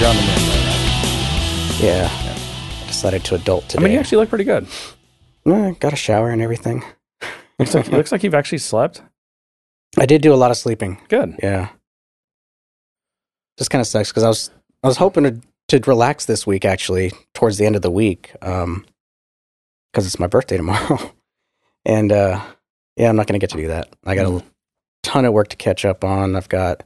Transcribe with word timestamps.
on 0.00 0.16
the 0.16 0.22
right. 0.22 1.78
Yeah. 1.80 2.08
I 2.10 2.86
decided 2.86 3.24
to 3.24 3.34
adult 3.34 3.68
today. 3.68 3.82
I 3.82 3.84
mean, 3.84 3.92
you 3.92 3.98
actually 3.98 4.18
look 4.18 4.30
pretty 4.30 4.44
good. 4.44 4.66
Eh, 5.46 5.72
got 5.80 5.92
a 5.92 5.96
shower 5.96 6.30
and 6.30 6.40
everything. 6.40 6.82
Looks 7.58 7.74
like, 7.74 7.86
it 7.88 7.92
looks 7.92 8.10
like 8.10 8.22
you've 8.22 8.34
actually 8.34 8.58
slept. 8.58 9.02
I 9.98 10.06
did 10.06 10.22
do 10.22 10.32
a 10.32 10.36
lot 10.36 10.50
of 10.50 10.56
sleeping. 10.56 10.98
Good. 11.08 11.34
Yeah. 11.42 11.68
Just 13.58 13.70
kind 13.70 13.80
of 13.80 13.86
sucks 13.86 14.10
because 14.10 14.22
I 14.22 14.28
was 14.28 14.50
I 14.82 14.88
was 14.88 14.96
hoping 14.96 15.24
to 15.24 15.40
to 15.68 15.90
relax 15.90 16.24
this 16.24 16.46
week 16.46 16.64
actually 16.64 17.12
towards 17.34 17.58
the 17.58 17.66
end 17.66 17.76
of 17.76 17.82
the 17.82 17.90
week 17.90 18.32
um 18.42 18.84
because 19.92 20.06
it's 20.06 20.18
my 20.18 20.26
birthday 20.26 20.56
tomorrow 20.56 20.98
and 21.84 22.10
uh 22.10 22.40
yeah 22.96 23.10
I'm 23.10 23.16
not 23.16 23.26
gonna 23.26 23.38
get 23.38 23.50
to 23.50 23.56
do 23.58 23.68
that 23.68 23.94
I 24.04 24.14
got 24.14 24.26
a 24.26 24.44
ton 25.02 25.24
of 25.24 25.32
work 25.32 25.48
to 25.48 25.56
catch 25.56 25.84
up 25.84 26.02
on 26.02 26.34
I've 26.34 26.48
got 26.48 26.82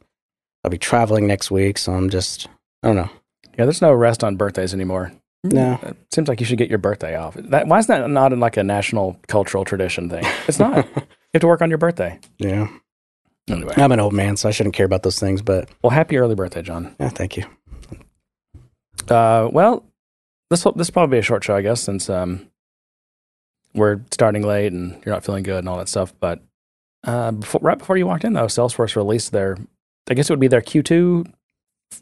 I'll 0.65 0.70
be 0.70 0.79
traveling 0.79 1.27
next 1.27 1.51
week 1.51 1.79
so 1.79 1.93
I'm 1.93 2.11
just 2.11 2.48
I 2.83 2.89
don't 2.89 2.97
know 2.97 3.11
Yeah, 3.59 3.65
there's 3.65 3.83
no 3.83 3.93
rest 3.93 4.23
on 4.25 4.37
birthdays 4.37 4.73
anymore. 4.75 5.12
no 5.45 5.79
It 5.83 5.97
seems 6.15 6.29
like 6.29 6.41
you 6.41 6.47
should 6.47 6.59
get 6.59 6.69
your 6.69 6.79
birthday 6.79 7.17
off. 7.17 7.34
That, 7.34 7.67
why 7.67 7.79
is 7.79 7.87
that 7.89 8.09
not 8.11 8.33
in 8.33 8.41
like 8.41 8.57
a 8.57 8.65
national 8.65 9.19
cultural 9.29 9.65
tradition 9.65 10.09
thing? 10.11 10.25
It's 10.48 10.59
not. 10.59 10.87
you 10.97 11.03
have 11.34 11.41
to 11.41 11.47
work 11.47 11.62
on 11.62 11.69
your 11.70 11.79
birthday. 11.79 12.19
yeah 12.39 12.69
Anyway. 13.48 13.75
I'm 13.77 13.93
an 13.93 14.01
old 14.01 14.12
man 14.12 14.37
so 14.37 14.48
I 14.48 14.53
shouldn't 14.53 14.75
care 14.75 14.87
about 14.87 15.03
those 15.05 15.19
things 15.20 15.41
but 15.43 15.69
Well, 15.83 15.91
happy 15.91 16.17
early 16.19 16.34
birthday, 16.34 16.62
John. 16.62 16.95
yeah 17.01 17.09
thank 17.11 17.37
you 17.37 17.45
Uh, 19.09 19.48
well, 19.53 19.84
this 20.51 20.65
will, 20.65 20.73
this 20.73 20.89
will 20.89 20.93
probably 20.95 21.17
be 21.17 21.20
a 21.20 21.23
short 21.23 21.45
show, 21.45 21.55
I 21.56 21.62
guess, 21.62 21.81
since 21.81 22.09
um, 22.11 22.48
we're 23.75 24.01
starting 24.11 24.43
late 24.43 24.73
and 24.73 24.93
you're 25.05 25.15
not 25.15 25.25
feeling 25.25 25.43
good 25.45 25.59
and 25.59 25.69
all 25.69 25.79
that 25.79 25.89
stuff. 25.89 26.12
But 26.19 26.41
uh, 27.05 27.33
before, 27.33 27.61
right 27.62 27.79
before 27.79 27.97
you 27.97 28.06
walked 28.06 28.25
in, 28.25 28.33
though, 28.33 28.47
Salesforce 28.47 28.97
released 28.97 29.33
their, 29.33 29.56
I 30.09 30.15
guess 30.15 30.28
it 30.28 30.33
would 30.33 30.41
be 30.41 30.48
their 30.48 30.61
Q2 30.62 31.33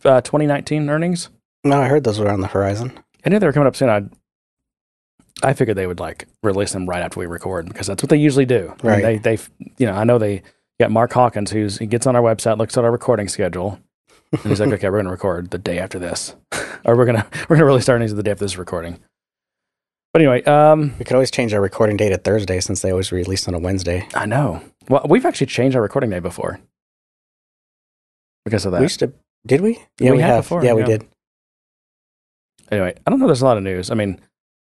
uh, 0.04 0.20
2019 0.20 0.88
earnings. 0.90 1.28
no 1.64 1.80
I 1.80 1.88
heard 1.88 2.04
those 2.04 2.18
were 2.18 2.30
on 2.30 2.40
the 2.40 2.46
horizon 2.48 2.92
I 3.24 3.30
knew 3.30 3.38
they 3.38 3.46
were 3.46 3.52
coming 3.52 3.66
up 3.68 3.76
soon. 3.76 3.88
I 3.88 4.02
I 5.42 5.52
figured 5.52 5.76
they 5.76 5.86
would 5.86 6.00
like 6.00 6.28
release 6.42 6.72
them 6.72 6.86
right 6.88 7.02
after 7.02 7.18
we 7.20 7.26
record 7.26 7.66
because 7.66 7.86
that's 7.86 8.02
what 8.02 8.10
they 8.10 8.16
usually 8.16 8.46
do. 8.46 8.74
I 8.82 8.86
mean, 8.86 8.92
Right. 9.04 9.22
they 9.22 9.36
they 9.36 9.42
you 9.78 9.86
know 9.86 9.94
I 9.94 10.04
know 10.04 10.18
they 10.18 10.42
got 10.80 10.90
Mark 10.90 11.12
Hawkins 11.12 11.50
who's 11.50 11.78
he 11.78 11.86
gets 11.86 12.06
on 12.06 12.14
our 12.16 12.22
website, 12.22 12.58
looks 12.58 12.76
at 12.78 12.84
our 12.84 12.92
recording 12.92 13.28
schedule, 13.28 13.80
and 14.32 14.40
he's 14.42 14.60
like, 14.60 14.70
okay, 14.74 14.88
we're 14.88 14.96
going 15.02 15.06
to 15.06 15.10
record 15.10 15.50
the 15.50 15.58
day 15.58 15.78
after 15.78 15.98
this, 15.98 16.34
or 16.84 16.96
we're 16.96 17.04
gonna 17.06 17.26
we're 17.48 17.56
gonna 17.56 17.66
release 17.66 17.88
our 17.88 17.96
earnings 17.96 18.14
the 18.14 18.22
day 18.22 18.30
after 18.32 18.44
this 18.44 18.56
recording. 18.58 19.00
But 20.12 20.22
anyway, 20.22 20.44
um, 20.44 20.94
we 20.98 21.04
could 21.04 21.14
always 21.14 21.30
change 21.32 21.52
our 21.54 21.60
recording 21.60 21.96
date 21.96 22.10
to 22.10 22.18
Thursday 22.18 22.60
since 22.60 22.82
they 22.82 22.90
always 22.92 23.10
release 23.10 23.48
on 23.48 23.54
a 23.54 23.58
Wednesday 23.58 24.06
I 24.14 24.26
know. 24.26 24.62
Well, 24.88 25.04
we've 25.08 25.26
actually 25.26 25.48
changed 25.48 25.74
our 25.76 25.82
recording 25.82 26.10
day 26.10 26.20
before 26.20 26.60
because 28.44 28.64
of 28.66 28.72
that. 28.72 28.78
we 28.78 28.84
used 28.84 29.00
to 29.00 29.12
did 29.46 29.60
we 29.60 29.78
yeah 30.00 30.10
We 30.10 30.16
we, 30.18 30.22
have 30.22 30.44
before, 30.44 30.64
yeah 30.64 30.72
we 30.74 30.84
did 30.84 31.06
anyway, 32.70 32.94
I 33.06 33.10
don't 33.10 33.20
know. 33.20 33.26
There's 33.26 33.42
a 33.42 33.44
lot 33.44 33.56
of 33.56 33.62
news. 33.62 33.90
I 33.90 33.94
mean, 33.94 34.20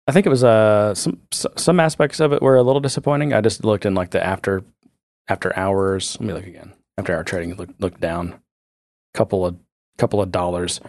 I 0.06 0.12
think 0.12 0.26
it 0.26 0.30
was 0.30 0.44
uh 0.44 0.94
some 0.94 1.20
some 1.32 1.80
aspects 1.80 2.20
of 2.20 2.32
it 2.32 2.42
were 2.42 2.56
a 2.56 2.62
little 2.62 2.80
disappointing. 2.80 3.32
I 3.32 3.40
just 3.40 3.64
looked 3.64 3.86
in 3.86 3.94
like 3.94 4.10
the 4.10 4.24
after 4.24 4.64
after 5.28 5.56
hours. 5.58 6.16
Let 6.20 6.26
me 6.26 6.32
look 6.34 6.46
again. 6.46 6.72
After 6.98 7.14
hour 7.14 7.24
trading 7.24 7.54
looked 7.56 7.80
looked 7.80 8.00
down, 8.00 8.40
couple 9.14 9.44
of 9.44 9.56
couple 9.98 10.20
of 10.20 10.30
dollars. 10.32 10.80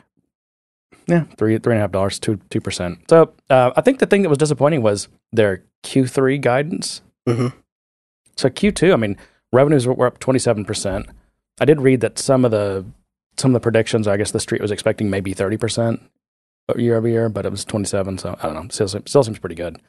Yeah, 1.07 1.23
three 1.38 1.57
three 1.57 1.73
and 1.73 1.79
a 1.79 1.81
half 1.81 1.91
dollars, 1.91 2.19
two 2.19 2.39
two 2.49 2.61
percent. 2.61 2.99
So 3.09 3.33
uh, 3.49 3.72
I 3.75 3.81
think 3.81 3.99
the 3.99 4.05
thing 4.05 4.22
that 4.23 4.29
was 4.29 4.38
disappointing 4.38 4.81
was 4.81 5.07
their 5.31 5.63
Q3 5.83 6.41
guidance. 6.41 7.01
hmm 7.25 7.47
So 8.35 8.49
Q2, 8.49 8.94
I 8.94 8.95
mean, 8.97 9.17
revenues 9.53 9.88
were, 9.88 9.94
were 9.94 10.07
up 10.07 10.19
27%. 10.19 11.07
I 11.59 11.66
did 11.66 11.81
read 11.81 12.01
that 12.01 12.19
some 12.19 12.44
of 12.45 12.51
the 12.51 12.85
some 13.38 13.52
of 13.52 13.53
the 13.53 13.59
predictions, 13.63 14.07
I 14.07 14.17
guess 14.17 14.31
the 14.31 14.39
street 14.39 14.61
was 14.61 14.71
expecting 14.71 15.09
maybe 15.09 15.33
30% 15.33 15.99
year 16.75 16.97
over 16.97 17.07
year, 17.07 17.29
but 17.29 17.45
it 17.45 17.51
was 17.51 17.63
27, 17.63 18.17
so 18.17 18.38
I 18.41 18.47
don't 18.47 18.53
know. 18.56 18.67
Still, 18.69 18.88
still 19.06 19.23
seems 19.23 19.39
pretty 19.39 19.56
good. 19.56 19.79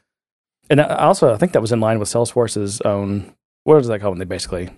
And 0.69 0.79
I- 0.79 0.95
also, 1.05 1.33
I 1.33 1.37
think 1.37 1.51
that 1.53 1.61
was 1.61 1.71
in 1.71 1.79
line 1.81 1.99
with 1.99 2.09
Salesforce's 2.09 2.79
own 2.81 3.33
what 3.65 3.77
is 3.81 3.87
that 3.87 3.99
called? 3.99 4.13
When 4.13 4.19
they 4.19 4.25
basically 4.25 4.69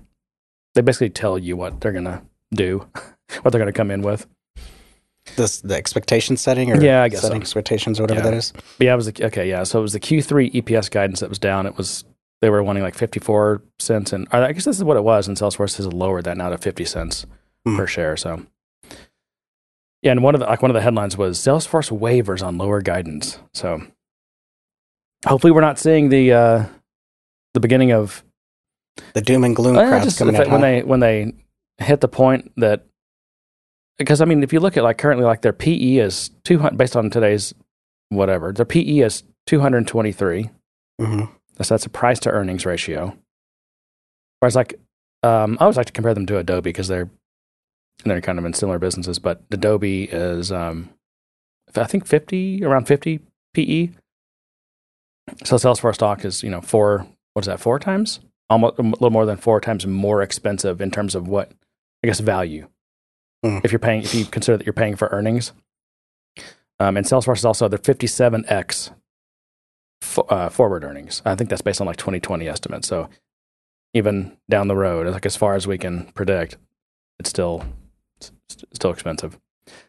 they 0.73 0.81
basically 0.81 1.09
tell 1.11 1.37
you 1.37 1.55
what 1.55 1.79
they're 1.81 1.91
going 1.91 2.05
to 2.05 2.21
do, 2.53 2.87
what 3.41 3.51
they're 3.51 3.59
going 3.61 3.71
to 3.71 3.77
come 3.77 3.91
in 3.91 4.01
with. 4.01 4.25
this 5.35 5.61
the 5.61 5.75
expectation 5.75 6.35
setting 6.37 6.71
or 6.71 6.81
Yeah, 6.81 7.03
I 7.03 7.09
guess 7.09 7.21
setting 7.21 7.41
so. 7.41 7.43
expectations 7.43 7.99
or 7.99 8.03
whatever 8.03 8.19
Yeah. 8.21 8.31
that 8.31 8.33
is. 8.33 8.51
But 8.77 8.85
yeah, 8.85 8.93
it 8.93 8.95
was 8.95 9.11
the, 9.11 9.25
okay. 9.27 9.47
Yeah, 9.49 9.63
so 9.63 9.79
it 9.79 9.83
was 9.83 9.93
the 9.93 9.99
Q3 9.99 10.51
EPS 10.55 10.89
guidance 10.89 11.19
that 11.19 11.29
was 11.29 11.39
down. 11.39 11.65
It 11.67 11.77
was 11.77 12.03
they 12.41 12.49
were 12.49 12.63
wanting 12.63 12.81
like 12.83 12.95
54 12.95 13.61
cents, 13.79 14.11
and 14.13 14.27
I 14.31 14.51
guess 14.51 14.65
this 14.65 14.77
is 14.77 14.83
what 14.83 14.97
it 14.97 15.03
was. 15.03 15.27
And 15.27 15.37
Salesforce 15.37 15.77
has 15.77 15.85
lowered 15.93 16.23
that 16.23 16.37
now 16.37 16.49
to 16.49 16.57
50 16.57 16.83
cents 16.85 17.25
Hmm. 17.65 17.77
per 17.77 17.85
share. 17.85 18.17
So 18.17 18.43
yeah, 20.01 20.11
and 20.11 20.23
one 20.23 20.33
of 20.35 20.39
the 20.41 20.47
like 20.47 20.61
one 20.61 20.71
of 20.71 20.75
the 20.75 20.81
headlines 20.81 21.17
was 21.17 21.37
Salesforce 21.39 21.91
waivers 21.97 22.45
on 22.45 22.57
lower 22.57 22.81
guidance. 22.81 23.37
So 23.53 23.81
hopefully 25.25 25.51
we're 25.51 25.61
not 25.61 25.79
seeing 25.79 26.09
the 26.09 26.33
uh, 26.33 26.65
the 27.53 27.59
beginning 27.59 27.91
of 27.91 28.23
The 29.13 29.21
doom 29.21 29.43
and 29.43 29.55
gloom 29.55 29.77
uh, 29.77 30.03
just 30.03 30.17
coming 30.19 30.35
out. 30.35 30.47
when 30.47 30.61
huh? 30.61 30.65
they 30.67 30.83
when 30.83 30.99
they 30.99 31.33
hit 31.77 32.01
the 32.01 32.07
point 32.07 32.51
that 32.57 32.85
because 33.97 34.21
I 34.21 34.25
mean 34.25 34.43
if 34.43 34.53
you 34.53 34.59
look 34.59 34.77
at 34.77 34.83
like 34.83 34.97
currently 34.97 35.25
like 35.25 35.41
their 35.41 35.53
PE 35.53 35.95
is 35.97 36.29
200 36.45 36.77
based 36.77 36.95
on 36.95 37.09
today's 37.09 37.53
whatever 38.09 38.51
their 38.51 38.65
PE 38.65 38.99
is 38.99 39.23
223 39.47 40.49
Mhm. 40.99 41.29
that's 41.55 41.69
that's 41.69 41.85
a 41.85 41.89
price 41.89 42.19
to 42.19 42.29
earnings 42.29 42.65
ratio 42.65 43.17
whereas 44.39 44.55
like 44.55 44.79
um, 45.23 45.57
I 45.59 45.63
always 45.65 45.77
like 45.77 45.85
to 45.87 45.91
compare 45.93 46.13
them 46.13 46.25
to 46.27 46.37
Adobe 46.37 46.61
because 46.69 46.87
they're 46.87 47.09
they're 48.09 48.21
kind 48.21 48.39
of 48.39 48.45
in 48.45 48.53
similar 48.53 48.79
businesses 48.79 49.19
but 49.19 49.41
Adobe 49.51 50.03
is 50.05 50.51
um, 50.51 50.89
I 51.75 51.85
think 51.85 52.05
50 52.05 52.63
around 52.65 52.85
50 52.85 53.19
PE 53.53 53.89
so 55.43 55.55
Salesforce 55.55 55.95
stock 55.95 56.25
is 56.25 56.43
you 56.43 56.49
know 56.49 56.61
four 56.61 57.07
what 57.33 57.43
is 57.43 57.47
that 57.47 57.59
four 57.59 57.79
times 57.79 58.19
almost 58.51 58.77
a 58.77 58.81
little 58.81 59.09
more 59.09 59.25
than 59.25 59.37
four 59.37 59.61
times 59.61 59.87
more 59.87 60.21
expensive 60.21 60.81
in 60.81 60.91
terms 60.91 61.15
of 61.15 61.27
what 61.27 61.51
I 62.03 62.07
guess 62.07 62.19
value. 62.19 62.67
Hmm. 63.43 63.59
If 63.63 63.71
you're 63.71 63.79
paying, 63.79 64.03
if 64.03 64.13
you 64.13 64.25
consider 64.25 64.57
that 64.57 64.65
you're 64.65 64.73
paying 64.73 64.95
for 64.95 65.07
earnings, 65.11 65.53
um, 66.79 66.97
and 66.97 67.05
Salesforce 67.05 67.37
is 67.37 67.45
also 67.45 67.67
the 67.67 67.77
57x 67.79 68.91
fo- 70.01 70.23
uh, 70.23 70.49
forward 70.49 70.83
earnings. 70.83 71.21
I 71.25 71.35
think 71.35 71.49
that's 71.49 71.61
based 71.61 71.81
on 71.81 71.87
like 71.87 71.97
2020 71.97 72.47
estimates. 72.47 72.87
So 72.87 73.09
even 73.93 74.37
down 74.49 74.67
the 74.67 74.75
road, 74.75 75.07
like 75.07 75.25
as 75.25 75.35
far 75.35 75.55
as 75.55 75.67
we 75.67 75.77
can 75.77 76.05
predict, 76.13 76.57
it's 77.19 77.29
still 77.29 77.63
it's 78.49 78.63
still 78.73 78.91
expensive. 78.91 79.39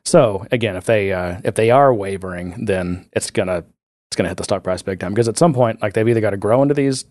So 0.04 0.46
again, 0.52 0.76
if 0.76 0.84
they 0.84 1.12
uh, 1.12 1.40
if 1.44 1.54
they 1.56 1.70
are 1.70 1.92
wavering, 1.92 2.64
then 2.66 3.08
it's 3.12 3.30
gonna 3.30 3.64
it's 4.10 4.16
gonna 4.16 4.28
hit 4.28 4.38
the 4.38 4.44
stock 4.44 4.62
price 4.62 4.82
big 4.82 5.00
time 5.00 5.12
because 5.12 5.28
at 5.28 5.36
some 5.38 5.52
point, 5.52 5.82
like 5.82 5.92
they've 5.94 6.08
either 6.08 6.20
got 6.20 6.30
to 6.30 6.36
grow 6.36 6.62
into 6.62 6.74
these 6.74 7.04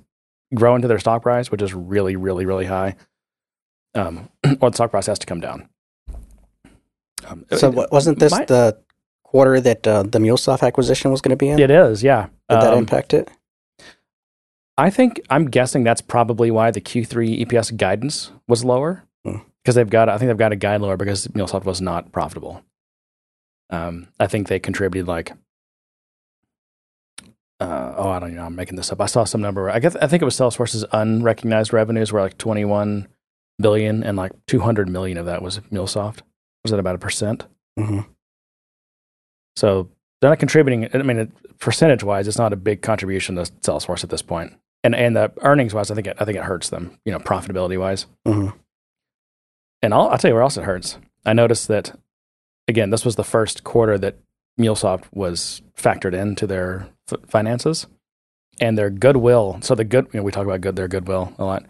grow 0.53 0.75
into 0.75 0.87
their 0.87 0.99
stock 0.99 1.21
price, 1.21 1.49
which 1.51 1.61
is 1.61 1.73
really, 1.73 2.15
really, 2.15 2.45
really 2.45 2.65
high, 2.65 2.95
um, 3.95 4.29
or 4.61 4.69
the 4.69 4.75
stock 4.75 4.91
price 4.91 5.05
has 5.07 5.17
to 5.19 5.25
come 5.25 5.39
down. 5.39 5.69
Um, 7.25 7.45
So 7.55 7.71
it- 7.81 7.91
wasn't 7.91 8.19
this 8.19 8.31
might- 8.31 8.47
the 8.47 8.77
quarter 9.23 9.61
that 9.61 9.87
uh, 9.87 10.03
the 10.03 10.19
MuleSoft 10.19 10.61
acquisition 10.65 11.09
was 11.11 11.21
going 11.21 11.29
to 11.29 11.35
be 11.37 11.47
in? 11.49 11.57
It 11.59 11.71
is, 11.71 12.03
yeah. 12.03 12.25
Did 12.49 12.61
that 12.61 12.73
Um, 12.73 12.79
impact 12.79 13.13
it? 13.13 13.29
I 14.77 14.89
think 14.89 15.21
I'm 15.29 15.45
guessing 15.49 15.83
that's 15.83 16.01
probably 16.01 16.51
why 16.51 16.71
the 16.71 16.81
Q3 16.81 17.39
EPS 17.45 17.71
guidance 17.77 18.31
was 18.47 18.65
lower 18.65 19.03
Hmm. 19.23 19.37
Because 19.63 19.75
they've 19.75 19.89
got 19.89 20.09
I 20.09 20.17
think 20.17 20.29
they've 20.29 20.37
got 20.37 20.51
a 20.51 20.57
guide 20.57 20.81
lower 20.81 20.97
because 20.97 21.27
MuleSoft 21.27 21.65
was 21.65 21.81
not 21.81 22.11
profitable. 22.11 22.63
Um, 23.69 24.07
I 24.19 24.27
think 24.27 24.47
they 24.47 24.59
contributed 24.59 25.07
like 25.07 25.31
uh, 27.59 27.93
oh 27.95 28.09
I 28.09 28.19
don't 28.19 28.35
know 28.35 28.43
I'm 28.45 28.55
making 28.55 28.75
this 28.75 28.91
up. 28.91 28.99
I 29.01 29.05
saw 29.05 29.23
some 29.23 29.41
number. 29.41 29.69
I 29.69 29.79
guess 29.79 29.95
I 29.95 30.07
think 30.07 30.21
it 30.21 30.25
was 30.25 30.35
Salesforce's 30.35 30.85
unrecognized 30.91 31.73
revenues 31.73 32.11
were 32.11 32.21
like 32.21 32.37
21 32.37 33.07
billion 33.59 34.03
and 34.03 34.17
like 34.17 34.31
200 34.47 34.89
million 34.89 35.17
of 35.17 35.25
that 35.27 35.41
was 35.41 35.59
MuleSoft. 35.71 36.19
Was 36.63 36.71
that 36.71 36.79
about 36.79 36.95
a 36.95 36.99
percent? 36.99 37.45
hmm 37.77 37.99
So 39.55 39.89
they're 40.19 40.29
not 40.31 40.39
contributing. 40.39 40.89
I 40.93 41.01
mean, 41.03 41.17
it, 41.17 41.59
percentage-wise, 41.59 42.27
it's 42.27 42.37
not 42.37 42.53
a 42.53 42.57
big 42.57 42.81
contribution 42.81 43.35
to 43.35 43.43
Salesforce 43.43 44.03
at 44.03 44.09
this 44.09 44.21
point. 44.21 44.53
And 44.83 44.95
and 44.95 45.15
the 45.15 45.31
earnings-wise, 45.41 45.91
I 45.91 45.95
think 45.95 46.07
it, 46.07 46.17
I 46.19 46.25
think 46.25 46.37
it 46.37 46.43
hurts 46.43 46.69
them. 46.69 46.97
You 47.05 47.11
know, 47.11 47.19
profitability-wise. 47.19 48.07
hmm 48.25 48.49
And 49.81 49.93
I'll, 49.93 50.09
I'll 50.09 50.17
tell 50.17 50.29
you 50.29 50.35
where 50.35 50.43
else 50.43 50.57
it 50.57 50.63
hurts. 50.63 50.97
I 51.25 51.33
noticed 51.33 51.67
that 51.67 51.97
again, 52.67 52.89
this 52.89 53.05
was 53.05 53.15
the 53.15 53.23
first 53.23 53.63
quarter 53.63 53.97
that 53.97 54.17
MuleSoft 54.59 55.05
was 55.11 55.61
factored 55.77 56.13
into 56.13 56.45
their 56.45 56.87
f- 57.11 57.19
finances 57.27 57.87
and 58.59 58.77
their 58.77 58.89
goodwill. 58.89 59.59
So 59.61 59.75
the 59.75 59.83
good, 59.83 60.07
you 60.13 60.19
know, 60.19 60.23
we 60.23 60.31
talk 60.31 60.45
about 60.45 60.61
good 60.61 60.75
their 60.75 60.87
goodwill 60.87 61.33
a 61.37 61.45
lot 61.45 61.65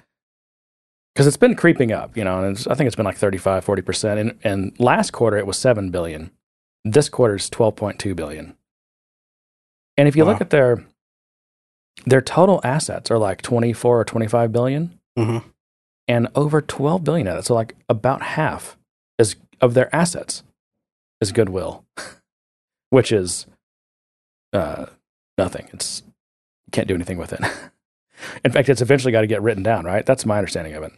because 1.13 1.27
it's 1.27 1.37
been 1.37 1.55
creeping 1.55 1.91
up. 1.91 2.17
You 2.17 2.23
know, 2.23 2.43
and 2.43 2.57
it's, 2.57 2.67
I 2.67 2.75
think 2.75 2.87
it's 2.87 2.95
been 2.95 3.05
like 3.05 3.17
35, 3.17 3.63
40 3.63 3.81
percent. 3.81 4.19
And 4.19 4.39
and 4.43 4.79
last 4.79 5.11
quarter 5.11 5.37
it 5.37 5.47
was 5.47 5.57
seven 5.57 5.89
billion. 5.91 6.31
This 6.83 7.09
quarter 7.09 7.35
is 7.35 7.49
twelve 7.49 7.75
point 7.75 7.99
two 7.99 8.15
billion. 8.15 8.55
And 9.97 10.07
if 10.07 10.15
you 10.15 10.23
look 10.25 10.41
at 10.41 10.49
their 10.49 10.83
their 12.05 12.21
total 12.21 12.59
assets 12.63 13.11
are 13.11 13.19
like 13.19 13.41
twenty 13.41 13.73
four 13.73 13.99
or 13.99 14.05
twenty 14.05 14.27
five 14.27 14.51
billion 14.51 14.99
hmm 15.17 15.37
and 16.11 16.27
over 16.35 16.61
12 16.61 17.03
billion 17.05 17.27
of 17.27 17.35
that 17.37 17.45
so 17.45 17.53
like 17.53 17.75
about 17.87 18.21
half 18.21 18.77
is 19.17 19.37
of 19.61 19.73
their 19.75 19.93
assets 19.95 20.43
is 21.21 21.31
goodwill, 21.31 21.85
which 22.89 23.11
is 23.11 23.45
uh, 24.53 24.87
nothing. 25.37 25.69
It's 25.71 26.01
you 26.65 26.71
can't 26.71 26.87
do 26.87 26.95
anything 26.95 27.17
with 27.17 27.31
it. 27.31 27.39
In 28.45 28.51
fact, 28.51 28.69
it's 28.69 28.81
eventually 28.81 29.11
got 29.11 29.21
to 29.21 29.27
get 29.27 29.41
written 29.41 29.63
down, 29.63 29.85
right? 29.85 30.05
That's 30.05 30.25
my 30.25 30.37
understanding 30.37 30.73
of 30.73 30.83
it. 30.83 30.91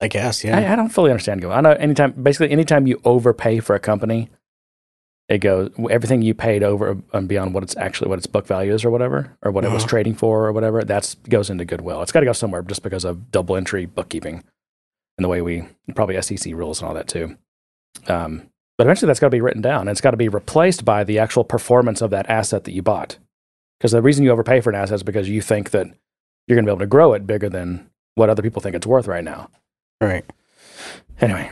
I 0.00 0.08
guess, 0.08 0.44
yeah. 0.44 0.58
I, 0.58 0.72
I 0.72 0.76
don't 0.76 0.90
fully 0.90 1.10
understand 1.10 1.40
goodwill. 1.40 1.56
I 1.58 1.60
know 1.60 1.72
anytime, 1.72 2.12
basically, 2.12 2.50
anytime 2.50 2.86
you 2.86 3.00
overpay 3.04 3.60
for 3.60 3.74
a 3.74 3.80
company, 3.80 4.28
it 5.28 5.38
goes 5.38 5.70
everything 5.90 6.22
you 6.22 6.34
paid 6.34 6.62
over 6.62 6.98
and 7.12 7.28
beyond 7.28 7.52
what 7.54 7.62
it's 7.62 7.76
actually 7.76 8.08
what 8.08 8.18
its 8.18 8.26
book 8.26 8.46
value 8.46 8.72
is 8.74 8.84
or 8.84 8.90
whatever, 8.90 9.36
or 9.42 9.50
what 9.50 9.64
it 9.64 9.70
was 9.72 9.82
Uh-huh. 9.82 9.90
trading 9.90 10.14
for 10.14 10.46
or 10.46 10.52
whatever. 10.52 10.84
That's 10.84 11.14
goes 11.28 11.50
into 11.50 11.64
goodwill. 11.64 12.02
It's 12.02 12.12
got 12.12 12.20
to 12.20 12.26
go 12.26 12.32
somewhere 12.32 12.62
just 12.62 12.82
because 12.82 13.04
of 13.04 13.30
double 13.30 13.56
entry 13.56 13.86
bookkeeping 13.86 14.44
and 15.18 15.24
the 15.24 15.28
way 15.28 15.42
we 15.42 15.64
probably 15.94 16.20
SEC 16.22 16.54
rules 16.54 16.80
and 16.80 16.88
all 16.88 16.94
that 16.94 17.08
too. 17.08 17.36
Um, 18.06 18.48
but 18.78 18.86
eventually, 18.86 19.08
that's 19.08 19.18
got 19.18 19.26
to 19.26 19.30
be 19.30 19.40
written 19.40 19.60
down. 19.60 19.82
And 19.82 19.90
it's 19.90 20.00
got 20.00 20.12
to 20.12 20.16
be 20.16 20.28
replaced 20.28 20.84
by 20.84 21.02
the 21.02 21.18
actual 21.18 21.42
performance 21.42 22.00
of 22.00 22.10
that 22.10 22.30
asset 22.30 22.64
that 22.64 22.72
you 22.72 22.80
bought. 22.80 23.18
Because 23.78 23.92
the 23.92 24.00
reason 24.00 24.24
you 24.24 24.30
overpay 24.30 24.60
for 24.60 24.70
an 24.70 24.76
asset 24.76 24.96
is 24.96 25.02
because 25.02 25.28
you 25.28 25.42
think 25.42 25.70
that 25.70 25.86
you're 26.46 26.56
going 26.56 26.64
to 26.64 26.70
be 26.70 26.72
able 26.72 26.80
to 26.80 26.86
grow 26.86 27.12
it 27.12 27.26
bigger 27.26 27.48
than 27.48 27.90
what 28.14 28.30
other 28.30 28.42
people 28.42 28.62
think 28.62 28.76
it's 28.76 28.86
worth 28.86 29.06
right 29.06 29.24
now. 29.24 29.50
right. 30.00 30.24
Anyway, 31.20 31.50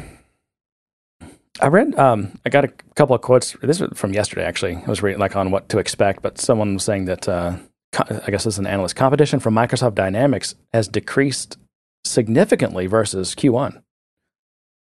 I 1.61 1.67
read. 1.67 1.99
Um, 1.99 2.39
I 2.47 2.51
got 2.51 2.65
a 2.65 2.69
couple 2.95 3.17
of 3.17 3.23
quotes. 3.23 3.57
This 3.63 3.81
was 3.81 3.91
from 3.99 4.13
yesterday, 4.13 4.45
actually. 4.45 4.77
I 4.77 4.87
was 4.89 5.03
reading 5.03 5.19
like 5.21 5.35
on 5.35 5.51
what 5.51 5.69
to 5.71 5.79
expect, 5.79 6.23
but 6.23 6.39
someone 6.39 6.75
was 6.75 6.85
saying 6.85 7.07
that 7.07 7.29
uh, 7.29 7.57
I 7.99 8.31
guess 8.31 8.45
this 8.45 8.55
is 8.55 8.59
an 8.59 8.67
analyst. 8.67 8.95
Competition 8.95 9.41
from 9.41 9.55
Microsoft 9.55 9.97
Dynamics 9.97 10.55
has 10.73 10.87
decreased 10.87 11.59
significantly 12.07 12.87
versus 12.87 13.35
Q1. 13.35 13.83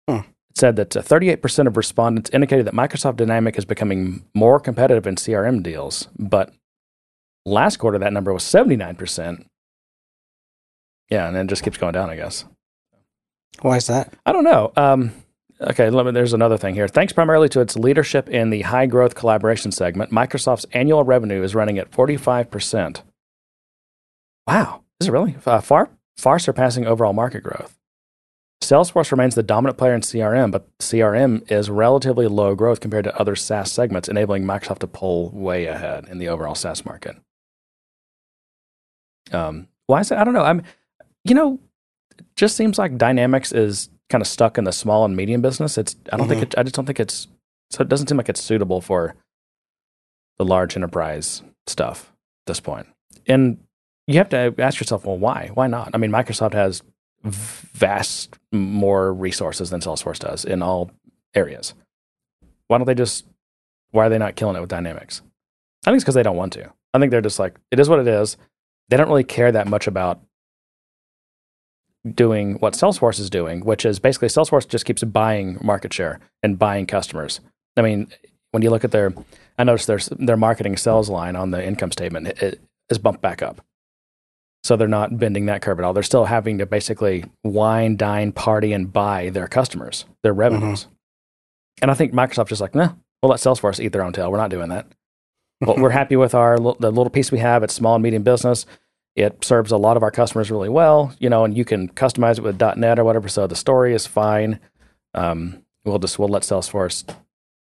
Hmm. 0.09 0.17
It 0.17 0.59
said 0.59 0.76
that 0.76 0.97
uh, 0.97 1.03
38% 1.03 1.67
of 1.67 1.76
respondents 1.76 2.31
indicated 2.32 2.67
that 2.67 2.75
Microsoft 2.75 3.17
Dynamic 3.17 3.59
is 3.59 3.65
becoming 3.65 4.25
more 4.35 4.61
competitive 4.61 5.06
in 5.06 5.17
CRM 5.17 5.62
deals, 5.62 6.09
but 6.19 6.53
last 7.44 7.79
quarter 7.79 7.99
that 7.99 8.12
number 8.12 8.32
was 8.32 8.44
79%. 8.44 9.47
Yeah, 11.11 11.26
and 11.26 11.37
then 11.37 11.47
it 11.47 11.49
just 11.49 11.62
keeps 11.62 11.76
going 11.76 11.93
down, 11.93 12.11
I 12.11 12.17
guess. 12.17 12.44
Why 13.61 13.77
is 13.77 13.87
that? 13.87 14.12
I 14.27 14.32
don't 14.32 14.44
know. 14.44 14.73
Um, 14.77 15.12
okay, 15.61 15.91
let 15.91 16.06
me, 16.06 16.12
there's 16.12 16.32
another 16.32 16.56
thing 16.56 16.75
here. 16.75 16.88
Thanks 16.88 17.12
primarily 17.12 17.49
to 17.50 17.61
its 17.61 17.77
leadership 17.77 18.29
in 18.29 18.50
the 18.50 18.62
high 18.62 18.87
growth 18.87 19.15
collaboration 19.15 19.73
segment, 19.73 20.11
Microsoft's 20.11 20.67
annual 20.73 21.05
revenue 21.05 21.43
is 21.43 21.55
running 21.55 21.79
at 21.79 21.91
45%. 21.91 23.03
Wow, 24.47 24.82
is 25.00 25.09
it 25.09 25.12
really? 25.12 25.37
Uh, 25.44 25.61
far, 25.61 25.91
far 26.16 26.38
surpassing 26.38 26.87
overall 26.87 27.12
market 27.12 27.43
growth. 27.43 27.78
Salesforce 28.62 29.11
remains 29.11 29.34
the 29.34 29.43
dominant 29.43 29.76
player 29.76 29.94
in 29.94 30.00
CRM, 30.00 30.50
but 30.50 30.66
CRM 30.78 31.50
is 31.50 31.69
relatively 31.69 32.26
low 32.26 32.55
growth 32.55 32.81
compared 32.81 33.05
to 33.05 33.19
other 33.19 33.37
SaaS 33.37 33.70
segments, 33.70 34.08
enabling 34.08 34.44
Microsoft 34.44 34.78
to 34.78 34.87
pull 34.87 35.31
way 35.31 35.66
ahead 35.66 36.08
in 36.08 36.19
the 36.19 36.28
overall 36.28 36.55
SaaS 36.55 36.84
market. 36.84 37.16
Um, 39.32 39.69
why 39.87 40.00
is 40.00 40.11
it? 40.11 40.19
I 40.19 40.25
don't 40.25 40.34
know. 40.34 40.44
I'm, 40.44 40.62
you 41.25 41.34
know, 41.34 41.61
it 42.19 42.25
just 42.37 42.56
seems 42.56 42.78
like 42.78 42.96
Dynamics 42.96 43.52
is 43.52 43.90
kind 44.08 44.22
of 44.22 44.28
stuck 44.28 44.56
in 44.58 44.64
the 44.64 44.72
small 44.72 45.05
and 45.05 45.17
medium 45.17 45.43
business. 45.43 45.76
It's 45.76 45.96
I 46.12 46.17
don't 46.17 46.28
think 46.28 46.43
it, 46.43 46.55
I 46.56 46.62
just 46.62 46.75
don't 46.75 46.87
think 46.87 47.00
it's 47.00 47.26
so 47.70 47.82
it 47.82 47.88
doesn't 47.88 48.08
seem 48.08 48.17
like 48.17 48.28
it's 48.28 48.43
suitable 48.43 48.81
for 48.81 49.14
the 50.38 50.44
large 50.44 50.76
enterprise 50.76 51.43
stuff 51.67 52.12
at 52.43 52.46
this 52.46 52.60
point. 52.60 52.87
And 53.26 53.58
you 54.06 54.19
have 54.19 54.29
to 54.31 54.55
ask 54.59 54.81
yourself, 54.81 55.05
well, 55.05 55.19
why? 55.19 55.51
Why 55.55 55.67
not? 55.67 55.91
I 55.95 55.99
mean, 55.99 56.11
Microsoft 56.11 56.53
has 56.53 56.83
vast 57.23 58.39
more 58.53 59.12
resources 59.12 59.71
than 59.71 59.81
Salesforce 59.81 60.19
does 60.19 60.45
in 60.45 60.62
all 60.62 60.91
areas. 61.35 61.75
Why 62.69 62.79
don't 62.79 62.87
they 62.87 62.95
just? 62.95 63.27
Why 63.91 64.06
are 64.06 64.09
they 64.09 64.19
not 64.19 64.37
killing 64.37 64.56
it 64.56 64.61
with 64.61 64.71
Dynamics? 64.71 65.23
I 65.85 65.91
think 65.91 65.97
it's 65.97 66.05
because 66.05 66.15
they 66.15 66.23
don't 66.23 66.37
want 66.37 66.53
to. 66.55 66.73
I 66.93 66.99
think 66.99 67.11
they're 67.11 67.21
just 67.21 67.39
like 67.39 67.59
it 67.71 67.81
is 67.81 67.89
what 67.89 67.99
it 67.99 68.09
is. 68.09 68.37
They 68.89 68.97
don't 68.97 69.09
really 69.09 69.25
care 69.25 69.53
that 69.53 69.67
much 69.67 69.87
about 69.87 70.21
doing 72.12 72.55
what 72.56 72.75
Salesforce 72.75 73.19
is 73.19 73.31
doing, 73.31 73.65
which 73.65 73.87
is 73.87 73.99
basically 73.99 74.29
Salesforce 74.29 74.69
just 74.69 74.85
keeps 74.85 75.03
buying 75.05 75.59
market 75.62 75.93
share 75.93 76.21
and 76.43 76.59
buying 76.59 76.87
customers. 76.87 77.41
I 77.77 77.83
mean, 77.83 78.09
when 78.51 78.62
you 78.62 78.71
look 78.71 78.85
at 78.85 78.91
their, 78.91 79.15
I 79.59 79.65
noticed 79.65 79.87
their 79.87 79.99
their 80.19 80.37
marketing 80.37 80.77
sales 80.77 81.09
line 81.09 81.37
on 81.37 81.51
the 81.51 81.65
income 81.65 81.93
statement 81.93 82.29
it, 82.29 82.43
it 82.43 82.61
is 82.91 82.99
bumped 82.99 83.23
back 83.23 83.43
up. 83.43 83.65
So 84.64 84.76
they're 84.76 84.88
not 84.88 85.19
bending 85.19 85.46
that 85.46 85.61
curve 85.61 85.78
at 85.78 85.84
all. 85.84 85.93
They're 85.93 86.02
still 86.02 86.25
having 86.25 86.56
to 86.58 86.66
basically 86.66 87.25
wine, 87.44 87.96
dine, 87.96 88.32
party, 88.32 88.72
and 88.72 88.90
buy 88.90 89.28
their 89.28 89.46
customers, 89.46 90.06
their 90.22 90.32
revenues. 90.32 90.87
And 91.82 91.90
I 91.90 91.94
think 91.94 92.14
Microsoft's 92.14 92.49
just 92.49 92.61
like, 92.62 92.75
nah, 92.75 92.94
we'll 93.22 93.31
let 93.31 93.40
Salesforce 93.40 93.78
eat 93.78 93.93
their 93.93 94.02
own 94.02 94.14
tail. 94.14 94.31
We're 94.32 94.38
not 94.38 94.50
doing 94.50 94.70
that. 94.70 94.87
But 95.61 95.78
we're 95.78 95.90
happy 95.90 96.16
with 96.16 96.34
our 96.34 96.58
the 96.58 96.90
little 96.90 97.08
piece 97.11 97.31
we 97.31 97.38
have. 97.38 97.62
It's 97.62 97.72
small 97.72 97.94
and 97.94 98.02
medium 98.02 98.22
business. 98.22 98.66
It 99.14 99.43
serves 99.44 99.70
a 99.70 99.76
lot 99.76 99.96
of 99.96 100.02
our 100.02 100.11
customers 100.11 100.50
really 100.50 100.69
well, 100.69 101.14
you 101.20 101.31
know, 101.31 101.44
and 101.44 101.56
you 101.56 101.64
can 101.64 101.88
customize 101.90 102.38
it 102.38 102.43
with 102.43 102.60
.NET 102.60 102.99
or 102.99 103.05
whatever. 103.05 103.28
So 103.28 103.46
the 103.46 103.55
story 103.55 103.94
is 103.94 104.06
fine. 104.06 104.58
Um, 105.14 105.62
we'll 105.84 106.00
just 106.00 106.19
we'll 106.19 106.28
let 106.28 106.43
Salesforce 106.43 107.05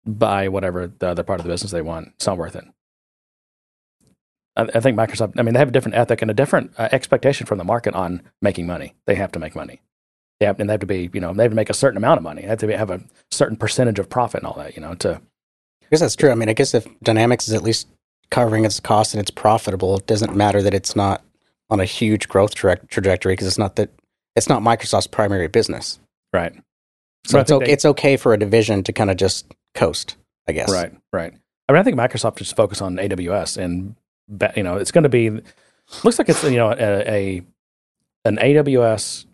buy 0.06 0.48
whatever 0.48 0.88
the 0.88 1.08
other 1.08 1.24
part 1.24 1.40
of 1.40 1.46
the 1.46 1.52
business 1.52 1.72
they 1.72 1.82
want. 1.82 2.10
It's 2.16 2.28
not 2.28 2.38
worth 2.38 2.56
it. 2.56 2.66
I, 4.62 4.78
I 4.78 4.80
think 4.82 4.98
Microsoft. 4.98 5.34
I 5.38 5.42
mean, 5.42 5.54
they 5.54 5.60
have 5.60 5.70
a 5.70 5.72
different 5.72 5.96
ethic 5.98 6.22
and 6.22 6.30
a 6.32 6.34
different 6.34 6.72
uh, 6.78 6.90
expectation 6.92 7.46
from 7.48 7.58
the 7.58 7.64
market 7.64 7.94
on 7.94 8.22
making 8.42 8.68
money. 8.68 8.96
They 9.06 9.16
have 9.16 9.32
to 9.34 9.40
make 9.40 9.56
money. 9.56 9.82
They 10.40 10.46
have, 10.48 10.60
and 10.60 10.70
they 10.70 10.74
have 10.74 10.80
to 10.82 10.88
be, 10.88 11.10
you 11.14 11.22
know, 11.22 11.34
they 11.34 11.44
have 11.44 11.52
to 11.52 11.56
make 11.56 11.70
a 11.70 11.74
certain 11.74 11.98
amount 11.98 12.18
of 12.18 12.24
money. 12.24 12.42
They 12.42 12.48
have 12.48 12.60
to 12.60 12.68
be, 12.68 12.74
have 12.74 12.90
a 12.90 13.02
certain 13.30 13.58
percentage 13.58 14.00
of 14.00 14.10
profit 14.10 14.40
and 14.42 14.48
all 14.48 14.58
that, 14.58 14.76
you 14.76 14.82
know, 14.82 14.96
to 14.96 15.22
I 15.84 15.86
guess 15.92 16.00
that's 16.00 16.16
true. 16.16 16.32
I 16.32 16.36
mean, 16.36 16.50
I 16.50 16.54
guess 16.54 16.74
if 16.74 16.88
Dynamics 17.04 17.48
is 17.48 17.54
at 17.54 17.64
least 17.64 17.88
covering 18.32 18.66
its 18.66 18.80
costs 18.80 19.14
and 19.14 19.22
it's 19.22 19.30
profitable, 19.32 19.98
it 19.98 20.08
doesn't 20.08 20.36
matter 20.36 20.62
that 20.64 20.74
it's 20.74 20.96
not 20.96 21.22
on 21.70 21.80
a 21.80 21.86
huge 21.86 22.28
growth 22.28 22.56
tra- 22.56 22.84
trajectory 22.88 23.34
because 23.34 23.46
it's 23.48 23.58
not 23.58 23.76
that 23.76 23.90
it's 24.36 24.48
not 24.50 24.62
Microsoft's 24.62 25.08
primary 25.08 25.48
business. 25.48 26.00
right. 26.34 26.54
So 27.26 27.34
But 27.38 27.42
it's 27.42 27.52
okay, 27.52 27.66
they- 27.66 27.72
it's 27.74 27.86
okay 27.86 28.18
for 28.18 28.34
a 28.34 28.40
division 28.40 28.82
to 28.84 28.94
kind 28.94 29.12
of 29.12 29.18
just 29.18 29.46
coast, 29.76 30.16
I 30.48 30.54
guess. 30.54 30.72
Right, 30.72 30.92
right. 31.14 31.34
I 31.70 31.72
mean, 31.74 31.80
I 31.80 31.84
think 31.84 31.96
Microsoft 31.98 32.40
should 32.40 32.46
just 32.46 32.56
focus 32.56 32.82
on 32.82 32.96
AWS, 32.98 33.58
and 33.58 33.96
you 34.56 34.64
know, 34.64 34.78
it's 34.78 34.92
going 34.92 35.04
to 35.04 35.10
be 35.10 35.30
looks 36.04 36.20
like 36.20 36.30
it's 36.30 36.44
you 36.44 36.58
know 36.58 36.72
a, 36.72 37.10
a 37.10 37.42
an 38.26 38.38
AWS, 38.38 39.26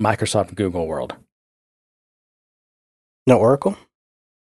Microsoft, 0.00 0.54
Google 0.54 0.86
world. 0.86 1.16
No 3.26 3.38
Oracle. 3.38 3.76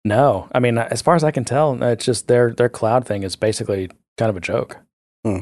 No, 0.04 0.48
I 0.52 0.58
mean, 0.58 0.78
as 0.78 1.02
far 1.02 1.14
as 1.14 1.22
I 1.22 1.30
can 1.30 1.44
tell, 1.44 1.80
it's 1.82 2.04
just 2.04 2.26
their 2.26 2.52
their 2.52 2.68
cloud 2.68 3.06
thing 3.06 3.22
is 3.22 3.36
basically 3.36 3.90
kind 4.18 4.30
of 4.30 4.36
a 4.36 4.40
joke. 4.40 4.78
Hmm. 5.24 5.40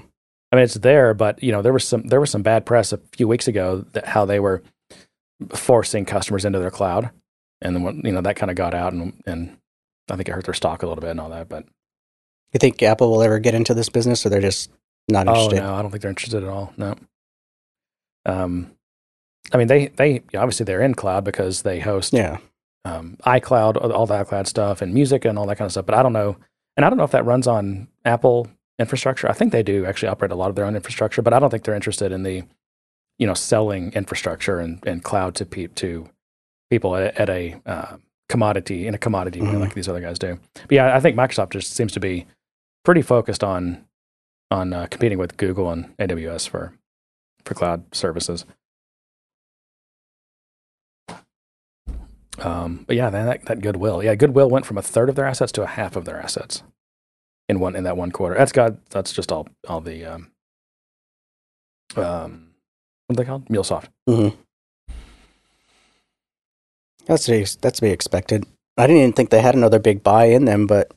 I 0.52 0.56
mean, 0.56 0.64
it's 0.64 0.74
there, 0.74 1.14
but 1.14 1.42
you 1.42 1.52
know, 1.52 1.62
there 1.62 1.72
was 1.72 1.86
some 1.86 2.02
there 2.08 2.20
was 2.20 2.30
some 2.30 2.42
bad 2.42 2.66
press 2.66 2.92
a 2.92 2.98
few 3.12 3.28
weeks 3.28 3.48
ago 3.48 3.84
that 3.92 4.06
how 4.06 4.24
they 4.24 4.40
were 4.40 4.62
forcing 5.54 6.04
customers 6.04 6.44
into 6.44 6.58
their 6.58 6.70
cloud, 6.70 7.10
and 7.62 7.74
then 7.74 8.02
you 8.04 8.12
know 8.12 8.20
that 8.20 8.36
kind 8.36 8.50
of 8.50 8.56
got 8.56 8.74
out, 8.74 8.92
and 8.92 9.22
and 9.26 9.56
I 10.10 10.16
think 10.16 10.28
it 10.28 10.32
hurt 10.32 10.44
their 10.44 10.54
stock 10.54 10.82
a 10.82 10.86
little 10.86 11.00
bit 11.00 11.10
and 11.10 11.20
all 11.20 11.30
that. 11.30 11.48
But 11.48 11.64
You 12.52 12.58
think 12.58 12.82
Apple 12.82 13.10
will 13.10 13.22
ever 13.22 13.38
get 13.38 13.54
into 13.54 13.74
this 13.74 13.88
business, 13.88 14.24
or 14.26 14.28
they're 14.28 14.40
just 14.40 14.70
not 15.08 15.28
Oh 15.28 15.34
interested? 15.34 15.62
no, 15.62 15.74
I 15.74 15.82
don't 15.82 15.90
think 15.90 16.02
they're 16.02 16.10
interested 16.10 16.42
at 16.42 16.48
all. 16.48 16.72
No. 16.76 16.94
Um, 18.26 18.72
I 19.52 19.56
mean 19.56 19.66
they 19.68 19.88
they 19.88 20.22
obviously 20.36 20.64
they're 20.64 20.82
in 20.82 20.94
cloud 20.94 21.24
because 21.24 21.62
they 21.62 21.80
host 21.80 22.12
Yeah. 22.12 22.38
um, 22.84 23.16
iCloud, 23.24 23.76
all 23.82 23.92
all 23.92 24.06
the 24.06 24.14
iCloud 24.24 24.46
stuff, 24.46 24.82
and 24.82 24.92
music 24.94 25.24
and 25.24 25.38
all 25.38 25.46
that 25.46 25.56
kind 25.56 25.66
of 25.66 25.72
stuff. 25.72 25.86
But 25.86 25.94
I 25.94 26.02
don't 26.02 26.12
know, 26.12 26.36
and 26.76 26.84
I 26.84 26.88
don't 26.90 26.98
know 26.98 27.04
if 27.04 27.10
that 27.12 27.24
runs 27.24 27.46
on 27.46 27.88
Apple 28.04 28.48
infrastructure. 28.78 29.28
I 29.28 29.32
think 29.32 29.52
they 29.52 29.62
do 29.62 29.84
actually 29.86 30.08
operate 30.08 30.32
a 30.32 30.34
lot 30.34 30.48
of 30.50 30.56
their 30.56 30.64
own 30.64 30.74
infrastructure, 30.76 31.22
but 31.22 31.32
I 31.32 31.38
don't 31.38 31.50
think 31.50 31.64
they're 31.64 31.74
interested 31.74 32.12
in 32.12 32.22
the, 32.22 32.42
you 33.18 33.26
know, 33.26 33.34
selling 33.34 33.92
infrastructure 33.92 34.58
and, 34.60 34.82
and 34.86 35.02
cloud 35.04 35.34
to 35.36 35.46
pe- 35.46 35.66
to 35.68 36.08
people 36.70 36.96
at, 36.96 37.16
at 37.18 37.28
a 37.28 37.60
uh, 37.66 37.96
commodity 38.28 38.86
in 38.86 38.94
a 38.94 38.98
commodity 38.98 39.40
way 39.40 39.48
Mhm. 39.48 39.60
like 39.60 39.74
these 39.74 39.88
other 39.88 40.00
guys 40.00 40.18
do. 40.18 40.38
But 40.54 40.72
yeah, 40.72 40.96
I 40.96 41.00
think 41.00 41.16
Microsoft 41.16 41.50
just 41.50 41.72
seems 41.74 41.92
to 41.92 42.00
be 42.00 42.26
pretty 42.84 43.02
focused 43.02 43.44
on 43.44 43.84
on 44.50 44.72
uh, 44.72 44.86
competing 44.90 45.18
with 45.18 45.36
Google 45.36 45.70
and 45.70 45.96
AWS 45.98 46.48
for 46.48 46.72
for 47.44 47.54
cloud 47.54 47.94
services. 47.94 48.44
Um, 52.38 52.84
but 52.86 52.96
yeah, 52.96 53.10
that, 53.10 53.44
that 53.46 53.60
Goodwill, 53.60 54.02
yeah, 54.02 54.14
Goodwill 54.14 54.48
went 54.48 54.64
from 54.64 54.78
a 54.78 54.82
third 54.82 55.10
of 55.10 55.14
their 55.14 55.26
assets 55.26 55.52
to 55.52 55.62
a 55.62 55.66
half 55.66 55.94
of 55.94 56.06
their 56.06 56.18
assets 56.20 56.62
in 57.48 57.60
one 57.60 57.76
in 57.76 57.84
that 57.84 57.96
one 57.96 58.12
quarter. 58.12 58.34
That's 58.36 58.52
got 58.52 58.84
that's 58.90 59.12
just 59.12 59.30
all 59.30 59.48
all 59.68 59.80
the 59.80 60.04
um, 60.06 60.30
um 61.96 62.50
what 63.06 63.16
they 63.16 63.24
called? 63.24 63.46
MuleSoft. 63.46 63.88
hmm 64.06 64.28
That's 67.06 67.24
to 67.24 67.32
be, 67.32 67.38
that's 67.60 67.78
to 67.78 67.82
be 67.82 67.90
expected. 67.90 68.46
I 68.76 68.86
didn't 68.86 69.02
even 69.02 69.12
think 69.12 69.30
they 69.30 69.42
had 69.42 69.56
another 69.56 69.80
big 69.80 70.02
buy 70.02 70.26
in 70.26 70.44
them, 70.44 70.66
but 70.68 70.92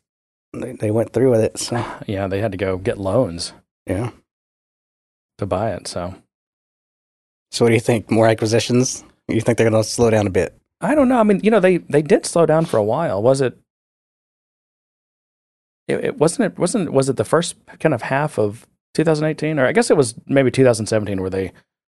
they, 0.54 0.74
they 0.74 0.92
went 0.92 1.14
through 1.14 1.32
with 1.32 1.42
it. 1.42 1.58
So 1.58 1.84
Yeah, 2.08 2.28
they 2.28 2.40
had 2.40 2.52
to 2.52 2.58
go 2.58 2.78
get 2.78 2.98
loans 2.98 3.54
yeah. 3.88 4.12
to 5.38 5.46
buy 5.46 5.74
it. 5.74 5.88
So 5.88 6.16
So 7.52 7.66
what 7.66 7.70
do 7.70 7.76
you 7.76 7.82
think? 7.82 8.10
More 8.12 8.28
acquisitions? 8.28 9.04
You 9.28 9.42
think 9.42 9.58
they're 9.58 9.70
going 9.70 9.82
to 9.84 9.88
slow 9.90 10.10
down 10.10 10.28
a 10.28 10.32
bit? 10.32 10.58
I 10.82 10.96
don't 10.96 11.08
know. 11.08 11.20
I 11.20 11.24
mean, 11.24 11.40
you 11.44 11.50
know, 11.52 11.60
they 11.62 11.78
they 11.78 12.02
did 12.02 12.26
slow 12.26 12.46
down 12.46 12.66
for 12.66 12.78
a 12.78 12.84
while. 12.84 13.22
Was 13.22 13.40
it? 13.42 13.58
it, 15.88 16.04
it 16.04 16.18
wasn't 16.18 16.54
it 16.54 16.60
wasn't 16.60 16.92
was 16.92 17.10
it 17.10 17.18
the 17.18 17.26
first 17.26 17.56
kind 17.80 17.94
of 17.94 18.04
half 18.04 18.38
of 18.38 18.68
2018 18.94 19.60
or 19.60 19.66
I 19.66 19.72
guess 19.72 19.90
it 19.90 19.98
was 19.98 20.16
maybe 20.28 20.52
2017 20.52 21.20
where 21.22 21.30
they 21.30 21.52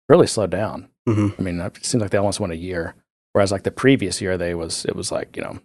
really 0.09 0.27
slowed 0.27 0.51
down. 0.51 0.89
hmm 1.07 1.29
I 1.39 1.43
mean, 1.43 1.61
it 1.61 1.85
seems 1.85 2.01
like 2.03 2.11
they 2.11 2.19
almost 2.19 2.41
went 2.41 2.53
a 2.53 2.57
year, 2.57 2.95
whereas 3.33 3.53
like 3.53 3.63
the 3.63 3.71
previous 3.71 4.21
year 4.21 4.37
they 4.37 4.55
was 4.55 4.85
it 4.85 4.95
was 4.97 5.11
like 5.11 5.37
you 5.37 5.43
know, 5.43 5.59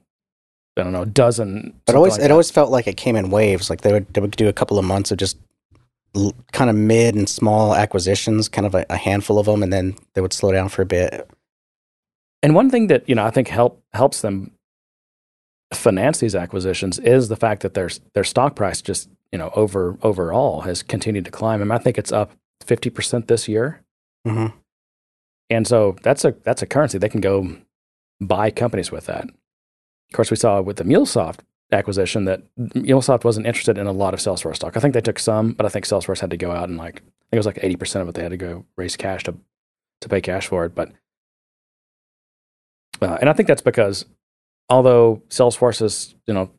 I 0.80 0.84
don't 0.84 0.94
know, 0.94 1.04
a 1.04 1.06
dozen. 1.06 1.74
But 1.86 1.96
always, 1.96 2.14
like 2.14 2.20
it 2.20 2.24
that. 2.24 2.32
always 2.32 2.52
felt 2.52 2.72
like 2.72 2.88
it 2.88 2.98
came 2.98 3.16
in 3.16 3.30
waves. 3.30 3.70
Like 3.70 3.82
they 3.82 3.92
would, 3.94 4.14
they 4.14 4.22
would 4.22 4.32
do 4.32 4.48
a 4.48 4.54
couple 4.54 4.80
of 4.80 4.86
months 4.86 5.12
of 5.12 5.18
just 5.18 5.38
l- 6.16 6.34
kind 6.52 6.70
of 6.70 6.76
mid 6.76 7.16
and 7.16 7.28
small 7.30 7.76
acquisitions, 7.76 8.48
kind 8.50 8.66
of 8.66 8.76
a, 8.76 8.86
a 8.90 8.98
handful 8.98 9.40
of 9.40 9.46
them, 9.46 9.64
and 9.64 9.72
then 9.72 9.96
they 10.14 10.22
would 10.22 10.34
slow 10.34 10.52
down 10.52 10.70
for 10.70 10.82
a 10.82 10.86
bit. 10.86 11.30
And 12.42 12.56
one 12.56 12.70
thing 12.70 12.88
that 12.88 13.08
you 13.08 13.16
know 13.16 13.26
I 13.26 13.32
think 13.32 13.48
help 13.50 13.84
helps 13.94 14.22
them 14.22 14.52
finance 15.74 16.20
these 16.20 16.36
acquisitions 16.36 16.98
is 17.00 17.28
the 17.28 17.36
fact 17.36 17.62
that 17.62 17.74
their 17.74 17.90
their 18.14 18.24
stock 18.24 18.56
price 18.56 18.82
just 18.82 19.10
you 19.32 19.38
know 19.38 19.52
over 19.56 19.98
overall 20.02 20.62
has 20.62 20.82
continued 20.82 21.26
to 21.26 21.32
climb. 21.32 21.62
And 21.62 21.72
I 21.74 21.78
think 21.78 21.98
it's 21.98 22.12
up 22.12 22.32
fifty 22.62 22.90
percent 22.90 23.28
this 23.28 23.48
year. 23.48 23.82
hmm 24.26 24.48
And 25.50 25.68
so 25.68 25.96
that's 26.02 26.26
a 26.26 26.34
that's 26.44 26.62
a 26.62 26.66
currency 26.66 26.98
they 26.98 27.10
can 27.10 27.22
go 27.22 27.58
buy 28.22 28.52
companies 28.52 28.92
with 28.92 29.06
that. 29.06 29.28
Of 30.12 30.16
course, 30.16 30.32
we 30.32 30.38
saw 30.38 30.62
with 30.62 30.78
the 30.78 30.84
MuleSoft 30.84 31.40
acquisition 31.72 32.26
that 32.26 32.42
MuleSoft 32.58 33.24
wasn't 33.24 33.46
interested 33.46 33.78
in 33.78 33.88
a 33.88 33.92
lot 33.92 34.14
of 34.14 34.20
Salesforce 34.20 34.56
stock. 34.56 34.76
I 34.76 34.80
think 34.80 34.94
they 34.94 35.02
took 35.02 35.20
some, 35.20 35.54
but 35.54 35.66
I 35.66 35.70
think 35.70 35.86
Salesforce 35.86 36.20
had 36.20 36.32
to 36.32 36.38
go 36.38 36.52
out 36.52 36.70
and 36.70 36.78
like 36.78 36.98
I 36.98 37.30
think 37.30 37.34
it 37.34 37.38
was 37.38 37.46
like 37.46 37.60
eighty 37.62 37.76
percent 37.76 38.02
of 38.02 38.10
it 38.10 38.16
they 38.16 38.24
had 38.24 38.32
to 38.32 38.38
go 38.38 38.66
raise 38.76 38.98
cash 38.98 39.24
to 39.26 39.36
to 40.02 40.10
pay 40.10 40.22
cash 40.22 40.48
for 40.48 40.66
it. 40.66 40.74
But 40.74 40.92
uh, 43.02 43.18
and 43.22 43.30
I 43.30 43.34
think 43.34 43.48
that's 43.48 43.62
because 43.62 44.06
although 44.68 45.22
Salesforce 45.30 45.82
is 45.82 46.16
you 46.26 46.34
know 46.34 46.50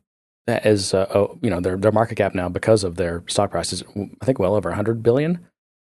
is 0.47 0.93
uh, 0.93 1.07
oh, 1.13 1.37
you 1.41 1.49
know 1.49 1.59
their 1.59 1.77
their 1.77 1.91
market 1.91 2.15
cap 2.15 2.33
now 2.33 2.49
because 2.49 2.83
of 2.83 2.95
their 2.95 3.23
stock 3.27 3.51
price 3.51 3.73
is 3.73 3.83
I 4.21 4.25
think 4.25 4.39
well 4.39 4.55
over 4.55 4.71
hundred 4.71 5.03
billion. 5.03 5.45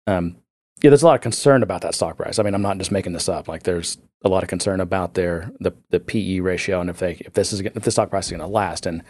Um, 0.08 0.38
yeah, 0.82 0.90
there's 0.90 1.04
a 1.04 1.06
lot 1.06 1.16
of 1.16 1.22
concern 1.22 1.64
about 1.64 1.82
that 1.82 1.94
stock 1.94 2.18
price. 2.18 2.40
I 2.40 2.44
mean, 2.44 2.56
I'm 2.56 2.62
not 2.62 2.78
just 2.78 2.92
making 2.92 3.14
this 3.14 3.30
up. 3.30 3.48
Like, 3.48 3.64
there's 3.64 3.98
a 4.24 4.30
lot 4.30 4.44
of 4.44 4.50
concern 4.50 4.80
about 4.80 5.14
their 5.14 5.52
the 5.60 5.72
the 5.90 6.00
PE 6.00 6.40
ratio 6.40 6.80
and 6.80 6.90
if 6.90 7.00
they 7.00 7.14
if 7.26 7.34
this 7.34 7.52
is 7.54 7.62
if 7.62 7.74
the 7.74 7.92
stock 7.92 8.10
price 8.10 8.26
is 8.26 8.32
going 8.32 8.42
to 8.42 8.48
last. 8.48 8.86
And 8.86 9.04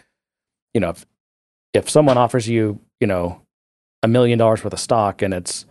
you 0.74 0.80
know, 0.80 0.90
if 0.90 1.06
if 1.74 1.90
someone 1.90 2.18
offers 2.18 2.48
you 2.48 2.80
you 3.00 3.08
know 3.08 3.42
a 4.04 4.08
million 4.08 4.40
dollars 4.40 4.64
worth 4.64 4.74
of 4.74 4.80
stock 4.80 5.22
and 5.22 5.34
it's 5.34 5.66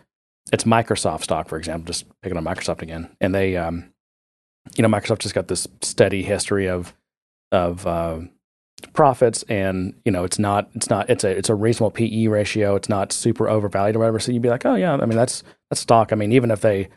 it's 0.53 0.65
Microsoft 0.65 1.23
stock, 1.23 1.49
for 1.49 1.59
example, 1.59 1.87
just 1.87 2.07
picking 2.23 2.37
on 2.37 2.45
Microsoft 2.45 2.83
again, 2.83 3.15
and 3.21 3.35
they 3.35 3.57
um 3.57 3.93
you 4.77 4.83
know 4.83 4.89
Microsoft 4.89 5.21
just 5.21 5.35
got 5.35 5.49
this 5.49 5.67
steady 5.81 6.23
history 6.23 6.69
of 6.69 6.95
of 7.53 7.87
uh, 7.87 8.21
profits 8.93 9.43
and 9.45 9.95
you 10.05 10.13
know 10.13 10.25
it's 10.25 10.39
not 10.39 10.71
it's 10.75 10.89
not 10.89 11.09
it's 11.11 11.25
a 11.25 11.31
it's 11.31 11.49
a 11.49 11.55
reasonable 11.55 11.91
PE 11.91 12.27
ratio. 12.27 12.77
It's 12.77 12.89
not 12.89 13.13
super 13.13 13.49
overvalued 13.49 13.97
or 13.97 14.01
whatever. 14.01 14.19
So 14.19 14.33
you'd 14.33 14.43
be 14.43 14.49
like, 14.51 14.67
oh 14.67 14.75
yeah, 14.75 14.93
I 14.93 15.07
mean 15.07 15.17
that's 15.17 15.43
that's 15.71 15.81
stock. 15.81 16.13
I 16.13 16.17
mean 16.17 16.33
even 16.33 16.51
if 16.51 16.61
they 16.61 16.89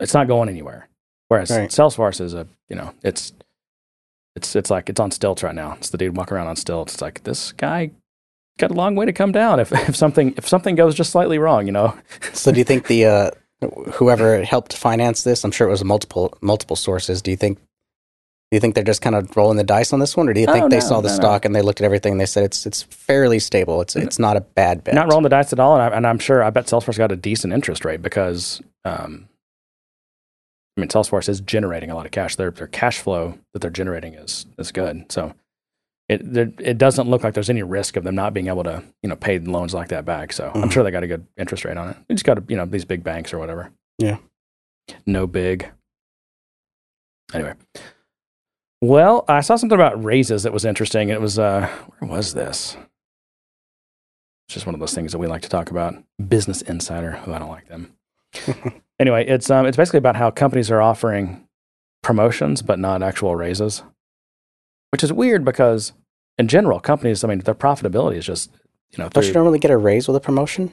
it's 0.00 0.14
not 0.14 0.28
going 0.28 0.48
anywhere. 0.48 0.88
Whereas 1.28 1.50
Right. 1.50 1.68
Salesforce 1.70 2.20
is 2.20 2.34
a 2.34 2.46
you 2.68 2.76
know 2.76 2.92
it's 3.02 3.32
it's 4.36 4.54
it's 4.54 4.70
like 4.70 4.88
it's 4.90 5.00
on 5.00 5.10
stilts 5.10 5.42
right 5.42 5.54
now. 5.54 5.74
It's 5.78 5.90
the 5.90 5.98
dude 5.98 6.16
walking 6.16 6.36
around 6.36 6.46
on 6.48 6.56
stilts. 6.56 6.94
It's 6.94 7.02
like 7.02 7.24
this 7.24 7.52
guy 7.52 7.90
got 8.58 8.70
a 8.70 8.74
long 8.74 8.94
way 8.94 9.06
to 9.06 9.12
come 9.12 9.32
down 9.32 9.60
if 9.60 9.72
if 9.88 9.96
something 9.96 10.34
if 10.36 10.46
something 10.48 10.74
goes 10.76 10.94
just 10.94 11.10
slightly 11.10 11.38
wrong. 11.38 11.66
You 11.66 11.72
know, 11.72 11.96
So, 12.32 12.52
do 12.52 12.58
you 12.58 12.64
think 12.64 12.86
the 12.86 13.06
uh, 13.06 13.30
whoever 13.94 14.42
helped 14.44 14.76
finance 14.76 15.22
this? 15.24 15.42
I'm 15.44 15.50
sure 15.50 15.66
it 15.66 15.70
was 15.70 15.82
multiple 15.84 16.36
multiple 16.40 16.76
sources. 16.76 17.22
Do 17.22 17.30
you 17.30 17.36
think? 17.36 17.58
Do 18.52 18.54
you 18.56 18.60
think 18.60 18.76
they're 18.76 18.84
just 18.84 19.02
kind 19.02 19.16
of 19.16 19.36
rolling 19.36 19.56
the 19.56 19.64
dice 19.64 19.92
on 19.92 19.98
this 19.98 20.16
one, 20.16 20.28
or 20.28 20.32
do 20.32 20.38
you 20.40 20.46
think 20.46 20.66
Oh, 20.66 20.68
they 20.68 20.78
saw 20.78 21.00
the 21.00 21.08
no, 21.08 21.14
no. 21.14 21.20
stock 21.20 21.44
and 21.44 21.52
they 21.52 21.62
looked 21.62 21.80
at 21.80 21.84
everything 21.84 22.12
and 22.12 22.20
they 22.20 22.26
said 22.26 22.44
it's 22.44 22.64
it's 22.64 22.82
fairly 22.82 23.40
stable. 23.40 23.80
It's 23.80 23.96
it's 23.96 24.20
not 24.20 24.36
a 24.36 24.40
bad 24.40 24.84
bet. 24.84 24.94
not 24.94 25.08
rolling 25.10 25.24
the 25.24 25.30
dice 25.30 25.52
at 25.52 25.58
all. 25.58 25.74
And, 25.74 25.82
I, 25.82 25.96
and 25.96 26.06
I'm 26.06 26.20
sure 26.20 26.44
I 26.44 26.50
bet 26.50 26.66
Salesforce 26.66 26.96
got 26.96 27.10
a 27.10 27.16
decent 27.16 27.52
interest 27.52 27.84
rate 27.84 28.02
because 28.02 28.62
um, 28.84 29.28
I 30.76 30.80
mean 30.80 30.88
Salesforce 30.88 31.28
is 31.28 31.40
generating 31.40 31.90
a 31.90 31.94
lot 31.94 32.04
of 32.06 32.12
cash. 32.12 32.36
Their 32.36 32.50
their 32.50 32.66
cash 32.66 32.98
flow 32.98 33.38
that 33.52 33.60
they're 33.60 33.70
generating 33.70 34.14
is 34.14 34.46
is 34.58 34.72
good. 34.72 35.10
So 35.10 35.34
it 36.08 36.20
there, 36.32 36.52
it 36.60 36.78
doesn't 36.78 37.08
look 37.08 37.24
like 37.24 37.34
there's 37.34 37.50
any 37.50 37.62
risk 37.62 37.96
of 37.96 38.04
them 38.04 38.14
not 38.14 38.34
being 38.34 38.48
able 38.48 38.64
to 38.64 38.82
you 39.02 39.08
know 39.08 39.16
pay 39.16 39.38
loans 39.38 39.72
like 39.74 39.88
that 39.88 40.04
back. 40.04 40.32
So 40.32 40.50
I'm 40.54 40.64
Mhm. 40.68 40.72
sure 40.72 40.84
they 40.84 40.90
got 40.90 41.02
a 41.02 41.06
good 41.08 41.26
interest 41.36 41.64
rate 41.64 41.76
on 41.76 41.88
it. 41.88 41.96
They 42.08 42.14
just 42.14 42.24
got 42.24 42.34
to 42.34 42.44
you 42.48 42.56
know 42.56 42.66
these 42.66 42.84
big 42.84 43.02
banks 43.02 43.32
or 43.32 43.38
whatever. 43.38 43.70
Yeah. 43.98 44.18
No 45.06 45.26
big. 45.26 45.68
Anyway. 47.34 47.54
Well, 48.82 49.24
I 49.26 49.40
saw 49.40 49.56
something 49.56 49.74
about 49.76 50.04
raises 50.04 50.42
that 50.44 50.52
was 50.52 50.64
interesting. 50.64 51.08
It 51.08 51.20
was 51.20 51.38
uh 51.38 51.68
where 51.98 52.10
was 52.10 52.34
this? 52.34 52.76
It's 54.48 54.54
just 54.54 54.66
one 54.66 54.74
of 54.76 54.80
those 54.80 54.94
things 54.94 55.10
that 55.10 55.18
we 55.18 55.26
like 55.26 55.42
to 55.42 55.48
talk 55.48 55.70
about. 55.72 55.94
Business 56.28 56.62
Insider, 56.62 57.12
who 57.12 57.32
I 57.32 57.38
don't 57.40 57.48
like 57.48 57.66
them. 57.66 57.94
anyway, 58.98 59.26
it's 59.26 59.50
um 59.50 59.66
it's 59.66 59.76
basically 59.76 59.98
about 59.98 60.16
how 60.16 60.30
companies 60.30 60.70
are 60.70 60.82
offering 60.82 61.46
promotions 62.02 62.62
but 62.62 62.78
not 62.78 63.02
actual 63.02 63.34
raises. 63.36 63.82
Which 64.90 65.02
is 65.02 65.12
weird 65.12 65.44
because 65.44 65.92
in 66.38 66.48
general, 66.48 66.80
companies, 66.80 67.24
I 67.24 67.28
mean, 67.28 67.40
their 67.40 67.54
profitability 67.54 68.16
is 68.16 68.26
just, 68.26 68.50
you 68.90 68.98
know, 68.98 69.08
Don't 69.08 69.14
through, 69.14 69.28
you 69.28 69.34
normally 69.34 69.58
get 69.58 69.70
a 69.70 69.76
raise 69.76 70.06
with 70.06 70.16
a 70.16 70.20
promotion? 70.20 70.70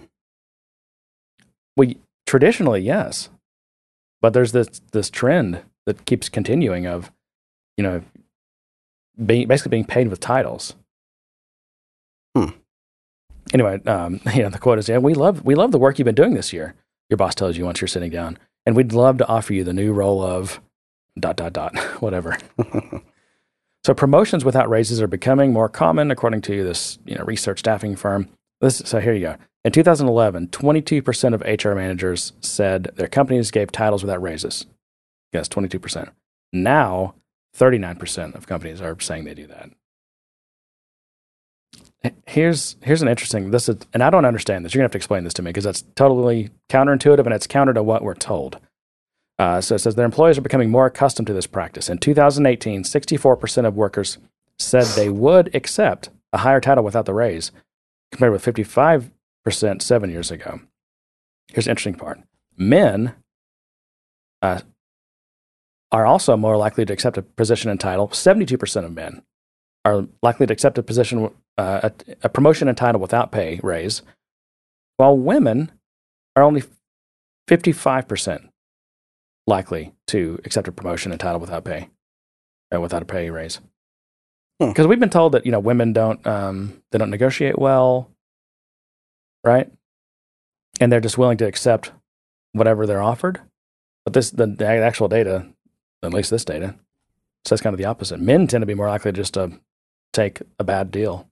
we 1.75 1.97
traditionally 2.25 2.81
yes. 2.81 3.29
But 4.21 4.33
there's 4.33 4.51
this 4.51 4.81
this 4.91 5.09
trend 5.09 5.61
that 5.85 6.05
keeps 6.05 6.29
continuing 6.29 6.85
of, 6.85 7.11
you 7.77 7.83
know, 7.83 8.01
being 9.25 9.47
basically 9.47 9.71
being 9.71 9.85
paid 9.85 10.07
with 10.07 10.19
titles. 10.19 10.75
Hmm. 12.35 12.49
Anyway, 13.53 13.81
um, 13.85 14.21
you 14.33 14.43
know, 14.43 14.49
the 14.49 14.59
quote 14.59 14.79
is, 14.79 14.87
"Yeah, 14.87 14.99
we 14.99 15.13
love 15.13 15.43
we 15.43 15.55
love 15.55 15.71
the 15.71 15.77
work 15.77 15.99
you've 15.99 16.05
been 16.05 16.15
doing 16.15 16.35
this 16.35 16.53
year." 16.53 16.75
Your 17.09 17.17
boss 17.17 17.35
tells 17.35 17.57
you 17.57 17.65
once 17.65 17.81
you're 17.81 17.87
sitting 17.87 18.11
down, 18.11 18.37
and 18.65 18.75
we'd 18.75 18.93
love 18.93 19.17
to 19.19 19.27
offer 19.27 19.53
you 19.53 19.63
the 19.63 19.73
new 19.73 19.93
role 19.93 20.21
of 20.21 20.59
dot 21.19 21.35
dot 21.35 21.53
dot 21.53 21.77
whatever. 22.01 22.37
So 23.85 23.93
promotions 23.93 24.45
without 24.45 24.69
raises 24.69 25.01
are 25.01 25.07
becoming 25.07 25.51
more 25.51 25.67
common, 25.67 26.09
according 26.09 26.41
to 26.43 26.63
this 26.63 26.99
you 27.05 27.15
know 27.15 27.23
research 27.25 27.59
staffing 27.59 27.95
firm. 27.95 28.29
This, 28.61 28.77
so 28.85 28.99
here 28.99 29.13
you 29.13 29.19
go. 29.19 29.35
In 29.65 29.71
2011, 29.71 30.47
22% 30.47 31.33
of 31.33 31.41
HR 31.41 31.73
managers 31.73 32.33
said 32.41 32.91
their 32.95 33.07
companies 33.07 33.51
gave 33.51 33.71
titles 33.71 34.03
without 34.03 34.21
raises. 34.21 34.65
Yes, 35.31 35.47
22%. 35.49 36.11
Now, 36.51 37.15
39% 37.57 38.35
of 38.35 38.47
companies 38.47 38.81
are 38.81 38.99
saying 38.99 39.23
they 39.23 39.33
do 39.33 39.47
that. 39.47 39.69
Here's 42.25 42.75
here's 42.81 43.01
an 43.01 43.07
interesting 43.07 43.51
this 43.51 43.69
is 43.69 43.77
and 43.93 44.03
I 44.03 44.09
don't 44.09 44.25
understand 44.25 44.65
this. 44.65 44.73
You're 44.73 44.79
gonna 44.79 44.85
have 44.85 44.91
to 44.91 44.97
explain 44.97 45.23
this 45.23 45.33
to 45.35 45.41
me 45.41 45.49
because 45.49 45.63
that's 45.63 45.83
totally 45.95 46.49
counterintuitive 46.69 47.25
and 47.25 47.33
it's 47.33 47.47
counter 47.47 47.73
to 47.73 47.83
what 47.83 48.03
we're 48.03 48.13
told. 48.13 48.59
Uh, 49.39 49.61
so 49.61 49.75
it 49.75 49.79
says 49.79 49.95
their 49.95 50.05
employees 50.05 50.37
are 50.37 50.41
becoming 50.41 50.69
more 50.69 50.85
accustomed 50.85 51.27
to 51.27 51.33
this 51.33 51.47
practice. 51.47 51.89
In 51.89 51.97
2018, 51.97 52.83
64% 52.83 53.65
of 53.65 53.75
workers 53.75 54.17
said 54.59 54.85
they 54.85 55.09
would 55.09 55.53
accept 55.55 56.09
a 56.31 56.39
higher 56.39 56.61
title 56.61 56.83
without 56.83 57.05
the 57.05 57.13
raise, 57.13 57.51
compared 58.11 58.31
with 58.31 58.45
55% 58.45 59.11
seven 59.81 60.09
years 60.09 60.29
ago. 60.29 60.61
Here's 61.47 61.65
the 61.65 61.71
interesting 61.71 61.95
part 61.95 62.19
men 62.55 63.15
uh, 64.41 64.61
are 65.91 66.05
also 66.05 66.37
more 66.37 66.57
likely 66.57 66.85
to 66.85 66.93
accept 66.93 67.17
a 67.17 67.21
position 67.21 67.71
and 67.71 67.79
title. 67.79 68.07
72% 68.09 68.85
of 68.85 68.91
men 68.93 69.23
are 69.85 70.07
likely 70.21 70.47
to 70.47 70.53
accept 70.53 70.77
a 70.77 70.83
position, 70.83 71.29
uh, 71.57 71.89
a, 71.89 71.91
a 72.23 72.29
promotion 72.29 72.67
and 72.67 72.77
title 72.77 73.01
without 73.01 73.31
pay 73.31 73.59
raise, 73.63 74.01
while 74.97 75.17
women 75.17 75.71
are 76.35 76.43
only 76.43 76.63
55% 77.49 78.49
likely 79.45 79.93
to 80.07 80.39
accept 80.45 80.67
a 80.67 80.71
promotion 80.71 81.11
and 81.11 81.19
title 81.19 81.39
without 81.39 81.65
pay, 81.65 81.89
uh, 82.73 82.79
without 82.79 83.01
a 83.01 83.05
pay 83.05 83.29
raise. 83.29 83.59
Hmm. 84.61 84.69
Because 84.69 84.87
we've 84.87 84.99
been 84.99 85.09
told 85.09 85.33
that 85.33 85.45
you 85.45 85.51
know 85.51 85.59
women 85.59 85.93
don't 85.93 86.25
um, 86.25 86.81
they 86.91 86.97
don't 86.97 87.09
negotiate 87.09 87.59
well, 87.59 88.09
right? 89.43 89.69
And 90.79 90.91
they're 90.91 91.01
just 91.01 91.17
willing 91.17 91.37
to 91.37 91.47
accept 91.47 91.91
whatever 92.53 92.85
they're 92.85 93.01
offered. 93.01 93.41
But 94.05 94.13
this 94.13 94.31
the, 94.31 94.47
the 94.47 94.67
actual 94.67 95.07
data, 95.07 95.47
at 96.03 96.13
least 96.13 96.29
this 96.29 96.45
data, 96.45 96.75
says 97.45 97.61
kind 97.61 97.73
of 97.73 97.77
the 97.77 97.85
opposite. 97.85 98.19
Men 98.19 98.47
tend 98.47 98.61
to 98.61 98.65
be 98.65 98.75
more 98.75 98.87
likely 98.87 99.11
just 99.11 99.33
to 99.35 99.59
take 100.13 100.41
a 100.59 100.63
bad 100.63 100.91
deal 100.91 101.27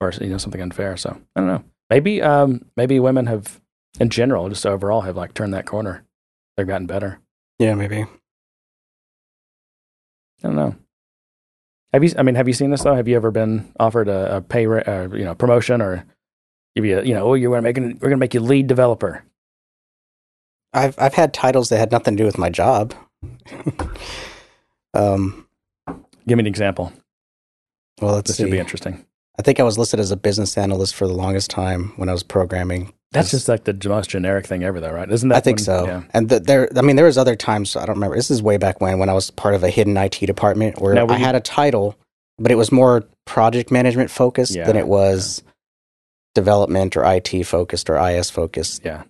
or 0.00 0.12
you 0.20 0.28
know 0.28 0.38
something 0.38 0.60
unfair. 0.60 0.96
So 0.96 1.10
I 1.36 1.40
don't 1.40 1.48
know. 1.48 1.64
Maybe 1.90 2.22
um, 2.22 2.64
maybe 2.76 2.98
women 2.98 3.26
have 3.26 3.60
in 4.00 4.08
general 4.08 4.48
just 4.48 4.66
overall 4.66 5.02
have 5.02 5.16
like 5.16 5.34
turned 5.34 5.54
that 5.54 5.66
corner. 5.66 6.04
They've 6.56 6.66
gotten 6.66 6.86
better. 6.86 7.20
Yeah, 7.58 7.74
maybe. 7.74 8.02
I 8.02 8.08
don't 10.42 10.56
know. 10.56 10.74
Have 11.92 12.02
you? 12.02 12.10
I 12.18 12.22
mean, 12.22 12.34
have 12.34 12.48
you 12.48 12.54
seen 12.54 12.70
this 12.70 12.82
though? 12.82 12.94
Have 12.94 13.06
you 13.06 13.16
ever 13.16 13.30
been 13.30 13.72
offered 13.78 14.08
a, 14.08 14.36
a 14.36 14.40
pay, 14.40 14.66
ra- 14.66 14.82
uh, 14.86 15.08
you 15.12 15.24
know, 15.24 15.34
promotion 15.34 15.80
or 15.80 16.04
give 16.74 16.84
you, 16.84 16.98
a, 16.98 17.04
you 17.04 17.14
know, 17.14 17.24
oh, 17.24 17.34
you're 17.34 17.54
to 17.54 17.62
make 17.62 17.76
we're 17.76 17.92
going 17.92 18.10
to 18.12 18.16
make 18.16 18.34
you 18.34 18.40
lead 18.40 18.66
developer. 18.66 19.22
I've 20.72 20.98
I've 20.98 21.14
had 21.14 21.34
titles 21.34 21.68
that 21.68 21.78
had 21.78 21.92
nothing 21.92 22.16
to 22.16 22.22
do 22.22 22.26
with 22.26 22.38
my 22.38 22.48
job. 22.48 22.94
um, 24.94 25.46
Give 26.26 26.36
me 26.36 26.42
an 26.42 26.46
example. 26.46 26.92
Well, 28.02 28.14
let's 28.14 28.28
This 28.28 28.36
see. 28.38 28.44
would 28.44 28.52
be 28.52 28.58
interesting. 28.58 29.04
I 29.38 29.42
think 29.42 29.58
I 29.60 29.62
was 29.62 29.78
listed 29.78 29.98
as 30.00 30.10
a 30.10 30.16
business 30.16 30.58
analyst 30.58 30.94
for 30.94 31.06
the 31.06 31.14
longest 31.14 31.50
time 31.50 31.92
when 31.96 32.08
I 32.08 32.12
was 32.12 32.22
programming. 32.22 32.92
That's 33.12 33.30
just 33.30 33.48
like 33.48 33.64
the 33.64 33.76
most 33.88 34.10
generic 34.10 34.46
thing 34.46 34.62
ever, 34.64 34.80
though, 34.80 34.90
right? 34.92 35.10
Isn't 35.10 35.28
that? 35.30 35.36
I 35.36 35.40
think 35.40 35.58
when- 35.58 35.64
so. 35.64 35.86
Yeah. 35.86 36.02
And 36.12 36.28
th 36.28 36.42
there, 36.42 36.68
I 36.76 36.82
mean, 36.82 36.96
there 36.96 37.06
was 37.06 37.16
other 37.18 37.36
times 37.36 37.76
I 37.76 37.86
don't 37.86 37.96
remember. 37.96 38.16
This 38.16 38.30
is 38.30 38.42
way 38.42 38.56
back 38.58 38.80
when 38.80 38.98
when 38.98 39.08
I 39.08 39.12
was 39.14 39.30
part 39.30 39.54
of 39.54 39.62
a 39.62 39.70
hidden 39.70 39.96
IT 39.96 40.26
department 40.26 40.80
where 40.80 40.94
Now, 40.94 41.06
I 41.06 41.16
you- 41.18 41.24
had 41.24 41.34
a 41.34 41.40
title, 41.40 41.94
but 42.38 42.50
it 42.50 42.56
was 42.56 42.72
more 42.72 43.04
project 43.26 43.70
management 43.70 44.10
focused 44.10 44.54
Yeah, 44.54 44.64
than 44.66 44.76
it 44.76 44.86
was 44.88 45.42
development 46.34 46.96
or 46.96 47.04
IT 47.04 47.42
focused 47.44 47.88
or 47.90 47.96
IS 47.98 48.30
focused. 48.30 48.82
Yeah. 48.84 49.02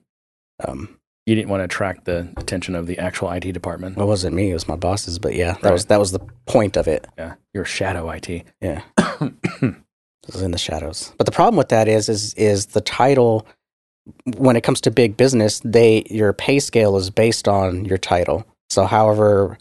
Um, 0.66 0.98
You 1.26 1.34
didn't 1.36 1.50
want 1.50 1.60
to 1.60 1.64
attract 1.64 2.04
the 2.04 2.28
attention 2.36 2.74
of 2.74 2.86
the 2.86 2.98
actual 2.98 3.30
IT 3.30 3.52
department. 3.52 3.96
Well, 3.96 4.06
it 4.06 4.08
wasn't 4.08 4.34
me; 4.34 4.50
it 4.50 4.54
was 4.54 4.66
my 4.66 4.76
bosses. 4.76 5.18
But 5.18 5.34
yeah, 5.34 5.52
that 5.52 5.62
Right. 5.64 5.72
was 5.72 5.84
that 5.86 6.00
was 6.00 6.10
the 6.12 6.20
point 6.46 6.76
of 6.76 6.88
it. 6.88 7.06
Yeah, 7.16 7.34
you're 7.54 7.64
shadow 7.64 8.10
IT. 8.10 8.44
Yeah. 8.60 8.82
It 10.28 10.34
was 10.34 10.42
in 10.42 10.52
the 10.52 10.58
shadows. 10.58 11.12
But 11.18 11.24
the 11.26 11.32
problem 11.32 11.56
with 11.56 11.68
that 11.70 11.88
is 11.88 12.08
is 12.08 12.32
is 12.34 12.66
the 12.66 12.80
title 12.80 13.44
when 14.36 14.54
it 14.54 14.60
comes 14.62 14.80
to 14.82 14.90
big 14.92 15.16
business, 15.16 15.60
they 15.64 16.04
your 16.08 16.32
pay 16.32 16.60
scale 16.60 16.96
is 16.96 17.10
based 17.10 17.48
on 17.48 17.84
your 17.84 17.98
title. 17.98 18.46
So 18.70 18.84
however 18.84 19.58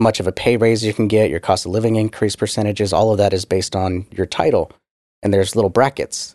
much 0.00 0.18
of 0.18 0.26
a 0.26 0.32
pay 0.32 0.56
raise 0.56 0.82
you 0.82 0.94
can 0.94 1.06
get, 1.06 1.28
your 1.28 1.40
cost 1.40 1.66
of 1.66 1.72
living 1.72 1.96
increase 1.96 2.34
percentages, 2.34 2.94
all 2.94 3.12
of 3.12 3.18
that 3.18 3.34
is 3.34 3.44
based 3.44 3.76
on 3.76 4.06
your 4.10 4.24
title. 4.24 4.72
And 5.22 5.34
there's 5.34 5.54
little 5.54 5.68
brackets. 5.68 6.34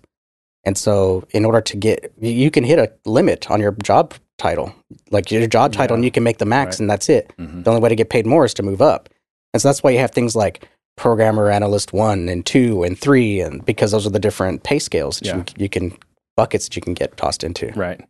And 0.65 0.77
so 0.77 1.24
in 1.31 1.45
order 1.45 1.62
to 1.62 1.77
get 1.77 2.12
you- 2.19 2.51
can 2.51 2.63
hit 2.63 2.79
a 2.79 2.91
limit 3.05 3.50
on 3.51 3.60
your 3.62 3.72
job 3.84 4.13
title. 4.38 4.74
Like 5.12 5.31
your 5.31 5.45
job 5.48 5.74
title 5.74 5.95
and 5.95 6.03
you 6.03 6.12
can 6.12 6.24
make 6.24 6.39
the 6.39 6.45
max 6.45 6.75
Right. 6.75 6.79
and 6.81 6.89
that's 6.89 7.07
it. 7.10 7.31
hmm 7.38 7.62
The 7.62 7.69
only 7.69 7.81
way 7.81 7.89
to 7.89 7.95
get 7.95 8.10
paid 8.10 8.25
more 8.25 8.43
is 8.45 8.53
to 8.55 8.63
move 8.63 8.81
up. 8.81 9.10
And 9.53 9.62
so 9.62 9.69
that's 9.69 9.81
why 9.84 9.91
you 9.91 10.00
have 10.00 10.12
things 10.12 10.36
like 10.36 10.67
programmer 10.98 11.50
analyst 11.50 11.93
one 11.93 12.27
and 12.29 12.45
two 12.45 12.84
and 12.84 12.98
three, 13.00 13.39
and 13.41 13.63
because 13.65 13.91
those 13.91 14.05
are 14.07 14.10
the 14.10 14.19
different 14.19 14.63
pay 14.63 14.79
scales 14.79 15.19
that 15.19 15.25
Yeah. 15.27 15.38
you, 15.38 15.43
you 15.57 15.69
can 15.69 15.98
buckets 16.36 16.65
that 16.67 16.75
you 16.75 16.81
can 16.81 16.93
get 16.93 17.15
tossed 17.15 17.43
into. 17.43 17.72
Right. 17.75 18.01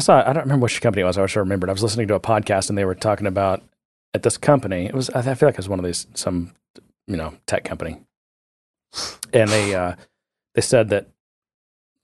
I 0.00 0.02
saw. 0.02 0.20
I 0.28 0.32
don't 0.32 0.42
remember 0.44 0.64
which 0.64 0.80
company 0.80 1.02
it 1.02 1.06
was. 1.06 1.18
I 1.18 1.22
wish 1.22 1.36
I 1.36 1.40
remembered. 1.40 1.68
I 1.70 1.72
was 1.72 1.82
listening 1.82 2.08
to 2.08 2.14
a 2.14 2.20
podcast 2.20 2.68
and 2.68 2.76
they 2.78 2.84
were 2.84 2.94
talking 2.96 3.26
about 3.26 3.62
at 4.12 4.22
this 4.22 4.36
company. 4.36 4.86
It 4.86 4.94
was. 4.94 5.08
I 5.10 5.22
feel 5.34 5.48
like 5.48 5.54
it 5.54 5.58
was 5.58 5.68
one 5.68 5.78
of 5.80 5.84
these 5.84 6.06
some 6.14 6.52
you 7.08 7.16
know 7.16 7.34
tech 7.46 7.64
company, 7.64 8.00
and 9.32 9.50
they 9.50 9.74
uh, 9.74 9.94
they 10.54 10.60
said 10.62 10.88
that 10.90 11.08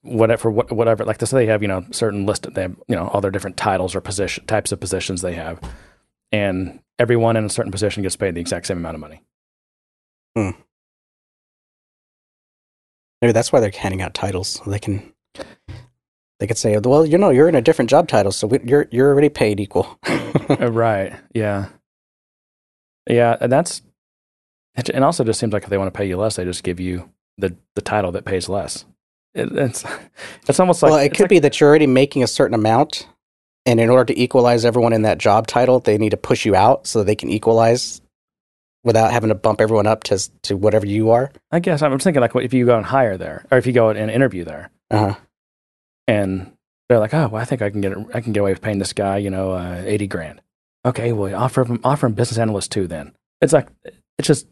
whatever 0.03 0.49
whatever 0.51 1.05
like 1.05 1.19
they 1.19 1.25
say 1.25 1.37
they 1.37 1.45
have 1.45 1.61
you 1.61 1.67
know 1.67 1.85
certain 1.91 2.25
list 2.25 2.51
they 2.53 2.63
have 2.63 2.75
you 2.87 2.95
know 2.95 3.07
all 3.09 3.21
their 3.21 3.31
different 3.31 3.57
titles 3.57 3.95
or 3.95 4.01
position 4.01 4.45
types 4.45 4.71
of 4.71 4.79
positions 4.79 5.21
they 5.21 5.33
have, 5.33 5.59
and 6.31 6.79
everyone 6.99 7.37
in 7.37 7.45
a 7.45 7.49
certain 7.49 7.71
position 7.71 8.03
gets 8.03 8.15
paid 8.15 8.35
the 8.35 8.41
exact 8.41 8.65
same 8.67 8.77
amount 8.77 8.95
of 8.95 9.01
money. 9.01 9.21
hmm. 10.35 10.51
Maybe 13.21 13.33
that's 13.33 13.51
why 13.51 13.59
they're 13.59 13.71
handing 13.71 14.01
out 14.01 14.13
titles. 14.13 14.47
So 14.49 14.69
they 14.71 14.79
can 14.79 15.13
they 16.39 16.47
could 16.47 16.57
say, 16.57 16.77
well, 16.79 17.05
you 17.05 17.17
know, 17.19 17.29
you're 17.29 17.47
in 17.49 17.55
a 17.55 17.61
different 17.61 17.89
job 17.89 18.07
title, 18.07 18.31
so 18.31 18.47
we, 18.47 18.59
you're 18.63 18.87
you're 18.91 19.09
already 19.11 19.29
paid 19.29 19.59
equal. 19.59 19.99
Uh, 20.07 20.71
right. 20.71 21.13
Yeah. 21.33 21.69
Yeah, 23.09 23.37
and 23.39 23.51
that's 23.51 23.81
it- 24.75 24.89
and 24.89 25.03
also 25.03 25.23
just 25.23 25.39
seems 25.39 25.53
like 25.53 25.63
if 25.63 25.69
they 25.69 25.77
want 25.77 25.93
to 25.93 25.97
pay 25.97 26.07
you 26.07 26.17
less, 26.17 26.35
they 26.37 26.45
just 26.45 26.63
give 26.63 26.79
you 26.79 27.11
the 27.37 27.55
the 27.75 27.81
title 27.81 28.11
that 28.13 28.25
pays 28.25 28.49
less. 28.49 28.85
It, 29.33 29.51
it's 29.53 29.85
it's 30.47 30.59
almost 30.59 30.83
like 30.83 30.91
well, 30.91 30.99
it 30.99 31.09
could 31.13 31.21
like- 31.21 31.29
be 31.29 31.39
that 31.39 31.59
you're 31.59 31.69
already 31.69 31.87
making 31.87 32.23
a 32.23 32.27
certain 32.27 32.53
amount, 32.53 33.07
and 33.65 33.79
in 33.79 33.89
order 33.89 34.13
to 34.13 34.19
equalize 34.19 34.65
everyone 34.65 34.93
in 34.93 35.03
that 35.03 35.17
job 35.17 35.47
title, 35.47 35.79
they 35.79 35.97
need 35.97 36.09
to 36.11 36.17
push 36.17 36.45
you 36.45 36.55
out 36.55 36.85
so 36.87 37.03
they 37.03 37.15
can 37.15 37.29
equalize 37.29 38.01
without 38.83 39.11
having 39.11 39.29
to 39.29 39.35
bump 39.35 39.61
everyone 39.61 39.87
up 39.87 40.03
to 40.05 40.19
to 40.43 40.57
whatever 40.57 40.85
you 40.85 41.11
are. 41.11 41.31
I 41.51 41.59
guess 41.59 41.81
I'm 41.81 41.97
thinking 41.99 42.19
like 42.21 42.33
what 42.35 42.43
if 42.43 42.53
you 42.53 42.65
go 42.65 42.75
and 42.77 42.85
hire 42.85 43.17
there, 43.17 43.45
or 43.51 43.57
if 43.57 43.65
you 43.65 43.73
go 43.73 43.89
and 43.89 44.11
interview 44.11 44.43
there, 44.43 44.69
Uh-huh. 44.89 45.15
and 46.07 46.51
they're 46.89 46.99
like, 46.99 47.13
oh, 47.13 47.29
well, 47.29 47.41
I 47.41 47.45
think 47.45 47.61
I 47.61 47.69
can 47.69 47.81
get 47.81 47.93
I 48.13 48.21
can 48.21 48.33
get 48.33 48.41
away 48.41 48.51
with 48.51 48.61
paying 48.61 48.79
this 48.79 48.93
guy, 48.93 49.17
you 49.17 49.29
know, 49.29 49.51
uh, 49.51 49.81
eighty 49.85 50.07
grand. 50.07 50.41
Okay, 50.85 51.13
well, 51.13 51.33
offer 51.35 51.63
him 51.63 51.79
offer 51.83 52.07
him 52.07 52.13
business 52.13 52.37
analyst 52.39 52.71
too. 52.71 52.87
Then 52.87 53.13
it's 53.39 53.53
like 53.53 53.67
it's 54.17 54.27
just 54.27 54.47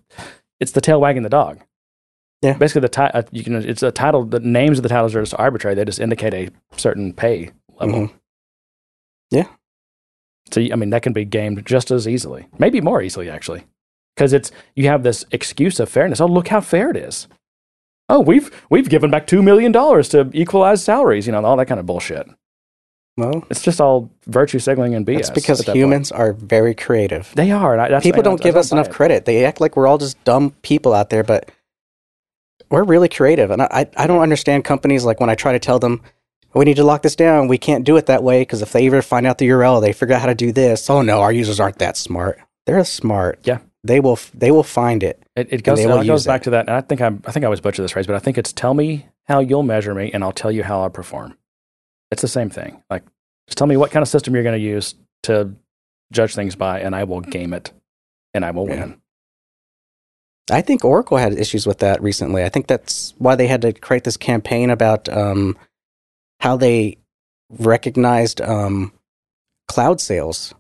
it's 0.60 0.72
the 0.72 0.82
tail 0.82 1.02
wagging 1.02 1.24
the 1.24 1.30
dog. 1.30 1.60
Yeah. 2.41 2.54
basically 2.54 2.82
the 2.82 2.89
ti- 2.89 3.02
uh, 3.02 3.23
you 3.32 3.43
can 3.43 3.56
it's 3.56 3.84
a 3.84 3.91
title. 3.91 4.23
The 4.25 4.39
names 4.39 4.80
of 4.80 4.84
the 4.84 4.89
titles 4.89 5.13
are 5.15 5.21
just 5.21 5.36
arbitrary. 5.38 5.75
They 5.75 5.84
just 5.86 5.99
indicate 5.99 6.34
a 6.34 6.49
certain 6.78 7.12
pay 7.13 7.52
level. 7.80 7.99
Mhm. 8.08 8.12
Yeah. 9.32 9.47
So 10.52 10.62
I 10.62 10.75
mean 10.75 10.89
that 10.91 11.02
can 11.04 11.13
be 11.13 11.25
gamed 11.25 11.65
just 11.65 11.91
as 11.91 12.08
easily, 12.08 12.47
maybe 12.58 12.82
more 12.82 13.02
easily 13.02 13.30
actually, 13.30 13.63
because 14.15 14.34
it's 14.34 14.52
you 14.75 14.88
have 14.88 15.04
this 15.04 15.25
excuse 15.32 15.80
of 15.80 15.89
fairness. 15.89 16.21
Oh, 16.21 16.25
look 16.28 16.47
how 16.47 16.62
fair 16.62 16.89
it 16.89 16.97
is. 16.97 17.28
Oh, 18.08 18.21
we've 18.21 18.49
we've 18.69 18.89
given 18.89 19.12
back 19.12 19.28
two 19.28 19.43
million 19.43 19.71
dollars 19.71 20.10
to 20.10 20.30
equalize 20.34 20.84
salaries. 20.84 21.28
You 21.28 21.34
know 21.34 21.43
all 21.43 21.58
that 21.58 21.67
kind 21.67 21.80
of 21.80 21.86
bullshit. 21.86 22.28
Well, 23.17 23.45
It's 23.49 23.62
just 23.62 23.82
all 23.82 24.10
virtue 24.28 24.60
signaling 24.60 24.95
and 24.95 25.06
BS. 25.06 25.15
that's 25.15 25.30
because 25.32 25.58
that 25.60 25.65
point. 25.67 25.78
humans 25.78 26.10
are 26.10 26.32
very 26.32 26.73
creative. 26.73 27.30
they 27.36 27.52
are. 27.52 27.73
And 27.73 27.82
I, 27.82 27.89
that's, 27.89 28.04
people 28.04 28.21
I 28.21 28.23
don't 28.23 28.39
give 28.41 28.56
I 28.56 28.60
us 28.60 28.71
enough 28.71 28.88
it. 28.88 28.93
credit. 28.93 29.25
They 29.25 29.43
act 29.43 29.60
like 29.60 29.75
we're 29.75 29.88
all 29.88 29.97
just 29.97 30.23
dumb 30.23 30.52
people 30.62 30.93
out 30.93 31.10
there, 31.10 31.23
but 31.25 31.52
we're 32.70 32.84
really 32.84 33.10
creative. 33.10 33.52
And 33.52 33.62
I, 33.62 33.68
I 33.72 34.04
I 34.04 34.08
don't 34.08 34.22
understand 34.22 34.64
companies 34.66 35.06
like 35.06 35.20
when 35.20 35.30
I 35.30 35.36
try 35.36 35.52
to 35.54 35.60
tell 35.60 35.80
them 35.80 36.02
we 36.54 36.66
need 36.66 36.78
to 36.78 36.84
lock 36.84 37.04
this 37.04 37.16
down. 37.16 37.48
We 37.48 37.58
can't 37.60 37.84
do 37.84 37.96
it 37.98 38.08
that 38.08 38.24
way 38.24 38.42
because 38.42 38.62
if 38.62 38.72
they 38.72 38.88
ever 38.88 39.02
find 39.04 39.28
out 39.28 39.38
the 39.38 39.48
URL, 39.50 39.82
they 39.82 39.94
figure 39.94 40.16
out 40.16 40.22
how 40.22 40.28
to 40.28 40.36
do 40.36 40.52
this. 40.52 40.90
Oh 40.90 41.02
no, 41.02 41.22
our 41.22 41.32
users 41.32 41.60
aren't 41.60 41.78
that 41.80 41.96
smart. 41.98 42.40
They're 42.66 42.84
smart. 42.84 43.40
Yeah. 43.44 43.60
they 43.84 44.00
will. 44.00 44.20
They 44.34 44.52
will 44.52 44.64
find 44.64 45.04
it. 45.04 45.22
It, 45.36 45.54
it 45.54 45.64
goes, 45.64 45.84
uh, 45.86 46.00
it 46.02 46.08
goes 46.08 46.26
back 46.26 46.42
it. 46.42 46.44
to 46.46 46.50
that. 46.52 46.68
And 46.68 46.76
I 46.76 46.82
think 46.82 47.02
I'm, 47.02 47.22
I 47.26 47.32
think 47.32 47.44
I 47.44 47.48
always 47.48 47.62
butcher 47.62 47.82
this 47.82 47.92
phrase, 47.92 48.06
but 48.08 48.16
I 48.16 48.20
think 48.20 48.38
it's 48.38 48.52
tell 48.52 48.74
me 48.74 49.08
how 49.28 49.40
you'll 49.40 49.64
measure 49.64 49.94
me, 49.96 50.12
and 50.12 50.24
I'll 50.24 50.32
tell 50.32 50.52
you 50.52 50.64
how 50.64 50.84
I 50.84 50.90
perform. 50.90 51.38
It's 52.12 52.22
the 52.24 52.28
same 52.28 52.50
thing. 52.50 52.84
Like, 52.90 53.04
just 53.48 53.58
tell 53.58 53.68
me 53.68 53.78
what 53.78 53.92
kind 53.92 54.02
of 54.02 54.10
system 54.10 54.34
you're 54.34 54.44
going 54.44 54.60
to 54.60 54.64
use 54.66 54.96
to 55.24 55.54
judge 56.12 56.34
things 56.36 56.56
by, 56.56 56.80
and 56.82 56.96
I 56.96 57.04
will 57.06 57.22
game 57.22 57.54
it, 57.54 57.72
and 58.34 58.44
I 58.44 58.52
will 58.52 58.68
Yeah. 58.68 58.80
win. 58.82 59.02
I 60.52 60.62
think 60.62 60.84
Oracle 60.84 61.18
had 61.18 61.34
issues 61.34 61.68
with 61.68 61.80
that 61.80 62.02
recently. 62.02 62.44
I 62.44 62.50
think 62.50 62.68
that's 62.68 63.14
why 63.18 63.36
they 63.36 63.48
had 63.48 63.62
to 63.62 63.74
create 63.74 64.04
this 64.04 64.18
campaign 64.18 64.70
about 64.70 65.10
um, 65.10 65.58
how 66.40 66.58
they 66.58 66.98
recognized 67.50 68.42
um, 68.42 68.94
cloud 69.68 70.00
sales 70.00 70.54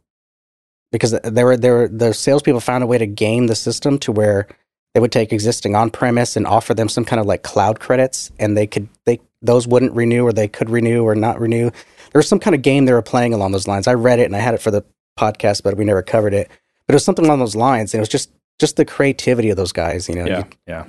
because 0.91 1.11
there 1.23 1.45
were 1.45 1.57
there 1.57 1.73
were 1.75 1.87
the 1.87 2.13
salespeople 2.13 2.59
found 2.59 2.83
a 2.83 2.87
way 2.87 2.97
to 2.97 3.05
game 3.05 3.47
the 3.47 3.55
system 3.55 3.99
to 3.99 4.11
where 4.11 4.47
they 4.93 4.99
would 4.99 5.11
take 5.11 5.31
existing 5.31 5.75
on 5.75 5.91
premise 5.91 6.35
and 6.35 6.47
offer 6.47 6.73
them 6.73 6.89
some 6.89 7.05
kind 7.05 7.19
of 7.19 7.25
like 7.25 7.43
cloud 7.43 7.79
credits, 7.79 8.31
and 8.39 8.57
they 8.57 8.67
could 8.67 8.89
they 9.05 9.19
those 9.41 9.67
wouldn't 9.67 9.93
renew 9.93 10.25
or 10.25 10.33
they 10.33 10.47
could 10.47 10.69
renew 10.69 11.03
or 11.03 11.15
not 11.15 11.39
renew. 11.39 11.69
There 12.11 12.19
was 12.19 12.27
some 12.27 12.39
kind 12.39 12.55
of 12.55 12.61
game 12.61 12.85
they 12.85 12.93
were 12.93 13.01
playing 13.01 13.33
along 13.33 13.51
those 13.51 13.67
lines. 13.67 13.87
I 13.87 13.93
read 13.93 14.19
it 14.19 14.25
and 14.25 14.35
I 14.35 14.39
had 14.39 14.55
it 14.55 14.61
for 14.61 14.71
the 14.71 14.83
podcast, 15.17 15.63
but 15.63 15.77
we 15.77 15.85
never 15.85 16.01
covered 16.01 16.33
it. 16.33 16.49
But 16.87 16.93
it 16.93 16.95
was 16.95 17.05
something 17.05 17.25
along 17.25 17.39
those 17.39 17.55
lines, 17.55 17.93
and 17.93 17.99
it 17.99 18.01
was 18.01 18.09
just 18.09 18.31
just 18.59 18.75
the 18.75 18.85
creativity 18.85 19.49
of 19.49 19.57
those 19.57 19.71
guys. 19.71 20.07
You 20.07 20.15
know, 20.15 20.25
Yeah, 20.25 20.43
yeah. 20.67 20.85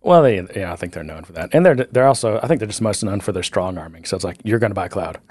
Well, 0.00 0.22
they, 0.22 0.40
yeah, 0.56 0.72
I 0.72 0.76
think 0.76 0.94
they're 0.94 1.04
known 1.04 1.22
for 1.24 1.32
that, 1.34 1.50
and 1.52 1.64
they're 1.64 1.74
they're 1.76 2.08
also, 2.08 2.40
I 2.42 2.46
think 2.48 2.58
they're 2.58 2.66
just 2.68 2.80
most 2.82 3.04
known 3.04 3.20
for 3.20 3.30
their 3.32 3.42
strong 3.44 3.78
arming. 3.78 4.04
So 4.04 4.16
it's 4.16 4.24
like 4.24 4.38
you're 4.44 4.58
going 4.58 4.70
to 4.70 4.74
buy 4.74 4.88
cloud. 4.88 5.18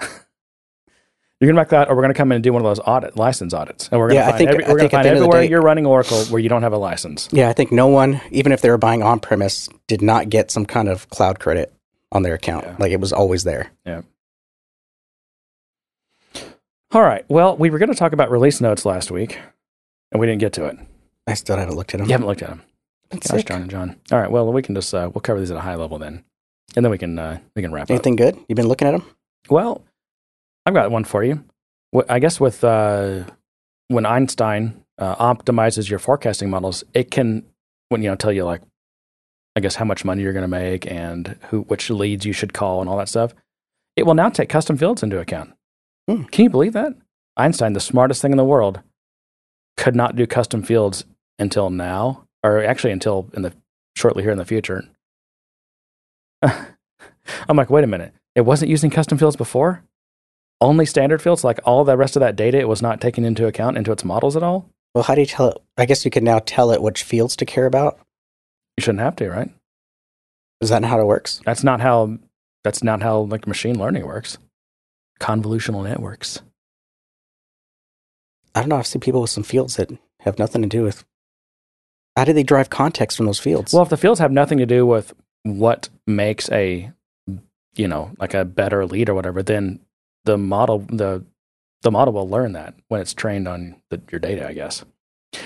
You're 1.40 1.48
going 1.52 1.56
to 1.56 1.62
buy 1.62 1.68
cloud, 1.68 1.88
or 1.88 1.96
we're 1.96 2.02
going 2.02 2.14
to 2.14 2.16
come 2.16 2.30
in 2.30 2.36
and 2.36 2.44
do 2.44 2.52
one 2.52 2.62
of 2.62 2.66
those 2.70 2.78
audit 2.86 3.16
license 3.16 3.52
audits, 3.52 3.88
and 3.90 3.98
we're 3.98 4.10
going 4.10 4.20
Yeah, 4.20 4.28
I 4.28 4.30
to 4.30 4.30
find, 4.30 4.38
think- 4.38 4.50
every, 4.62 4.72
we're 4.72 4.78
gonna 4.78 4.84
at 4.86 4.90
find 4.92 5.04
the 5.04 5.08
end 5.08 5.16
of 5.18 5.22
the 5.22 5.26
everywhere 5.26 5.42
day- 5.42 5.50
you're 5.50 5.60
running 5.60 5.86
Oracle 5.86 6.18
where 6.26 6.40
you 6.40 6.48
don't 6.48 6.62
have 6.62 6.72
a 6.72 6.78
license. 6.78 7.28
Yeah, 7.32 7.48
I 7.48 7.52
think 7.52 7.72
no 7.72 7.88
one, 7.88 8.20
even 8.30 8.52
if 8.52 8.60
they 8.60 8.70
were 8.70 8.78
buying 8.78 9.02
on 9.02 9.18
premise, 9.18 9.68
did 9.88 10.02
not 10.02 10.28
get 10.28 10.52
some 10.52 10.64
kind 10.64 10.88
of 10.88 11.08
cloud 11.10 11.40
credit 11.40 11.74
on 12.12 12.22
their 12.22 12.34
account. 12.34 12.64
Yeah. 12.66 12.76
Like 12.78 12.92
it 12.92 13.00
was 13.00 13.12
always 13.12 13.42
there. 13.42 13.72
Yeah. 13.84 14.02
All 16.92 17.02
right. 17.02 17.24
Well, 17.28 17.56
we 17.56 17.70
were 17.70 17.78
going 17.78 17.88
to 17.88 17.96
talk 17.96 18.12
about 18.12 18.30
release 18.30 18.60
notes 18.60 18.84
last 18.84 19.10
week, 19.10 19.38
and 20.12 20.20
we 20.20 20.28
didn't 20.28 20.40
get 20.40 20.52
to 20.54 20.66
it. 20.66 20.78
I 21.26 21.34
still 21.34 21.56
haven't 21.56 21.76
looked 21.76 21.94
at 21.94 21.98
them. 21.98 22.08
You 22.08 22.12
haven't 22.12 22.26
looked 22.26 22.42
at 22.42 22.48
them. 22.48 22.62
That's 23.10 23.30
Gosh, 23.30 23.40
sick. 23.40 23.48
John 23.48 23.62
and 23.62 23.70
John. 23.70 23.96
All 24.10 24.18
right. 24.18 24.30
Well, 24.30 24.52
we 24.52 24.62
can 24.62 24.74
just 24.74 24.92
uh, 24.94 25.10
we'll 25.12 25.20
cover 25.20 25.38
these 25.38 25.50
at 25.50 25.56
a 25.56 25.60
high 25.60 25.74
level 25.74 25.98
then, 25.98 26.24
and 26.74 26.84
then 26.84 26.90
we 26.90 26.98
can 26.98 27.18
uh, 27.18 27.38
we 27.54 27.62
can 27.62 27.72
wrap 27.72 27.84
up. 27.84 27.90
Anything 27.90 28.16
good? 28.16 28.36
You've 28.48 28.56
been 28.56 28.68
looking 28.68 28.88
at 28.88 28.92
them? 28.92 29.04
Well, 29.48 29.82
I've 30.66 30.74
got 30.74 30.90
one 30.90 31.04
for 31.04 31.22
you. 31.22 31.44
I 32.08 32.18
guess 32.18 32.40
with 32.40 32.64
uh, 32.64 33.24
when 33.88 34.06
Einstein 34.06 34.82
uh, 34.98 35.16
optimizes 35.16 35.90
your 35.90 35.98
forecasting 35.98 36.48
models, 36.48 36.84
it 36.94 37.10
can 37.10 37.44
when 37.90 38.02
you 38.02 38.08
know 38.08 38.16
tell 38.16 38.32
you 38.32 38.44
like, 38.44 38.62
I 39.54 39.60
guess 39.60 39.74
how 39.74 39.84
much 39.84 40.04
money 40.04 40.22
you're 40.22 40.32
going 40.32 40.42
to 40.42 40.48
make 40.48 40.90
and 40.90 41.36
who 41.50 41.62
which 41.62 41.90
leads 41.90 42.24
you 42.24 42.32
should 42.32 42.54
call 42.54 42.80
and 42.80 42.88
all 42.88 42.96
that 42.96 43.08
stuff. 43.08 43.34
It 43.94 44.06
will 44.06 44.14
now 44.14 44.30
take 44.30 44.48
custom 44.48 44.78
fields 44.78 45.02
into 45.02 45.20
account. 45.20 45.52
Hmm. 46.08 46.24
Can 46.24 46.44
you 46.44 46.50
believe 46.50 46.72
that? 46.72 46.94
Einstein, 47.36 47.74
the 47.74 47.80
smartest 47.80 48.22
thing 48.22 48.32
in 48.32 48.38
the 48.38 48.44
world, 48.44 48.80
could 49.76 49.94
not 49.94 50.16
do 50.16 50.26
custom 50.26 50.62
fields 50.62 51.04
until 51.42 51.70
now, 51.70 52.24
or 52.42 52.64
actually 52.64 52.92
until 52.92 53.28
in 53.34 53.42
the 53.42 53.52
shortly 53.96 54.22
here 54.22 54.32
in 54.32 54.38
the 54.38 54.44
future. 54.44 54.84
I'm 56.42 57.56
like, 57.56 57.70
wait 57.70 57.84
a 57.84 57.88
minute. 57.88 58.14
It 58.34 58.42
wasn't 58.42 58.70
using 58.70 58.90
custom 58.90 59.18
fields 59.18 59.36
before? 59.36 59.82
Only 60.60 60.86
standard 60.86 61.20
fields? 61.20 61.44
Like 61.44 61.60
all 61.64 61.84
the 61.84 61.96
rest 61.96 62.16
of 62.16 62.20
that 62.20 62.36
data, 62.36 62.58
it 62.58 62.68
was 62.68 62.82
not 62.82 63.00
taken 63.00 63.24
into 63.24 63.46
account 63.46 63.76
into 63.76 63.92
its 63.92 64.04
models 64.04 64.36
at 64.36 64.42
all? 64.42 64.68
Well, 64.94 65.04
how 65.04 65.14
do 65.14 65.20
you 65.20 65.26
tell 65.26 65.48
it? 65.48 65.58
I 65.76 65.86
guess 65.86 66.04
you 66.04 66.10
can 66.10 66.24
now 66.24 66.38
tell 66.38 66.70
it 66.70 66.82
which 66.82 67.02
fields 67.02 67.36
to 67.36 67.46
care 67.46 67.66
about. 67.66 67.98
You 68.76 68.82
shouldn't 68.82 69.00
have 69.00 69.16
to, 69.16 69.28
right? 69.28 69.50
Is 70.60 70.68
that 70.68 70.82
not 70.82 70.90
how 70.90 71.00
it 71.00 71.06
works? 71.06 71.40
That's 71.44 71.64
not 71.64 71.80
how 71.80 72.18
that's 72.62 72.82
not 72.82 73.02
how 73.02 73.20
like 73.20 73.46
machine 73.46 73.78
learning 73.78 74.06
works. 74.06 74.38
Convolutional 75.20 75.84
networks. 75.84 76.40
I 78.54 78.60
don't 78.60 78.68
know. 78.68 78.76
I've 78.76 78.86
seen 78.86 79.00
people 79.00 79.22
with 79.22 79.30
some 79.30 79.42
fields 79.42 79.76
that 79.76 79.90
have 80.20 80.38
nothing 80.38 80.62
to 80.62 80.68
do 80.68 80.82
with. 80.82 81.04
How 82.16 82.24
do 82.24 82.32
they 82.32 82.42
derive 82.42 82.70
context 82.70 83.16
from 83.16 83.26
those 83.26 83.38
fields? 83.38 83.72
Well, 83.72 83.82
if 83.82 83.88
the 83.88 83.96
fields 83.96 84.20
have 84.20 84.32
nothing 84.32 84.58
to 84.58 84.66
do 84.66 84.84
with 84.84 85.14
what 85.44 85.88
makes 86.06 86.50
a, 86.50 86.90
you 87.74 87.88
know, 87.88 88.12
like 88.18 88.34
a 88.34 88.44
better 88.44 88.86
lead 88.86 89.08
or 89.08 89.14
whatever, 89.14 89.42
then 89.42 89.80
the 90.24 90.38
model 90.38 90.80
the 90.88 91.24
the 91.82 91.90
model 91.90 92.14
will 92.14 92.28
learn 92.28 92.52
that 92.52 92.74
when 92.88 93.00
it's 93.00 93.12
trained 93.14 93.48
on 93.48 93.76
the, 93.90 94.00
your 94.10 94.20
data. 94.20 94.46
I 94.46 94.52
guess. 94.52 94.84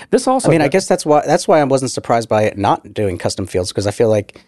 This 0.09 0.27
also. 0.27 0.49
I 0.49 0.51
mean, 0.51 0.61
I 0.61 0.67
guess 0.67 0.87
that's 0.87 1.05
why 1.05 1.25
that's 1.25 1.47
why 1.47 1.59
I 1.59 1.63
wasn't 1.63 1.91
surprised 1.91 2.27
by 2.27 2.43
it 2.43 2.57
not 2.57 2.93
doing 2.93 3.17
custom 3.17 3.45
fields 3.45 3.71
because 3.71 3.87
I 3.87 3.91
feel 3.91 4.09
like 4.09 4.41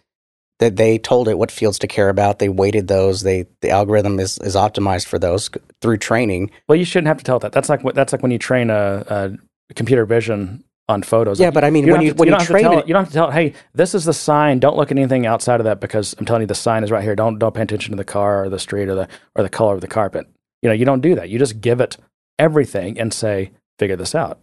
that 0.60 0.76
they 0.76 0.98
told 0.98 1.30
it 1.30 1.38
what 1.38 1.52
fields 1.52 1.80
to 1.80 1.88
care 1.88 2.10
about. 2.10 2.40
They 2.40 2.50
weighted 2.50 2.90
those. 2.90 3.22
They 3.22 3.48
the 3.62 3.70
algorithm 3.70 4.20
is 4.20 4.38
is 4.40 4.56
optimized 4.56 5.08
for 5.08 5.18
those 5.18 5.50
through 5.82 5.98
training. 5.98 6.52
Well, 6.68 6.76
you 6.76 6.86
shouldn't 6.86 7.08
have 7.08 7.18
to 7.18 7.24
tell 7.24 7.40
that. 7.40 7.54
That's 7.54 7.70
like 7.70 7.84
what 7.84 7.96
that's 7.96 8.12
like 8.12 8.22
when 8.22 8.32
you 8.32 8.40
train 8.40 8.70
a, 8.70 9.38
a 9.70 9.74
computer 9.74 10.06
vision 10.06 10.64
on 10.90 11.04
photos. 11.04 11.40
Yeah, 11.40 11.52
but 11.52 11.64
I 11.64 11.70
mean, 11.70 11.86
You 11.86 11.94
when 11.94 12.02
you 12.02 12.10
to- 12.12 12.16
when 12.18 12.28
you 12.28 12.32
you, 12.32 12.32
don't 12.32 12.40
have 12.42 12.48
to 12.48 12.54
train 12.54 12.64
tell 12.64 12.80
it, 12.80 12.88
you 12.88 12.94
don't 12.94 13.04
have 13.04 13.10
to 13.10 13.14
tell 13.14 13.30
it, 13.30 13.34
hey, 13.34 13.54
this 13.74 13.96
is 13.96 14.04
the 14.04 14.14
sign. 14.14 14.60
Don't 14.60 14.76
look 14.76 14.92
at 14.92 14.98
anything 14.98 15.26
outside 15.26 15.62
of 15.62 15.64
that 15.66 15.80
because 15.80 16.16
I'm 16.20 16.26
telling 16.26 16.42
you 16.42 16.48
the 16.48 16.56
sign 16.56 16.84
is 16.84 16.92
right 16.92 17.04
here. 17.04 17.16
Don't 17.16 17.40
don't 17.40 17.54
pay 17.56 17.62
attention 17.62 17.92
to 17.92 17.96
the 17.98 18.04
car 18.04 18.44
or 18.44 18.50
the 18.50 18.60
street 18.60 18.90
or 18.90 18.96
the 18.96 19.08
or 19.36 19.44
the 19.44 19.50
color 19.50 19.76
of 19.76 19.82
the 19.82 19.88
carpet. 19.88 20.28
You 20.62 20.68
know, 20.70 20.74
you 20.76 20.84
don't 20.84 21.00
do 21.02 21.16
that. 21.16 21.30
You 21.30 21.40
just 21.40 21.62
give 21.62 21.80
it 21.80 21.96
everything 22.38 23.00
and 23.00 23.14
say, 23.14 23.52
figure 23.78 23.96
this 23.96 24.14
out. 24.16 24.42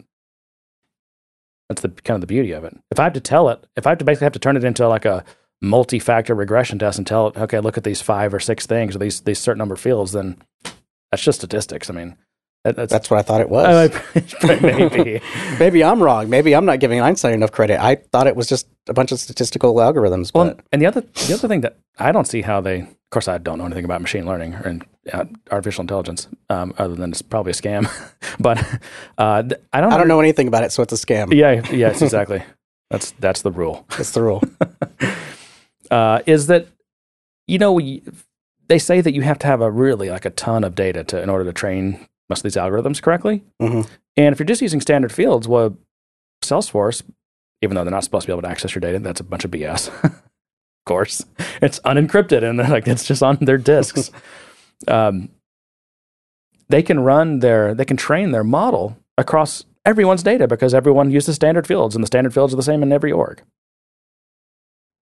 That's 1.69 1.81
the 1.81 1.89
kind 1.89 2.15
of 2.15 2.21
the 2.21 2.27
beauty 2.27 2.53
of 2.53 2.63
it. 2.63 2.75
If 2.89 2.99
I 2.99 3.03
have 3.03 3.13
to 3.13 3.19
tell 3.19 3.49
it, 3.49 3.63
if 3.75 3.85
I 3.85 3.89
have 3.89 3.97
to 3.99 4.05
basically 4.05 4.25
have 4.25 4.33
to 4.33 4.39
turn 4.39 4.55
it 4.57 4.63
into 4.63 4.87
like 4.87 5.05
a 5.05 5.23
multi-factor 5.61 6.33
regression 6.33 6.79
test 6.79 6.97
and 6.97 7.05
tell 7.05 7.27
it, 7.27 7.37
okay, 7.37 7.59
look 7.59 7.77
at 7.77 7.83
these 7.83 8.01
five 8.01 8.33
or 8.33 8.39
six 8.39 8.65
things 8.65 8.95
or 8.95 8.99
these 8.99 9.21
these 9.21 9.39
certain 9.39 9.57
number 9.59 9.73
of 9.75 9.81
fields, 9.81 10.13
then 10.13 10.37
that's 11.11 11.23
just 11.23 11.39
statistics. 11.39 11.89
I 11.89 11.93
mean, 11.93 12.15
that's, 12.71 12.91
that's 12.91 13.09
what 13.09 13.19
I 13.19 13.21
thought 13.23 13.41
it 13.41 13.49
was. 13.49 13.65
uh, 13.65 14.57
maybe. 14.61 15.21
Maybe 15.59 15.83
I'm 15.83 16.01
wrong. 16.01 16.29
Maybe 16.29 16.55
I'm 16.55 16.65
not 16.65 16.79
giving 16.79 17.01
Einstein 17.01 17.33
enough 17.33 17.51
credit. 17.51 17.79
I 17.79 17.95
thought 17.95 18.27
it 18.27 18.35
was 18.35 18.47
just 18.47 18.67
a 18.87 18.93
bunch 18.93 19.11
of 19.11 19.19
statistical 19.19 19.73
algorithms. 19.75 20.33
Well, 20.33 20.45
But 20.55 20.59
and 20.71 20.81
the 20.81 20.85
other 20.85 21.01
the 21.01 21.33
other 21.33 21.47
thing 21.47 21.61
that 21.61 21.77
I 21.99 22.11
don't 22.11 22.25
see 22.27 22.41
how 22.41 22.61
they, 22.61 22.81
of 22.81 23.09
course, 23.11 23.27
I 23.27 23.37
don't 23.37 23.57
know 23.57 23.65
anything 23.65 23.85
about 23.85 24.01
machine 24.01 24.25
learning 24.25 24.53
or 24.55 24.79
uh, 25.13 25.25
artificial 25.51 25.81
intelligence, 25.81 26.27
um, 26.49 26.73
other 26.77 26.95
than 26.95 27.11
it's 27.11 27.21
probably 27.21 27.51
a 27.51 27.55
scam. 27.55 27.87
but 28.39 28.57
uh, 29.17 29.43
th- 29.43 29.61
I 29.73 29.81
don't. 29.81 29.93
I 29.93 29.97
don't 29.97 30.07
know 30.07 30.19
anything 30.19 30.47
about 30.47 30.63
it, 30.63 30.71
so 30.71 30.83
it's 30.83 30.93
a 30.93 30.97
scam. 30.97 31.33
Yeah. 31.33 31.61
Yes. 31.71 32.01
Exactly. 32.01 32.43
that's 32.91 33.11
that's 33.19 33.41
the 33.41 33.51
rule. 33.51 33.85
That's 33.97 34.11
the 34.11 34.21
rule. 34.21 34.43
Uh, 35.89 36.21
is 36.25 36.47
that 36.47 36.67
you 37.47 37.57
know 37.57 37.71
we, 37.71 38.03
they 38.67 38.77
say 38.79 38.99
that 39.01 39.13
you 39.13 39.21
have 39.21 39.39
to 39.39 39.47
have 39.47 39.61
a 39.61 39.71
really 39.71 40.09
like 40.09 40.25
a 40.25 40.29
ton 40.29 40.63
of 40.65 40.75
data 40.75 41.03
to 41.05 41.21
in 41.21 41.29
order 41.29 41.45
to 41.45 41.53
train 41.53 42.05
most 42.29 42.39
of 42.39 42.43
these 42.43 42.55
algorithms 42.55 43.01
correctly. 43.01 43.43
hmm 43.59 43.81
And 44.15 44.33
if 44.33 44.39
you're 44.39 44.45
just 44.45 44.61
using 44.61 44.81
standard 44.81 45.11
fields, 45.11 45.47
well, 45.47 45.77
Salesforce, 46.43 47.03
even 47.61 47.75
though 47.75 47.83
they're 47.83 47.91
not 47.91 48.03
supposed 48.03 48.23
to 48.23 48.27
be 48.27 48.33
able 48.33 48.43
to 48.43 48.49
access 48.49 48.75
your 48.75 48.81
data, 48.81 48.99
that's 48.99 49.19
a 49.19 49.23
bunch 49.23 49.45
of 49.45 49.51
BS. 49.51 49.87
of 50.03 50.13
course, 50.85 51.25
it's 51.61 51.79
unencrypted 51.79 52.43
and 52.47 52.59
they're 52.59 52.69
like 52.69 52.87
it's 52.87 53.05
just 53.05 53.23
on 53.23 53.37
their 53.41 53.57
disks. 53.57 54.11
um, 54.87 55.29
they 56.69 56.83
can 56.83 56.99
run 56.99 57.39
their, 57.39 57.73
they 57.73 57.85
can 57.85 57.97
train 57.97 58.31
their 58.31 58.43
model 58.43 58.97
across 59.17 59.65
everyone's 59.85 60.21
data 60.21 60.47
because 60.47 60.73
everyone 60.73 61.09
uses 61.09 61.35
standard 61.35 61.65
fields, 61.65 61.95
and 61.95 62.03
the 62.03 62.07
standard 62.07 62.33
fields 62.33 62.53
are 62.53 62.57
the 62.57 62.63
same 62.63 62.83
in 62.83 62.91
every 62.91 63.11
org. 63.11 63.41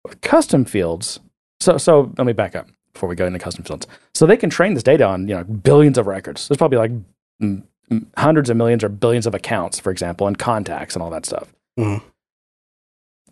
With 0.03 0.19
custom 0.21 0.65
fields, 0.65 1.21
so 1.61 1.77
so 1.77 2.11
let 2.17 2.27
me 2.27 2.33
back 2.33 2.55
up 2.55 2.67
before 2.93 3.07
we 3.07 3.15
go 3.15 3.25
into 3.25 3.39
custom 3.39 3.63
fields. 3.63 3.87
So 4.13 4.25
they 4.25 4.35
can 4.35 4.49
train 4.49 4.73
this 4.73 4.83
data 4.83 5.05
on 5.05 5.27
you 5.29 5.35
know 5.35 5.45
billions 5.45 5.97
of 5.97 6.07
records. 6.07 6.47
There's 6.47 6.57
probably 6.57 6.77
like 6.77 6.91
hundreds 8.17 8.49
of 8.49 8.57
millions 8.57 8.83
or 8.83 8.89
billions 8.89 9.25
of 9.27 9.35
accounts, 9.35 9.79
for 9.79 9.91
example, 9.91 10.27
and 10.27 10.37
contacts 10.37 10.95
and 10.95 11.03
all 11.03 11.09
that 11.11 11.25
stuff. 11.25 11.53
Mhm. 11.77 12.01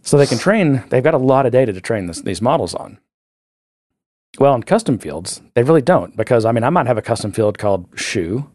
So 0.04 0.17
they 0.17 0.26
can 0.28 0.38
train. 0.38 0.84
They've 0.89 1.04
got 1.04 1.13
a 1.13 1.17
lot 1.19 1.45
of 1.45 1.52
data 1.52 1.74
to 1.74 1.82
train 1.82 2.08
this, 2.08 2.21
these 2.21 2.41
models 2.41 2.74
on. 2.76 3.00
Well, 4.39 4.56
in 4.56 4.63
custom 4.63 4.97
fields, 4.97 5.41
they 5.56 5.63
really 5.63 5.82
don't 5.82 6.15
because 6.15 6.45
I 6.45 6.52
mean, 6.52 6.63
I 6.63 6.69
might 6.69 6.88
have 6.88 6.97
a 6.97 7.02
custom 7.02 7.32
field 7.32 7.58
called 7.58 7.88
shoe, 7.95 8.50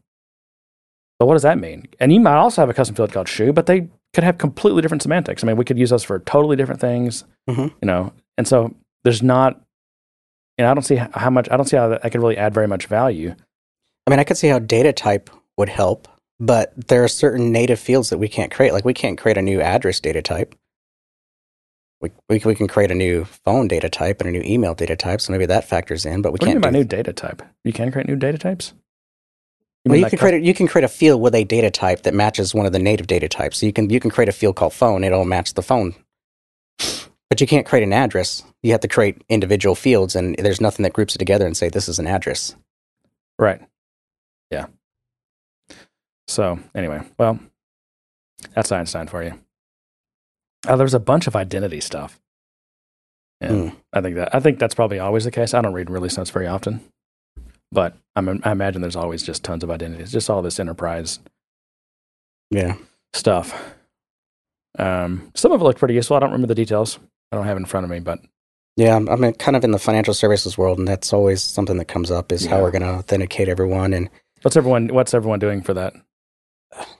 but 1.18 1.26
what 1.26 1.34
does 1.34 1.42
that 1.42 1.58
mean? 1.58 1.86
And 2.00 2.12
you 2.12 2.20
might 2.20 2.36
also 2.36 2.62
have 2.62 2.70
a 2.70 2.74
custom 2.74 2.96
field 2.96 3.12
called 3.12 3.28
shoe, 3.28 3.52
but 3.52 3.66
they 3.66 3.88
could 4.14 4.24
have 4.24 4.38
completely 4.38 4.80
different 4.82 5.02
semantics. 5.02 5.44
I 5.44 5.46
mean, 5.46 5.56
we 5.56 5.64
could 5.64 5.78
use 5.78 5.90
those 5.90 6.04
for 6.04 6.18
totally 6.20 6.56
different 6.56 6.80
things, 6.80 7.24
Mhm. 7.48 7.72
you 7.82 7.86
know. 7.86 8.12
And 8.38 8.48
so 8.48 8.74
there's 9.04 9.22
not, 9.22 9.60
you 10.56 10.64
know, 10.64 10.70
I 10.70 10.74
don't 10.74 10.82
see 10.82 10.96
how 10.96 11.30
much. 11.30 11.48
I 11.50 11.56
don't 11.56 11.66
see 11.66 11.76
how 11.76 11.88
that 11.88 12.04
I 12.04 12.08
could 12.08 12.20
really 12.22 12.38
add 12.38 12.54
very 12.54 12.66
much 12.66 12.86
value. 12.86 13.34
I 14.06 14.10
mean, 14.10 14.18
I 14.18 14.24
could 14.24 14.38
see 14.38 14.48
how 14.48 14.58
data 14.58 14.92
type 14.92 15.28
would 15.56 15.68
help, 15.68 16.08
but 16.38 16.72
there 16.88 17.04
are 17.04 17.08
certain 17.08 17.52
native 17.52 17.80
fields 17.80 18.10
that 18.10 18.18
we 18.18 18.28
can't 18.28 18.52
create. 18.52 18.72
Like 18.72 18.84
we 18.84 18.94
can't 18.94 19.18
create 19.18 19.38
a 19.38 19.42
new 19.42 19.60
address 19.60 20.00
data 20.00 20.22
type. 20.22 20.54
We, 22.00 22.10
we, 22.28 22.42
we 22.44 22.54
can 22.54 22.68
create 22.68 22.90
a 22.90 22.94
new 22.94 23.24
phone 23.24 23.68
data 23.68 23.88
type 23.88 24.20
and 24.20 24.28
a 24.28 24.32
new 24.32 24.42
email 24.44 24.74
data 24.74 24.96
type, 24.96 25.20
so 25.20 25.32
maybe 25.32 25.46
that 25.46 25.64
factors 25.66 26.04
in. 26.04 26.20
But 26.20 26.32
we 26.32 26.34
What 26.34 26.40
do 26.40 26.46
you 26.46 26.54
mean 26.54 26.62
can't 26.62 26.74
by 26.74 26.78
new 26.78 26.84
data 26.84 27.12
type? 27.12 27.42
You 27.64 27.72
can 27.72 27.90
create 27.90 28.06
new 28.06 28.16
data 28.16 28.36
types. 28.36 28.74
You 29.84 29.90
Well, 29.90 30.00
you 30.00 30.06
can 30.06 30.18
create 30.18 30.42
a, 30.42 30.44
you 30.44 30.52
can 30.52 30.66
create 30.66 30.84
a 30.84 30.88
field 30.88 31.22
with 31.22 31.34
a 31.34 31.44
data 31.44 31.70
type 31.70 32.02
that 32.02 32.12
matches 32.12 32.54
one 32.54 32.66
of 32.66 32.72
the 32.72 32.78
native 32.78 33.06
data 33.06 33.28
types. 33.28 33.58
So 33.58 33.66
you 33.66 33.72
can 33.72 33.88
you 33.88 34.00
can 34.00 34.10
create 34.10 34.28
a 34.28 34.32
field 34.32 34.56
called 34.56 34.74
phone. 34.74 35.04
It'll 35.04 35.24
match 35.24 35.54
the 35.54 35.62
phone, 35.62 35.94
but 37.30 37.40
you 37.40 37.46
can't 37.46 37.64
create 37.64 37.84
an 37.84 37.92
address. 37.92 38.42
You 38.62 38.72
have 38.72 38.80
to 38.80 38.88
create 38.88 39.22
individual 39.28 39.74
fields, 39.74 40.16
and 40.16 40.36
there's 40.38 40.60
nothing 40.60 40.82
that 40.82 40.92
groups 40.92 41.14
it 41.14 41.18
together 41.18 41.46
and 41.46 41.56
say 41.56 41.68
this 41.68 41.88
is 41.88 41.98
an 41.98 42.08
address. 42.08 42.56
Right. 43.38 43.60
Yeah. 44.50 44.66
So 46.28 46.58
anyway, 46.74 47.02
well, 47.18 47.38
that's 48.54 48.72
Einstein 48.72 49.06
for 49.08 49.22
you. 49.22 49.34
Uh, 50.66 50.76
there's 50.76 50.94
a 50.94 51.00
bunch 51.00 51.26
of 51.26 51.36
identity 51.36 51.80
stuff. 51.80 52.20
Yeah, 53.40 53.52
Hmm. 53.52 53.68
I 53.92 54.00
think 54.00 54.16
that 54.16 54.34
I 54.34 54.40
think 54.40 54.58
that's 54.58 54.74
probably 54.74 54.98
always 54.98 55.24
the 55.24 55.30
case. 55.30 55.54
I 55.54 55.60
don't 55.62 55.74
read 55.74 55.90
release 55.90 56.16
notes 56.16 56.30
very 56.30 56.46
often, 56.46 56.80
but 57.72 57.94
I'm, 58.16 58.40
I 58.44 58.52
imagine 58.52 58.80
there's 58.82 58.96
always 58.96 59.22
just 59.22 59.44
tons 59.44 59.64
of 59.64 59.70
identities, 59.70 60.12
just 60.12 60.30
all 60.30 60.42
this 60.42 60.60
enterprise 60.60 61.18
Yeah, 62.50 62.76
stuff. 63.14 63.74
Um, 64.78 65.30
some 65.34 65.52
of 65.52 65.60
it 65.60 65.64
looked 65.64 65.78
pretty 65.78 65.94
useful. 65.94 66.16
I 66.16 66.20
don't 66.20 66.30
remember 66.30 66.48
the 66.48 66.54
details. 66.54 66.98
I 67.32 67.36
don't 67.36 67.46
have 67.46 67.56
it 67.56 67.60
in 67.60 67.66
front 67.66 67.84
of 67.84 67.90
me, 67.90 68.00
but 68.00 68.20
yeah. 68.76 68.96
I'm, 68.96 69.08
I'm 69.08 69.32
kind 69.34 69.56
of 69.56 69.64
in 69.64 69.72
the 69.72 69.78
financial 69.78 70.14
services 70.14 70.58
world, 70.58 70.78
and 70.78 70.88
that's 70.88 71.12
always 71.12 71.42
something 71.42 71.78
that 71.78 71.86
comes 71.86 72.10
up: 72.10 72.32
is 72.32 72.46
how 72.46 72.62
we're 72.62 72.70
going 72.72 72.82
to 72.82 72.88
authenticate 72.88 73.48
everyone. 73.48 73.92
And 73.92 74.10
what's 74.42 74.56
everyone 74.56 74.88
what's 74.88 75.14
everyone 75.14 75.40
doing 75.40 75.62
for 75.62 75.74
that? 75.74 75.94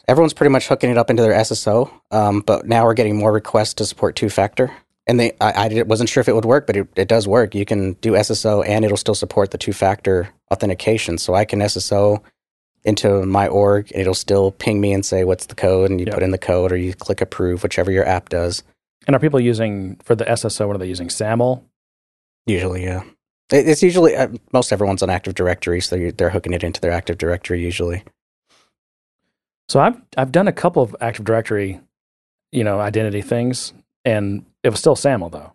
Everyone's 0.08 0.34
pretty 0.34 0.50
much 0.50 0.68
hooking 0.68 0.90
it 0.90 0.98
up 0.98 1.10
into 1.10 1.22
their 1.22 1.32
SSO. 1.32 1.90
Um, 2.10 2.40
but 2.40 2.66
now 2.66 2.84
we're 2.84 2.94
getting 2.94 3.16
more 3.16 3.32
requests 3.32 3.74
to 3.74 3.86
support 3.86 4.16
two 4.16 4.28
factor. 4.30 4.70
And 5.06 5.20
they, 5.20 5.32
I, 5.40 5.68
I 5.78 5.82
wasn't 5.82 6.08
sure 6.10 6.20
if 6.20 6.28
it 6.28 6.34
would 6.34 6.44
work, 6.44 6.66
but 6.66 6.76
it, 6.76 6.88
it 6.96 7.08
does 7.08 7.28
work. 7.28 7.54
You 7.54 7.64
can 7.64 7.92
do 7.94 8.12
SSO 8.12 8.66
and 8.66 8.84
it'll 8.84 8.96
still 8.96 9.14
support 9.14 9.52
the 9.52 9.58
two 9.58 9.72
factor 9.72 10.28
authentication. 10.52 11.18
So 11.18 11.34
I 11.34 11.44
can 11.44 11.60
SSO 11.60 12.22
into 12.84 13.24
my 13.24 13.46
org 13.48 13.90
and 13.92 14.00
it'll 14.00 14.14
still 14.14 14.50
ping 14.52 14.80
me 14.80 14.92
and 14.92 15.04
say, 15.06 15.24
what's 15.24 15.46
the 15.46 15.54
code? 15.54 15.90
And 15.90 16.00
you 16.00 16.06
Yep. 16.06 16.14
put 16.14 16.22
in 16.22 16.30
the 16.32 16.38
code 16.38 16.72
or 16.72 16.76
you 16.76 16.92
click 16.94 17.20
approve, 17.20 17.62
whichever 17.62 17.90
your 17.90 18.06
app 18.06 18.28
does. 18.28 18.62
And 19.06 19.14
are 19.14 19.20
people 19.20 19.38
using 19.40 19.96
for 20.04 20.14
the 20.16 20.24
SSO? 20.24 20.66
What 20.66 20.76
are 20.76 20.78
they 20.80 20.88
using? 20.88 21.08
SAML. 21.08 21.62
Usually, 22.46 22.84
yeah. 22.84 23.02
It's 23.52 23.82
usually, 23.82 24.16
uh, 24.16 24.28
most 24.52 24.72
everyone's 24.72 25.04
on 25.04 25.10
Active 25.10 25.34
Directory, 25.34 25.80
so 25.80 26.10
they're 26.10 26.30
hooking 26.30 26.52
it 26.52 26.64
into 26.64 26.80
their 26.80 26.90
Active 26.90 27.16
Directory 27.16 27.60
usually. 27.62 28.02
So 29.68 29.80
I've 29.80 30.00
I've 30.16 30.32
done 30.32 30.48
a 30.48 30.52
couple 30.52 30.82
of 30.82 30.94
Active 31.00 31.24
Directory, 31.24 31.80
you 32.52 32.64
know, 32.64 32.80
identity 32.80 33.22
things, 33.22 33.72
and 34.04 34.44
it 34.62 34.70
was 34.70 34.78
still 34.78 34.96
SAML 34.96 35.30
though. 35.30 35.52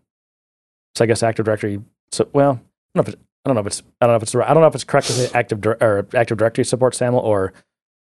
So 0.95 1.03
I 1.03 1.07
guess 1.07 1.23
Active 1.23 1.45
Directory. 1.45 1.81
So 2.11 2.27
well, 2.33 2.51
I 2.51 2.55
don't 2.99 3.07
know 3.07 3.09
if 3.09 3.09
it, 3.09 3.19
I 3.45 3.49
don't 3.49 3.55
know 3.55 3.61
if 3.61 3.67
it's 3.67 3.83
I 4.01 4.05
don't 4.05 4.13
know 4.13 4.17
if 4.17 4.23
it's 4.23 4.35
I 4.35 4.53
don't 4.53 4.61
know 4.61 4.67
if 4.67 4.75
it's 4.75 4.83
correct 4.83 5.07
to 5.07 5.13
say 5.13 5.31
Active 5.33 5.65
or 5.65 6.07
Active 6.13 6.37
Directory 6.37 6.65
supports 6.65 6.97
SAML 6.97 7.19
or 7.19 7.53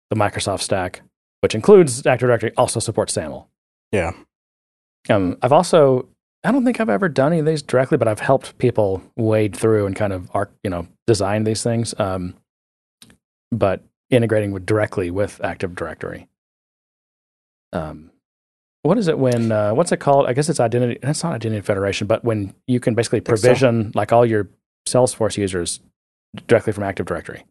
the 0.09 0.15
Microsoft 0.15 0.61
stack, 0.61 1.01
which 1.41 1.55
includes 1.55 2.05
Active 2.05 2.27
Directory, 2.27 2.51
also 2.57 2.79
supports 2.79 3.13
SAML. 3.13 3.47
Yeah. 3.91 4.11
Um, 5.09 5.37
I've 5.41 5.51
also 5.51 6.07
I 6.43 6.51
don't 6.51 6.63
think 6.63 6.79
I've 6.79 6.89
ever 6.89 7.09
done 7.09 7.33
any 7.33 7.39
of 7.39 7.45
these 7.45 7.61
directly, 7.61 7.97
but 7.97 8.07
I've 8.07 8.19
helped 8.19 8.57
people 8.57 9.01
wade 9.15 9.55
through 9.55 9.85
and 9.85 9.95
kind 9.95 10.13
of 10.13 10.29
arc, 10.33 10.51
you 10.63 10.69
know, 10.69 10.87
design 11.07 11.43
these 11.43 11.63
things. 11.63 11.93
Um, 11.99 12.35
but 13.51 13.83
integrating 14.09 14.51
with 14.51 14.65
directly 14.65 15.11
with 15.11 15.43
Active 15.43 15.75
Directory. 15.75 16.27
Um, 17.73 18.11
what 18.83 18.97
is 18.97 19.07
it 19.07 19.19
when? 19.19 19.51
Uh, 19.51 19.73
what's 19.73 19.91
it 19.91 19.97
called? 19.97 20.27
I 20.27 20.33
guess 20.33 20.49
it's 20.49 20.59
identity. 20.59 20.99
That's 21.01 21.23
not 21.23 21.33
identity 21.33 21.61
federation, 21.61 22.07
but 22.07 22.23
when 22.23 22.53
you 22.67 22.79
can 22.79 22.95
basically 22.95 23.21
provision 23.21 23.91
like 23.95 24.13
all 24.13 24.25
your 24.25 24.49
Salesforce 24.87 25.37
users 25.37 25.81
directly 26.47 26.73
from 26.73 26.83
Active 26.83 27.05
Directory. 27.05 27.45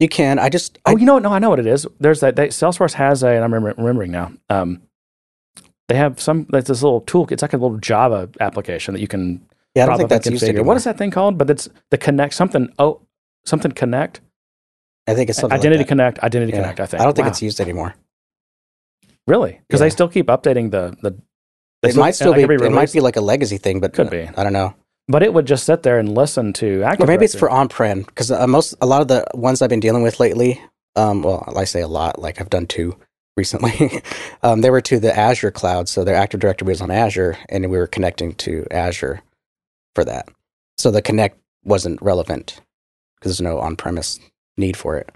You 0.00 0.08
can. 0.08 0.38
I 0.38 0.48
just, 0.48 0.78
I, 0.84 0.92
Oh, 0.92 0.96
you 0.96 1.06
know 1.06 1.14
what? 1.14 1.22
No, 1.22 1.32
I 1.32 1.38
know 1.38 1.50
what 1.50 1.60
it 1.60 1.66
is. 1.66 1.86
There's 2.00 2.20
that. 2.20 2.36
They, 2.36 2.48
Salesforce 2.48 2.94
has 2.94 3.22
a, 3.22 3.28
and 3.28 3.44
I'm 3.44 3.54
remember, 3.54 3.80
remembering 3.80 4.10
now. 4.10 4.32
Um, 4.50 4.82
they 5.88 5.94
have 5.94 6.20
some 6.20 6.46
like 6.50 6.64
this 6.64 6.82
little 6.82 7.02
tool. 7.02 7.28
It's 7.30 7.42
like 7.42 7.52
a 7.52 7.56
little 7.56 7.78
Java 7.78 8.28
application 8.40 8.94
that 8.94 9.00
you 9.00 9.08
can 9.08 9.46
Yeah, 9.74 9.84
I 9.84 9.86
don't 9.86 9.98
think 9.98 10.08
that's 10.08 10.28
used 10.28 10.42
anymore. 10.44 10.64
What 10.64 10.76
is 10.76 10.84
that 10.84 10.98
thing 10.98 11.10
called? 11.10 11.38
But 11.38 11.50
it's 11.50 11.68
the 11.90 11.98
connect 11.98 12.34
something. 12.34 12.72
Oh, 12.78 13.02
something 13.44 13.72
connect. 13.72 14.20
I 15.06 15.14
think 15.14 15.30
it's 15.30 15.38
something 15.38 15.58
Identity 15.58 15.78
like 15.78 15.86
that. 15.86 15.88
connect. 15.88 16.18
Identity 16.20 16.52
Yeah. 16.52 16.60
connect. 16.62 16.80
I 16.80 16.86
think. 16.86 17.00
I 17.00 17.04
don't 17.04 17.14
think 17.14 17.26
Wow. 17.26 17.30
it's 17.30 17.42
used 17.42 17.60
anymore. 17.60 17.94
really 19.26 19.60
because 19.66 19.80
Yeah. 19.80 19.86
they 19.86 19.90
still 19.90 20.08
keep 20.08 20.26
updating 20.26 20.70
the 20.70 20.96
the. 21.02 21.16
It 21.88 21.96
might 21.96 22.14
still 22.14 22.32
be. 22.34 22.42
It 22.42 22.72
might 22.72 22.92
be 22.92 23.00
like 23.00 23.16
a 23.16 23.20
legacy 23.20 23.58
thing, 23.58 23.80
but 23.80 23.92
Could 23.92 24.10
be. 24.10 24.28
I 24.36 24.42
don't 24.42 24.52
know. 24.54 24.74
but 25.08 25.22
it 25.22 25.34
would 25.34 25.46
just 25.46 25.64
sit 25.66 25.82
there 25.82 25.98
and 25.98 26.14
listen 26.14 26.52
to 26.54 26.82
Active 26.82 27.04
Or 27.04 27.06
maybe 27.10 27.26
it's 27.26 27.34
for 27.34 27.50
on-prem 27.50 28.02
because 28.02 28.30
uh, 28.30 28.46
most 28.46 28.74
a 28.80 28.86
lot 28.86 29.02
of 29.02 29.08
the 29.08 29.24
ones 29.34 29.60
I've 29.60 29.68
been 29.68 29.80
dealing 29.80 30.02
with 30.02 30.18
lately. 30.20 30.60
Um, 30.96 31.22
well, 31.22 31.52
I 31.54 31.64
say 31.64 31.80
a 31.82 31.88
lot. 31.88 32.18
Like 32.18 32.40
I've 32.40 32.48
done 32.48 32.66
two 32.66 32.96
recently. 33.36 34.00
um, 34.42 34.60
they 34.62 34.70
were 34.70 34.80
to 34.80 34.98
the 34.98 35.14
Azure 35.14 35.50
cloud, 35.50 35.88
so 35.90 36.04
their 36.04 36.14
Active 36.14 36.40
Directory 36.40 36.68
was 36.68 36.80
on 36.80 36.90
Azure, 36.90 37.36
and 37.50 37.70
we 37.70 37.76
were 37.76 37.86
connecting 37.86 38.34
to 38.36 38.66
Azure 38.70 39.20
for 39.94 40.04
that. 40.06 40.28
So 40.78 40.90
the 40.90 41.02
connect 41.02 41.38
wasn't 41.64 42.00
relevant 42.00 42.60
because 43.16 43.32
there's 43.32 43.40
no 43.42 43.58
on-premise 43.58 44.20
need 44.56 44.76
for 44.76 44.96
it. 44.96 45.10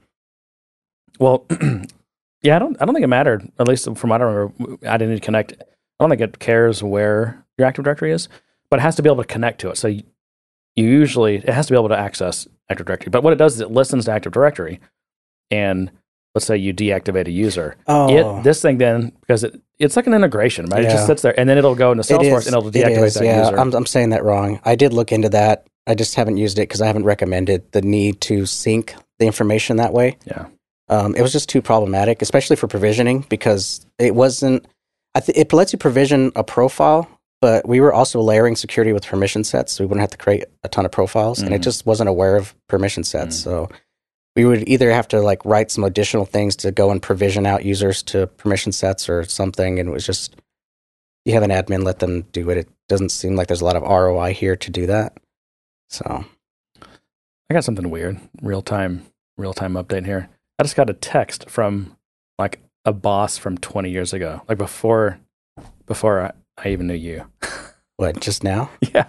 Well, 1.18 1.46
yeah, 2.42 2.57
I 2.57 2.59
don't. 2.59 2.81
I 2.81 2.85
don't 2.85 2.94
think 2.94 3.05
it 3.05 3.09
mattered. 3.09 3.51
At 3.59 3.68
least 3.68 3.85
from 3.96 4.11
what 4.11 4.20
I 4.20 4.24
don't 4.24 4.53
remember, 4.59 4.87
Identity 4.87 5.20
Connect. 5.20 5.53
I 5.53 6.05
don't 6.05 6.11
think 6.11 6.20
it 6.20 6.38
cares 6.38 6.83
where 6.83 7.44
your 7.57 7.66
Active 7.66 7.85
Directory 7.85 8.12
is, 8.12 8.29
but 8.70 8.79
it 8.79 8.83
has 8.83 8.96
to 8.96 9.03
be 9.03 9.09
able 9.09 9.22
to 9.22 9.29
connect 9.29 9.61
to 9.62 9.70
it. 9.70 9.77
So 9.77 9.88
you, 9.88 10.05
you 10.77 10.85
usually 10.87 11.37
it 11.37 11.48
has 11.48 11.66
to 11.66 11.72
be 11.72 11.77
able 11.77 11.88
to 11.88 11.98
access 11.98 12.46
Active 12.70 12.87
Directory. 12.87 13.11
But 13.11 13.22
what 13.22 13.33
it 13.33 13.37
does 13.37 13.55
is 13.55 13.61
it 13.61 13.70
listens 13.70 14.05
to 14.05 14.12
Active 14.12 14.33
Directory, 14.33 14.81
and 15.51 15.90
let's 16.35 16.46
say 16.46 16.57
you 16.57 16.72
deactivate 16.72 17.27
a 17.27 17.33
user. 17.33 17.77
Oh, 17.88 18.38
It 18.38 18.44
this 18.44 18.62
thing 18.62 18.79
then 18.79 19.12
because 19.20 19.42
it 19.44 19.61
it's 19.79 19.96
like 19.96 20.07
an 20.07 20.14
integration, 20.14 20.66
right? 20.66 20.85
It 20.85 20.90
just 20.90 21.07
sits 21.07 21.22
there, 21.22 21.38
and 21.38 21.48
then 21.48 21.59
it'll 21.59 21.74
go 21.74 21.90
into 21.92 22.03
Salesforce 22.05 22.38
is- 22.40 22.46
and 22.48 22.57
it'll 22.57 22.70
deactivate 22.70 23.05
is, 23.07 23.14
that 23.14 23.24
yeah, 23.24 23.44
user. 23.44 23.59
I'm, 23.59 23.74
I'm 23.74 23.87
saying 23.87 24.11
that 24.11 24.22
wrong. 24.24 24.61
I 24.64 24.77
did 24.77 24.92
look 24.92 25.11
into 25.12 25.29
that. 25.31 25.66
I 25.88 25.94
just 25.94 26.14
haven't 26.14 26.37
used 26.37 26.59
it 26.59 26.62
because 26.62 26.81
I 26.83 26.87
haven't 26.87 27.05
recommended 27.05 27.72
the 27.72 27.83
need 27.83 28.20
to 28.22 28.46
sync 28.46 28.94
the 29.18 29.27
information 29.27 29.79
that 29.79 29.92
way. 29.92 30.16
yeah, 30.27 30.46
Um, 30.88 31.14
it 31.16 31.22
was 31.22 31.33
just 31.33 31.48
too 31.48 31.61
problematic, 31.62 32.22
especially 32.22 32.57
for 32.57 32.68
provisioning, 32.68 33.24
because 33.29 33.85
it 33.98 34.14
wasn't. 34.14 34.66
I 35.14 35.20
th- 35.20 35.37
it 35.37 35.53
lets 35.53 35.72
you 35.72 35.79
provision 35.79 36.31
a 36.37 36.44
profile, 36.44 37.09
but 37.40 37.66
we 37.66 37.81
were 37.81 37.92
also 37.92 38.20
layering 38.20 38.55
security 38.55 38.92
with 38.92 39.05
permission 39.07 39.42
sets, 39.44 39.72
so 39.72 39.83
we 39.83 39.88
wouldn't 39.88 40.03
have 40.03 40.11
to 40.11 40.18
create 40.18 40.44
a 40.62 40.68
ton 40.68 40.85
of 40.85 40.92
profiles, 40.92 41.40
and 41.40 41.53
it 41.55 41.61
Mhm. 41.61 41.64
just 41.64 41.87
wasn't 41.87 42.09
aware 42.09 42.37
of 42.37 42.55
permission 42.68 43.03
sets. 43.03 43.38
Mhm. 43.38 43.42
So 43.44 43.68
we 44.37 44.44
would 44.44 44.68
either 44.68 44.92
have 44.92 45.09
to 45.09 45.20
like 45.20 45.44
write 45.44 45.70
some 45.70 45.83
additional 45.85 46.24
things 46.27 46.55
to 46.57 46.70
go 46.70 46.90
and 46.90 47.03
provision 47.03 47.46
out 47.46 47.64
users 47.64 48.03
to 48.05 48.27
permission 48.27 48.70
sets 48.72 49.09
or 49.09 49.24
something, 49.24 49.81
and 49.81 49.88
it 49.88 49.92
was 49.92 50.07
just 50.07 50.37
you 51.24 51.35
have 51.35 51.42
an 51.42 51.51
admin 51.51 51.83
let 51.85 51.98
them 51.98 52.24
do 52.33 52.48
it. 52.51 52.57
It 52.59 52.68
doesn't 52.88 53.11
seem 53.11 53.37
like 53.37 53.48
there's 53.48 53.61
a 53.61 53.64
lot 53.64 53.77
of 53.77 53.83
ROI 53.83 54.33
here 54.33 54.57
to 54.57 54.70
do 54.70 54.87
that. 54.87 55.16
So 55.88 56.24
I 57.51 57.55
got 57.55 57.64
something 57.64 57.90
weird. 57.90 58.20
Real 58.42 58.62
time, 58.62 59.07
real 59.37 59.53
time 59.55 59.74
update 59.74 60.05
here. 60.05 60.29
I 60.59 60.62
just 60.62 60.77
got 60.77 60.90
a 60.90 60.94
text 60.94 61.48
from 61.48 61.96
like 62.38 62.61
a 62.85 62.92
boss 62.92 63.38
from 63.38 63.59
20 63.59 63.90
years 63.90 64.12
ago, 64.12 64.42
like 64.48 64.59
before, 64.59 65.18
before 65.87 66.20
I, 66.20 66.33
I 66.57 66.68
even 66.70 66.87
knew 66.87 66.94
you. 66.94 67.27
what? 67.96 68.20
Just 68.20 68.44
now? 68.44 68.70
yeah. 68.81 69.07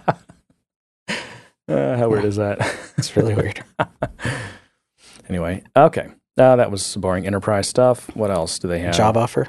Uh, 1.68 1.96
how 1.96 2.08
weird 2.08 2.24
is 2.24 2.36
that? 2.36 2.58
It's 3.00 3.16
really 3.16 3.34
weird. 3.34 3.64
anyway, 5.30 5.62
okay. 5.74 6.08
Uh, 6.36 6.56
that 6.56 6.70
was 6.70 6.96
boring 6.96 7.26
enterprise 7.26 7.66
stuff. 7.66 8.14
What 8.14 8.30
else 8.30 8.58
do 8.58 8.68
they 8.68 8.80
have? 8.80 8.94
Job 8.94 9.16
offer. 9.16 9.48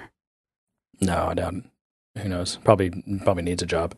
No, 1.02 1.28
I 1.28 1.34
doubt. 1.34 1.56
Who 2.18 2.30
knows? 2.30 2.56
Probably, 2.64 2.92
probably 3.24 3.44
needs 3.44 3.62
a 3.62 3.66
job. 3.66 3.94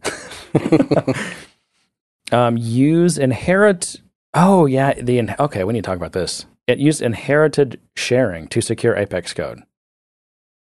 Um, 2.33 2.57
use 2.57 3.17
inherit. 3.17 4.01
Oh 4.33 4.65
yeah, 4.65 4.93
the 4.93 5.19
in, 5.19 5.35
okay. 5.39 5.63
We 5.63 5.73
need 5.73 5.83
to 5.83 5.87
talk 5.87 5.97
about 5.97 6.13
this. 6.13 6.45
It 6.67 6.79
used 6.79 7.01
inherited 7.01 7.79
sharing 7.95 8.47
to 8.49 8.61
secure 8.61 8.95
Apex 8.95 9.33
code. 9.33 9.61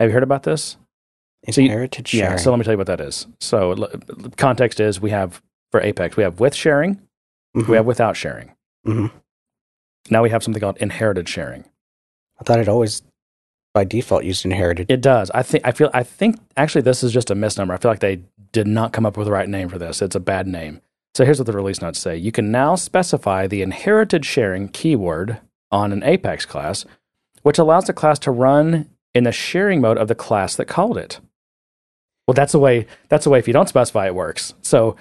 Have 0.00 0.08
you 0.10 0.14
heard 0.14 0.22
about 0.22 0.44
this? 0.44 0.76
So 1.50 1.60
you- 1.60 1.66
Inherited 1.66 2.08
sharing. 2.08 2.32
Yeah. 2.32 2.36
So 2.36 2.50
let 2.50 2.58
me 2.58 2.64
tell 2.64 2.74
you 2.74 2.78
what 2.78 2.86
that 2.88 3.00
is. 3.00 3.26
So 3.40 3.72
l- 3.72 3.90
context 4.36 4.80
is 4.80 5.00
we 5.00 5.10
have 5.10 5.42
for 5.70 5.80
Apex 5.80 6.16
we 6.16 6.22
have 6.22 6.40
with 6.40 6.54
sharing, 6.54 7.00
Mhm. 7.56 7.68
we 7.68 7.76
have 7.76 7.86
without 7.86 8.16
sharing. 8.16 8.52
Mhm. 8.86 9.10
Now 10.10 10.22
we 10.22 10.30
have 10.30 10.42
something 10.42 10.60
called 10.60 10.78
inherited 10.78 11.28
sharing. 11.28 11.64
I 12.40 12.44
thought 12.44 12.58
it 12.60 12.68
always, 12.68 13.02
by 13.74 13.84
default, 13.84 14.24
used 14.24 14.44
inherited. 14.44 14.90
It 14.90 15.00
does. 15.00 15.30
I 15.32 15.42
think. 15.42 15.66
I 15.66 15.72
feel. 15.72 15.90
I 15.92 16.02
think 16.02 16.36
actually 16.56 16.82
this 16.82 17.02
is 17.02 17.12
just 17.12 17.30
a 17.30 17.34
misnomer. 17.34 17.74
I 17.74 17.76
feel 17.76 17.90
like 17.90 18.00
they 18.00 18.20
did 18.52 18.66
not 18.66 18.92
come 18.92 19.04
up 19.04 19.16
with 19.16 19.26
the 19.26 19.32
right 19.32 19.48
name 19.48 19.68
for 19.68 19.78
this. 19.78 20.00
It's 20.00 20.16
a 20.16 20.20
bad 20.20 20.46
name. 20.46 20.80
So 21.14 21.24
here's 21.24 21.38
what 21.38 21.46
the 21.46 21.52
release 21.52 21.82
notes 21.82 21.98
say: 21.98 22.16
You 22.16 22.32
can 22.32 22.50
now 22.50 22.74
specify 22.74 23.46
the 23.46 23.62
inherited 23.62 24.24
sharing 24.24 24.68
keyword 24.68 25.40
on 25.70 25.92
an 25.92 26.02
Apex 26.02 26.46
class, 26.46 26.84
which 27.42 27.58
allows 27.58 27.86
the 27.86 27.92
class 27.92 28.18
to 28.20 28.30
run 28.30 28.88
in 29.14 29.24
the 29.24 29.32
sharing 29.32 29.80
mode 29.80 29.98
of 29.98 30.08
the 30.08 30.14
class 30.14 30.56
that 30.56 30.66
called 30.66 30.96
it. 30.96 31.20
Well, 32.26 32.34
that's 32.34 32.52
the 32.52 32.58
way. 32.58 32.86
That's 33.08 33.24
the 33.24 33.30
way. 33.30 33.38
If 33.38 33.48
you 33.48 33.54
don't 33.54 33.68
specify, 33.68 34.06
it 34.06 34.14
works. 34.14 34.54
So 34.62 34.96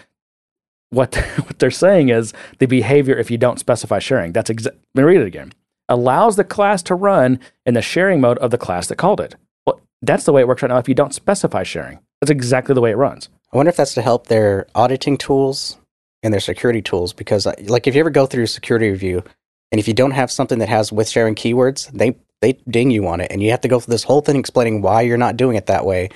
what 0.90 1.16
what 1.46 1.60
they're 1.60 1.72
saying 1.72 2.10
is 2.10 2.34
the 2.60 2.66
behavior 2.66 3.18
if 3.18 3.30
you 3.30 3.38
don't 3.38 3.60
specify 3.60 4.00
sharing. 4.00 4.32
That's 4.32 4.50
exa- 4.50 4.76
Let 4.96 5.02
me 5.02 5.04
read 5.04 5.22
it 5.22 5.28
again. 5.28 5.54
Allows 5.90 6.36
the 6.36 6.44
class 6.44 6.84
to 6.84 6.96
run 6.96 7.40
in 7.66 7.74
the 7.74 7.82
sharing 7.82 8.20
mode 8.20 8.38
of 8.40 8.52
the 8.52 8.58
class 8.58 8.88
that 8.88 8.98
called 8.98 9.22
it. 9.22 9.36
Well, 9.66 9.80
that's 10.02 10.26
the 10.26 10.34
way 10.34 10.42
it 10.42 10.48
works 10.48 10.62
right 10.62 10.70
now. 10.70 10.78
If 10.78 10.90
you 10.90 10.96
don't 10.96 11.14
specify 11.14 11.64
sharing, 11.64 12.00
that's 12.20 12.32
exactly 12.32 12.76
the 12.76 12.82
way 12.82 12.92
it 12.92 12.98
runs. 12.98 13.30
I 13.54 13.58
wonder 13.58 13.70
if 13.70 13.78
that's 13.78 13.94
to 13.94 14.02
help 14.02 14.28
their 14.28 14.68
auditing 14.76 15.18
tools 15.18 15.78
and 16.24 16.34
their 16.34 16.40
security 16.42 16.82
tools. 16.82 17.14
Because, 17.14 17.46
uh, 17.48 17.54
like, 17.66 17.88
if 17.88 17.96
you 17.96 18.00
ever 18.00 18.10
go 18.10 18.26
through 18.26 18.44
a 18.44 18.48
security 18.48 18.90
review, 18.90 19.24
and 19.72 19.80
if 19.80 19.88
you 19.88 19.94
don't 19.94 20.12
have 20.12 20.32
something 20.32 20.60
that 20.60 20.70
has 20.70 20.92
with 20.92 21.10
sharing 21.10 21.36
keywords, 21.36 21.92
they 21.92 22.16
they 22.42 22.54
ding 22.70 22.92
you 22.92 23.08
on 23.08 23.20
it, 23.22 23.32
and 23.32 23.42
you 23.42 23.52
have 23.52 23.62
to 23.62 23.68
go 23.68 23.80
through 23.80 23.92
this 23.94 24.04
whole 24.04 24.22
thing 24.22 24.36
explaining 24.38 24.82
why 24.82 25.02
you're 25.02 25.18
not 25.18 25.38
doing 25.38 25.56
it 25.58 25.66
that 25.66 25.86
way, 25.86 26.10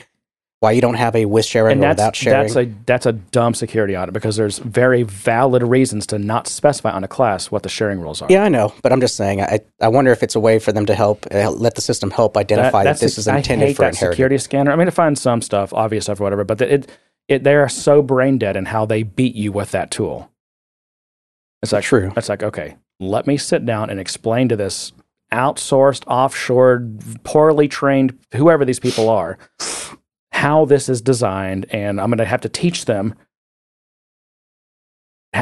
why 0.60 0.72
you 0.72 0.80
don't 0.80 0.94
have 0.94 1.16
a 1.16 1.26
with 1.26 1.46
sharing 1.46 1.74
and 1.74 1.84
or 1.84 1.90
without 1.90 2.16
sharing. 2.16 2.44
that's 2.44 2.56
a 2.56 2.72
that's 2.86 3.06
a 3.08 3.12
dumb 3.14 3.56
security 3.56 3.98
audit 3.98 4.14
because 4.14 4.36
there's 4.36 4.60
very 4.60 5.02
valid 5.02 5.64
reasons 5.64 6.06
to 6.08 6.20
not 6.20 6.48
specify 6.48 6.92
on 6.92 7.04
a 7.04 7.08
class 7.08 7.50
what 7.50 7.64
the 7.64 7.70
sharing 7.70 8.00
rules 8.00 8.22
are. 8.22 8.28
yeah, 8.30 8.44
I 8.44 8.50
know, 8.50 8.72
but 8.84 8.94
I'm 8.94 9.02
just 9.02 9.16
saying. 9.16 9.42
I 9.42 9.60
I 9.82 9.88
wonder 9.88 10.12
if 10.12 10.22
it's 10.22 10.36
a 10.36 10.40
way 10.40 10.60
for 10.60 10.72
them 10.72 10.86
to 10.86 10.94
help 10.96 11.26
uh, 11.34 11.50
let 11.50 11.74
the 11.76 11.82
system 11.82 12.12
help 12.12 12.38
identify 12.38 12.84
that, 12.84 12.92
that's 12.92 13.02
this 13.02 13.16
the- 13.16 13.22
is 13.22 13.28
I 13.28 13.38
intended 13.38 13.70
hate 13.70 13.76
for 13.76 13.82
that 13.82 13.94
inheritance. 13.96 14.16
security 14.16 14.38
scanner. 14.38 14.72
I 14.72 14.76
mean, 14.76 14.86
to 14.86 14.92
find 14.92 15.18
some 15.18 15.42
stuff, 15.42 15.74
obvious 15.74 16.06
stuff 16.06 16.20
or 16.22 16.24
whatever, 16.24 16.44
but 16.44 16.60
the, 16.60 16.72
it 16.76 16.92
it 17.28 17.44
they 17.44 17.56
are 17.56 17.70
so 17.70 18.02
brain 18.02 18.38
dead 18.38 18.56
in 18.56 18.66
how 18.66 18.86
they 18.86 19.04
beat 19.04 19.36
you 19.36 19.52
with 19.52 19.72
that 19.72 19.92
tool. 19.92 20.32
It's 21.62 21.72
like 21.72 21.84
True. 21.84 22.12
It's 22.16 22.30
like 22.30 22.44
okay, 22.44 22.78
let 23.00 23.28
me 23.28 23.38
sit 23.38 23.66
down 23.66 23.90
and 23.90 24.00
explain 24.00 24.50
to 24.50 24.56
this 24.56 24.92
outsourced, 25.32 26.04
offshore, 26.08 26.88
poorly 27.24 27.68
trained, 27.68 28.18
whoever 28.34 28.66
these 28.66 28.80
people 28.80 29.10
are, 29.10 29.38
how 30.32 30.66
this 30.66 30.90
is 30.90 31.02
designed, 31.02 31.66
and 31.70 32.02
I'm 32.02 32.10
going 32.10 32.18
to 32.18 32.26
have 32.26 32.42
to 32.42 32.50
teach 32.50 32.86
them 32.86 33.16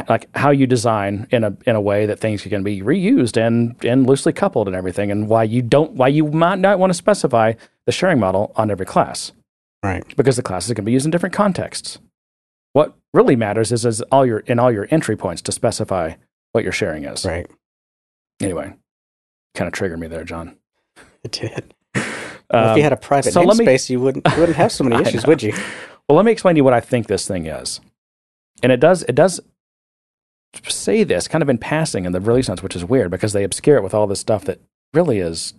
like 0.08 0.28
how 0.36 0.50
you 0.50 0.68
design 0.68 1.26
in 1.30 1.42
a 1.42 1.56
in 1.66 1.74
a 1.74 1.80
way 1.80 2.06
that 2.06 2.20
things 2.20 2.42
can 2.42 2.62
be 2.62 2.80
reused 2.80 3.36
and 3.36 3.74
and 3.84 4.06
loosely 4.06 4.32
coupled 4.32 4.68
and 4.68 4.76
everything, 4.76 5.10
and 5.10 5.28
why 5.28 5.42
you 5.42 5.62
don't 5.62 5.92
why 5.92 6.08
you 6.08 6.26
might 6.28 6.60
not 6.60 6.78
want 6.78 6.90
to 6.90 6.94
specify 6.94 7.52
the 7.86 7.92
sharing 7.92 8.20
model 8.20 8.52
on 8.56 8.70
every 8.70 8.86
class 8.86 9.32
Right. 9.82 10.04
because 10.16 10.36
the 10.36 10.42
classes 10.42 10.72
can 10.74 10.84
be 10.84 10.92
used 10.92 11.06
in 11.06 11.10
different 11.10 11.34
contexts. 11.34 11.98
What 12.74 12.96
really 13.14 13.34
matters 13.36 13.72
is, 13.72 13.84
is 13.86 14.02
all 14.12 14.24
your 14.26 14.40
in 14.40 14.58
all 14.58 14.70
your 14.70 14.86
entry 14.90 15.16
points 15.16 15.42
to 15.42 15.52
specify 15.52 16.14
what 16.52 16.64
your 16.64 16.72
sharing 16.72 17.04
is. 17.04 17.24
Right. 17.24 17.46
Anyway, 18.40 18.74
kind 19.54 19.66
of 19.68 19.72
triggered 19.72 19.98
me 19.98 20.06
there, 20.06 20.24
John. 20.24 20.56
It 21.24 21.32
did. 21.32 21.74
Well, 22.52 22.64
if 22.64 22.70
Um, 22.72 22.76
you 22.78 22.82
had 22.82 22.92
a 22.92 22.96
private 22.96 23.32
so 23.32 23.42
let 23.42 23.56
me- 23.58 23.64
namespace, 23.64 23.88
you 23.90 24.00
wouldn't 24.00 24.26
you 24.28 24.40
wouldn't 24.40 24.56
have 24.56 24.72
so 24.72 24.82
many 24.82 25.00
issues, 25.06 25.24
would 25.24 25.40
you? 25.40 25.52
well, 26.08 26.16
let 26.16 26.24
me 26.24 26.32
explain 26.32 26.56
to 26.56 26.58
you 26.58 26.64
what 26.64 26.72
I 26.74 26.80
think 26.80 27.06
this 27.06 27.28
thing 27.28 27.46
is, 27.46 27.80
and 28.60 28.72
it 28.72 28.80
does 28.80 29.04
it 29.04 29.14
does 29.14 29.38
say 30.68 31.04
this 31.04 31.28
kind 31.28 31.42
of 31.42 31.48
in 31.48 31.58
passing 31.58 32.04
in 32.06 32.12
the 32.12 32.20
release 32.20 32.48
notes, 32.48 32.60
which 32.62 32.74
is 32.74 32.84
weird 32.84 33.10
because 33.12 33.32
they 33.32 33.44
obscure 33.44 33.76
it 33.76 33.84
with 33.84 33.94
all 33.94 34.08
this 34.08 34.18
stuff 34.18 34.44
that 34.46 34.60
really 34.92 35.20
is 35.20 35.54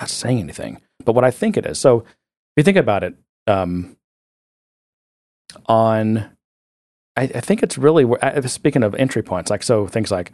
not 0.00 0.08
saying 0.08 0.38
anything. 0.38 0.80
But 1.04 1.14
what 1.14 1.24
I 1.24 1.30
think 1.30 1.58
it 1.58 1.66
is, 1.66 1.78
so 1.78 1.98
if 2.00 2.06
you 2.56 2.62
think 2.62 2.78
about 2.78 3.04
it, 3.04 3.14
um, 3.48 3.96
on 5.66 6.18
I, 7.16 7.22
I 7.22 7.40
think 7.40 7.62
it's 7.62 7.76
really 7.78 8.06
speaking 8.46 8.82
of 8.82 8.94
entry 8.94 9.22
points, 9.22 9.50
like 9.50 9.62
so 9.62 9.86
things 9.86 10.10
like 10.10 10.32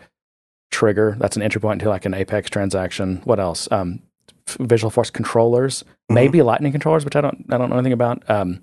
trigger 0.71 1.17
that's 1.19 1.37
an 1.37 1.43
entry 1.43 1.61
point 1.61 1.81
to 1.83 1.89
like 1.89 2.05
an 2.05 2.15
Apex 2.15 2.51
transaction. 2.51 3.21
What 3.25 3.41
else? 3.41 3.69
Um, 3.71 4.03
Visualforce 4.47 5.11
controllers, 5.13 5.83
Mhm. 6.11 6.15
maybe 6.15 6.43
Lightning 6.43 6.73
controllers, 6.73 7.05
which 7.05 7.17
I 7.17 7.21
don't 7.23 7.47
I 7.51 7.57
don't 7.57 7.71
know 7.71 7.77
anything 7.77 7.93
about. 7.95 8.29
Um, 8.29 8.63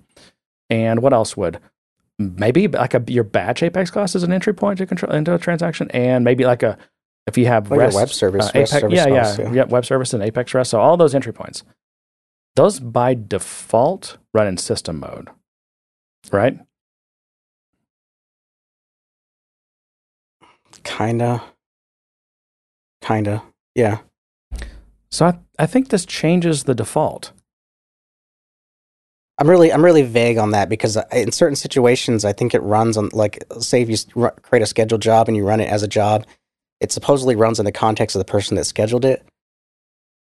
and 0.70 1.02
what 1.02 1.14
else 1.14 1.36
would 1.36 1.60
maybe 2.20 2.68
like 2.68 2.94
a 2.94 3.04
your 3.08 3.24
batch 3.24 3.64
Apex 3.64 3.90
class 3.90 4.14
is 4.16 4.22
an 4.24 4.32
entry 4.32 4.54
point 4.54 4.78
to 4.78 4.86
control 4.86 5.12
into 5.14 5.34
a 5.34 5.40
transaction, 5.40 5.90
and 5.92 6.24
maybe 6.24 6.46
like 6.46 6.62
a 6.62 6.78
if 7.28 7.38
you 7.38 7.48
have 7.48 7.70
your 7.70 7.80
REST, 7.80 7.96
web 7.96 8.10
service, 8.10 8.46
uh, 8.46 8.52
REST 8.54 8.74
Apex, 8.74 8.82
service 8.82 8.98
yeah, 8.98 9.08
yeah, 9.08 9.52
yeah, 9.54 9.64
web 9.64 9.86
service 9.86 10.14
and 10.14 10.22
Apex 10.22 10.54
REST. 10.54 10.70
So 10.72 10.80
all 10.80 10.98
those 10.98 11.16
entry 11.16 11.34
points, 11.34 11.64
those 12.56 12.80
by 12.80 13.14
default 13.16 14.18
run 14.34 14.48
in 14.48 14.58
system 14.58 15.00
mode. 15.00 15.30
right? 16.32 16.60
Kinda. 20.84 21.44
Kinda. 23.02 23.44
Yeah. 23.76 24.00
So 25.10 25.26
I, 25.26 25.40
I 25.60 25.66
think 25.66 25.90
this 25.90 26.06
changes 26.06 26.64
the 26.64 26.76
default. 26.76 27.32
I'm 29.38 29.50
really 29.50 29.74
I'm 29.74 29.84
really 29.84 30.04
vague 30.04 30.38
on 30.38 30.52
that 30.52 30.70
because 30.70 30.98
in 31.12 31.32
certain 31.32 31.56
situations 31.56 32.26
I 32.26 32.32
think 32.34 32.54
it 32.54 32.62
runs 32.62 32.96
on 32.96 33.10
like 33.12 33.44
say 33.60 33.82
if 33.82 33.90
you 33.90 34.32
create 34.44 34.62
a 34.62 34.68
scheduled 34.68 35.02
job 35.02 35.28
and 35.28 35.36
you 35.36 35.44
run 35.46 35.60
it 35.60 35.70
as 35.70 35.82
a 35.82 35.88
job, 35.88 36.28
it 36.80 36.92
supposedly 36.92 37.36
runs 37.36 37.58
in 37.60 37.66
the 37.66 37.72
context 37.72 38.16
of 38.16 38.20
the 38.20 38.32
person 38.32 38.56
that 38.58 38.66
scheduled 38.66 39.04
it. 39.04 39.26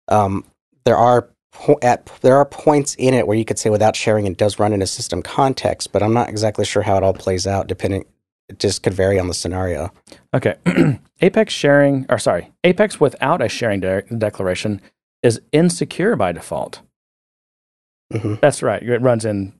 Um, 0.08 0.44
there 0.84 0.96
are 0.96 1.28
at 1.82 2.06
there 2.22 2.36
are 2.36 2.44
points 2.44 2.94
in 2.96 3.14
it 3.14 3.26
where 3.26 3.36
you 3.36 3.44
could 3.44 3.58
say 3.58 3.70
without 3.70 3.96
sharing 3.96 4.26
it 4.26 4.36
does 4.36 4.58
run 4.58 4.72
in 4.72 4.82
a 4.82 4.86
system 4.86 5.22
context, 5.22 5.92
but 5.92 6.02
I'm 6.02 6.14
not 6.14 6.28
exactly 6.28 6.64
sure 6.64 6.82
how 6.82 6.96
it 6.96 7.02
all 7.02 7.12
plays 7.12 7.46
out. 7.46 7.66
Depending, 7.66 8.04
it 8.48 8.58
just 8.58 8.82
could 8.82 8.94
vary 8.94 9.18
on 9.18 9.28
the 9.28 9.34
scenario. 9.34 9.92
Okay. 10.34 10.54
Apex 11.20 11.52
sharing, 11.52 12.06
or 12.08 12.18
sorry, 12.18 12.50
Apex 12.64 12.98
without 13.00 13.42
a 13.42 13.48
sharing 13.48 13.80
de- 13.80 14.02
declaration 14.02 14.80
is 15.22 15.40
insecure 15.52 16.16
by 16.16 16.32
default. 16.32 16.80
hmm 18.12 18.34
That's 18.40 18.62
right. 18.62 18.82
It 18.82 19.02
runs 19.02 19.24
in 19.24 19.52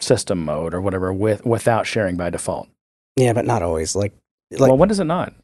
system 0.00 0.44
mode 0.44 0.74
or 0.74 0.80
whatever 0.80 1.12
with 1.12 1.44
without 1.46 1.86
sharing 1.86 2.16
by 2.16 2.30
default. 2.30 2.68
Yeah, 3.16 3.32
but 3.32 3.46
not 3.46 3.62
always. 3.62 3.96
Like 3.96 4.12
like 4.50 4.68
well, 4.68 4.78
when 4.78 4.90
is 4.90 5.00
it 5.00 5.04
not? 5.04 5.34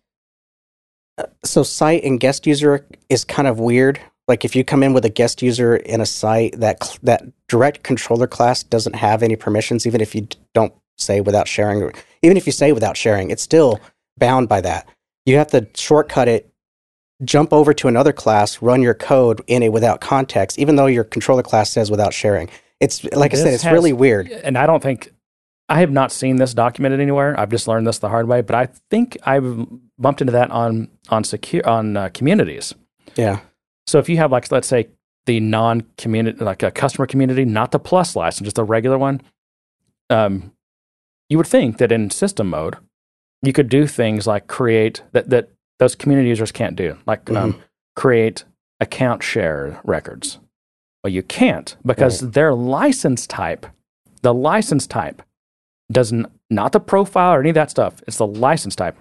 so 1.44 1.62
site 1.62 2.02
and 2.02 2.18
guest 2.18 2.46
user 2.46 2.86
is 3.10 3.24
kind 3.24 3.46
of 3.48 3.58
weird. 3.58 4.00
Like 4.30 4.44
if 4.44 4.54
you 4.54 4.62
come 4.62 4.84
in 4.84 4.92
with 4.92 5.04
a 5.04 5.08
guest 5.08 5.42
user 5.42 5.74
in 5.74 6.00
a 6.00 6.06
site 6.06 6.60
that 6.60 6.96
that 7.02 7.24
direct 7.48 7.82
controller 7.82 8.28
class 8.28 8.62
doesn't 8.62 8.94
have 8.94 9.24
any 9.24 9.34
permissions, 9.34 9.88
even 9.88 10.00
if 10.00 10.14
you 10.14 10.28
don't 10.54 10.72
say 10.96 11.20
without 11.20 11.48
sharing, 11.48 11.82
or 11.82 11.92
even 12.22 12.36
if 12.36 12.46
you 12.46 12.52
say 12.52 12.70
without 12.70 12.96
sharing, 12.96 13.32
it's 13.32 13.42
still 13.42 13.80
bound 14.18 14.48
by 14.48 14.60
that. 14.60 14.86
You 15.26 15.36
have 15.38 15.48
to 15.48 15.66
shortcut 15.74 16.28
it, 16.28 16.48
jump 17.24 17.52
over 17.52 17.74
to 17.74 17.88
another 17.88 18.12
class, 18.12 18.62
run 18.62 18.82
your 18.82 18.94
code 18.94 19.42
in 19.48 19.64
a 19.64 19.68
without 19.68 20.00
context, 20.00 20.60
even 20.60 20.76
though 20.76 20.86
your 20.86 21.02
controller 21.02 21.42
class 21.42 21.68
says 21.68 21.90
without 21.90 22.14
sharing. 22.14 22.48
It's 22.78 23.02
like 23.06 23.34
I 23.34 23.36
said, 23.36 23.52
it's 23.52 23.64
has- 23.64 23.72
really 23.72 23.92
weird. 23.92 24.28
And 24.28 24.56
I 24.56 24.66
don't 24.66 24.80
think 24.80 25.12
I 25.68 25.80
have 25.80 25.90
not 25.90 26.12
seen 26.12 26.36
this 26.36 26.54
documented 26.54 27.00
anywhere. 27.00 27.34
I've 27.36 27.50
just 27.50 27.66
learned 27.66 27.88
this 27.88 27.98
the 27.98 28.08
hard 28.08 28.28
way. 28.28 28.42
But 28.42 28.54
I 28.54 28.68
think 28.90 29.18
I've 29.24 29.66
bumped 29.98 30.20
into 30.20 30.34
that 30.34 30.52
on 30.52 30.86
on 31.08 31.24
secure 31.24 31.68
on 31.68 31.96
uh, 31.96 32.10
communities. 32.10 32.76
Yeah, 33.16 33.40
So 33.90 33.98
if 33.98 34.08
you 34.08 34.18
have 34.18 34.30
like 34.30 34.50
let's 34.52 34.68
say 34.68 34.88
the 35.26 35.40
non 35.40 35.82
community 35.98 36.44
like 36.44 36.62
a 36.62 36.70
customer 36.70 37.06
community, 37.06 37.44
not 37.44 37.72
the 37.72 37.80
plus 37.80 38.14
license, 38.14 38.46
just 38.46 38.58
a 38.58 38.62
regular 38.62 38.96
one, 38.96 39.20
um, 40.08 40.52
you 41.28 41.36
would 41.36 41.48
think 41.48 41.78
that 41.78 41.90
in 41.90 42.08
system 42.10 42.50
mode 42.50 42.76
you 43.42 43.52
could 43.52 43.68
do 43.68 43.88
things 43.88 44.28
like 44.28 44.46
create 44.46 45.02
that 45.10 45.30
that 45.30 45.48
those 45.80 45.96
community 45.96 46.28
users 46.28 46.52
can't 46.52 46.76
do, 46.76 46.98
like 47.06 47.28
um, 47.30 47.60
create 47.96 48.44
account 48.78 49.24
share 49.24 49.80
records. 49.82 50.38
Well, 51.02 51.12
you 51.12 51.24
can't 51.24 51.76
because 51.84 52.20
their 52.20 52.54
license 52.54 53.26
type, 53.26 53.66
the 54.22 54.34
license 54.34 54.86
type, 54.86 55.20
doesn't 55.90 56.26
not 56.48 56.70
the 56.70 56.80
profile 56.80 57.34
or 57.34 57.40
any 57.40 57.48
of 57.48 57.54
that 57.54 57.70
stuff. 57.70 58.02
It's 58.06 58.18
the 58.18 58.26
license 58.26 58.76
type. 58.76 58.96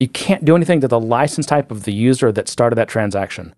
You 0.00 0.08
can't 0.08 0.44
do 0.44 0.54
anything 0.54 0.82
to 0.82 0.88
the 0.88 1.00
license 1.00 1.46
type 1.46 1.70
of 1.70 1.84
the 1.84 1.94
user 1.94 2.30
that 2.32 2.48
started 2.48 2.76
that 2.76 2.88
transaction 2.88 3.54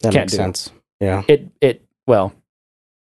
that 0.00 0.12
Can't 0.12 0.22
makes 0.24 0.32
do. 0.32 0.36
sense. 0.36 0.70
Yeah. 1.00 1.22
it 1.28 1.46
it 1.60 1.82
well 2.06 2.32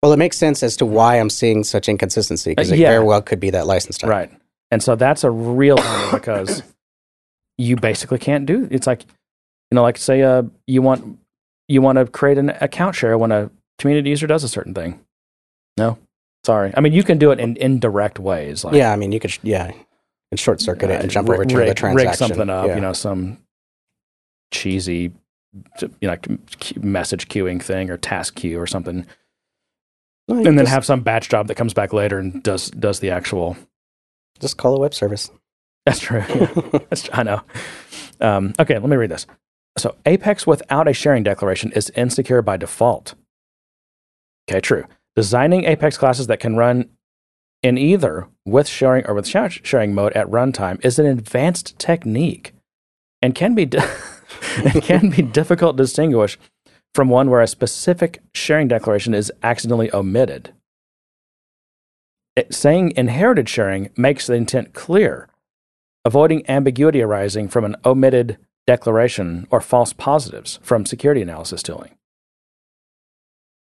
Well, 0.02 0.12
it 0.12 0.16
makes 0.18 0.36
sense 0.36 0.62
as 0.62 0.76
to 0.78 0.86
why 0.86 1.18
I'm 1.18 1.30
seeing 1.30 1.64
such 1.64 1.88
inconsistency 1.88 2.50
because 2.52 2.70
Uh, 2.70 2.74
it 2.74 2.80
yeah. 2.80 2.90
very 2.90 3.04
well 3.04 3.22
could 3.22 3.40
be 3.40 3.50
that 3.50 3.66
license 3.66 3.98
type. 3.98 4.10
right 4.10 4.30
and 4.70 4.82
so 4.82 4.96
that's 4.96 5.22
a 5.24 5.30
real 5.30 5.76
bummer 5.76 6.12
because 6.18 6.62
you 7.58 7.76
basically 7.76 8.18
can't 8.18 8.46
do 8.46 8.66
it's 8.70 8.86
like 8.86 9.02
you 9.70 9.76
know 9.76 9.82
like 9.82 9.96
say 9.98 10.22
uh 10.22 10.42
you 10.66 10.82
want 10.82 11.18
you 11.68 11.80
want 11.80 11.98
to 11.98 12.04
create 12.06 12.36
an 12.38 12.50
account 12.60 12.94
share 12.96 13.16
when 13.16 13.30
a 13.32 13.50
community 13.78 14.10
user 14.10 14.26
does 14.26 14.42
a 14.44 14.48
certain 14.48 14.74
thing 14.74 14.98
no 15.78 15.96
sorry 16.44 16.72
i 16.76 16.80
mean 16.80 16.92
you 16.92 17.02
can 17.04 17.16
do 17.18 17.30
it 17.30 17.38
in 17.38 17.56
indirect 17.58 18.18
ways 18.18 18.64
like 18.64 18.74
Yeah, 18.74 18.92
I 18.92 18.96
mean, 18.96 19.12
you 19.12 19.20
could, 19.20 19.36
yeah, 19.42 19.70
can 19.70 20.36
short 20.36 20.60
circuit 20.60 20.90
it 20.90 21.00
and 21.00 21.10
jump 21.10 21.28
over 21.30 21.44
to 21.44 21.56
rig, 21.56 21.68
the 21.68 21.74
transaction. 21.74 22.08
rig 22.08 22.16
something 22.16 22.50
up 22.50 22.66
Yeah. 22.66 22.74
you 22.74 22.80
know 22.80 22.92
some 22.92 23.38
cheesy 24.50 25.12
you 26.00 26.08
know 26.08 26.16
message 26.80 27.28
queuing 27.28 27.62
thing 27.62 27.90
or 27.90 27.96
task 27.96 28.34
queue 28.34 28.60
or 28.60 28.66
something 28.66 29.06
No, 30.28 30.36
and 30.36 30.46
then 30.46 30.58
just, 30.58 30.72
have 30.72 30.84
some 30.84 31.00
batch 31.00 31.28
job 31.28 31.48
that 31.48 31.54
comes 31.54 31.74
back 31.74 31.92
later 31.92 32.18
and 32.18 32.42
does 32.42 32.70
does 32.70 33.00
the 33.00 33.10
actual 33.10 33.56
just 34.40 34.56
call 34.56 34.76
a 34.76 34.80
web 34.80 34.94
service. 34.94 35.30
That's 35.86 36.00
true. 36.00 36.24
Yeah. 36.28 36.46
That's, 36.90 37.08
I 37.12 37.22
know. 37.22 37.42
Um, 38.20 38.54
okay, 38.58 38.78
let 38.78 38.88
me 38.88 38.96
read 38.96 39.10
this. 39.10 39.26
So, 39.76 39.96
Apex 40.06 40.46
without 40.46 40.88
a 40.88 40.92
sharing 40.92 41.22
declaration 41.22 41.72
is 41.72 41.90
insecure 41.90 42.42
by 42.42 42.56
default. 42.56 43.14
Okay, 44.48 44.60
true. 44.60 44.84
Designing 45.16 45.64
Apex 45.64 45.98
classes 45.98 46.26
that 46.28 46.40
can 46.40 46.56
run 46.56 46.88
in 47.62 47.76
either 47.76 48.28
with 48.44 48.68
sharing 48.68 49.06
or 49.06 49.14
with 49.14 49.26
sh- 49.26 49.60
sharing 49.62 49.94
mode 49.94 50.12
at 50.12 50.26
runtime 50.28 50.82
is 50.84 50.98
an 50.98 51.06
advanced 51.06 51.78
technique 51.78 52.52
and 53.20 53.34
can 53.34 53.54
be 53.54 53.66
di- 53.66 53.78
and 54.56 54.82
can 54.82 55.10
be 55.10 55.22
difficult 55.22 55.76
to 55.76 55.82
distinguish 55.82 56.38
from 56.94 57.08
one 57.08 57.28
where 57.30 57.40
a 57.40 57.46
specific 57.46 58.22
sharing 58.34 58.68
declaration 58.68 59.14
is 59.14 59.32
accidentally 59.42 59.92
omitted. 59.94 60.52
It- 62.36 62.54
saying 62.54 62.92
inherited 62.96 63.48
sharing 63.48 63.90
makes 63.96 64.26
the 64.26 64.34
intent 64.34 64.74
clear, 64.74 65.28
avoiding 66.04 66.48
ambiguity 66.48 67.02
arising 67.02 67.48
from 67.48 67.64
an 67.64 67.76
omitted 67.84 68.38
declaration 68.66 69.46
or 69.50 69.60
false 69.60 69.92
positives 69.92 70.58
from 70.62 70.86
security 70.86 71.20
analysis 71.22 71.62
tooling. 71.62 71.96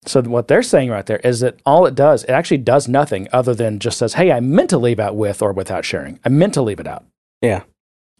So 0.05 0.21
what 0.23 0.47
they're 0.47 0.63
saying 0.63 0.89
right 0.89 1.05
there 1.05 1.17
is 1.19 1.41
that 1.41 1.59
all 1.63 1.85
it 1.85 1.93
does, 1.93 2.23
it 2.23 2.31
actually 2.31 2.57
does 2.57 2.87
nothing 2.87 3.27
other 3.31 3.53
than 3.53 3.77
just 3.77 3.99
says, 3.99 4.15
"Hey, 4.15 4.31
I 4.31 4.39
meant 4.39 4.71
to 4.71 4.79
leave 4.79 4.99
out 4.99 5.15
with 5.15 5.43
or 5.43 5.53
without 5.53 5.85
sharing. 5.85 6.19
I 6.25 6.29
meant 6.29 6.55
to 6.55 6.61
leave 6.63 6.79
it 6.79 6.87
out." 6.87 7.05
Yeah. 7.41 7.63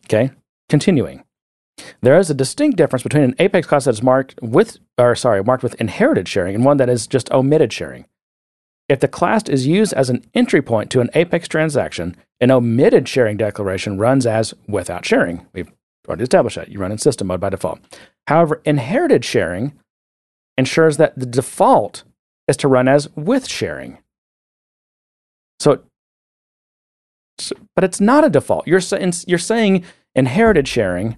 Okay. 0.05 0.31
Continuing. 0.69 1.23
There 2.01 2.17
is 2.17 2.29
a 2.29 2.33
distinct 2.33 2.77
difference 2.77 3.03
between 3.03 3.23
an 3.23 3.35
Apex 3.39 3.67
class 3.67 3.85
that 3.85 3.91
is 3.91 4.03
marked 4.03 4.35
with, 4.41 4.77
or 4.97 5.15
sorry, 5.15 5.43
marked 5.43 5.63
with 5.63 5.79
inherited 5.79 6.27
sharing 6.27 6.55
and 6.55 6.65
one 6.65 6.77
that 6.77 6.89
is 6.89 7.07
just 7.07 7.31
omitted 7.31 7.71
sharing. 7.73 8.05
If 8.89 8.99
the 8.99 9.07
class 9.07 9.47
is 9.47 9.67
used 9.67 9.93
as 9.93 10.09
an 10.09 10.25
entry 10.33 10.61
point 10.61 10.89
to 10.91 10.99
an 10.99 11.09
Apex 11.13 11.47
transaction, 11.47 12.17
an 12.41 12.51
omitted 12.51 13.07
sharing 13.07 13.37
declaration 13.37 13.97
runs 13.97 14.25
as 14.25 14.53
without 14.67 15.05
sharing. 15.05 15.45
We've 15.53 15.71
already 16.07 16.23
established 16.23 16.57
that. 16.57 16.69
You 16.69 16.79
run 16.79 16.91
in 16.91 16.97
system 16.97 17.27
mode 17.27 17.39
by 17.39 17.49
default. 17.49 17.79
However, 18.27 18.61
inherited 18.65 19.23
sharing 19.23 19.73
ensures 20.57 20.97
that 20.97 21.17
the 21.17 21.25
default 21.25 22.03
is 22.47 22.57
to 22.57 22.67
run 22.67 22.87
as 22.87 23.07
with 23.15 23.47
sharing. 23.47 23.99
So, 25.59 25.83
but 27.75 27.83
it's 27.83 28.01
not 28.01 28.25
a 28.25 28.29
default. 28.29 28.67
You're 28.67 28.81
you're 29.27 29.39
saying 29.39 29.85
inherited 30.15 30.67
sharing, 30.67 31.17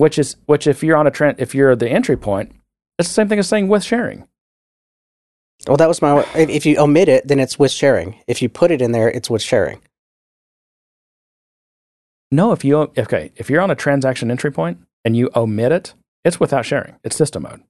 which 0.00 0.18
is 0.18 0.36
which 0.46 0.66
if 0.66 0.82
you're 0.82 0.96
on 0.96 1.06
a 1.06 1.10
trend, 1.10 1.38
if 1.38 1.54
you're 1.54 1.76
the 1.76 1.88
entry 1.88 2.16
point, 2.16 2.52
it's 2.98 3.08
the 3.08 3.14
same 3.14 3.28
thing 3.28 3.38
as 3.38 3.48
saying 3.48 3.68
with 3.68 3.84
sharing. 3.84 4.26
Well, 5.68 5.76
that 5.76 5.88
was 5.88 6.00
my. 6.00 6.26
If, 6.34 6.64
you 6.64 6.78
omit 6.78 7.10
it, 7.10 7.28
then 7.28 7.38
it's 7.38 7.58
with 7.58 7.70
sharing. 7.70 8.18
If 8.26 8.40
you 8.40 8.48
put 8.48 8.70
it 8.70 8.80
in 8.80 8.92
there, 8.92 9.10
it's 9.10 9.28
with 9.28 9.42
sharing. 9.42 9.82
No, 12.30 12.52
if 12.52 12.64
you 12.64 12.90
okay, 12.96 13.30
if 13.36 13.50
you're 13.50 13.60
on 13.60 13.70
a 13.70 13.74
transaction 13.74 14.30
entry 14.30 14.50
point 14.50 14.78
and 15.04 15.14
you 15.14 15.28
omit 15.36 15.70
it, 15.70 15.94
it's 16.24 16.40
without 16.40 16.64
sharing. 16.64 16.96
It's 17.04 17.16
system 17.16 17.42
mode. 17.42 17.60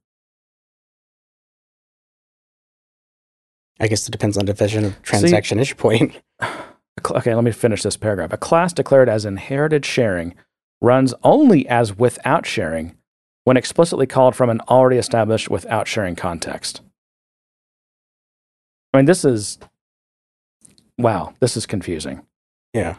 I 3.77 3.87
guess 3.87 4.07
it 4.07 4.11
depends 4.11 4.37
on 4.37 4.45
division 4.45 4.85
of 4.85 5.01
transaction 5.01 5.59
entry 5.59 5.75
point. 5.75 6.15
Okay, 7.09 7.33
let 7.33 7.43
me 7.43 7.51
finish 7.51 7.81
this 7.81 7.97
paragraph. 7.97 8.33
A 8.33 8.37
class 8.37 8.73
declared 8.73 9.09
as 9.09 9.25
inherited 9.25 9.85
sharing 9.85 10.35
runs 10.81 11.13
only 11.23 11.67
as 11.67 11.97
without 11.97 12.45
sharing 12.45 12.97
when 13.43 13.57
explicitly 13.57 14.07
called 14.07 14.35
from 14.35 14.49
an 14.49 14.61
already 14.61 14.97
established 14.97 15.49
without 15.49 15.87
sharing 15.87 16.15
context. 16.15 16.81
I 18.93 18.97
mean, 18.97 19.05
this 19.05 19.23
is 19.23 19.57
wow, 20.97 21.33
this 21.39 21.55
is 21.55 21.65
confusing. 21.65 22.21
Yeah. 22.73 22.95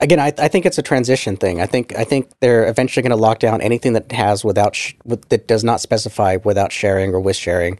Again, 0.00 0.20
I, 0.20 0.32
I 0.38 0.48
think 0.48 0.64
it's 0.64 0.78
a 0.78 0.82
transition 0.82 1.36
thing. 1.36 1.60
I 1.60 1.66
think 1.66 1.96
I 1.96 2.04
think 2.04 2.30
they're 2.40 2.68
eventually 2.68 3.02
going 3.02 3.10
to 3.10 3.16
lock 3.16 3.40
down 3.40 3.60
anything 3.60 3.94
that 3.94 4.12
has 4.12 4.44
without 4.44 4.76
sh- 4.76 4.94
with, 5.04 5.28
that 5.30 5.48
does 5.48 5.64
not 5.64 5.80
specify 5.80 6.38
without 6.44 6.70
sharing 6.70 7.12
or 7.12 7.20
with 7.20 7.36
sharing, 7.36 7.78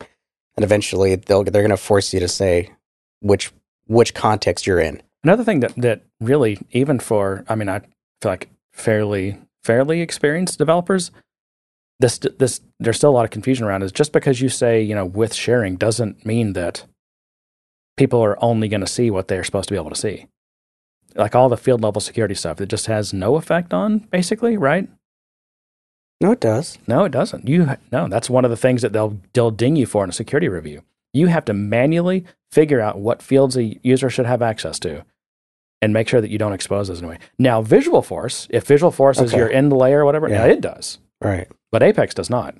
and 0.56 0.64
eventually 0.64 1.14
they'll 1.14 1.44
they're 1.44 1.62
going 1.62 1.70
to 1.70 1.76
force 1.76 2.12
you 2.12 2.18
to 2.20 2.28
say 2.28 2.72
which 3.20 3.52
which 3.86 4.14
context 4.14 4.66
you're 4.66 4.80
in. 4.80 5.00
Another 5.24 5.44
thing 5.44 5.60
that 5.60 5.74
that 5.76 6.02
really, 6.20 6.58
even 6.70 6.98
for, 6.98 7.44
I 7.48 7.54
mean, 7.54 7.68
I 7.68 7.80
feel 7.80 8.32
like 8.32 8.48
fairly 8.72 9.38
fairly 9.64 10.00
experienced 10.00 10.58
developers, 10.58 11.10
this 12.00 12.18
this 12.18 12.60
there's 12.78 12.96
still 12.96 13.10
a 13.10 13.16
lot 13.18 13.24
of 13.24 13.30
confusion 13.30 13.66
around. 13.66 13.82
Is 13.82 13.92
just 13.92 14.12
because 14.12 14.40
you 14.40 14.48
say 14.48 14.80
you 14.80 14.94
know 14.94 15.04
with 15.04 15.34
sharing 15.34 15.76
doesn't 15.76 16.24
mean 16.24 16.52
that 16.52 16.84
people 17.96 18.20
are 18.20 18.42
only 18.42 18.68
going 18.68 18.80
to 18.80 18.86
see 18.86 19.10
what 19.10 19.28
they're 19.28 19.44
supposed 19.44 19.68
to 19.68 19.74
be 19.74 19.78
able 19.78 19.90
to 19.90 19.96
see. 19.96 20.26
Like 21.14 21.34
all 21.34 21.48
the 21.48 21.56
field 21.56 21.82
level 21.82 22.00
security 22.00 22.34
stuff, 22.34 22.60
it 22.60 22.68
just 22.68 22.86
has 22.86 23.12
no 23.12 23.36
effect 23.36 23.74
on 23.74 23.98
basically, 23.98 24.56
right? 24.56 24.88
No, 26.20 26.32
it 26.32 26.40
does. 26.40 26.78
No, 26.86 27.04
it 27.04 27.12
doesn't. 27.12 27.48
You 27.48 27.76
no, 27.92 28.08
that's 28.08 28.30
one 28.30 28.44
of 28.44 28.50
the 28.50 28.56
things 28.56 28.82
that 28.82 28.92
they'll 28.92 29.18
they'll 29.32 29.50
ding 29.50 29.76
you 29.76 29.86
for 29.86 30.04
in 30.04 30.10
a 30.10 30.12
security 30.12 30.48
review. 30.48 30.82
You 31.12 31.26
have 31.26 31.44
to 31.46 31.52
manually 31.54 32.24
figure 32.52 32.80
out 32.80 32.98
what 32.98 33.22
fields 33.22 33.56
a 33.56 33.78
user 33.82 34.08
should 34.10 34.26
have 34.26 34.42
access 34.42 34.78
to 34.80 35.04
and 35.80 35.92
make 35.92 36.08
sure 36.08 36.20
that 36.20 36.30
you 36.30 36.38
don't 36.38 36.52
expose 36.52 36.88
those 36.88 36.98
anyway. 37.00 37.18
Now, 37.38 37.62
Visualforce, 37.62 38.46
if 38.50 38.66
Visualforce 38.66 39.22
is 39.22 39.30
Okay. 39.32 39.38
your 39.38 39.50
end 39.50 39.72
layer 39.72 40.00
or 40.00 40.04
whatever, 40.04 40.28
Yeah. 40.28 40.44
it 40.46 40.60
does, 40.60 40.98
Right. 41.22 41.48
but 41.70 41.82
Apex 41.82 42.14
does 42.14 42.30
not. 42.30 42.54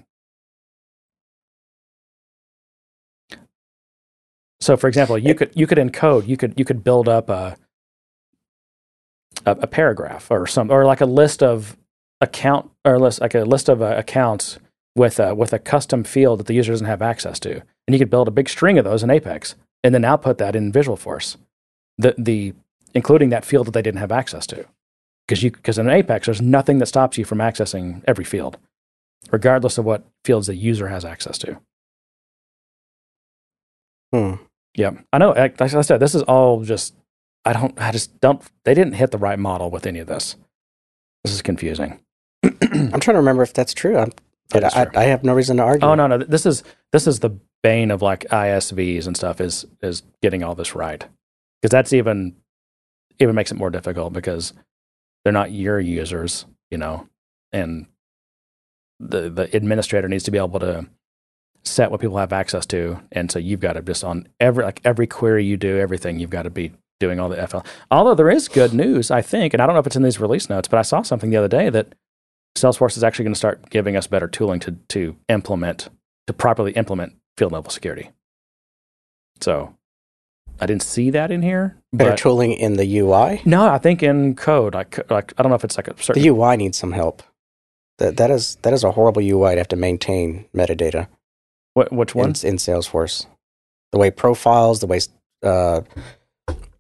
So, 4.61 4.77
for 4.77 4.89
example, 4.89 5.17
you 5.17 5.35
could 5.35 5.53
you 5.55 5.67
could 5.67 5.79
encode 5.79 6.27
you 6.27 6.37
could 6.37 6.55
you 6.59 6.65
could 6.65 6.83
build 6.83 7.09
up 7.09 7.31
a 7.31 7.57
a, 9.47 9.53
a 9.53 9.67
paragraph 9.67 10.31
or 10.31 10.47
some 10.47 10.71
or 10.71 10.85
like 10.85 11.01
a 11.01 11.07
list 11.07 11.43
of 11.43 11.77
account 12.21 12.71
or 12.85 12.99
list 12.99 13.21
like 13.21 13.35
a 13.35 13.45
list 13.45 13.69
of 13.69 13.81
uh, 13.81 13.95
accounts 13.97 14.59
with 14.97 15.21
a, 15.21 15.33
with 15.33 15.53
a 15.53 15.61
custom 15.61 16.03
field 16.03 16.41
that 16.41 16.49
the 16.49 16.55
user 16.55 16.73
doesn't 16.73 16.89
have 16.89 17.01
access 17.03 17.39
to, 17.39 17.53
and 17.87 17.95
you 17.95 17.99
could 18.01 18.11
build 18.11 18.27
a 18.27 18.33
big 18.33 18.49
string 18.49 18.79
of 18.79 18.85
those 18.85 19.05
in 19.05 19.11
Apex 19.11 19.55
and 19.85 19.95
then 19.95 20.05
output 20.05 20.39
that 20.39 20.57
in 20.57 20.73
Visualforce, 20.73 21.37
the 21.97 22.15
the 22.19 22.55
including 22.95 23.31
that 23.31 23.45
field 23.45 23.67
that 23.67 23.73
they 23.73 23.83
didn't 23.83 24.01
have 24.01 24.13
access 24.13 24.47
to, 24.49 24.67
because 25.27 25.43
you 25.43 25.51
because 25.51 25.79
in 25.79 25.89
Apex 25.89 26.27
there's 26.27 26.43
nothing 26.43 26.79
that 26.79 26.87
stops 26.87 27.19
you 27.19 27.25
from 27.25 27.39
accessing 27.39 28.03
every 28.07 28.25
field, 28.25 28.59
regardless 29.31 29.79
of 29.79 29.85
what 29.85 30.05
fields 30.25 30.47
the 30.47 30.55
user 30.55 30.89
has 30.89 31.05
access 31.05 31.39
to. 31.39 31.61
Hmm. 34.13 34.35
Yeah, 34.75 34.93
I 35.13 35.19
know. 35.19 35.31
Like 35.31 35.61
I 35.61 35.67
said, 35.83 35.99
this 35.99 36.15
is 36.15 36.23
all 36.23 36.63
just. 36.63 36.95
I 37.45 37.53
don't. 37.53 37.81
I 37.81 37.91
just 37.93 38.21
don't. 38.21 38.43
They 38.65 38.75
didn't 38.75 38.95
hit 38.95 39.11
the 39.11 39.19
right 39.19 39.39
model 39.39 39.71
with 39.71 39.87
any 39.87 39.99
of 39.99 40.07
this. 40.07 40.37
This 41.25 41.33
is 41.35 41.43
confusing. 41.43 42.01
I'm 42.45 43.01
trying 43.01 43.15
to 43.15 43.21
remember 43.21 43.43
if 43.43 43.53
that's 43.53 43.75
true. 43.75 43.97
I'm, 43.97 44.13
but 44.51 44.65
I. 44.77 44.89
I 44.95 45.05
have 45.05 45.25
no 45.25 45.35
reason 45.35 45.59
to 45.59 45.63
argue. 45.63 45.87
Oh 45.87 45.95
no, 45.95 46.07
no. 46.07 46.19
This 46.19 46.47
is 46.47 46.63
this 46.93 47.07
is 47.07 47.21
the 47.21 47.31
bane 47.63 47.91
of 47.91 48.03
like 48.03 48.27
ISVs 48.31 49.07
and 49.07 49.17
stuff. 49.17 49.41
Is 49.41 49.67
is 49.83 50.03
getting 50.23 50.43
all 50.43 50.55
this 50.55 50.75
right 50.75 51.05
because 51.61 51.71
that's 51.71 51.93
even 51.93 52.37
even 53.19 53.35
makes 53.35 53.51
it 53.51 53.59
more 53.59 53.71
difficult 53.71 54.13
because 54.13 54.53
they're 55.25 55.33
not 55.33 55.53
your 55.53 55.81
users, 55.81 56.47
you 56.71 56.79
know, 56.79 57.09
and 57.53 57.87
the 59.01 59.29
the 59.29 59.55
administrator 59.57 60.09
needs 60.09 60.25
to 60.25 60.31
be 60.31 60.39
able 60.39 60.61
to 60.61 60.87
set 61.65 61.91
what 61.91 62.01
people 62.01 62.19
have 62.19 62.33
access 62.33 62.65
to, 62.67 63.01
and 63.13 63.31
so 63.31 63.39
you've 63.39 63.61
got 63.61 63.75
to 63.75 63.83
just 63.83 64.05
on 64.05 64.29
every 64.41 64.65
like 64.65 64.81
every 64.85 65.07
query 65.07 65.45
you 65.45 65.57
do, 65.57 65.79
everything 65.79 66.19
you've 66.19 66.31
got 66.31 66.43
to 66.43 66.51
be 66.51 66.73
doing 67.01 67.21
all 67.21 67.29
the 67.29 67.47
FL. 67.47 67.59
Although 67.91 68.15
there 68.15 68.31
is 68.31 68.49
good 68.49 68.73
news, 68.73 69.11
I 69.11 69.23
think, 69.23 69.53
and 69.55 69.63
I 69.63 69.67
don't 69.67 69.75
know 69.75 69.81
if 69.81 69.87
it's 69.87 69.97
in 69.97 70.03
these 70.03 70.21
release 70.21 70.49
notes, 70.49 70.69
but 70.69 70.79
I 70.79 70.83
saw 70.83 71.03
something 71.03 71.31
the 71.31 71.37
other 71.37 71.49
day 71.49 71.71
that 71.71 71.95
Salesforce 72.61 72.97
is 72.97 73.05
actually 73.05 73.25
going 73.25 73.35
to 73.35 73.39
start 73.39 73.71
giving 73.71 73.97
us 73.97 74.07
better 74.07 74.29
tooling 74.29 74.61
to 74.61 74.73
to 74.89 75.17
implement 75.29 75.89
to 76.27 76.33
properly 76.33 76.73
implement 76.73 77.15
field 77.37 77.53
level 77.53 77.71
security. 77.71 78.11
So 79.41 79.75
I 80.61 80.67
didn't 80.67 80.83
see 80.83 81.11
that 81.11 81.31
in 81.31 81.43
here, 81.43 81.77
Better 81.93 82.17
tooling 82.17 82.53
in 82.53 82.77
the 82.77 82.99
UI. 82.99 83.41
no, 83.45 83.69
I 83.69 83.79
think 83.79 84.03
in 84.03 84.35
code, 84.35 84.75
like 84.75 84.99
like 85.11 85.33
I 85.39 85.43
don't 85.43 85.51
know 85.51 85.57
if 85.57 85.65
it's 85.65 85.77
like 85.77 85.89
a 85.89 86.03
certain 86.03 86.23
The 86.23 86.29
UI 86.29 86.57
needs 86.57 86.77
some 86.77 86.93
help. 86.93 87.23
That 87.99 88.17
that 88.17 88.31
is 88.31 88.57
that 88.63 88.73
is 88.73 88.85
a 88.85 88.93
horrible 88.93 89.23
UI 89.23 89.53
to 89.53 89.59
have 89.59 89.69
to 89.69 89.77
maintain 89.77 90.47
metadata 90.55 91.09
Wh- 91.75 91.93
which 91.93 92.15
in, 92.15 92.19
one. 92.21 92.29
in 92.31 92.57
Salesforce. 92.57 93.27
The 93.93 93.99
way 93.99 94.11
profiles, 94.11 94.81
the 94.81 94.87
way 94.87 95.01
uh, 95.43 95.81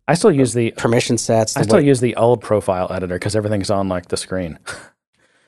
I 0.07 0.14
still 0.14 0.33
use 0.33 0.53
the 0.55 0.72
permission 0.72 1.16
sets. 1.18 1.55
The 1.55 1.61
I 1.61 1.62
still 1.62 1.79
way, 1.79 1.87
use 1.87 2.01
the 2.01 2.16
old 2.16 2.41
profile 2.41 2.89
editor 2.91 3.14
because 3.14 3.35
everything's 3.37 3.70
on 3.70 3.89
like 3.89 4.09
the 4.09 4.16
screen. 4.16 4.59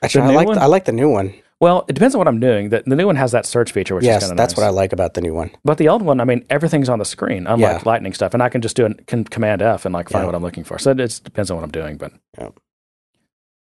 actually, 0.01 0.35
I 0.35 0.43
like? 0.43 0.57
I 0.57 0.65
like 0.65 0.85
the 0.85 0.91
new 0.91 1.09
one. 1.09 1.33
Well, 1.59 1.85
it 1.87 1.93
depends 1.93 2.15
on 2.15 2.19
what 2.19 2.27
I'm 2.27 2.39
doing. 2.39 2.69
The, 2.69 2.81
the 2.87 2.95
new 2.95 3.05
one 3.05 3.15
has 3.17 3.31
that 3.33 3.45
search 3.45 3.71
feature, 3.71 3.93
which 3.93 4.03
is 4.05 4.09
kind 4.19 4.31
of 4.31 4.37
that's 4.37 4.53
nice. 4.53 4.57
what 4.57 4.65
I 4.65 4.69
like 4.71 4.93
about 4.93 5.13
the 5.13 5.21
new 5.21 5.33
one. 5.33 5.51
But 5.63 5.77
the 5.77 5.89
old 5.89 6.01
one, 6.01 6.19
I 6.19 6.23
mean, 6.23 6.43
everything's 6.49 6.89
on 6.89 6.97
the 6.97 7.05
screen, 7.05 7.45
unlike 7.45 7.83
Yeah. 7.83 7.83
Lightning 7.85 8.13
stuff, 8.13 8.33
and 8.33 8.41
I 8.41 8.49
can 8.49 8.61
just 8.61 8.75
do 8.75 8.87
a 8.87 8.93
can, 8.95 9.23
Command 9.25 9.61
F 9.61 9.85
and 9.85 9.93
like 9.93 10.09
find 10.09 10.23
Yeah. 10.23 10.25
what 10.25 10.35
I'm 10.35 10.41
looking 10.41 10.63
for. 10.63 10.79
So 10.79 10.89
it, 10.89 10.99
it 10.99 11.21
depends 11.23 11.51
on 11.51 11.57
what 11.57 11.63
I'm 11.63 11.71
doing, 11.71 11.97
but 11.97 12.13
Yeah. 12.39 12.49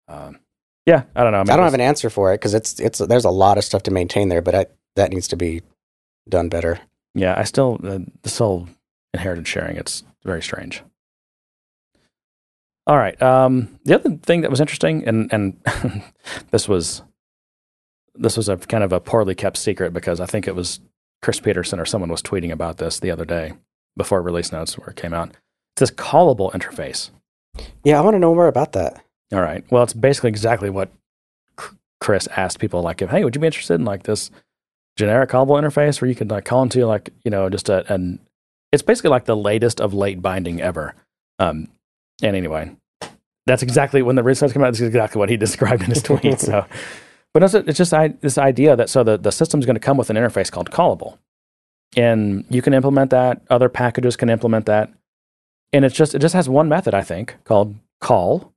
um, 0.08 0.40
yeah, 0.86 1.04
I 1.16 1.24
don't 1.24 1.34
know. 1.34 1.40
I, 1.40 1.44
mean, 1.44 1.50
I 1.52 1.56
don't 1.58 1.66
have 1.66 1.74
an 1.74 1.82
answer 1.82 2.10
for 2.10 2.34
it 2.34 2.38
because 2.38 2.54
it's 2.54 2.80
it's 2.80 3.00
there's 3.00 3.26
a 3.26 3.30
lot 3.30 3.58
of 3.58 3.64
stuff 3.66 3.84
to 3.84 3.92
maintain 3.92 4.30
there, 4.30 4.42
but 4.42 4.56
I, 4.56 4.66
that 4.96 5.12
needs 5.12 5.28
to 5.30 5.36
be 5.36 5.62
done 6.28 6.48
better. 6.50 6.80
Yeah, 7.14 7.36
I 7.38 7.44
still 7.44 7.80
uh, 7.84 8.00
this 8.24 8.38
whole 8.38 8.68
inherited 9.14 9.46
sharing. 9.48 9.76
It's 9.76 10.04
very 10.24 10.42
strange. 10.42 10.84
All 12.88 12.98
right. 12.98 13.20
Um, 13.22 13.80
the 13.86 13.96
other 13.96 14.18
thing 14.18 14.42
that 14.42 14.50
was 14.50 14.62
interesting, 14.62 15.08
and 15.08 15.32
and 15.32 15.60
this 16.52 16.68
was 16.68 17.04
this 18.16 18.36
was 18.36 18.50
a 18.50 18.58
kind 18.58 18.84
of 18.84 18.92
a 18.92 19.00
poorly 19.00 19.36
kept 19.36 19.58
secret 19.58 19.94
because 19.94 20.20
I 20.20 20.26
think 20.26 20.48
it 20.48 20.56
was 20.56 20.80
Chris 21.22 21.40
Peterson 21.40 21.80
or 21.80 21.86
someone 21.86 22.10
was 22.10 22.22
tweeting 22.22 22.52
about 22.52 22.78
this 22.78 23.00
the 23.00 23.12
other 23.12 23.26
day 23.26 23.54
before 23.96 24.22
release 24.22 24.52
notes 24.52 24.78
where 24.78 24.90
it 24.90 24.96
came 24.96 25.14
out. 25.14 25.30
It's 25.74 25.80
this 25.80 25.92
callable 25.92 26.52
interface. 26.52 27.12
Yeah, 27.84 27.98
I 27.98 28.02
want 28.02 28.16
to 28.16 28.20
know 28.20 28.34
more 28.34 28.48
about 28.48 28.74
that. 28.74 29.04
All 29.32 29.42
right. 29.42 29.64
Well, 29.72 29.84
it's 29.84 29.94
basically 29.94 30.30
exactly 30.30 30.70
what 30.70 30.92
Chris 32.00 32.28
asked 32.36 32.60
people 32.60 32.82
like, 32.82 33.02
if, 33.02 33.10
hey, 33.10 33.24
would 33.24 33.36
you 33.36 33.42
be 33.42 33.48
interested 33.48 33.76
in 33.76 33.86
like 33.86 34.04
this 34.04 34.32
generic 34.98 35.30
callable 35.30 35.62
interface 35.62 36.02
where 36.02 36.10
you 36.10 36.16
could 36.16 36.32
like 36.32 36.46
call 36.46 36.64
into 36.64 36.86
like, 36.86 37.10
you 37.24 37.32
know, 37.32 37.50
just 37.50 37.70
a, 37.70 37.92
an, 37.92 38.20
it's 38.72 38.84
basically 38.84 39.10
like 39.10 39.26
the 39.26 39.36
latest 39.36 39.80
of 39.80 39.94
late 39.94 40.22
binding 40.22 40.62
ever. 40.62 40.96
Um, 41.38 41.68
and 42.22 42.36
anyway, 42.36 42.76
that's 43.46 43.64
exactly 43.64 44.02
when 44.02 44.16
the 44.16 44.24
results 44.24 44.54
came 44.54 44.62
out. 44.64 44.68
That's 44.68 44.82
exactly 44.82 45.20
what 45.20 45.30
he 45.30 45.38
described 45.46 45.84
in 45.84 45.90
his 45.90 46.04
tweet. 46.04 46.40
so, 46.40 46.66
but 47.34 47.44
it's, 47.44 47.54
it's 47.54 47.78
just 47.78 47.94
I, 47.94 48.10
this 48.10 48.38
idea 48.38 48.76
that 48.76 48.90
so 48.90 49.04
the, 49.04 49.18
the 49.18 49.32
system's 49.32 49.66
going 49.66 49.76
to 49.76 49.80
come 49.80 49.98
with 49.98 50.10
an 50.10 50.16
interface 50.16 50.52
called 50.52 50.70
callable 50.72 51.18
and 51.98 52.46
you 52.50 52.62
can 52.62 52.74
implement 52.74 53.10
that. 53.12 53.42
Other 53.50 53.70
packages 53.70 54.16
can 54.16 54.30
implement 54.30 54.66
that. 54.68 54.92
And 55.74 55.86
it's 55.86 55.96
just, 55.96 56.14
it 56.16 56.20
just 56.20 56.34
has 56.36 56.48
one 56.50 56.70
method, 56.70 56.94
I 56.94 57.02
think, 57.02 57.36
called 57.46 57.76
call 58.02 58.54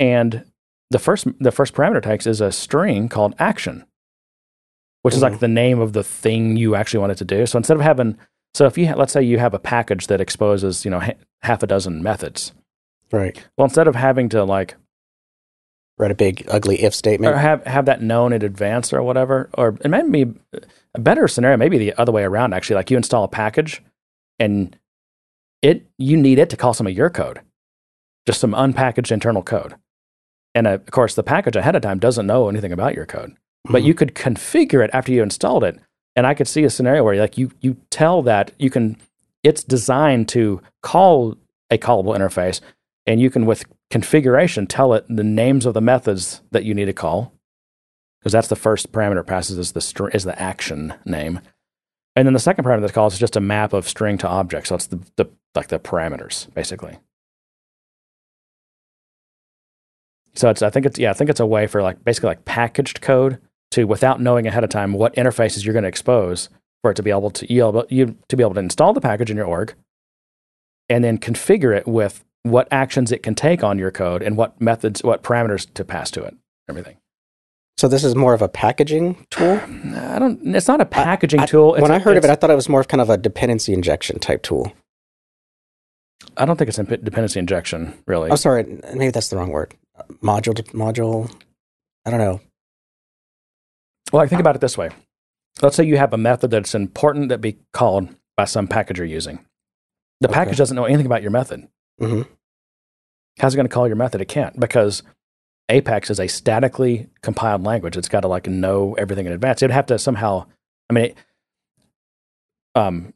and 0.00 0.44
the 0.90 0.98
first 0.98 1.26
the 1.40 1.50
first 1.52 1.74
parameter 1.74 2.02
takes 2.02 2.26
is 2.26 2.40
a 2.40 2.52
string 2.52 3.08
called 3.08 3.34
action 3.38 3.84
which 5.02 5.14
is 5.14 5.20
Mhm. 5.20 5.30
like 5.30 5.40
the 5.40 5.48
name 5.48 5.80
of 5.80 5.92
the 5.92 6.04
thing 6.04 6.56
you 6.56 6.74
actually 6.76 7.00
want 7.00 7.12
it 7.12 7.18
to 7.18 7.24
do 7.24 7.46
so 7.46 7.56
instead 7.58 7.76
of 7.76 7.82
having 7.82 8.16
so 8.54 8.66
if 8.66 8.76
you 8.78 8.86
ha- 8.88 8.94
let's 8.96 9.12
say 9.12 9.22
you 9.22 9.38
have 9.38 9.54
a 9.54 9.58
package 9.58 10.06
that 10.08 10.20
exposes 10.20 10.84
you 10.84 10.90
know 10.90 11.00
ha- 11.00 11.12
half 11.42 11.62
a 11.62 11.66
dozen 11.66 12.02
methods 12.02 12.52
Right. 13.10 13.42
well 13.58 13.66
instead 13.66 13.88
of 13.88 13.94
having 13.94 14.28
to 14.30 14.44
like 14.44 14.76
Write 15.98 16.10
a 16.10 16.14
big 16.14 16.46
ugly 16.48 16.82
if 16.82 16.94
statement. 16.94 17.32
or 17.34 17.38
have 17.38 17.64
have 17.66 17.84
that 17.84 18.00
known 18.02 18.32
in 18.32 18.42
advance 18.42 18.92
or 18.92 19.02
whatever 19.02 19.50
or 19.54 19.76
it 19.84 19.90
might 19.90 20.10
be 20.10 20.24
a 20.94 21.00
better 21.00 21.28
scenario 21.28 21.56
maybe 21.58 21.76
the 21.78 21.92
other 21.98 22.10
way 22.12 22.22
around 22.24 22.54
actually 22.54 22.76
like 22.76 22.90
you 22.90 22.96
install 22.96 23.24
a 23.24 23.28
package 23.28 23.82
and 24.38 24.76
it 25.60 25.86
you 25.98 26.16
need 26.16 26.38
it 26.38 26.48
to 26.50 26.56
call 26.56 26.72
some 26.74 26.86
of 26.86 26.94
your 26.94 27.10
code 27.10 27.40
just 28.26 28.40
some 28.40 28.52
unpackaged 28.52 29.12
internal 29.12 29.42
code 29.42 29.74
and 30.54 30.66
uh, 30.66 30.70
of 30.72 30.90
course 30.90 31.14
the 31.14 31.22
package 31.22 31.56
ahead 31.56 31.76
of 31.76 31.82
time 31.82 31.98
doesn't 31.98 32.26
know 32.26 32.48
anything 32.48 32.72
about 32.72 32.94
your 32.94 33.06
code 33.06 33.36
but 33.70 33.82
Mhm. 33.82 33.86
you 33.86 33.94
could 33.94 34.14
configure 34.14 34.82
it 34.82 34.90
after 34.94 35.12
you 35.12 35.22
installed 35.22 35.62
it 35.62 35.78
and 36.16 36.26
i 36.26 36.34
could 36.34 36.48
see 36.48 36.64
a 36.64 36.70
scenario 36.70 37.04
where 37.04 37.16
like 37.16 37.38
you 37.38 37.50
you 37.60 37.76
tell 37.90 38.22
that 38.22 38.52
you 38.58 38.70
can 38.70 38.96
it's 39.42 39.64
designed 39.64 40.28
to 40.28 40.60
call 40.82 41.36
a 41.70 41.78
callable 41.78 42.16
interface 42.16 42.60
and 43.06 43.20
you 43.20 43.30
can 43.30 43.46
with 43.46 43.64
configuration 43.90 44.66
tell 44.66 44.94
it 44.94 45.04
the 45.08 45.24
names 45.24 45.66
of 45.66 45.74
the 45.74 45.80
methods 45.80 46.40
that 46.50 46.64
you 46.64 46.74
need 46.74 46.86
to 46.86 46.92
call 46.92 47.32
because 48.22 48.32
that's 48.32 48.48
the 48.48 48.56
first 48.56 48.92
parameter 48.92 49.26
passes 49.26 49.58
is 49.58 49.72
the 49.72 49.80
str- 49.80 50.08
is 50.08 50.22
the 50.22 50.40
action 50.40 50.94
name. 51.04 51.40
And 52.14 52.26
then 52.26 52.34
the 52.34 52.40
second 52.40 52.64
parameter 52.64 52.82
that 52.82 52.92
calls 52.92 53.14
is 53.14 53.18
just 53.18 53.36
a 53.36 53.40
map 53.40 53.72
of 53.72 53.88
string 53.88 54.16
to 54.18 54.28
object 54.28 54.68
so 54.68 54.76
it's 54.76 54.86
the, 54.86 55.00
the 55.16 55.28
like 55.54 55.68
the 55.68 55.80
parameters 55.80 56.52
basically. 56.54 56.98
So 60.34 60.48
it's 60.48 60.62
i 60.62 60.70
think 60.70 60.86
it's 60.86 60.98
yeah 60.98 61.10
i 61.10 61.12
think 61.12 61.28
it's 61.28 61.40
a 61.40 61.46
way 61.46 61.66
for 61.66 61.82
like 61.82 62.02
basically 62.04 62.28
like 62.28 62.44
packaged 62.44 63.00
code 63.00 63.38
to 63.72 63.84
without 63.84 64.20
knowing 64.20 64.46
ahead 64.46 64.64
of 64.64 64.70
time 64.70 64.92
what 64.92 65.14
interfaces 65.16 65.64
you're 65.64 65.72
going 65.74 65.82
to 65.82 65.88
expose 65.88 66.48
for 66.82 66.90
it 66.90 66.94
to 66.94 67.02
be 67.02 67.10
able 67.10 67.30
to 67.30 67.52
you, 67.52 67.66
able- 67.68 67.86
you 67.88 68.16
to 68.28 68.36
be 68.36 68.42
able 68.42 68.54
to 68.54 68.60
install 68.60 68.92
the 68.92 69.00
package 69.00 69.30
in 69.30 69.36
your 69.36 69.46
org 69.46 69.74
and 70.88 71.02
then 71.04 71.18
configure 71.18 71.76
it 71.76 71.86
with 71.86 72.24
what 72.42 72.66
actions 72.72 73.12
it 73.12 73.22
can 73.22 73.34
take 73.34 73.62
on 73.62 73.78
your 73.78 73.90
code 73.90 74.22
and 74.22 74.36
what 74.36 74.60
methods 74.60 75.02
what 75.02 75.22
parameters 75.22 75.72
to 75.74 75.84
pass 75.84 76.10
to 76.10 76.22
it 76.24 76.34
everything 76.68 76.96
So 77.78 77.86
this 77.88 78.02
is 78.04 78.14
more 78.16 78.34
of 78.34 78.42
a 78.42 78.48
packaging 78.48 79.26
tool. 79.30 79.60
i 79.96 80.18
don't 80.18 80.40
it's 80.56 80.68
not 80.68 80.80
a 80.80 80.84
packaging 80.84 81.40
I- 81.40 81.46
tool 81.46 81.74
It's 81.74 81.82
when 81.82 81.90
a- 81.90 81.94
I 81.94 81.98
heard 81.98 82.16
of 82.16 82.24
it, 82.24 82.30
I 82.30 82.34
thought 82.34 82.50
it 82.50 82.56
was 82.56 82.68
more 82.68 82.80
of 82.80 82.88
kind 82.88 83.00
of 83.00 83.10
a 83.10 83.16
dependency 83.16 83.72
injection 83.72 84.18
type 84.18 84.42
tool. 84.42 84.72
I 86.36 86.44
don't 86.44 86.56
think 86.56 86.68
it's 86.68 86.78
a 86.78 86.84
dependency 86.84 87.38
injection 87.38 87.94
really 88.06 88.30
Oh, 88.30 88.36
sorry, 88.36 88.80
maybe 88.94 89.10
that's 89.10 89.28
the 89.28 89.36
wrong 89.36 89.50
word. 89.50 89.74
Module 90.22 90.54
to 90.56 90.62
module. 90.72 91.30
I 92.06 92.10
don't 92.10 92.18
know. 92.20 92.40
Well, 94.12 94.22
I 94.22 94.26
think 94.28 94.40
about 94.40 94.54
it 94.54 94.60
this 94.60 94.76
way. 94.78 94.90
Let's 95.60 95.76
say 95.76 95.84
you 95.84 95.96
have 95.96 96.12
a 96.12 96.18
method 96.18 96.50
that's 96.50 96.74
important 96.74 97.28
that 97.30 97.40
be 97.40 97.58
called 97.72 98.08
by 98.36 98.44
some 98.44 98.68
package 98.68 98.98
you're 98.98 99.06
using. 99.06 99.44
The 100.20 100.28
Okay. 100.28 100.34
package 100.34 100.58
doesn't 100.58 100.76
know 100.76 100.84
anything 100.84 101.06
about 101.06 101.22
your 101.22 101.30
method. 101.30 101.68
hmm 101.98 102.22
How's 103.38 103.54
it 103.54 103.56
going 103.56 103.66
to 103.68 103.72
call 103.72 103.86
your 103.86 103.96
method? 103.96 104.20
It 104.20 104.26
can't 104.28 104.58
because 104.60 105.02
Apex 105.70 106.10
is 106.10 106.20
a 106.20 106.26
statically 106.26 107.08
compiled 107.22 107.64
language. 107.64 107.96
It's 107.96 108.08
got 108.08 108.20
to 108.20 108.28
like 108.28 108.46
know 108.46 108.94
everything 108.94 109.24
in 109.26 109.32
advance. 109.32 109.62
It'd 109.62 109.70
have 109.72 109.86
to 109.86 109.98
somehow. 109.98 110.46
I 110.90 110.92
mean, 110.92 111.04
it, 111.06 111.16
um, 112.74 113.14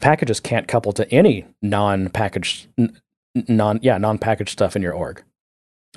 packages 0.00 0.40
can't 0.40 0.66
couple 0.66 0.92
to 0.92 1.10
any 1.12 1.46
non-packaged, 1.60 2.68
n- 2.78 2.98
non 3.34 3.80
yeah 3.82 3.98
non-packaged 3.98 4.50
stuff 4.50 4.76
in 4.76 4.82
your 4.82 4.94
org. 4.94 5.22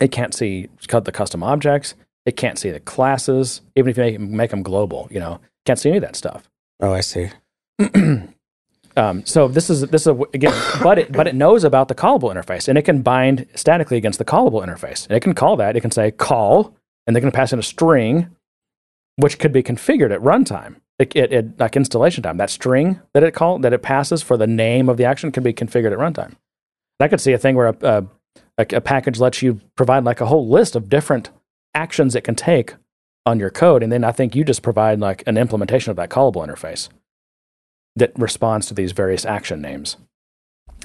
It 0.02 0.12
can't 0.12 0.34
see 0.34 0.68
cut 0.88 1.06
the 1.06 1.12
custom 1.14 1.42
objects. 1.44 1.96
It 2.26 2.38
can't 2.38 2.58
see 2.58 2.72
the 2.72 2.80
classes, 2.80 3.62
even 3.76 3.90
if 3.90 3.98
you 3.98 4.04
make, 4.04 4.20
make 4.20 4.52
them 4.52 4.64
global. 4.64 5.08
You 5.12 5.20
know, 5.20 5.40
can't 5.66 5.80
see 5.80 5.90
any 5.90 5.98
of 5.98 6.04
that 6.04 6.16
stuff. 6.16 6.50
Oh, 6.80 6.94
I 6.94 7.02
see. 7.02 7.30
um, 8.98 9.26
so 9.26 9.48
this 9.48 9.70
is 9.70 9.82
this 9.82 10.04
is 10.04 10.08
a, 10.08 10.16
again, 10.34 10.54
but 10.82 11.00
it 11.00 11.12
but 11.12 11.28
it 11.28 11.36
knows 11.36 11.64
about 11.64 11.88
the 11.88 11.96
callable 11.96 12.34
interface, 12.34 12.68
and 12.68 12.78
it 12.78 12.84
can 12.84 13.02
bind 13.02 13.48
statically 13.56 13.98
against 13.98 14.20
the 14.20 14.26
callable 14.26 14.66
interface. 14.66 15.08
And 15.08 15.18
it 15.18 15.22
can 15.22 15.34
call 15.34 15.58
that. 15.58 15.76
It 15.76 15.82
can 15.82 15.92
say 15.92 16.12
call, 16.12 16.76
and 17.06 17.16
they're 17.16 17.22
going 17.22 17.32
to 17.32 17.36
pass 17.36 17.52
in 17.52 17.60
a 17.60 17.64
string, 17.64 18.30
which 19.18 19.40
could 19.40 19.52
be 19.52 19.64
configured 19.64 20.12
at 20.12 20.22
runtime. 20.22 20.78
It, 21.00 21.16
it, 21.16 21.34
it 21.34 21.60
like 21.60 21.76
installation 21.76 22.24
time. 22.24 22.38
That 22.38 22.50
string 22.50 23.02
that 23.14 23.24
it 23.24 23.34
call 23.34 23.60
that 23.60 23.74
it 23.74 23.82
passes 23.82 24.22
for 24.22 24.38
the 24.38 24.48
name 24.48 24.88
of 24.88 24.98
the 24.98 25.06
action 25.06 25.32
can 25.32 25.44
be 25.44 25.54
configured 25.54 25.92
at 25.92 25.98
runtime. 25.98 26.36
I 27.00 27.08
could 27.10 27.20
see 27.20 27.34
a 27.34 27.38
thing 27.38 27.56
where 27.56 27.68
a, 27.68 27.76
a, 27.82 28.06
a, 28.60 28.78
a 28.78 28.82
package 28.82 29.20
lets 29.20 29.42
you 29.42 29.60
provide 29.76 30.06
like 30.06 30.22
a 30.22 30.26
whole 30.26 30.48
list 30.48 30.76
of 30.76 30.88
different 30.88 31.32
actions 31.74 32.16
it 32.16 32.22
can 32.22 32.36
take 32.36 32.76
on 33.26 33.40
your 33.40 33.50
code, 33.50 33.84
and 33.84 33.92
then 33.92 34.04
I 34.04 34.12
think 34.12 34.36
you 34.36 34.44
just 34.44 34.62
provide 34.62 35.00
like 35.00 35.24
an 35.28 35.38
implementation 35.38 35.92
of 35.92 35.96
that 35.98 36.10
callable 36.10 36.46
interface 36.46 36.90
that 37.96 38.12
responds 38.18 38.68
to 38.68 38.74
these 38.74 38.92
various 38.92 39.26
action 39.26 39.62
names. 39.62 39.98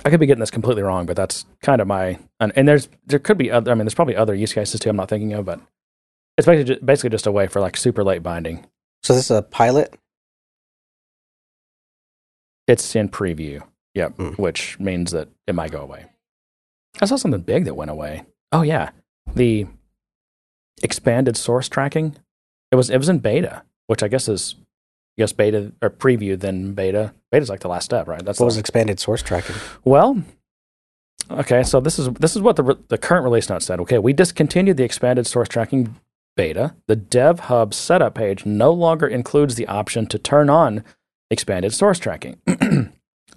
I 0.05 0.11
could 0.11 0.20
be 0.20 0.26
getting 0.26 0.41
this 0.41 0.51
completely 0.51 0.82
wrong, 0.82 1.07
but 1.07 1.16
that's 1.16 1.45
kind 1.62 1.80
of 1.80 1.89
my 1.89 2.18
and, 2.39 2.53
and 2.55 2.68
there's 2.68 2.89
there 3.07 3.18
could 3.18 3.39
be 3.39 3.51
other. 3.51 3.72
I 3.72 3.74
mean, 3.74 3.84
there's 3.84 3.95
probably 3.95 4.14
other 4.16 4.34
use 4.34 4.53
cases 4.53 4.78
too. 4.78 4.91
I'm 4.91 4.97
not 4.97 5.09
thinking 5.09 5.32
of, 5.32 5.45
but 5.45 5.61
it's 6.36 6.47
basically 6.47 6.74
just, 6.74 6.86
basically 6.86 7.11
just 7.11 7.26
a 7.26 7.32
way 7.32 7.49
for 7.49 7.61
like 7.61 7.76
super 7.76 8.05
late 8.05 8.22
binding. 8.22 8.64
So 9.03 9.14
this 9.14 9.24
is 9.24 9.36
a 9.36 9.43
pilot. 9.43 9.95
It's 12.66 12.95
in 12.95 13.09
preview. 13.09 13.62
Yep, 13.95 14.16
Hmm. 14.16 14.28
which 14.34 14.78
means 14.78 15.11
that 15.11 15.28
it 15.49 15.55
might 15.55 15.72
go 15.72 15.80
away. 15.80 16.07
I 17.01 17.07
saw 17.07 17.16
something 17.16 17.41
big 17.41 17.64
that 17.64 17.74
went 17.74 17.91
away. 17.91 18.24
Oh 18.53 18.62
yeah, 18.62 18.91
the 19.34 19.66
expanded 20.79 21.37
source 21.37 21.68
tracking. 21.68 22.16
It 22.70 22.76
was 22.76 22.91
it 22.91 22.99
was 22.99 23.09
in 23.09 23.18
beta, 23.18 23.62
which 23.87 24.03
I 24.03 24.09
guess 24.09 24.29
is 24.29 24.57
I 25.18 25.22
guess 25.22 25.33
beta 25.33 25.72
or 25.83 25.91
preview 25.91 26.39
then 26.39 26.72
beta. 26.74 27.14
Beta's 27.31 27.49
like 27.51 27.61
the 27.61 27.68
last 27.68 27.87
step, 27.87 28.07
right? 28.09 28.24
That's 28.24 28.39
What 28.41 28.47
was 28.47 28.59
expanded 28.59 29.01
source 29.01 29.22
tracking? 29.22 29.57
Well, 29.85 30.22
okay, 31.31 31.62
so 31.62 31.81
this 31.81 31.99
is 31.99 32.09
this 32.14 32.37
is 32.37 32.43
what 32.43 32.57
the 32.57 32.62
re- 32.62 32.76
the 32.89 32.99
current 32.99 33.24
release 33.24 33.49
note 33.49 33.62
said. 33.62 33.81
Okay, 33.81 33.99
we 33.99 34.12
discontinued 34.12 34.76
the 34.76 34.85
expanded 34.85 35.26
source 35.26 35.49
tracking 35.49 35.97
beta. 36.37 36.74
The 36.87 36.97
Dev 36.97 37.41
Hub 37.41 37.74
setup 37.74 38.14
page 38.14 38.47
no 38.47 38.72
longer 38.72 39.07
includes 39.07 39.57
the 39.57 39.66
option 39.66 40.07
to 40.07 40.18
turn 40.18 40.49
on 40.49 40.85
expanded 41.31 41.74
source 41.74 41.99
tracking. 41.99 42.41
so 42.47 42.57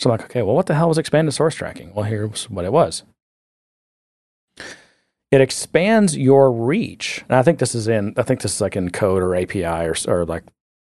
I'm 0.06 0.12
like, 0.12 0.24
okay, 0.26 0.42
well, 0.42 0.56
what 0.56 0.68
the 0.68 0.76
hell 0.76 0.90
was 0.90 0.98
expanded 0.98 1.34
source 1.34 1.56
tracking? 1.56 1.94
Well, 1.94 2.06
here's 2.06 2.50
what 2.50 2.66
it 2.66 2.72
was. 2.72 3.04
It 5.32 5.40
expands 5.42 6.18
your 6.18 6.52
reach, 6.52 7.24
and 7.30 7.38
I 7.38 7.42
think 7.42 7.60
this 7.60 7.74
is 7.74 7.88
in. 7.88 8.14
I 8.18 8.24
think 8.24 8.42
this 8.42 8.56
is 8.56 8.62
like 8.62 8.76
in 8.76 8.90
code 8.92 9.24
or 9.24 9.34
API 9.36 9.64
or 9.88 9.96
or 10.08 10.26
like 10.26 10.44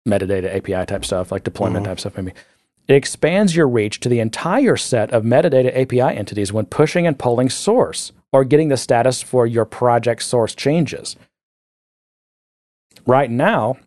metadata 0.07 0.55
API 0.55 0.85
type 0.85 1.03
stuff, 1.03 1.31
like 1.31 1.43
deployment 1.43 1.83
Mhm. 1.85 1.89
type 1.89 1.99
stuff, 1.99 2.17
maybe. 2.17 2.33
It 2.87 2.93
expands 2.95 3.55
your 3.55 3.67
reach 3.67 3.99
to 4.01 4.09
the 4.09 4.19
entire 4.19 4.77
set 4.77 5.11
of 5.11 5.23
metadata 5.23 5.75
API 5.75 6.15
entities 6.15 6.53
when 6.53 6.65
pushing 6.67 7.05
and 7.05 7.19
pulling 7.19 7.49
source 7.49 8.13
or 8.31 8.45
getting 8.45 8.69
the 8.69 8.77
status 8.77 9.21
for 9.21 9.45
your 9.45 9.65
project 9.65 10.21
source 10.23 10.55
changes. 10.55 11.15
Right 13.05 13.29
now, 13.31 13.77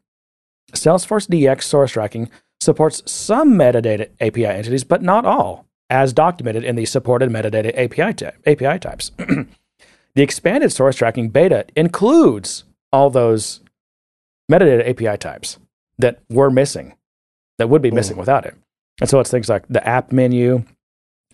Salesforce 0.72 1.28
DX 1.28 1.62
source 1.64 1.92
tracking 1.92 2.28
supports 2.60 3.02
some 3.10 3.54
metadata 3.54 4.08
API 4.20 4.46
entities, 4.46 4.84
but 4.84 5.02
not 5.02 5.24
all, 5.24 5.66
as 5.88 6.12
documented 6.12 6.64
in 6.64 6.76
the 6.76 6.84
supported 6.84 7.30
metadata 7.30 7.72
API, 7.76 8.32
API 8.46 8.78
types. 8.78 9.12
the 10.14 10.22
expanded 10.22 10.72
source 10.72 10.96
tracking 10.96 11.28
beta 11.28 11.66
includes 11.76 12.64
all 12.92 13.10
those 13.10 13.60
metadata 14.50 14.88
API 14.88 15.16
types 15.18 15.58
that 15.98 16.20
were 16.28 16.50
missing, 16.50 16.94
that 17.58 17.68
would 17.68 17.82
be 17.82 17.90
hmm. 17.90 17.96
missing 17.96 18.16
without 18.16 18.44
it. 18.44 18.54
And 19.00 19.08
so 19.08 19.20
it's 19.20 19.30
things 19.30 19.48
like 19.48 19.66
the 19.68 19.86
app 19.86 20.12
menu, 20.12 20.64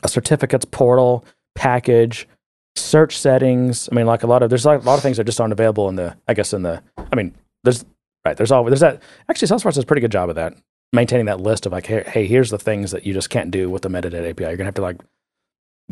a 0.03 0.09
certificates 0.09 0.64
portal, 0.64 1.24
package, 1.55 2.29
search 2.77 3.18
settings. 3.18 3.89
I 3.91 3.95
mean, 3.95 4.07
like 4.07 4.22
a 4.22 4.27
lot 4.27 4.43
of 4.43 4.51
there's 4.51 4.66
like 4.66 4.83
a 4.83 4.85
lot 4.85 4.95
of 4.95 5.03
things 5.03 5.16
that 5.16 5.24
just 5.24 5.41
aren't 5.41 5.53
available 5.53 5.89
in 5.89 5.97
the. 5.97 6.16
I 6.29 6.35
guess 6.35 6.53
in 6.53 6.62
the. 6.62 6.83
I 6.97 7.16
mean, 7.16 7.35
there's 7.64 7.85
right. 8.24 8.37
There's 8.37 8.53
all 8.53 8.64
there's 8.64 8.81
that. 8.81 9.03
Actually, 9.29 9.49
Salesforce 9.49 9.74
does 9.74 9.79
a 9.79 9.87
pretty 9.87 10.01
good 10.01 10.12
job 10.12 10.29
of 10.29 10.37
that, 10.37 10.55
maintaining 10.93 11.27
that 11.27 11.41
list 11.41 11.66
of 11.66 11.72
like, 11.72 11.87
hey, 11.87 12.05
hey, 12.07 12.27
here's 12.27 12.51
the 12.51 12.59
things 12.59 12.93
that 12.93 13.05
you 13.05 13.12
just 13.12 13.31
can't 13.31 13.51
do 13.51 13.68
with 13.68 13.83
the 13.83 13.89
metadata 13.89 14.31
API. 14.31 14.45
You're 14.45 14.57
gonna 14.57 14.66
have 14.66 14.74
to 14.74 14.83
like 14.83 15.01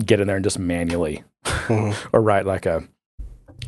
get 0.05 0.21
in 0.21 0.27
there 0.27 0.37
and 0.37 0.45
just 0.45 0.59
manually 0.59 1.23
Mhm. 1.45 1.95
or 2.13 2.21
write 2.23 2.47
like 2.47 2.67
a 2.67 2.83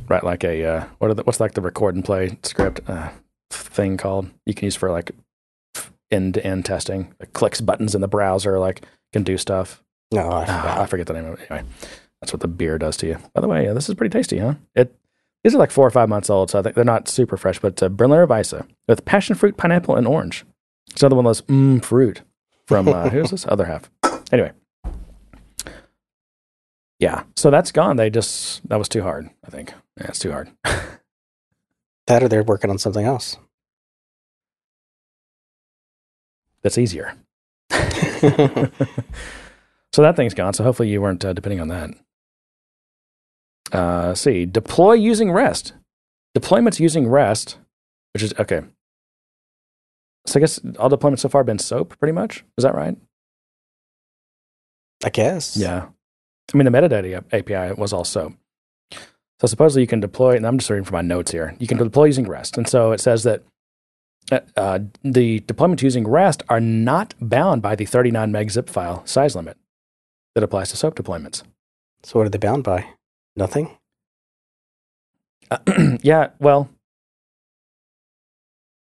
write 0.09 0.25
like 0.25 0.45
a 0.45 0.65
uh, 0.65 0.85
what 0.99 1.11
are 1.11 1.15
the, 1.15 1.23
what's 1.25 1.41
like 1.41 1.53
the 1.55 1.61
record 1.61 1.95
and 1.95 2.05
play 2.05 2.39
script 2.43 2.81
uh, 2.89 3.11
thing 3.51 3.97
called? 3.97 4.29
You 4.45 4.55
can 4.55 4.65
use 4.65 4.77
for 4.77 4.91
like 4.91 5.13
end 6.11 6.35
to 6.35 6.45
end 6.47 6.65
testing 6.65 7.13
like 7.21 7.33
clicks 7.33 7.61
buttons 7.61 7.95
in 7.95 8.01
the 8.01 8.09
browser 8.09 8.59
like 8.59 8.83
can 9.13 9.23
do 9.23 9.37
stuff. 9.39 9.83
No, 10.13 10.29
I 10.29 10.43
Ah, 10.43 10.45
forgot. 10.45 10.79
I 10.79 10.87
forget 10.87 11.07
the 11.07 11.13
name 11.15 11.27
of 11.27 11.41
it. 11.41 11.51
Anyway 11.51 11.67
that's 12.21 12.33
what 12.33 12.41
the 12.41 12.49
beer 12.49 12.79
does 12.79 12.97
to 12.99 13.07
you. 13.07 13.19
By 13.35 13.41
the 13.41 13.49
way 13.49 13.65
yeah, 13.65 13.73
this 13.73 13.89
is 13.89 13.95
pretty 13.95 14.17
tasty 14.17 14.39
huh? 14.39 14.55
It 14.75 14.95
these 15.45 15.55
are 15.55 15.59
like 15.59 15.71
four 15.71 15.87
or 15.87 15.91
five 15.91 16.09
months 16.09 16.31
old 16.31 16.51
so 16.51 16.59
I 16.59 16.63
think 16.63 16.75
they're 16.75 16.85
not 16.85 17.09
super 17.09 17.37
fresh 17.37 17.59
but 17.61 17.83
uh, 17.83 17.89
Berliner 17.89 18.27
Weisse 18.27 18.67
with 18.89 19.05
passion 19.05 19.35
fruit 19.37 19.57
pineapple 19.57 19.97
and 19.97 20.07
orange. 20.07 20.45
It's 20.91 21.03
another 21.03 21.17
one 21.17 21.27
of 21.27 21.31
those 21.31 21.43
mmm 21.43 21.85
fruit 21.85 22.23
from 22.67 22.89
uh, 22.89 23.11
who's 23.11 23.31
this? 23.31 23.47
Other 23.49 23.65
half. 23.67 23.91
Anyway 24.33 24.53
yeah 26.99 27.25
so 27.37 27.51
that's 27.51 27.73
gone 27.73 27.97
they 27.97 28.11
just 28.11 28.67
that 28.69 28.79
was 28.79 28.89
too 28.89 29.03
hard 29.03 29.29
I 29.45 29.51
think 29.51 29.73
yeah 29.99 30.07
it's 30.09 30.19
too 30.19 30.33
hard 30.33 30.51
that 32.07 32.23
or 32.23 32.29
they're 32.29 32.43
working 32.43 32.71
on 32.71 32.79
something 32.79 33.05
else. 33.05 33.37
that's 36.63 36.79
easier 36.79 37.15
so 39.93 40.03
that 40.03 40.17
thing's 40.17 40.35
gone. 40.35 40.53
So 40.55 40.65
hopefully 40.65 40.89
you 40.89 41.01
weren't 41.01 41.25
uh, 41.25 41.33
depending 41.33 41.61
on 41.61 41.69
that. 41.69 41.91
Uh, 43.73 44.09
let's 44.09 44.21
see, 44.21 44.47
deploy 44.47 44.93
using 44.93 45.31
REST. 45.33 45.73
Deployments 46.37 46.79
using 46.79 47.09
REST, 47.09 47.59
which 48.15 48.23
is 48.23 48.35
okay. 48.39 48.63
So 50.27 50.39
I 50.39 50.41
guess 50.41 50.61
all 50.79 50.91
deployments 50.91 51.21
so 51.21 51.29
far 51.29 51.41
have 51.41 51.47
been 51.47 51.59
SOAP, 51.59 51.99
pretty 51.99 52.13
much. 52.13 52.45
Is 52.59 52.65
that 52.65 52.75
right? 52.75 52.97
I 55.05 55.11
guess. 55.11 55.57
Yeah. 55.57 55.89
I 56.53 56.57
mean, 56.57 56.65
the 56.65 56.71
metadata 56.71 57.25
API 57.33 57.75
was 57.75 57.93
also. 57.93 58.35
So 59.41 59.47
supposedly 59.47 59.83
you 59.83 59.89
can 59.89 60.01
deploy, 60.01 60.37
and 60.37 60.47
I'm 60.47 60.59
just 60.59 60.71
reading 60.71 60.85
from 60.85 60.95
my 60.95 61.03
notes 61.03 61.31
here. 61.31 61.55
You 61.59 61.67
can 61.67 61.77
deploy 61.77 62.07
using 62.07 62.27
REST, 62.27 62.57
and 62.57 62.67
so 62.69 62.93
it 62.93 63.01
says 63.01 63.23
that 63.25 63.43
uh, 64.33 64.41
uh, 64.57 64.79
the 65.05 65.41
deployments 65.41 65.83
using 65.83 66.09
REST 66.09 66.43
are 66.49 66.61
not 66.61 67.15
bound 67.21 67.63
by 67.63 67.75
the 67.77 67.85
39 67.85 68.33
meg 68.33 68.51
zip 68.51 68.71
file 68.71 69.05
size 69.07 69.37
limit 69.37 69.57
that 70.35 70.43
applies 70.43 70.71
to 70.71 70.77
SOAP 70.77 70.97
deployments. 70.97 71.43
So 72.03 72.19
what 72.19 72.27
are 72.27 72.31
they 72.31 72.39
bound 72.39 72.65
by? 72.65 72.87
Nothing. 73.37 73.77
Uh, 75.51 75.59
yeah, 76.03 76.31
well, 76.39 76.69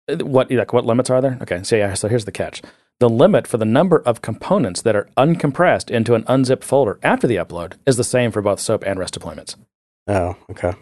uh, 0.10 0.18
what 0.18 0.52
like 0.52 0.74
what 0.74 0.86
limits 0.86 1.10
are 1.10 1.22
there? 1.22 1.38
Okay, 1.42 1.64
so 1.64 1.76
yeah, 1.76 1.94
so 1.94 2.08
here's 2.08 2.26
the 2.26 2.32
catch: 2.32 2.62
the 3.02 3.10
limit 3.10 3.48
for 3.48 3.58
the 3.58 3.66
number 3.66 3.98
of 4.06 4.22
components 4.22 4.82
that 4.84 4.96
are 4.96 5.10
uncompressed 5.18 5.90
into 5.90 6.14
an 6.14 6.24
unzipped 6.28 6.64
folder 6.64 7.00
after 7.04 7.26
the 7.28 7.36
upload 7.36 7.74
is 7.86 7.98
the 7.98 8.04
same 8.04 8.32
for 8.32 8.42
both 8.44 8.60
SOAP 8.60 8.84
and 8.86 9.00
REST 9.00 9.20
deployments. 9.20 9.56
Oh, 10.08 10.38
okay. 10.52 10.74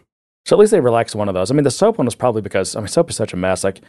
So 0.46 0.56
at 0.56 0.60
least 0.60 0.72
they 0.72 0.82
relaxed 0.82 1.16
one 1.16 1.30
of 1.30 1.34
those. 1.34 1.50
I 1.50 1.54
mean, 1.54 1.64
the 1.64 1.72
SOAP 1.72 1.98
one 1.98 2.06
was 2.06 2.16
probably 2.16 2.42
because 2.42 2.76
I 2.76 2.80
mean, 2.82 2.90
SOAP 2.90 3.10
is 3.10 3.16
such 3.16 3.32
a 3.34 3.38
mess. 3.38 3.64
Like 3.64 3.82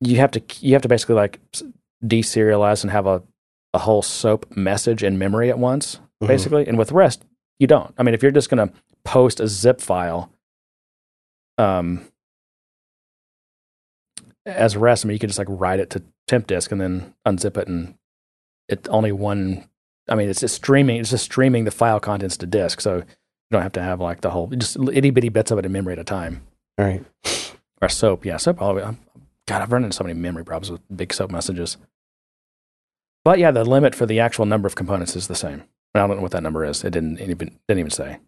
you 0.00 0.16
have 0.16 0.30
to 0.32 0.42
you 0.60 0.72
have 0.72 0.82
to 0.82 0.88
basically 0.88 1.14
like 1.16 1.38
deserialize 2.04 2.82
and 2.82 2.90
have 2.90 3.06
a 3.06 3.22
a 3.74 3.78
whole 3.78 4.00
SOAP 4.02 4.56
message 4.56 5.02
in 5.04 5.18
memory 5.18 5.50
at 5.50 5.58
once, 5.58 6.00
Mhm. 6.22 6.28
basically. 6.28 6.66
And 6.66 6.78
with 6.78 6.90
REST, 6.92 7.22
you 7.58 7.66
don't. 7.66 7.92
I 7.98 8.02
mean, 8.02 8.14
if 8.14 8.22
you're 8.22 8.32
just 8.32 8.48
going 8.48 8.66
to 8.66 8.74
post 9.04 9.38
a 9.40 9.46
zip 9.48 9.82
file, 9.82 10.30
um, 11.58 12.06
as 14.46 14.76
REST, 14.76 15.04
I 15.04 15.08
mean, 15.08 15.14
you 15.14 15.18
could 15.18 15.28
just 15.28 15.38
like 15.38 15.48
write 15.50 15.80
it 15.80 15.90
to 15.90 16.02
temp 16.26 16.46
disk 16.46 16.72
and 16.72 16.80
then 16.80 17.14
unzip 17.26 17.56
it, 17.56 17.68
and 17.68 17.94
it 18.68 18.86
only 18.90 19.12
one. 19.12 19.68
I 20.08 20.14
mean, 20.14 20.28
it's 20.28 20.40
just 20.40 20.54
streaming. 20.54 20.98
It's 21.00 21.10
just 21.10 21.24
streaming 21.24 21.64
the 21.64 21.70
file 21.70 22.00
contents 22.00 22.36
to 22.38 22.46
disk, 22.46 22.80
so 22.80 22.96
you 22.96 23.04
don't 23.52 23.62
have 23.62 23.72
to 23.72 23.82
have 23.82 24.00
like 24.00 24.20
the 24.20 24.30
whole 24.30 24.48
just 24.48 24.76
itty 24.92 25.10
bitty 25.10 25.28
bits 25.28 25.50
of 25.50 25.58
it 25.58 25.66
in 25.66 25.72
memory 25.72 25.92
at 25.94 25.98
a 25.98 26.04
time. 26.04 26.42
All 26.78 26.84
right. 26.84 27.04
Or 27.82 27.88
SOAP, 27.88 28.24
yeah, 28.24 28.36
SOAP. 28.36 28.60
All 28.62 28.68
the 28.70 28.74
way. 28.74 28.82
I'm- 28.82 28.98
God, 29.46 29.62
I've 29.62 29.70
run 29.70 29.84
into 29.84 29.94
so 29.96 30.02
many 30.02 30.18
memory 30.18 30.44
problems 30.44 30.72
with 30.72 30.80
big 30.96 31.12
SOAP 31.12 31.30
messages. 31.30 31.76
But 33.24 33.38
yeah, 33.38 33.52
the 33.52 33.64
limit 33.64 33.94
for 33.94 34.04
the 34.04 34.18
actual 34.18 34.44
number 34.44 34.66
of 34.66 34.74
components 34.74 35.14
is 35.14 35.28
the 35.28 35.36
same. 35.36 35.62
I 35.94 36.00
don't 36.00 36.10
know 36.16 36.20
what 36.22 36.32
that 36.32 36.42
number 36.42 36.64
is. 36.64 36.82
It 36.84 36.90
didn't 36.90 37.20
even 37.20 37.56
didn't 37.68 37.78
even 37.78 37.90
say. 37.90 38.18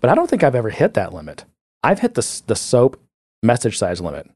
But 0.00 0.10
I 0.10 0.14
don't 0.16 0.28
think 0.28 0.42
I've 0.42 0.54
ever 0.56 0.70
hit 0.70 0.94
that 0.94 1.12
limit. 1.14 1.44
I've 1.82 2.00
hit 2.00 2.14
the 2.14 2.42
the 2.46 2.56
SOAP 2.56 3.00
message 3.42 3.78
size 3.78 4.00
limit, 4.00 4.28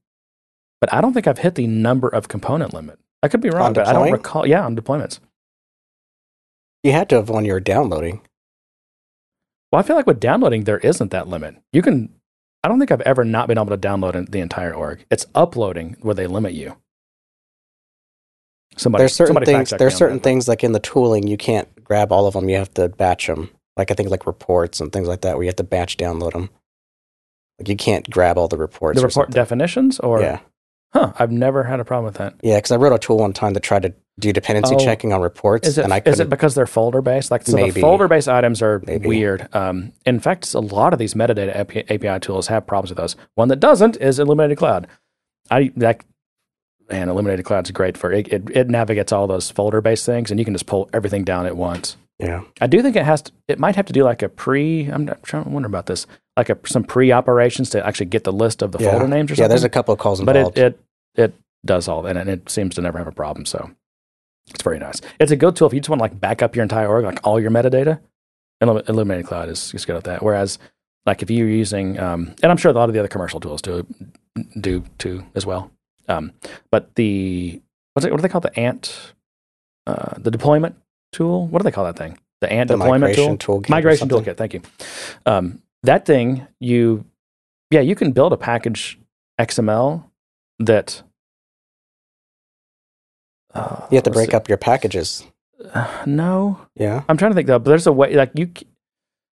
but 0.80 0.92
I 0.92 1.00
don't 1.00 1.12
think 1.12 1.26
I've 1.26 1.38
hit 1.38 1.54
the 1.54 1.66
number 1.66 2.08
of 2.08 2.28
component 2.28 2.72
limit. 2.72 2.98
I 3.22 3.28
could 3.28 3.40
be 3.40 3.50
wrong, 3.50 3.68
On 3.68 3.72
but 3.74 3.86
I 3.86 3.92
don't 3.92 4.10
recall. 4.10 4.46
Yeah, 4.46 4.64
on 4.64 4.76
deployments. 4.76 5.20
You 6.82 6.92
had 6.92 7.08
to 7.10 7.16
have 7.16 7.28
when 7.28 7.44
you 7.44 7.52
were 7.52 7.60
downloading. 7.60 8.22
Well, 9.70 9.80
I 9.80 9.82
feel 9.82 9.96
like 9.96 10.06
with 10.06 10.20
downloading, 10.20 10.64
there 10.64 10.78
isn't 10.78 11.10
that 11.10 11.28
limit. 11.28 11.56
You 11.72 11.82
can. 11.82 12.14
I 12.62 12.68
don't 12.68 12.78
think 12.78 12.90
I've 12.90 13.00
ever 13.02 13.24
not 13.24 13.48
been 13.48 13.58
able 13.58 13.76
to 13.76 13.78
download 13.78 14.30
the 14.30 14.40
entire 14.40 14.74
org. 14.74 15.04
It's 15.10 15.26
uploading 15.34 15.96
where 16.00 16.14
they 16.14 16.26
limit 16.26 16.52
you. 16.52 16.76
Somebody, 18.76 19.02
there's 19.02 19.14
certain 19.14 19.44
things. 19.44 19.70
There's 19.70 19.94
certain 19.94 20.20
things 20.20 20.48
like 20.48 20.64
in 20.64 20.72
the 20.72 20.80
tooling 20.80 21.26
you 21.26 21.36
can't 21.36 21.68
grab 21.84 22.12
all 22.12 22.26
of 22.26 22.34
them. 22.34 22.48
You 22.48 22.56
have 22.56 22.72
to 22.74 22.88
batch 22.88 23.26
them. 23.26 23.50
Like 23.76 23.90
I 23.90 23.94
think 23.94 24.10
like 24.10 24.26
reports 24.26 24.80
and 24.80 24.92
things 24.92 25.08
like 25.08 25.22
that, 25.22 25.36
where 25.36 25.44
you 25.44 25.48
have 25.48 25.56
to 25.56 25.64
batch 25.64 25.96
download 25.96 26.32
them. 26.32 26.50
Like 27.58 27.68
you 27.68 27.76
can't 27.76 28.08
grab 28.08 28.38
all 28.38 28.48
the 28.48 28.56
reports. 28.56 28.98
The 28.98 29.06
report 29.06 29.28
something. 29.28 29.34
definitions, 29.34 29.98
or 30.00 30.22
yeah, 30.22 30.40
huh? 30.92 31.12
I've 31.18 31.30
never 31.32 31.62
had 31.64 31.80
a 31.80 31.84
problem 31.84 32.06
with 32.06 32.16
that. 32.16 32.34
yeah. 32.42 32.56
Because 32.56 32.72
I 32.72 32.76
wrote 32.76 32.92
a 32.92 32.98
tool 32.98 33.18
one 33.18 33.32
time 33.32 33.52
that 33.54 33.62
tried 33.62 33.82
to 33.82 33.94
do 34.18 34.32
dependency 34.32 34.74
Oh. 34.74 34.78
checking 34.78 35.12
on 35.12 35.20
reports, 35.22 35.66
Is 35.66 35.78
it, 35.78 35.84
and 35.84 35.94
I 35.94 36.02
is 36.04 36.20
it 36.20 36.28
because 36.28 36.54
they're 36.54 36.66
folder 36.66 37.00
based? 37.00 37.30
Like 37.30 37.42
so 37.46 37.52
the 37.52 37.58
Maybe. 37.62 37.80
folder 37.80 38.06
based 38.08 38.28
items 38.28 38.60
are 38.60 38.82
Maybe. 38.86 39.08
weird. 39.08 39.48
Um, 39.54 39.92
in 40.04 40.20
fact, 40.20 40.52
a 40.52 40.60
lot 40.60 40.92
of 40.92 40.98
these 40.98 41.14
metadata 41.14 41.54
API, 41.90 42.20
tools 42.20 42.48
have 42.48 42.66
problems 42.66 42.90
with 42.90 42.98
those. 42.98 43.16
One 43.34 43.48
that 43.48 43.60
doesn't 43.60 43.96
is 43.96 44.18
Illuminated 44.18 44.58
Cloud. 44.58 44.86
I 45.50 45.72
that 45.76 46.04
and 46.90 47.08
Illuminated 47.08 47.44
Cloud's 47.44 47.70
great 47.70 47.96
for 47.96 48.12
it. 48.12 48.28
It, 48.32 48.50
it 48.50 48.68
navigates 48.68 49.12
all 49.12 49.26
those 49.26 49.50
folder 49.50 49.80
based 49.80 50.04
things, 50.04 50.30
and 50.30 50.38
you 50.38 50.44
can 50.44 50.54
just 50.54 50.66
pull 50.66 50.90
everything 50.92 51.24
down 51.24 51.46
at 51.46 51.56
once. 51.56 51.96
yeah, 52.18 52.42
I 52.60 52.66
do 52.66 52.82
think 52.82 52.96
it 52.96 53.04
has. 53.04 53.22
To, 53.22 53.32
it 53.48 53.58
might 53.58 53.76
have 53.76 53.86
to 53.86 53.92
do 53.92 54.02
like 54.04 54.22
a 54.22 54.28
pre. 54.28 54.86
I'm 54.86 55.04
not 55.06 55.22
trying 55.22 55.44
to 55.44 55.50
wonder 55.50 55.66
about 55.68 55.86
this. 55.86 56.06
Like 56.40 56.48
a 56.48 56.58
some 56.66 56.84
pre 56.84 57.12
operations 57.12 57.68
to 57.70 57.86
actually 57.86 58.06
get 58.06 58.24
the 58.24 58.32
list 58.32 58.62
of 58.62 58.72
the 58.72 58.78
yeah. 58.82 58.92
folder 58.92 59.06
names 59.06 59.30
or 59.30 59.34
something. 59.34 59.44
yeah. 59.44 59.48
There's 59.48 59.62
a 59.62 59.68
couple 59.68 59.92
of 59.92 60.00
calls 60.00 60.22
but 60.22 60.36
involved. 60.36 60.56
it, 60.56 60.78
it 61.14 61.22
it 61.22 61.34
does 61.66 61.86
all 61.86 62.00
that, 62.02 62.16
and 62.16 62.30
it 62.30 62.48
seems 62.48 62.76
to 62.76 62.80
never 62.80 62.96
have 62.96 63.06
a 63.06 63.12
problem. 63.12 63.44
So 63.44 63.70
it's 64.48 64.62
very 64.62 64.78
nice. 64.78 65.02
It's 65.18 65.30
a 65.30 65.36
good 65.36 65.54
tool 65.54 65.66
if 65.68 65.74
you 65.74 65.80
just 65.80 65.90
want 65.90 65.98
to 65.98 66.04
like 66.04 66.18
back 66.18 66.40
up 66.40 66.56
your 66.56 66.62
entire 66.62 66.88
org, 66.88 67.04
like 67.04 67.20
all 67.24 67.38
your 67.38 67.50
metadata. 67.50 68.00
Illum- 68.62 68.82
Illuminated 68.88 69.26
Cloud 69.26 69.50
is, 69.50 69.74
is 69.74 69.84
good 69.84 69.96
at 69.96 70.04
that. 70.04 70.22
Whereas, 70.22 70.58
like 71.04 71.22
if 71.22 71.30
you're 71.30 71.46
using, 71.48 71.98
um, 71.98 72.34
and 72.42 72.50
I'm 72.50 72.56
sure 72.56 72.70
a 72.70 72.74
lot 72.74 72.88
of 72.88 72.94
the 72.94 73.00
other 73.00 73.08
commercial 73.08 73.38
tools 73.40 73.60
do 73.60 73.86
do 74.58 74.82
too 74.96 75.24
as 75.34 75.44
well. 75.44 75.70
Um, 76.08 76.32
but 76.70 76.94
the 76.94 77.60
what's 77.92 78.06
it, 78.06 78.10
what 78.10 78.16
do 78.18 78.22
they 78.22 78.28
call 78.28 78.40
the 78.40 78.58
Ant, 78.58 79.12
uh, 79.86 80.14
the 80.16 80.30
deployment 80.30 80.76
tool? 81.12 81.46
What 81.48 81.60
do 81.60 81.64
they 81.64 81.70
call 81.70 81.84
that 81.84 81.96
thing? 81.98 82.18
The 82.40 82.50
Ant 82.50 82.68
the 82.68 82.76
deployment 82.76 83.02
migration 83.02 83.38
tool. 83.38 83.60
toolkit. 83.60 83.68
Migration 83.68 84.08
toolkit. 84.08 84.36
Thank 84.36 84.54
you. 84.54 84.62
Um, 85.26 85.60
that 85.82 86.04
thing, 86.06 86.46
you, 86.58 87.04
yeah, 87.70 87.80
you 87.80 87.94
can 87.94 88.12
build 88.12 88.32
a 88.32 88.36
package 88.36 88.98
XML 89.40 90.04
that. 90.58 91.02
Uh, 93.54 93.86
You 93.90 93.96
have 93.96 94.04
to 94.04 94.10
break 94.10 94.30
see. 94.30 94.36
up 94.36 94.48
your 94.48 94.58
packages. 94.58 95.24
Uh, 95.74 96.02
no, 96.06 96.58
Yeah. 96.76 97.02
I'm 97.08 97.16
trying 97.16 97.32
to 97.32 97.34
think 97.34 97.46
though. 97.46 97.58
But 97.58 97.70
there's 97.70 97.86
a 97.86 97.92
way, 97.92 98.14
like 98.14 98.30
you. 98.34 98.50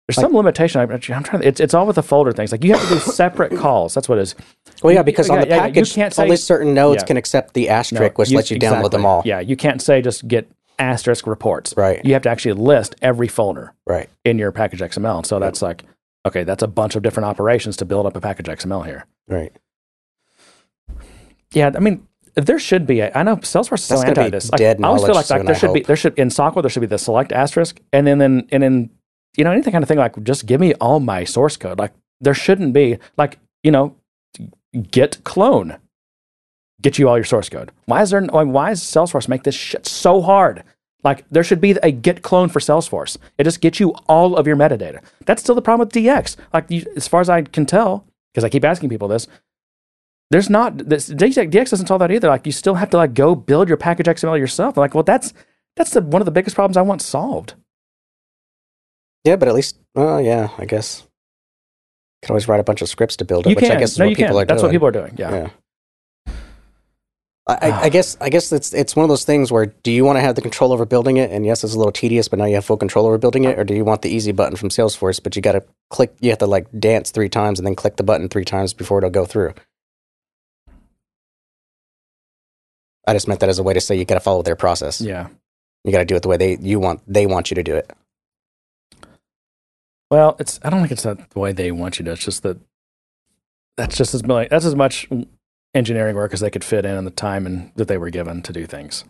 There's 0.08 0.20
some 0.20 0.34
limitation. 0.36 0.80
I'm, 0.80 0.90
I'm 0.90 1.00
trying 1.00 1.22
to. 1.42 1.46
It's 1.48 1.58
it's 1.60 1.74
all 1.74 1.84
with 1.86 1.96
the 1.96 2.02
folder 2.02 2.30
things. 2.32 2.52
Like 2.52 2.62
you 2.64 2.72
have 2.74 2.82
to 2.88 2.94
do 2.94 3.00
separate 3.00 3.56
calls. 3.58 3.92
That's 3.94 4.08
what 4.08 4.18
it 4.18 4.22
is. 4.22 4.34
Well, 4.82 4.92
yeah, 4.94 5.02
because 5.02 5.28
on 5.28 5.38
Yeah, 5.38 5.42
the 5.44 5.48
yeah, 5.48 5.56
yeah, 5.56 5.66
you 5.66 5.72
package, 5.74 5.94
can't 5.94 6.14
say- 6.14 6.22
only 6.22 6.36
certain 6.36 6.74
nodes 6.74 7.02
Yeah. 7.02 7.06
can 7.06 7.16
accept 7.16 7.54
the 7.54 7.68
asterisk, 7.68 8.12
No, 8.14 8.22
which 8.22 8.30
lets 8.30 8.50
you 8.50 8.58
download 8.58 8.92
them 8.92 9.04
all. 9.04 9.22
Yeah, 9.24 9.40
you 9.40 9.56
can't 9.56 9.82
say 9.82 10.00
just 10.02 10.26
get 10.28 10.48
asterisk 10.78 11.26
reports. 11.26 11.74
Right. 11.76 12.04
You 12.04 12.12
have 12.12 12.22
to 12.22 12.28
actually 12.30 12.52
list 12.54 12.94
every 13.02 13.26
folder 13.28 13.72
Right. 13.86 14.08
in 14.24 14.38
your 14.38 14.52
package 14.52 14.80
XML. 14.80 15.16
and 15.18 15.26
So 15.26 15.38
that's 15.40 15.60
like, 15.62 15.82
okay, 16.26 16.44
that's 16.44 16.62
a 16.62 16.68
bunch 16.68 16.96
of 16.96 17.02
different 17.02 17.26
operations 17.26 17.76
to 17.78 17.84
build 17.84 18.06
up 18.06 18.16
a 18.16 18.20
package 18.20 18.46
XML 18.46 18.84
here. 18.84 19.06
Right. 19.28 19.52
Yeah, 21.52 21.70
I 21.74 21.78
mean, 21.78 22.06
there 22.34 22.58
should 22.58 22.86
be. 22.86 23.00
A, 23.00 23.12
I 23.14 23.22
know 23.22 23.36
Salesforce 23.36 23.78
is 23.78 23.84
so 23.84 23.96
That's 23.96 24.08
anti 24.08 24.24
be 24.24 24.30
this. 24.30 24.50
Like, 24.52 24.58
dead 24.58 24.80
I 24.82 24.88
always 24.88 25.04
feel 25.04 25.14
like, 25.14 25.30
like 25.30 25.44
there 25.44 25.54
I 25.54 25.58
should 25.58 25.72
be 25.72 25.80
there 25.80 25.96
should 25.96 26.18
in 26.18 26.28
SOQL 26.28 26.62
there 26.62 26.70
should 26.70 26.80
be 26.80 26.86
the 26.86 26.98
select 26.98 27.32
asterisk, 27.32 27.80
and 27.92 28.06
then 28.06 28.18
then 28.18 28.46
and 28.52 28.62
then 28.62 28.90
you 29.36 29.44
know 29.44 29.52
anything 29.52 29.72
kind 29.72 29.82
of 29.82 29.88
thing 29.88 29.98
like 29.98 30.22
just 30.22 30.46
give 30.46 30.60
me 30.60 30.74
all 30.74 31.00
my 31.00 31.24
source 31.24 31.56
code. 31.56 31.78
Like 31.78 31.92
there 32.20 32.34
shouldn't 32.34 32.74
be 32.74 32.98
like 33.16 33.38
you 33.62 33.70
know 33.70 33.96
git 34.90 35.24
clone 35.24 35.78
get 36.82 36.98
you 36.98 37.08
all 37.08 37.16
your 37.16 37.24
source 37.24 37.48
code. 37.48 37.72
Why 37.86 38.02
is 38.02 38.10
there? 38.10 38.22
Why 38.22 38.70
does 38.70 38.82
Salesforce 38.82 39.28
make 39.28 39.42
this 39.42 39.54
shit 39.54 39.86
so 39.86 40.20
hard? 40.22 40.62
Like 41.06 41.24
there 41.30 41.44
should 41.44 41.60
be 41.60 41.70
a 41.84 41.92
git 41.92 42.22
clone 42.22 42.48
for 42.48 42.58
Salesforce. 42.58 43.16
It 43.38 43.44
just 43.44 43.60
gets 43.60 43.78
you 43.78 43.90
all 44.08 44.36
of 44.36 44.44
your 44.44 44.56
metadata. 44.56 45.04
That's 45.24 45.40
still 45.40 45.54
the 45.54 45.62
problem 45.62 45.86
with 45.86 45.94
DX. 45.94 46.34
Like 46.52 46.68
you, 46.68 46.84
as 46.96 47.06
far 47.06 47.20
as 47.20 47.30
I 47.30 47.42
can 47.42 47.64
tell, 47.64 48.04
because 48.34 48.42
I 48.42 48.48
keep 48.48 48.64
asking 48.64 48.88
people 48.88 49.06
this, 49.06 49.28
there's 50.32 50.50
not 50.50 50.78
this 50.78 51.08
DX, 51.08 51.48
DX 51.52 51.70
doesn't 51.70 51.86
solve 51.86 52.00
that 52.00 52.10
either. 52.10 52.26
Like 52.28 52.44
you 52.44 52.50
still 52.50 52.74
have 52.74 52.90
to 52.90 52.96
like 52.96 53.14
go 53.14 53.36
build 53.36 53.68
your 53.68 53.76
package 53.76 54.06
XML 54.06 54.36
yourself. 54.36 54.76
Like, 54.76 54.94
well, 54.94 55.04
that's 55.04 55.32
that's 55.76 55.92
the, 55.92 56.00
one 56.00 56.20
of 56.20 56.26
the 56.26 56.32
biggest 56.32 56.56
problems 56.56 56.76
I 56.76 56.82
want 56.82 57.02
solved. 57.02 57.54
Yeah, 59.22 59.36
but 59.36 59.46
at 59.46 59.54
least, 59.54 59.78
well, 59.94 60.20
yeah, 60.20 60.48
I 60.58 60.64
guess. 60.64 61.02
You 61.02 62.26
can 62.26 62.32
always 62.32 62.48
write 62.48 62.58
a 62.58 62.64
bunch 62.64 62.82
of 62.82 62.88
scripts 62.88 63.14
to 63.18 63.24
build 63.24 63.46
it, 63.46 63.50
You 63.50 63.54
which 63.54 63.66
can. 63.66 63.76
I 63.76 63.78
guess 63.78 63.92
is 63.92 63.98
no, 64.00 64.06
what 64.06 64.10
you 64.10 64.16
people 64.16 64.34
can. 64.34 64.42
are 64.42 64.44
That's 64.46 64.60
doing. 64.60 64.68
what 64.68 64.74
people 64.74 64.88
are 64.88 64.90
doing. 64.90 65.14
Yeah. 65.16 65.30
Yeah. 65.30 65.50
I, 67.48 67.82
I, 67.84 67.88
guess 67.90 68.16
I 68.20 68.28
guess 68.28 68.50
it's 68.50 68.74
it's 68.74 68.96
one 68.96 69.04
of 69.04 69.08
those 69.08 69.24
things 69.24 69.52
where 69.52 69.66
do 69.66 69.92
you 69.92 70.04
want 70.04 70.16
to 70.16 70.20
have 70.20 70.34
the 70.34 70.42
control 70.42 70.72
over 70.72 70.84
building 70.84 71.16
it? 71.16 71.30
And 71.30 71.46
yes, 71.46 71.62
it's 71.62 71.74
a 71.74 71.78
little 71.78 71.92
tedious, 71.92 72.26
but 72.26 72.40
now 72.40 72.44
you 72.44 72.56
have 72.56 72.64
full 72.64 72.76
control 72.76 73.06
over 73.06 73.18
building 73.18 73.44
it, 73.44 73.52
uh-huh. 73.52 73.60
or 73.60 73.64
do 73.64 73.74
you 73.74 73.84
want 73.84 74.02
the 74.02 74.10
easy 74.10 74.32
button 74.32 74.56
from 74.56 74.68
Salesforce? 74.68 75.22
But 75.22 75.36
you 75.36 75.42
got 75.42 75.52
to 75.52 75.64
click, 75.90 76.12
you 76.20 76.30
have 76.30 76.40
to 76.40 76.46
like 76.46 76.66
dance 76.76 77.12
three 77.12 77.28
times 77.28 77.60
and 77.60 77.66
then 77.66 77.76
click 77.76 77.96
the 77.96 78.02
button 78.02 78.28
three 78.28 78.44
times 78.44 78.74
before 78.74 78.98
it'll 78.98 79.10
go 79.10 79.24
through. 79.24 79.54
I 83.06 83.12
just 83.12 83.28
meant 83.28 83.38
that 83.38 83.48
as 83.48 83.60
a 83.60 83.62
way 83.62 83.74
to 83.74 83.80
say 83.80 83.94
you 83.96 84.04
got 84.04 84.14
to 84.14 84.20
follow 84.20 84.42
their 84.42 84.56
process. 84.56 85.00
Yeah. 85.00 85.28
You 85.84 85.92
got 85.92 85.98
to 85.98 86.04
do 86.04 86.16
it 86.16 86.22
the 86.22 86.28
way 86.28 86.36
they 86.36 86.56
you 86.56 86.80
want. 86.80 87.00
They 87.06 87.26
want 87.26 87.52
you 87.52 87.54
to 87.54 87.62
do 87.62 87.76
it. 87.76 87.88
Well, 90.10 90.34
it's 90.40 90.58
I 90.64 90.70
don't 90.70 90.80
think 90.80 90.90
it's 90.90 91.04
not 91.04 91.30
the 91.30 91.38
way 91.38 91.52
they 91.52 91.70
want 91.70 92.00
you 92.00 92.04
to. 92.06 92.12
It's 92.12 92.24
just 92.24 92.42
that 92.42 92.58
that's 93.76 93.96
just 93.96 94.14
as 94.14 94.24
much 94.24 94.48
that's 94.48 94.64
as 94.64 94.74
much 94.74 95.08
engineering 95.76 96.16
work 96.16 96.32
as 96.32 96.40
they 96.40 96.50
could 96.50 96.64
fit 96.64 96.84
in 96.84 96.96
in 96.96 97.04
the 97.04 97.10
time 97.10 97.46
and 97.46 97.70
that 97.76 97.86
they 97.88 97.98
were 97.98 98.10
given 98.10 98.42
to 98.42 98.52
do 98.52 98.66
things. 98.66 99.04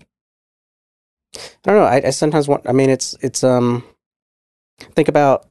I 1.36 1.40
don't 1.64 1.76
know. 1.76 1.84
I, 1.84 2.02
I 2.06 2.10
sometimes 2.10 2.48
want. 2.48 2.68
I 2.68 2.72
mean, 2.72 2.90
it's 2.90 3.14
it's 3.20 3.44
um. 3.44 3.84
Think 4.94 5.08
about 5.08 5.46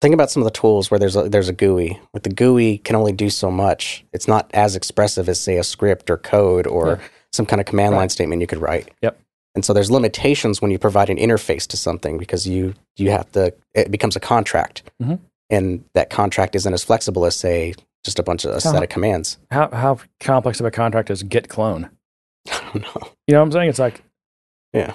think 0.00 0.14
about 0.14 0.30
some 0.30 0.42
of 0.42 0.44
the 0.44 0.50
tools 0.58 0.90
where 0.90 0.98
there's 1.00 1.16
a, 1.16 1.28
there's 1.28 1.48
a 1.48 1.52
GUI. 1.52 1.98
With 2.12 2.22
the 2.22 2.30
GUI 2.30 2.78
can 2.78 2.94
only 2.96 3.12
do 3.12 3.30
so 3.30 3.50
much. 3.50 4.04
It's 4.12 4.28
not 4.28 4.50
as 4.54 4.76
expressive 4.76 5.28
as 5.28 5.40
say 5.40 5.56
a 5.56 5.64
script 5.64 6.10
or 6.10 6.16
code 6.16 6.66
or 6.66 6.86
Yeah. 6.88 6.98
some 7.32 7.46
kind 7.46 7.60
of 7.60 7.66
command 7.66 7.94
line 7.96 8.08
statement 8.08 8.40
you 8.40 8.46
could 8.46 8.60
write. 8.60 8.90
Yep. 9.02 9.18
And 9.54 9.64
so 9.64 9.72
there's 9.72 9.90
limitations 9.90 10.60
when 10.60 10.70
you 10.70 10.78
provide 10.78 11.08
an 11.10 11.16
interface 11.16 11.66
to 11.68 11.76
something 11.76 12.18
because 12.18 12.46
you 12.46 12.74
you 12.96 13.10
have 13.10 13.30
to. 13.32 13.52
It 13.74 13.90
becomes 13.90 14.16
a 14.16 14.20
contract, 14.20 14.82
Mhm. 15.02 15.18
and 15.50 15.84
that 15.94 16.10
contract 16.10 16.54
isn't 16.56 16.72
as 16.74 16.84
flexible 16.84 17.24
as 17.26 17.34
say 17.36 17.74
just 18.06 18.18
a 18.18 18.22
bunch 18.22 18.44
of 18.46 18.52
a 18.54 18.60
set 18.60 18.82
of 18.82 18.88
commands. 18.88 19.36
How 19.50 19.68
how 19.70 19.98
complex 20.20 20.58
of 20.60 20.64
a 20.66 20.70
contract 20.70 21.10
is 21.10 21.22
git 21.22 21.48
clone? 21.50 21.90
I 22.50 22.60
don't 22.72 22.82
know. 22.82 23.08
You 23.26 23.32
know 23.34 23.40
what 23.40 23.46
I'm 23.46 23.52
saying? 23.52 23.68
It's 23.68 23.78
like 23.78 24.02
Yeah. 24.72 24.94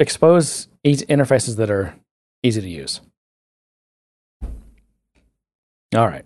expose 0.00 0.68
interfaces 0.84 1.56
that 1.56 1.70
are 1.70 1.94
easy 2.42 2.60
to 2.62 2.68
use. 2.68 3.00
All 5.94 6.06
right. 6.06 6.24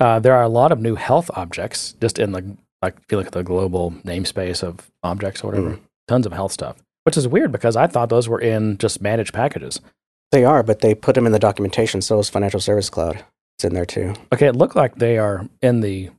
Uh, 0.00 0.18
there 0.18 0.34
are 0.34 0.42
a 0.42 0.48
lot 0.48 0.72
of 0.72 0.80
new 0.80 0.94
health 0.96 1.30
objects 1.34 1.94
just 2.00 2.18
in 2.18 2.32
the 2.32 2.56
like 2.82 2.96
if 2.96 3.04
you 3.10 3.16
look 3.18 3.26
at 3.26 3.32
the 3.32 3.42
global 3.42 3.92
namespace 4.04 4.62
of 4.62 4.90
objects 5.02 5.42
or 5.42 5.48
whatever. 5.48 5.70
Mhm. 5.72 5.80
Tons 6.08 6.26
of 6.26 6.32
health 6.32 6.52
stuff, 6.52 6.76
which 7.04 7.16
is 7.16 7.26
weird 7.26 7.50
because 7.52 7.76
I 7.76 7.86
thought 7.86 8.08
those 8.10 8.28
were 8.28 8.40
in 8.40 8.76
just 8.78 9.00
managed 9.00 9.32
packages. 9.32 9.80
They 10.32 10.44
are, 10.44 10.62
but 10.62 10.80
they 10.80 10.94
put 10.94 11.14
them 11.14 11.26
in 11.26 11.32
the 11.32 11.38
documentation. 11.38 12.02
So 12.02 12.18
is 12.18 12.28
Financial 12.28 12.60
Service 12.60 12.90
Cloud. 12.90 13.24
It's 13.56 13.64
in 13.64 13.74
there 13.74 13.86
too. 13.86 14.14
Okay, 14.32 14.46
it 14.46 14.56
looked 14.56 14.76
like 14.76 14.96
they 14.96 15.18
are 15.18 15.48
in 15.62 15.80
the 15.80 16.10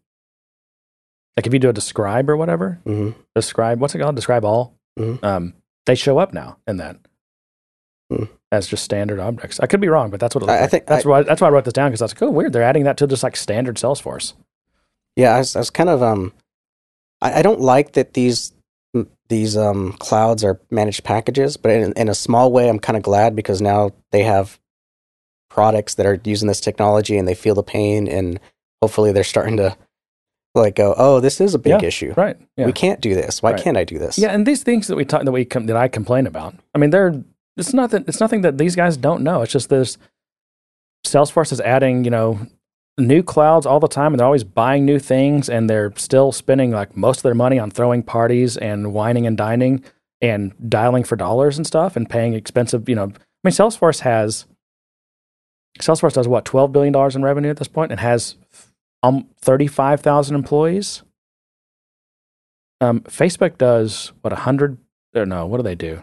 like 1.37 1.45
if 1.47 1.53
you 1.53 1.59
do 1.59 1.69
a 1.69 1.73
describe 1.73 2.29
or 2.29 2.37
whatever, 2.37 2.79
hmm 2.85 3.11
describe 3.35 3.79
what's 3.81 3.93
it 3.95 3.99
called? 3.99 4.15
Describe 4.15 4.45
all. 4.45 4.73
Mhm. 4.97 5.21
Um, 5.23 5.53
they 5.85 5.95
show 5.95 6.17
up 6.17 6.33
now 6.33 6.57
in 6.67 6.77
that 6.77 6.97
Hmm. 8.09 8.25
as 8.51 8.67
just 8.67 8.83
standard 8.83 9.19
objects. 9.19 9.59
I 9.59 9.65
could 9.65 9.81
be 9.81 9.87
wrong, 9.89 10.09
but 10.11 10.19
that's 10.19 10.33
what 10.35 10.43
it 10.43 10.47
looks 10.47 10.61
I- 10.61 10.63
I 10.63 10.67
think 10.67 10.85
that's 10.85 11.05
I- 11.05 11.09
why 11.09 11.23
that's 11.23 11.41
why 11.41 11.47
I 11.47 11.51
wrote 11.51 11.65
this 11.65 11.73
down 11.73 11.89
because 11.89 12.01
I 12.01 12.05
was 12.05 12.13
like, 12.13 12.21
oh, 12.21 12.31
weird. 12.31 12.53
They're 12.53 12.63
adding 12.63 12.83
that 12.85 12.97
to 12.97 13.07
just 13.07 13.23
like 13.23 13.35
standard 13.35 13.75
Salesforce. 13.77 14.33
Yeah, 15.15 15.35
I 15.35 15.39
was, 15.39 15.55
I 15.55 15.59
was 15.59 15.69
kind 15.69 15.89
of 15.89 16.01
um, 16.03 16.31
I, 17.21 17.39
I 17.39 17.41
don't 17.41 17.59
like 17.61 17.93
that 17.93 18.13
these 18.13 18.53
these 19.27 19.57
um 19.57 19.93
clouds 19.93 20.43
are 20.43 20.61
managed 20.71 21.03
packages, 21.03 21.57
but 21.57 21.71
in, 21.71 21.91
in 21.93 22.07
a 22.09 22.15
small 22.15 22.51
way, 22.51 22.69
I'm 22.69 22.79
kind 22.79 22.95
of 22.95 23.03
glad 23.03 23.35
because 23.35 23.59
now 23.61 23.89
they 24.11 24.23
have 24.23 24.59
products 25.55 25.95
that 25.95 26.05
are 26.05 26.19
using 26.25 26.47
this 26.49 26.59
technology 26.59 27.17
and 27.17 27.27
they 27.27 27.33
feel 27.33 27.55
the 27.55 27.63
pain, 27.63 28.07
and 28.07 28.39
hopefully 28.81 29.11
they're 29.13 29.23
starting 29.35 29.57
to 29.57 29.75
Like, 30.53 30.75
go, 30.75 30.93
oh 30.97 31.19
this 31.19 31.41
is 31.41 31.53
a 31.53 31.59
big 31.59 31.81
Yeah, 31.81 31.87
issue. 31.87 32.13
Right. 32.15 32.37
Yeah. 32.55 32.65
We 32.67 32.71
can't 32.73 33.01
do 33.01 33.13
this. 33.13 33.43
Why 33.43 33.51
Right. 33.51 33.61
can't 33.63 33.75
I 33.75 33.83
do 33.83 33.97
this? 33.99 34.17
Yeah, 34.17 34.29
and 34.35 34.45
these 34.45 34.63
things 34.63 34.87
that 34.87 34.95
we 34.95 35.03
talk 35.03 35.23
that 35.25 35.31
we 35.33 35.43
com- 35.43 35.65
that 35.65 35.75
I 35.75 35.87
complain 35.89 36.25
about. 36.27 36.55
I 36.73 36.77
mean, 36.77 36.91
they're 36.91 37.13
it's 37.57 37.73
nothing. 37.73 38.03
It's 38.07 38.19
nothing 38.21 38.41
that 38.41 38.57
these 38.57 38.75
guys 38.75 38.95
don't 38.97 39.21
know. 39.21 39.41
It's 39.41 39.51
just 39.51 39.67
this 39.69 39.97
Salesforce 41.05 41.51
is 41.51 41.59
adding, 41.61 42.03
you 42.05 42.11
know, 42.11 42.39
new 42.97 43.21
clouds 43.21 43.65
all 43.65 43.79
the 43.79 43.87
time, 43.89 44.13
and 44.13 44.19
they're 44.19 44.25
always 44.25 44.43
buying 44.45 44.85
new 44.85 44.99
things, 44.99 45.49
and 45.49 45.69
they're 45.69 45.91
still 45.97 46.31
spending 46.31 46.71
like 46.71 46.95
most 46.97 47.17
of 47.19 47.23
their 47.23 47.35
money 47.35 47.59
on 47.59 47.69
throwing 47.69 48.01
parties 48.03 48.57
and 48.57 48.93
wining 48.93 49.27
and 49.27 49.37
dining 49.37 49.83
and 50.21 50.53
dialing 50.69 51.03
for 51.03 51.15
dollars 51.17 51.57
and 51.57 51.67
stuff, 51.67 51.95
and 51.97 52.09
paying 52.09 52.33
expensive. 52.33 52.87
You 52.89 52.95
know, 52.95 53.03
I 53.03 53.07
mean, 53.43 53.51
Salesforce 53.59 53.99
has 54.01 54.45
Salesforce 55.79 56.13
does 56.13 56.27
what 56.27 56.45
twelve 56.45 56.71
billion 56.71 56.93
dollars 56.93 57.15
in 57.15 57.23
revenue 57.23 57.49
at 57.49 57.57
this 57.57 57.67
point, 57.67 57.91
and 57.91 57.99
has 57.99 58.35
um 59.03 59.27
thirty 59.39 59.67
five 59.67 60.01
thousand 60.01 60.35
employees. 60.35 61.03
Um, 62.81 63.01
Facebook 63.01 63.57
does 63.57 64.11
what 64.21 64.33
a 64.33 64.37
hundred 64.37 64.77
or 65.15 65.25
no, 65.25 65.45
what 65.45 65.57
do 65.57 65.63
they 65.63 65.75
do? 65.75 66.01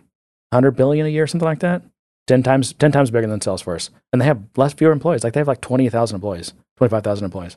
Hundred 0.53 0.73
billion 0.73 1.07
a 1.07 1.09
year, 1.11 1.27
something 1.27 1.47
like 1.47 1.61
that. 1.61 1.83
Ten 2.27 2.43
times, 2.43 2.73
ten 2.75 2.93
times 2.93 3.11
bigger 3.11 3.27
than 3.27 3.41
Salesforce, 3.41 3.91
and 4.13 4.21
they 4.21 4.27
have 4.27 4.43
less 4.57 4.73
fewer 4.75 4.93
employees. 4.93 5.25
Like 5.25 5.33
they 5.33 5.41
have 5.41 5.49
like 5.49 5.61
twenty 5.61 5.89
thousand 5.89 6.17
employees, 6.17 6.53
twenty 6.77 6.91
five 6.91 7.03
thousand 7.03 7.25
employees. 7.25 7.57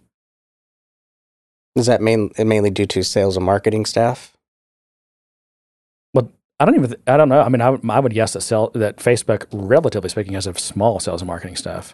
Is 1.75 1.87
that 1.87 2.01
main, 2.01 2.31
mainly 2.37 2.69
due 2.69 2.85
to 2.85 3.03
sales 3.03 3.35
and 3.35 3.45
marketing 3.45 3.85
staff? 3.85 4.35
Well, 6.13 6.31
I 6.57 6.63
don't 6.63 6.75
even, 6.75 6.95
I 7.05 7.17
don't 7.17 7.27
know. 7.27 7.41
I 7.41 7.49
mean, 7.49 7.59
I, 7.59 7.69
would- 7.71 7.89
I 7.89 7.99
would 7.99 8.13
guess 8.13 8.31
that 8.31 8.41
sell, 8.41 8.69
that 8.75 8.95
Facebook, 8.97 9.45
relatively 9.51 10.09
speaking, 10.09 10.33
has 10.35 10.47
a 10.47 10.57
small 10.57 11.01
sales 11.01 11.21
and 11.21 11.27
marketing 11.27 11.57
staff. 11.57 11.93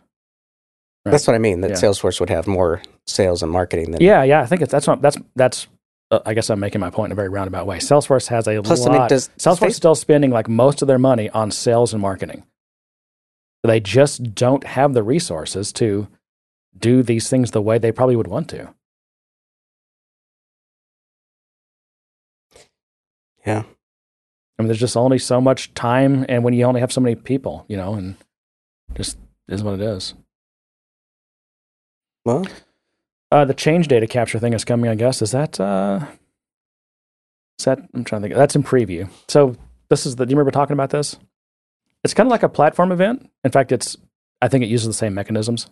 Right. 1.06 1.12
That's 1.12 1.26
what 1.26 1.36
I 1.36 1.40
mean. 1.40 1.62
That 1.62 1.72
Yeah. 1.72 1.76
Salesforce 1.78 2.20
would 2.20 2.30
have 2.30 2.48
more 2.48 2.82
sales 3.08 3.42
and 3.42 3.52
marketing 3.52 3.92
than 3.92 4.02
Yeah, 4.02 4.24
yeah. 4.24 4.42
I 4.42 4.46
think 4.46 4.62
it's, 4.62 4.72
that's 4.72 4.88
not 4.88 5.02
that's 5.02 5.18
that's. 5.36 5.68
Uh, 6.12 6.20
I 6.26 6.34
guess 6.34 6.50
I'm 6.50 6.60
making 6.60 6.82
my 6.82 6.90
point 6.90 7.08
in 7.08 7.12
a 7.14 7.16
very 7.16 7.30
roundabout 7.30 7.66
way. 7.66 7.78
Salesforce 7.78 8.28
has 8.28 8.48
a 8.48 8.62
Plus, 8.62 8.82
lot. 8.86 8.92
I 8.92 9.00
mean, 9.00 9.08
does 9.08 9.30
Salesforce 9.40 9.70
is 9.70 9.76
still 9.78 9.96
spending 9.96 10.30
like 10.30 10.50
most 10.50 10.82
of 10.82 10.88
their 10.88 11.00
money 11.00 11.30
on 11.30 11.52
sales 11.52 11.94
and 11.94 12.02
marketing. 12.02 12.44
They 13.64 13.80
just 13.80 14.36
don't 14.36 14.64
have 14.66 14.94
the 14.94 15.04
resources 15.04 15.72
to 15.74 16.08
do 16.78 17.02
these 17.04 17.30
things 17.30 17.52
the 17.52 17.62
way 17.62 17.78
they 17.78 17.92
probably 17.92 18.16
would 18.16 18.28
want 18.28 18.50
to. 18.50 18.74
Yeah. 23.46 23.64
I 24.60 24.62
mean, 24.62 24.68
there's 24.68 24.80
just 24.80 24.98
only 24.98 25.18
so 25.18 25.42
much 25.42 25.74
time, 25.74 26.26
and 26.30 26.44
when 26.44 26.54
you 26.54 26.66
only 26.66 26.82
have 26.82 26.92
so 26.92 27.02
many 27.02 27.16
people, 27.16 27.66
you 27.68 27.78
know, 27.78 27.94
and 27.96 28.16
just 28.96 29.18
is 29.48 29.64
what 29.64 29.76
it 29.76 29.82
is. 29.82 30.14
Well, 32.26 32.46
Uh, 33.32 33.46
the 33.46 33.54
change 33.54 33.88
data 33.88 34.06
capture 34.08 34.40
thing 34.40 34.52
is 34.54 34.66
coming, 34.66 34.90
I 34.90 34.96
guess. 34.96 35.22
Is 35.22 35.32
that, 35.32 35.58
uh, 35.60 36.06
is 37.58 37.66
that, 37.66 37.80
I'm 37.94 38.04
trying 38.04 38.22
to 38.24 38.28
think. 38.28 38.38
That's 38.38 38.56
in 38.58 38.64
preview. 38.64 39.10
So 39.30 39.56
this 39.90 40.06
is 40.06 40.18
the, 40.18 40.26
do 40.26 40.32
you 40.32 40.36
remember 40.36 40.52
talking 40.52 40.74
about 40.74 40.90
this? 40.90 41.18
It's 42.04 42.14
kind 42.14 42.28
of 42.28 42.32
like 42.32 42.44
a 42.44 42.50
platform 42.50 42.92
event. 42.92 43.30
In 43.46 43.52
fact, 43.52 43.72
it's, 43.72 43.96
I 44.42 44.50
think 44.50 44.64
it 44.66 44.68
uses 44.68 44.88
the 44.88 44.94
same 44.94 45.14
mechanisms. 45.14 45.68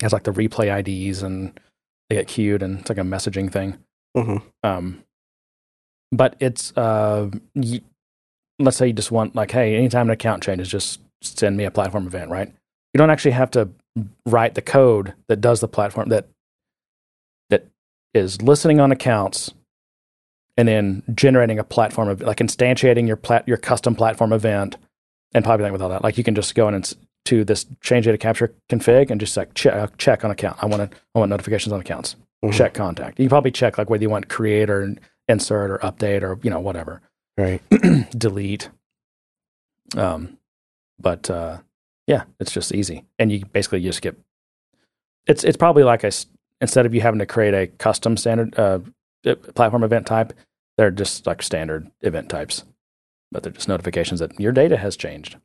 It 0.00 0.02
has 0.02 0.12
like 0.12 0.24
the 0.24 0.32
replay 0.32 0.68
IDs 0.80 1.22
and 1.22 1.58
they 2.08 2.16
get 2.16 2.26
queued 2.26 2.62
and 2.62 2.80
it's 2.80 2.88
like 2.88 2.98
a 2.98 3.02
messaging 3.02 3.52
thing. 3.52 3.78
mhm. 4.16 4.42
Um, 4.64 5.04
but 6.10 6.34
it's, 6.40 6.76
uh, 6.76 7.30
y 7.54 7.82
let's 8.58 8.76
say 8.78 8.88
you 8.88 8.92
just 8.94 9.12
want 9.12 9.36
like, 9.36 9.52
hey, 9.52 9.76
anytime 9.76 10.08
an 10.08 10.12
account 10.12 10.42
changes, 10.42 10.68
just 10.68 11.00
send 11.20 11.56
me 11.56 11.64
a 11.64 11.70
platform 11.70 12.06
event, 12.08 12.30
right? 12.32 12.52
You 12.94 12.98
don't 12.98 13.10
actually 13.10 13.32
have 13.32 13.50
to 13.52 13.68
write 14.26 14.54
the 14.54 14.62
code 14.62 15.14
that 15.28 15.40
does 15.40 15.60
the 15.60 15.68
platform 15.68 16.08
that 16.08 16.26
that 17.50 17.66
is 18.14 18.40
listening 18.42 18.80
on 18.80 18.92
accounts 18.92 19.52
and 20.56 20.66
then 20.66 21.02
generating 21.14 21.58
a 21.58 21.64
platform 21.64 22.08
of 22.08 22.20
like 22.20 22.38
instantiating 22.38 23.06
your 23.06 23.16
plat 23.16 23.46
your 23.46 23.56
custom 23.56 23.94
platform 23.94 24.32
event 24.32 24.76
and 25.34 25.44
populating 25.44 25.72
with 25.72 25.82
all 25.82 25.88
that. 25.90 26.02
Like 26.02 26.18
you 26.18 26.24
can 26.24 26.34
just 26.34 26.54
go 26.54 26.68
in 26.68 26.74
and 26.74 26.94
to 27.26 27.44
this 27.44 27.66
change 27.82 28.06
data 28.06 28.16
capture 28.16 28.54
config 28.70 29.10
and 29.10 29.20
just 29.20 29.36
like 29.36 29.52
check 29.54 29.96
check 29.98 30.24
on 30.24 30.30
account. 30.30 30.56
I 30.62 30.66
want 30.66 30.90
to 30.90 30.96
I 31.14 31.18
want 31.18 31.28
notifications 31.30 31.72
on 31.72 31.80
accounts. 31.80 32.16
Mhm. 32.44 32.52
Check 32.54 32.72
contact. 32.74 33.18
You 33.18 33.24
can 33.24 33.30
probably 33.30 33.50
check 33.50 33.76
like 33.78 33.90
whether 33.90 34.02
you 34.02 34.08
want 34.10 34.28
create 34.28 34.70
or 34.70 34.94
insert 35.28 35.70
or 35.70 35.78
update 35.78 36.22
or 36.22 36.38
you 36.42 36.50
know 36.50 36.60
whatever 36.60 37.02
Right. 37.36 37.60
delete. 38.18 38.70
Um, 39.96 40.38
but 40.98 41.30
uh, 41.30 41.58
yeah, 42.08 42.24
it's 42.40 42.50
just 42.50 42.74
easy, 42.74 43.04
and 43.18 43.30
you 43.30 43.44
basically 43.44 43.82
just 43.82 44.00
get. 44.00 44.18
It's 45.26 45.44
it's 45.44 45.58
probably 45.58 45.84
like 45.84 46.02
a 46.04 46.10
instead 46.60 46.86
of 46.86 46.94
you 46.94 47.02
having 47.02 47.18
to 47.20 47.26
create 47.26 47.52
a 47.52 47.66
custom 47.66 48.16
standard 48.16 48.58
uh, 48.58 48.78
uh, 49.26 49.34
platform 49.54 49.84
event 49.84 50.06
type, 50.06 50.32
they're 50.78 50.90
just 50.90 51.26
like 51.26 51.42
standard 51.42 51.90
event 52.00 52.30
types, 52.30 52.64
but 53.30 53.42
they're 53.42 53.52
just 53.52 53.68
notifications 53.68 54.20
that 54.20 54.40
your 54.40 54.52
data 54.52 54.78
has 54.78 54.96
changed. 54.96 55.36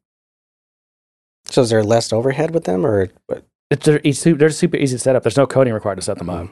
So 1.46 1.64
is 1.64 1.70
there 1.70 1.84
less 1.84 2.14
overhead 2.14 2.52
with 2.52 2.64
them, 2.64 2.86
or 2.86 3.10
what? 3.28 3.46
It's 3.70 3.86
they're, 3.86 4.00
it's 4.02 4.24
they're 4.24 4.50
super 4.50 4.78
easy 4.78 4.96
to 4.96 5.00
set 5.00 5.18
up. 5.18 5.24
There's 5.24 5.36
no 5.36 5.46
coding 5.46 5.74
required 5.74 5.96
to 5.96 6.02
set 6.02 6.18
them 6.18 6.30
up. 6.30 6.48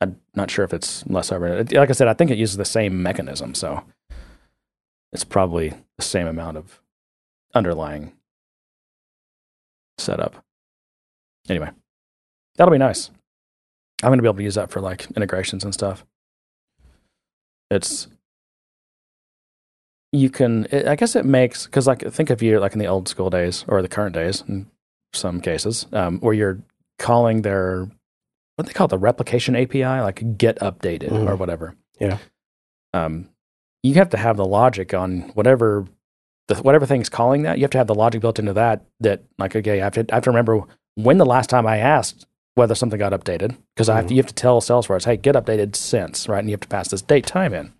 I'm 0.00 0.20
not 0.34 0.50
sure 0.50 0.64
if 0.64 0.74
it's 0.74 1.06
less 1.06 1.30
over. 1.30 1.62
Like 1.62 1.90
I 1.90 1.92
said, 1.92 2.08
I 2.08 2.14
think 2.14 2.32
it 2.32 2.38
uses 2.38 2.56
the 2.56 2.64
same 2.64 3.04
mechanism, 3.04 3.54
so 3.54 3.84
it's 5.12 5.22
probably 5.24 5.74
the 5.96 6.02
same 6.02 6.26
amount 6.26 6.56
of 6.56 6.80
underlying 7.54 8.12
setup. 9.98 10.42
Anyway, 11.48 11.70
that'll 12.56 12.72
be 12.72 12.78
nice. 12.78 13.10
I'm 14.02 14.08
going 14.10 14.18
to 14.18 14.22
be 14.22 14.28
able 14.28 14.36
to 14.38 14.42
use 14.42 14.56
that 14.56 14.70
for 14.70 14.80
like 14.80 15.06
integrations 15.16 15.64
and 15.64 15.72
stuff. 15.72 16.04
It's 17.70 18.08
you 20.12 20.30
can. 20.30 20.66
It, 20.70 20.86
I 20.86 20.96
guess 20.96 21.16
it 21.16 21.24
makes 21.24 21.66
because 21.66 21.86
like 21.86 22.00
think 22.12 22.30
of 22.30 22.42
you 22.42 22.60
like 22.60 22.72
in 22.72 22.78
the 22.78 22.86
old 22.86 23.08
school 23.08 23.30
days 23.30 23.64
or 23.68 23.82
the 23.82 23.88
current 23.88 24.14
days 24.14 24.42
in 24.46 24.66
some 25.12 25.40
cases 25.40 25.86
um, 25.92 26.18
where 26.20 26.34
you're 26.34 26.58
calling 26.98 27.42
their 27.42 27.88
what 28.56 28.66
they 28.66 28.72
call 28.72 28.86
it, 28.86 28.90
the 28.90 28.98
replication 28.98 29.56
API, 29.56 29.84
like 29.84 30.38
get 30.38 30.58
updated 30.60 31.10
or 31.12 31.34
Mhm. 31.34 31.38
whatever. 31.38 31.74
Yeah. 31.98 32.18
Um, 32.92 33.28
you 33.82 33.94
have 33.94 34.10
to 34.10 34.16
have 34.16 34.36
the 34.36 34.44
logic 34.44 34.94
on 34.94 35.22
whatever 35.34 35.86
the 36.48 36.56
whatever 36.56 36.86
thing's 36.86 37.08
calling 37.08 37.42
that. 37.42 37.58
You 37.58 37.62
have 37.62 37.70
to 37.72 37.78
have 37.78 37.86
the 37.86 37.94
logic 37.94 38.20
built 38.20 38.38
into 38.38 38.52
that. 38.54 38.84
That 39.00 39.22
like 39.38 39.56
okay, 39.56 39.80
I 39.80 39.84
have 39.84 39.94
to 39.94 40.06
I 40.10 40.16
have 40.16 40.24
to 40.24 40.30
remember 40.30 40.62
when 40.94 41.18
the 41.18 41.26
last 41.26 41.50
time 41.50 41.66
I 41.66 41.78
asked 41.78 42.26
whether 42.54 42.74
something 42.74 42.98
got 42.98 43.12
updated 43.12 43.56
because 43.74 43.88
I 43.88 43.96
have 43.96 44.06
to, 44.06 44.14
you 44.14 44.20
have 44.22 44.28
to 44.28 44.34
tell 44.34 44.60
Salesforce, 44.60 45.06
hey, 45.06 45.16
get 45.16 45.34
updated 45.34 45.74
since 45.74 46.28
right, 46.28 46.38
and 46.38 46.48
you 46.48 46.52
have 46.52 46.60
to 46.60 46.68
pass 46.68 46.88
this 46.88 47.02
date 47.02 47.26
time 47.26 47.52
in. 47.52 47.72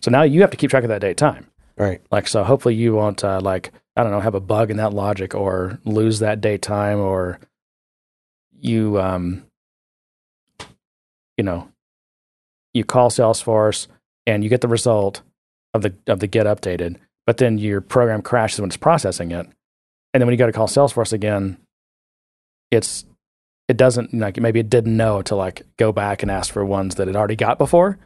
So 0.00 0.10
now 0.10 0.22
you 0.22 0.40
have 0.40 0.50
to 0.50 0.56
keep 0.56 0.70
track 0.70 0.84
of 0.84 0.88
that 0.88 1.00
date 1.00 1.16
time. 1.16 1.46
Right. 1.76 2.00
Like 2.10 2.26
so, 2.26 2.42
hopefully 2.44 2.74
you 2.74 2.94
won't 2.94 3.22
uh, 3.22 3.40
like 3.40 3.72
I 3.96 4.02
don't 4.02 4.12
know 4.12 4.20
have 4.20 4.34
a 4.34 4.40
bug 4.40 4.70
in 4.70 4.78
that 4.78 4.94
logic 4.94 5.34
or 5.34 5.78
lose 5.84 6.20
that 6.20 6.40
date 6.40 6.62
time 6.62 6.98
or 6.98 7.38
you 8.52 9.00
um 9.00 9.44
you 11.36 11.44
know 11.44 11.68
you 12.74 12.84
call 12.84 13.10
Salesforce 13.10 13.86
and 14.26 14.42
you 14.44 14.50
get 14.50 14.60
the 14.60 14.68
result 14.68 15.22
of 15.74 15.82
the 15.82 15.94
of 16.06 16.20
the 16.20 16.26
get 16.26 16.46
updated, 16.46 16.96
but 17.28 17.36
then 17.36 17.58
your 17.58 17.82
program 17.82 18.22
crashes 18.22 18.58
when 18.58 18.70
it's 18.70 18.78
processing 18.78 19.32
it, 19.32 19.46
and 20.14 20.20
then 20.20 20.26
when 20.26 20.32
you 20.32 20.38
go 20.38 20.46
to 20.46 20.52
call 20.52 20.66
Salesforce 20.66 21.12
again, 21.12 21.58
it's 22.70 23.04
it 23.68 23.76
doesn't 23.76 24.14
like 24.14 24.40
maybe 24.40 24.60
it 24.60 24.70
didn't 24.70 24.96
know 24.96 25.20
to 25.20 25.36
like 25.36 25.60
go 25.76 25.92
back 25.92 26.22
and 26.22 26.30
ask 26.30 26.50
for 26.50 26.64
ones 26.64 26.94
that 26.94 27.06
it 27.06 27.14
already 27.14 27.36
got 27.36 27.58
before. 27.58 27.98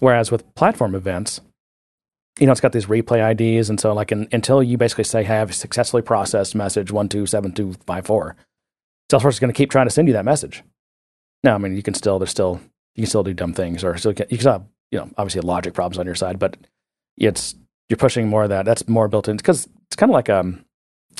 Whereas 0.00 0.32
with 0.32 0.52
platform 0.56 0.96
events, 0.96 1.40
you 2.40 2.46
know, 2.46 2.50
it's 2.50 2.60
got 2.60 2.72
these 2.72 2.86
replay 2.86 3.30
IDs, 3.30 3.70
and 3.70 3.78
so 3.78 3.94
like 3.94 4.10
in, 4.10 4.26
until 4.32 4.64
you 4.64 4.76
basically 4.76 5.04
say, 5.04 5.22
"Hey, 5.22 5.38
I've 5.38 5.54
successfully 5.54 6.02
processed 6.02 6.56
message 6.56 6.90
one 6.90 7.08
two 7.08 7.24
seven 7.24 7.52
two 7.52 7.74
five 7.86 8.04
four, 8.04 8.34
Salesforce 9.12 9.34
is 9.34 9.38
going 9.38 9.52
to 9.52 9.56
keep 9.56 9.70
trying 9.70 9.86
to 9.86 9.92
send 9.92 10.08
you 10.08 10.14
that 10.14 10.24
message. 10.24 10.64
Now, 11.44 11.54
I 11.54 11.58
mean, 11.58 11.76
you 11.76 11.84
can 11.84 11.94
still 11.94 12.18
there's 12.18 12.30
still 12.30 12.60
you 12.96 13.02
can 13.02 13.10
still 13.10 13.22
do 13.22 13.32
dumb 13.32 13.54
things, 13.54 13.84
or 13.84 13.96
still 13.96 14.10
you 14.10 14.16
can 14.26 14.38
still 14.40 14.52
have 14.54 14.64
you 14.90 14.98
know 14.98 15.08
obviously 15.16 15.42
logic 15.42 15.72
problems 15.72 16.00
on 16.00 16.06
your 16.06 16.16
side, 16.16 16.40
but 16.40 16.56
it's 17.16 17.54
you're 17.88 17.96
pushing 17.96 18.28
more 18.28 18.44
of 18.44 18.48
that. 18.50 18.64
That's 18.64 18.88
more 18.88 19.08
built 19.08 19.28
in 19.28 19.36
because 19.36 19.68
it's 19.86 19.96
kind 19.96 20.10
of 20.10 20.14
like 20.14 20.28
um 20.28 20.64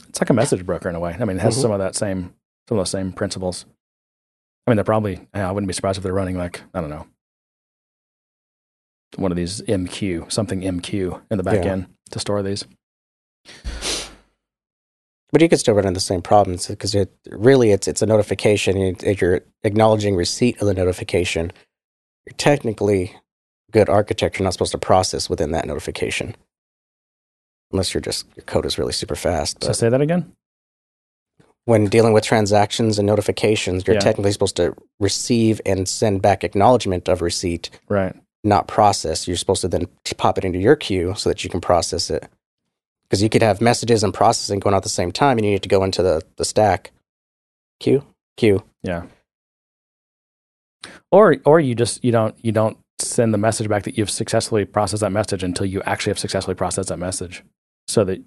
it's 0.08 0.20
like 0.20 0.30
a 0.30 0.34
message 0.34 0.64
broker 0.66 0.88
in 0.88 0.94
a 0.94 1.00
way. 1.00 1.16
I 1.18 1.24
mean, 1.24 1.36
it 1.36 1.40
has 1.42 1.56
Mhm. 1.56 1.62
some 1.62 1.70
of 1.72 1.78
that 1.78 1.94
same 1.94 2.34
some 2.68 2.78
of 2.78 2.80
those 2.82 2.90
same 2.90 3.12
principles. 3.12 3.64
I 4.66 4.70
mean, 4.70 4.76
they're 4.76 4.84
probably 4.84 5.26
I 5.32 5.50
wouldn't 5.52 5.68
be 5.68 5.74
surprised 5.74 5.98
if 5.98 6.02
they're 6.04 6.12
running 6.12 6.36
like 6.36 6.62
I 6.74 6.80
don't 6.80 6.90
know 6.90 7.06
one 9.16 9.30
of 9.32 9.36
these 9.36 9.62
MQ 9.62 10.30
something 10.30 10.60
MQ 10.62 11.22
in 11.30 11.38
the 11.38 11.44
back 11.44 11.64
Yeah. 11.64 11.72
end 11.72 11.86
to 12.10 12.18
store 12.18 12.42
these. 12.42 12.64
But 15.32 15.42
you 15.42 15.48
could 15.48 15.58
still 15.58 15.74
run 15.74 15.86
into 15.86 15.94
the 15.98 16.00
same 16.00 16.22
problems 16.22 16.66
because 16.68 16.94
it 16.94 17.12
really 17.30 17.70
it's 17.70 17.88
it's 17.88 18.02
a 18.02 18.06
notification. 18.06 18.76
And 18.76 19.02
if 19.04 19.20
you're 19.20 19.40
acknowledging 19.64 20.16
receipt 20.16 20.60
of 20.60 20.66
the 20.66 20.74
notification, 20.74 21.52
you're 22.26 22.36
technically 22.36 23.14
good 23.72 23.88
architecture 23.88 24.38
You're 24.42 24.46
not 24.46 24.52
supposed 24.54 24.72
to 24.72 24.78
process 24.78 25.28
within 25.28 25.50
that 25.50 25.66
notification, 25.66 26.36
unless 27.72 27.92
you're 27.94 28.00
just 28.00 28.26
your 28.36 28.44
code 28.44 28.66
is 28.66 28.78
really 28.78 28.92
super 28.92 29.16
fast. 29.16 29.62
So 29.64 29.72
say 29.72 29.88
that 29.88 30.00
again. 30.00 30.32
when 31.64 31.86
dealing 31.86 32.12
with 32.12 32.22
transactions 32.22 32.96
and 32.96 33.06
notifications, 33.08 33.84
you're 33.86 33.94
Yeah. 33.96 34.00
technically 34.00 34.30
supposed 34.30 34.54
to 34.56 34.72
receive 35.00 35.60
and 35.66 35.88
send 35.88 36.22
back 36.22 36.44
acknowledgement 36.44 37.08
of 37.08 37.20
receipt, 37.20 37.70
Right. 37.88 38.14
not 38.44 38.68
process. 38.68 39.26
You're 39.26 39.36
supposed 39.36 39.62
to 39.62 39.68
then 39.68 39.88
pop 40.16 40.38
it 40.38 40.44
into 40.44 40.60
your 40.60 40.76
queue 40.76 41.14
so 41.16 41.28
that 41.28 41.42
you 41.42 41.50
can 41.50 41.60
process 41.60 42.08
it. 42.08 42.28
Because 43.02 43.20
you 43.20 43.28
could 43.28 43.42
have 43.42 43.60
messages 43.60 44.04
and 44.04 44.14
processing 44.14 44.60
going 44.60 44.74
on 44.74 44.78
at 44.78 44.82
the 44.84 44.88
same 44.88 45.10
time, 45.10 45.38
and 45.38 45.44
you 45.44 45.50
need 45.50 45.62
to 45.64 45.68
go 45.68 45.82
into 45.82 46.04
the, 46.04 46.22
the 46.36 46.44
stack 46.44 46.92
queue, 47.80 48.04
queue. 48.36 48.62
Yeah. 48.84 49.06
Or 51.10 51.36
or 51.44 51.58
you 51.58 51.74
just 51.74 52.04
you 52.04 52.12
don't 52.12 52.36
you 52.44 52.52
don't 52.52 52.78
send 52.99 53.32
the 53.34 53.38
message 53.38 53.68
back 53.68 53.82
that 53.84 53.97
you've 53.99 54.11
successfully 54.11 54.64
processed 54.64 55.01
that 55.03 55.12
message 55.12 55.42
until 55.42 55.66
you 55.66 55.82
actually 55.82 56.11
have 56.11 56.18
successfully 56.18 56.55
processed 56.55 56.88
that 56.88 56.99
message, 56.99 57.42
so 57.88 58.05
that 58.05 58.20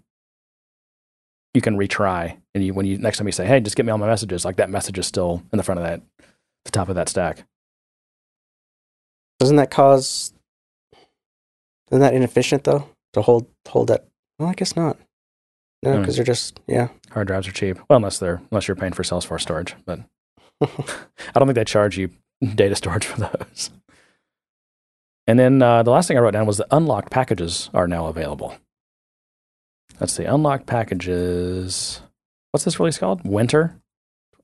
you 1.53 1.61
can 1.61 1.77
retry. 1.77 2.37
And 2.53 2.63
you 2.63 2.73
when 2.73 2.85
you 2.85 2.97
next 2.97 3.17
time 3.17 3.27
you 3.27 3.31
say, 3.31 3.45
"Hey, 3.45 3.59
just 3.59 3.75
get 3.75 3.85
me 3.85 3.91
all 3.91 3.97
my 3.97 4.07
messages," 4.07 4.45
like 4.45 4.57
that 4.57 4.69
message 4.69 4.97
is 4.99 5.07
still 5.07 5.43
in 5.51 5.57
the 5.57 5.63
front 5.63 5.79
of 5.79 5.85
that, 5.85 6.01
the 6.65 6.71
top 6.71 6.89
of 6.89 6.95
that 6.95 7.09
stack. 7.09 7.43
Doesn't 9.39 9.55
that 9.57 9.71
cause? 9.71 10.33
Isn't 11.91 12.01
that 12.01 12.13
inefficient 12.13 12.65
though 12.65 12.87
to 13.13 13.21
hold 13.21 13.47
hold 13.67 13.87
that? 13.87 14.05
Well, 14.37 14.49
I 14.49 14.53
guess 14.53 14.75
not. 14.75 14.97
No, 15.81 15.93
Hmm. 15.95 16.01
because 16.01 16.15
they're 16.17 16.25
just 16.25 16.59
yeah. 16.67 16.89
Hard 17.11 17.27
drives 17.27 17.47
are 17.47 17.51
cheap. 17.53 17.77
Well, 17.89 17.97
unless 17.97 18.19
they're 18.19 18.41
unless 18.51 18.67
you're 18.67 18.75
paying 18.75 18.93
for 18.93 19.03
Salesforce 19.03 19.41
storage, 19.41 19.75
but 19.85 19.99
I 20.61 20.67
don't 21.35 21.47
think 21.47 21.55
they 21.55 21.63
charge 21.63 21.97
you 21.97 22.09
data 22.55 22.75
storage 22.75 23.05
for 23.05 23.19
those. 23.21 23.71
And 25.29 25.37
then 25.37 25.61
uh, 25.61 25.83
the 25.83 25.91
last 25.91 26.07
thing 26.07 26.17
I 26.17 26.21
wrote 26.21 26.31
down 26.31 26.47
was 26.47 26.57
the 26.57 26.65
unlocked 26.75 27.11
packages 27.11 27.69
are 27.71 27.87
now 27.87 28.07
available. 28.07 28.57
Let's 29.99 30.11
see, 30.11 30.23
unlocked 30.23 30.65
packages. 30.65 32.01
What's 32.49 32.63
this 32.63 32.79
release 32.79 32.97
called? 32.97 33.21
Winter. 33.23 33.79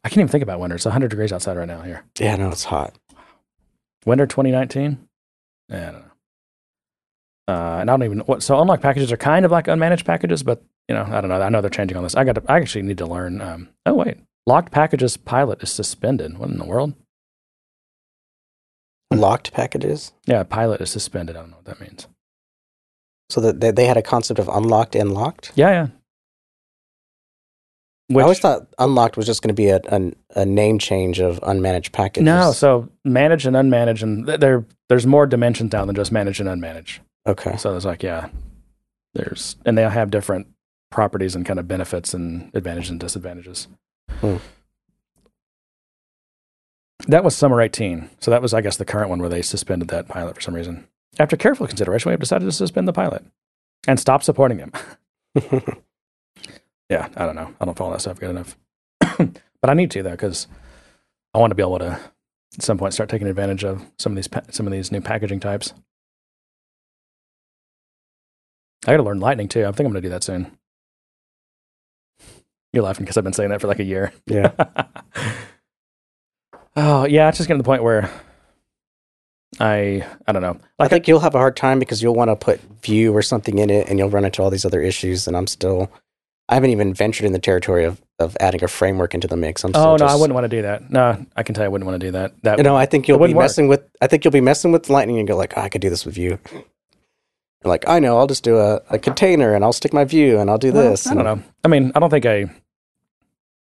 I 0.04 0.10
can't 0.10 0.20
even 0.20 0.28
think 0.28 0.44
about 0.44 0.60
winter. 0.60 0.76
It's 0.76 0.86
100 0.86 1.08
degrees 1.08 1.34
outside 1.34 1.58
right 1.58 1.68
now 1.68 1.82
here. 1.82 2.04
yeah, 2.20 2.36
no, 2.36 2.50
it's 2.50 2.66
hot. 2.66 2.96
Winter 4.06 4.28
2019. 4.28 5.08
Yeah, 5.70 5.76
I 5.76 5.92
don't 5.92 5.94
know. 5.94 6.12
Uh, 7.48 7.78
and 7.80 7.90
I 7.90 7.94
don't 7.94 8.04
even 8.04 8.20
what. 8.20 8.44
So 8.44 8.62
unlocked 8.62 8.84
packages 8.84 9.12
are 9.12 9.18
kind 9.18 9.44
of 9.44 9.52
like 9.52 9.66
unmanaged 9.66 10.06
packages, 10.06 10.44
but 10.44 10.64
you 10.88 10.94
know, 10.94 11.02
I 11.04 11.20
don't 11.20 11.30
know. 11.30 11.42
I 11.42 11.50
know 11.50 11.62
they're 11.62 11.72
changing 11.72 11.98
on 11.98 12.04
this. 12.04 12.14
I 12.14 12.24
got. 12.26 12.36
To, 12.36 12.44
I 12.48 12.58
actually 12.58 12.84
need 12.84 13.00
to 13.00 13.08
learn. 13.08 13.42
Um, 13.42 13.70
oh 13.88 13.96
wait, 13.96 14.18
locked 14.46 14.72
packages 14.72 15.18
pilot 15.18 15.64
is 15.64 15.72
suspended. 15.72 16.38
What 16.38 16.52
in 16.52 16.60
the 16.60 16.66
world? 16.66 16.94
Locked 19.20 19.52
packages. 19.54 20.12
Yeah, 20.26 20.44
pilot 20.44 20.82
is 20.82 20.90
suspended. 20.92 21.36
I 21.36 21.42
don't 21.42 21.52
know 21.52 21.58
what 21.58 21.66
that 21.66 21.82
means. 21.82 22.08
So 23.30 23.42
that 23.42 23.60
they, 23.60 23.72
they 23.72 23.86
had 23.86 23.98
a 23.98 24.02
concept 24.02 24.40
of 24.40 24.48
unlocked 24.48 24.96
and 24.96 25.12
locked. 25.14 25.52
Yeah, 25.56 25.70
yeah. 25.72 25.88
I 28.20 28.22
always 28.22 28.38
thought 28.40 28.68
unlocked 28.78 29.18
was 29.18 29.26
just 29.26 29.42
going 29.42 29.48
to 29.50 29.56
be 29.56 29.70
a, 29.70 29.80
a 29.88 30.12
a 30.36 30.46
name 30.46 30.78
change 30.78 31.20
of 31.20 31.40
unmanaged 31.42 31.92
packages. 31.92 32.24
no, 32.24 32.52
so 32.52 32.88
managed 33.04 33.48
and 33.48 33.56
unmanaged, 33.56 34.04
and 34.04 34.28
th- 34.28 34.40
there 34.40 34.64
there's 34.90 35.08
more 35.08 35.26
dimensions 35.26 35.72
down 35.72 35.88
than 35.88 35.96
just 35.96 36.12
managed 36.12 36.40
and 36.40 36.48
unmanaged. 36.48 37.00
okay. 37.26 37.58
So 37.58 37.76
it's 37.76 37.86
like, 37.86 38.04
yeah, 38.04 38.30
there's 39.16 39.56
and 39.66 39.76
they 39.76 39.82
have 39.90 40.12
different 40.12 40.46
properties 40.92 41.36
and 41.36 41.48
kind 41.48 41.60
of 41.60 41.68
benefits 41.68 42.14
and 42.14 42.52
advantages 42.54 42.92
and 42.92 43.00
disadvantages. 43.00 43.68
Hmm. 44.22 44.36
That 47.08 47.24
was 47.24 47.36
summer 47.36 47.62
18. 47.62 48.10
So 48.20 48.32
that 48.32 48.42
was, 48.42 48.54
I 48.54 48.62
guess, 48.62 48.78
the 48.78 48.86
current 48.86 49.10
one 49.10 49.20
where 49.20 49.30
they 49.30 49.42
suspended 49.42 49.90
that 49.90 50.08
pilot 50.08 50.36
for 50.36 50.42
some 50.42 50.56
reason. 50.56 50.88
After 51.20 51.38
careful 51.38 51.68
consideration, 51.68 52.10
we 52.10 52.14
have 52.14 52.20
decided 52.20 52.46
to 52.46 52.52
suspend 52.52 52.88
the 52.88 52.94
pilot 52.94 53.24
and 53.88 54.00
stop 54.00 54.24
supporting 54.24 54.58
them. 54.58 54.72
yeah, 56.90 57.10
I 57.16 57.26
don't 57.26 57.36
know. 57.36 57.54
I 57.60 57.66
don't 57.66 57.78
follow 57.78 57.92
that 57.92 58.02
stuff 58.02 58.20
good 58.20 58.32
enough. 58.32 58.58
but 59.00 59.70
I 59.70 59.74
need 59.74 59.92
to 59.92 60.04
though, 60.04 60.12
because 60.12 60.48
I 61.34 61.38
want 61.38 61.52
to 61.52 61.56
be 61.56 61.64
able 61.64 61.80
to 61.80 62.00
at 62.56 62.62
some 62.62 62.78
point 62.78 62.94
start 62.94 63.10
taking 63.10 63.28
advantage 63.28 63.64
of 63.64 63.86
some 64.00 64.14
of 64.14 64.16
these 64.16 64.28
pa- 64.28 64.44
some 64.50 64.66
of 64.66 64.72
these 64.72 64.92
new 64.92 65.02
packaging 65.02 65.40
types. 65.40 65.74
I 68.88 68.92
got 68.92 68.98
to 68.98 69.04
learn 69.04 69.20
Lightning 69.20 69.48
too. 69.48 69.62
I 69.66 69.72
think 69.72 69.88
I'm 69.88 69.92
going 69.92 70.02
to 70.02 70.02
do 70.02 70.10
that 70.10 70.24
soon. 70.24 70.58
You're 72.72 72.84
laughing 72.84 73.06
because 73.06 73.18
I've 73.18 73.24
been 73.24 73.34
saying 73.34 73.50
that 73.50 73.62
for 73.62 73.68
like 73.68 73.80
a 73.80 73.84
year. 73.84 74.12
yeah. 74.28 74.52
oh 76.76 77.06
yeah, 77.06 77.30
it's 77.30 77.38
just 77.38 77.48
getting 77.48 77.60
to 77.60 77.64
the 77.64 77.68
point 77.68 77.84
where 77.84 78.10
I 79.60 80.06
I 80.28 80.32
don't 80.32 80.42
know. 80.42 80.60
I 80.80 80.88
Like 80.88 80.90
think 80.90 81.08
you'll 81.08 81.22
have 81.22 81.36
a 81.36 81.40
hard 81.40 81.56
time 81.58 81.80
because 81.80 82.04
you'll 82.04 82.16
want 82.16 82.30
to 82.30 82.36
put 82.36 82.62
Vue 82.84 83.14
or 83.16 83.22
something 83.22 83.58
in 83.60 83.70
it, 83.70 83.88
and 83.90 84.00
you'll 84.00 84.10
run 84.10 84.26
into 84.26 84.42
all 84.44 84.50
these 84.50 84.66
other 84.66 84.82
issues. 84.82 85.28
And 85.28 85.38
I'm 85.38 85.48
still, 85.48 85.92
I 86.50 86.56
haven't 86.56 86.72
even 86.72 86.94
ventured 86.94 87.26
in 87.26 87.34
the 87.34 87.40
territory 87.40 87.86
of 87.86 88.02
of 88.20 88.38
adding 88.40 88.64
a 88.64 88.68
framework 88.68 89.14
into 89.14 89.28
the 89.28 89.38
mix. 89.38 89.64
I'm 89.64 89.72
oh 89.74 89.98
no, 89.98 89.98
just, 89.98 90.14
I 90.14 90.16
wouldn't 90.16 90.36
want 90.36 90.46
to 90.46 90.50
do 90.50 90.64
that. 90.64 90.90
No, 90.92 91.26
I 91.36 91.44
can 91.44 91.56
tell 91.56 91.64
you 91.64 91.68
I 91.68 91.70
wouldn't 91.70 91.88
want 91.88 92.00
to 92.02 92.08
do 92.08 92.12
that. 92.14 92.34
That 92.44 92.60
You 92.60 92.64
know, 92.64 92.76
I 92.78 92.86
think 92.86 93.08
you'll 93.08 93.20
be 93.20 93.20
wouldn't 93.20 93.38
work. 93.38 93.44
messing 93.46 93.68
with. 93.68 93.84
I 94.02 94.08
think 94.08 94.26
you'll 94.26 94.32
be 94.32 94.42
messing 94.42 94.72
with 94.72 94.90
Lightning 94.90 95.20
and 95.20 95.28
go 95.28 95.38
like, 95.38 95.54
oh, 95.58 95.62
I 95.62 95.70
could 95.70 95.82
do 95.82 95.90
this 95.90 96.06
with 96.06 96.16
Vue. 96.16 96.40
And 97.64 97.70
like, 97.70 97.88
I 97.88 98.00
know, 98.00 98.18
I'll 98.18 98.28
just 98.28 98.44
do 98.44 98.58
a, 98.60 98.82
a 98.90 99.00
container 99.00 99.54
and 99.56 99.64
I'll 99.64 99.74
stick 99.74 99.94
my 99.94 100.06
Vue 100.06 100.40
and 100.40 100.50
I'll 100.50 100.58
do 100.58 100.74
Well, 100.74 100.92
this. 100.92 101.08
I 101.08 101.14
don't 101.14 101.24
know. 101.26 101.42
I 101.64 101.68
mean, 101.68 101.92
I 101.96 102.00
don't 102.00 102.10
think 102.10 102.26
a 102.26 102.50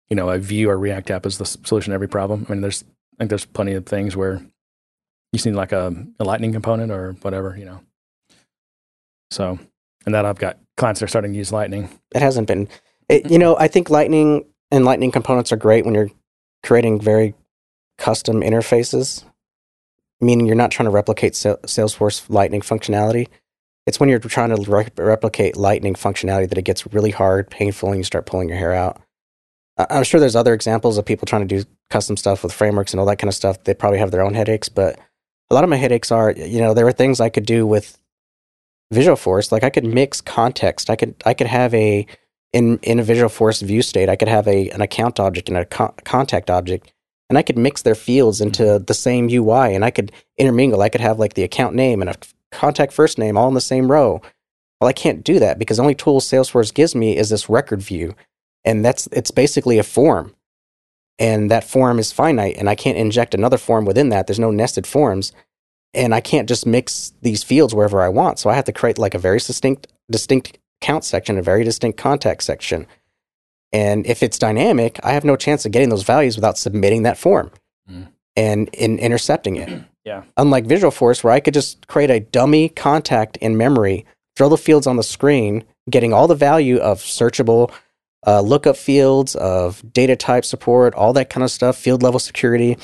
you 0.09 0.15
know 0.15 0.29
a 0.29 0.39
Vue 0.39 0.69
or 0.69 0.77
React 0.77 1.11
app 1.11 1.25
is 1.25 1.37
the 1.37 1.45
solution 1.45 1.91
to 1.91 1.95
every 1.95 2.09
problem. 2.09 2.45
I 2.49 2.53
mean, 2.53 2.61
there's 2.61 2.83
I 3.15 3.23
think 3.23 3.29
there's 3.29 3.45
plenty 3.45 3.73
of 3.73 3.85
things 3.85 4.15
where 4.15 4.35
you 4.35 5.37
just 5.37 5.45
need 5.45 5.55
like 5.55 5.71
a, 5.71 5.93
a 6.19 6.23
Lightning 6.23 6.51
component 6.51 6.91
or 6.91 7.13
whatever, 7.21 7.55
you 7.57 7.65
know. 7.65 7.81
So, 9.31 9.57
and 10.05 10.13
that 10.13 10.25
I've 10.25 10.37
got 10.37 10.57
clients 10.77 10.99
that 10.99 11.05
are 11.05 11.09
starting 11.09 11.31
to 11.31 11.37
use 11.37 11.51
Lightning. 11.51 11.89
It 12.13 12.21
hasn't 12.21 12.47
been. 12.47 12.67
It, 13.07 13.31
you 13.31 13.39
know, 13.39 13.57
I 13.57 13.67
think 13.67 13.89
Lightning 13.89 14.45
and 14.71 14.83
Lightning 14.83 15.11
components 15.11 15.51
are 15.51 15.57
great 15.57 15.85
when 15.85 15.95
you're 15.95 16.11
creating 16.63 16.99
very 16.99 17.33
custom 17.97 18.41
interfaces, 18.41 19.23
meaning 20.19 20.45
you're 20.45 20.55
not 20.55 20.71
trying 20.71 20.85
to 20.85 20.91
replicate 20.91 21.35
Sa- 21.35 21.55
Salesforce 21.65 22.25
Lightning 22.29 22.61
functionality. 22.61 23.27
It's 23.85 23.99
when 23.99 24.09
you're 24.09 24.19
trying 24.19 24.55
to 24.55 24.69
re- 24.69 24.87
replicate 24.97 25.55
Lightning 25.55 25.93
functionality 25.93 26.49
that 26.49 26.57
it 26.57 26.63
gets 26.63 26.91
really 26.91 27.11
hard, 27.11 27.49
painful, 27.49 27.89
and 27.89 27.97
you 27.97 28.03
start 28.03 28.25
pulling 28.25 28.49
your 28.49 28.57
hair 28.57 28.73
out. 28.73 28.99
I- 29.77 29.87
I'm 29.89 30.03
sure 30.03 30.19
there's 30.19 30.35
other 30.35 30.53
examples 30.53 30.97
of 30.97 31.05
people 31.05 31.25
trying 31.25 31.47
to 31.47 31.57
do 31.57 31.67
custom 31.89 32.17
stuff 32.17 32.43
with 32.43 32.53
frameworks 32.53 32.93
and 32.93 32.99
all 32.99 33.05
that 33.07 33.19
kind 33.19 33.29
of 33.29 33.35
stuff. 33.35 33.63
They 33.63 33.73
probably 33.73 33.99
have 33.99 34.11
their 34.11 34.23
own 34.23 34.33
headaches, 34.33 34.69
but 34.69 34.97
a 35.49 35.53
lot 35.53 35.63
of 35.63 35.69
my 35.69 35.75
headaches 35.75 36.11
are, 36.11 36.31
you 36.31 36.59
know, 36.59 36.73
there 36.73 36.85
were 36.85 36.91
things 36.91 37.19
I 37.19 37.29
could 37.29 37.45
do 37.45 37.67
with 37.67 37.97
Visualforce. 38.93 39.51
Like 39.51 39.63
I 39.63 39.69
could 39.69 39.85
mix 39.85 40.21
context. 40.21 40.89
I 40.89 40.95
could 40.95 41.15
I 41.25 41.33
could 41.33 41.47
have 41.47 41.73
a 41.73 42.05
in 42.53 42.77
in 42.79 42.99
a 42.99 43.03
Visualforce 43.03 43.61
view 43.61 43.81
state. 43.81 44.09
I 44.09 44.15
could 44.15 44.27
have 44.27 44.47
a 44.47 44.69
an 44.69 44.81
account 44.81 45.19
object 45.19 45.49
and 45.49 45.57
a 45.57 45.65
co- 45.65 45.93
contact 46.03 46.49
object, 46.49 46.93
and 47.29 47.37
I 47.37 47.41
could 47.41 47.57
mix 47.57 47.81
their 47.81 47.95
fields 47.95 48.41
into 48.41 48.63
mm-hmm. 48.63 48.85
the 48.85 48.93
same 48.93 49.29
UI, 49.29 49.75
and 49.75 49.83
I 49.83 49.91
could 49.91 50.11
intermingle. 50.37 50.81
I 50.81 50.89
could 50.89 51.01
have 51.01 51.19
like 51.19 51.33
the 51.33 51.43
account 51.43 51.75
name 51.75 52.01
and 52.01 52.09
a 52.09 52.15
contact 52.51 52.93
first 52.93 53.17
name 53.17 53.37
all 53.37 53.47
in 53.47 53.55
the 53.55 53.61
same 53.61 53.91
row. 53.91 54.21
Well, 54.79 54.89
I 54.89 54.93
can't 54.93 55.23
do 55.23 55.39
that 55.39 55.57
because 55.57 55.77
the 55.77 55.83
only 55.83 55.95
tool 55.95 56.19
Salesforce 56.19 56.73
gives 56.73 56.95
me 56.95 57.17
is 57.17 57.29
this 57.29 57.49
record 57.49 57.81
view, 57.81 58.13
and 58.65 58.83
that's 58.83 59.07
it's 59.13 59.31
basically 59.31 59.77
a 59.77 59.83
form, 59.83 60.35
and 61.19 61.49
that 61.51 61.63
form 61.63 61.99
is 61.99 62.11
finite, 62.11 62.57
and 62.57 62.69
I 62.69 62.75
can't 62.75 62.97
inject 62.97 63.33
another 63.33 63.57
form 63.57 63.85
within 63.85 64.09
that. 64.09 64.27
There's 64.27 64.39
no 64.39 64.51
nested 64.51 64.85
forms, 64.85 65.31
and 65.93 66.13
I 66.13 66.19
can't 66.19 66.49
just 66.49 66.65
mix 66.65 67.13
these 67.21 67.43
fields 67.43 67.73
wherever 67.73 68.01
I 68.01 68.09
want. 68.09 68.39
So 68.39 68.49
I 68.49 68.55
have 68.55 68.65
to 68.65 68.73
create 68.73 68.97
like 68.97 69.13
a 69.13 69.19
very 69.19 69.39
distinct 69.39 69.87
distinct 70.11 70.57
count 70.81 71.05
section, 71.05 71.37
a 71.37 71.41
very 71.41 71.63
distinct 71.63 71.97
contact 71.97 72.43
section. 72.43 72.85
And 73.71 74.05
if 74.05 74.21
it's 74.23 74.37
dynamic, 74.37 74.99
I 75.03 75.13
have 75.13 75.25
no 75.25 75.35
chance 75.35 75.65
of 75.65 75.71
getting 75.71 75.89
those 75.89 76.03
values 76.03 76.35
without 76.35 76.57
submitting 76.57 77.03
that 77.03 77.17
form 77.17 77.51
Mm. 77.89 78.07
and 78.35 78.69
in 78.73 78.97
intercepting 78.99 79.55
it. 79.57 79.83
Yeah. 80.05 80.21
Unlike 80.37 80.65
Visualforce, 80.65 81.23
where 81.23 81.33
I 81.33 81.39
could 81.39 81.55
just 81.55 81.87
create 81.87 82.11
a 82.11 82.19
dummy 82.19 82.69
contact 82.69 83.37
in 83.37 83.57
memory, 83.57 84.05
throw 84.35 84.49
the 84.49 84.55
fields 84.57 84.85
on 84.85 84.97
the 84.97 85.03
screen, 85.03 85.63
getting 85.89 86.13
all 86.13 86.27
the 86.27 86.35
value 86.35 86.77
of 86.77 86.99
searchable 86.99 87.71
uh, 88.27 88.41
lookup 88.41 88.77
fields, 88.77 89.35
of 89.35 89.83
data 89.93 90.15
type 90.15 90.45
support, 90.45 90.93
all 90.95 91.13
that 91.13 91.29
kind 91.29 91.43
of 91.43 91.51
stuff, 91.51 91.77
field 91.77 92.01
level 92.03 92.19
security, 92.19 92.77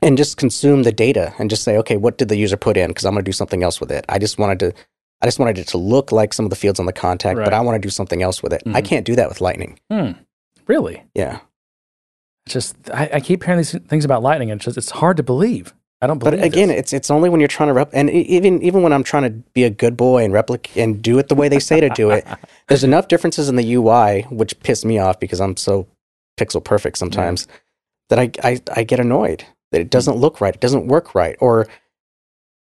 and 0.00 0.16
just 0.16 0.36
consume 0.36 0.82
the 0.82 0.92
data 0.92 1.32
and 1.38 1.48
just 1.50 1.62
say, 1.64 1.76
okay, 1.76 1.96
what 1.96 2.18
did 2.18 2.28
the 2.28 2.36
user 2.36 2.56
put 2.56 2.76
in? 2.76 2.88
Because 2.88 3.04
I'm 3.04 3.12
going 3.14 3.24
to 3.24 3.28
do 3.28 3.32
something 3.32 3.62
else 3.62 3.80
with 3.80 3.90
it. 3.92 4.04
I 4.08 4.18
just 4.18 4.38
wanted 4.38 4.58
to, 4.60 4.72
I 5.20 5.26
just 5.26 5.38
wanted 5.38 5.58
it 5.58 5.68
to 5.68 5.78
look 5.78 6.10
like 6.12 6.32
some 6.32 6.44
of 6.46 6.50
the 6.50 6.56
fields 6.56 6.80
on 6.80 6.86
the 6.86 6.92
contact, 6.92 7.36
but 7.38 7.52
I 7.54 7.60
want 7.60 7.76
to 7.80 7.86
do 7.86 7.90
something 7.90 8.22
else 8.22 8.42
with 8.42 8.52
it. 8.52 8.62
I 8.66 8.80
Mhm. 8.82 8.84
can't 8.84 9.06
do 9.06 9.14
that 9.16 9.28
with 9.28 9.40
Lightning. 9.40 9.78
Hmm. 9.90 10.12
Really? 10.66 11.02
Yeah, 11.14 11.40
It's 12.46 12.54
just 12.54 12.74
I, 12.92 13.10
I 13.14 13.20
keep 13.20 13.44
hearing 13.44 13.58
these 13.58 13.72
things 13.86 14.04
about 14.04 14.22
Lightning, 14.22 14.50
and 14.50 14.58
it's 14.58 14.64
just 14.64 14.76
it's 14.78 14.90
hard 14.90 15.16
to 15.18 15.22
believe. 15.22 15.74
I 16.02 16.08
don't 16.08 16.18
believe. 16.18 16.40
but 16.40 16.44
again, 16.44 16.68
this. 16.68 16.78
it's 16.78 16.92
it's 16.92 17.10
only 17.12 17.30
when 17.30 17.40
you're 17.40 17.48
trying 17.48 17.68
to 17.68 17.74
rep, 17.74 17.90
and 17.92 18.10
even 18.10 18.60
even 18.60 18.82
when 18.82 18.92
I'm 18.92 19.04
trying 19.04 19.22
to 19.22 19.30
be 19.54 19.62
a 19.62 19.70
good 19.70 19.96
boy 19.96 20.24
and 20.24 20.32
replicate 20.32 20.82
and 20.82 21.00
do 21.00 21.18
it 21.18 21.28
the 21.28 21.36
way 21.36 21.48
they 21.48 21.60
say 21.60 21.80
to 21.80 21.88
do 21.90 22.10
it, 22.10 22.26
there's 22.68 22.82
enough 22.82 23.06
differences 23.06 23.48
in 23.48 23.54
the 23.54 23.74
UI 23.74 24.22
which 24.22 24.58
piss 24.60 24.84
me 24.84 24.98
off 24.98 25.20
because 25.20 25.40
I'm 25.40 25.56
so 25.56 25.86
pixel 26.36 26.62
perfect 26.62 26.96
mm. 26.96 26.98
sometimes 26.98 27.46
that 28.08 28.18
I, 28.18 28.32
I 28.42 28.60
I 28.74 28.82
get 28.82 28.98
annoyed 28.98 29.44
that 29.70 29.80
it 29.80 29.86
mm. 29.86 29.90
doesn't 29.90 30.16
look 30.16 30.40
right, 30.40 30.54
it 30.54 30.60
doesn't 30.60 30.88
work 30.88 31.14
right, 31.14 31.36
or 31.38 31.68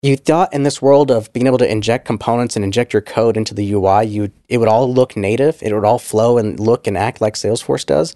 you 0.02 0.18
thought 0.18 0.54
in 0.54 0.64
this 0.64 0.82
world 0.82 1.10
of 1.10 1.32
being 1.32 1.48
able 1.48 1.60
to 1.60 1.72
inject 1.72 2.06
components 2.06 2.58
and 2.58 2.66
inject 2.66 2.92
your 2.92 3.02
code 3.02 3.38
into 3.38 3.54
the 3.54 3.72
UI, 3.72 4.08
you 4.08 4.32
it 4.50 4.58
would 4.58 4.68
all 4.68 4.94
look 4.94 5.16
native, 5.16 5.64
it 5.64 5.74
would 5.74 5.86
all 5.86 6.00
flow 6.00 6.38
and 6.38 6.60
look 6.60 6.86
and 6.86 6.98
act 6.98 7.22
like 7.22 7.36
Salesforce 7.36 7.86
does. 7.86 8.14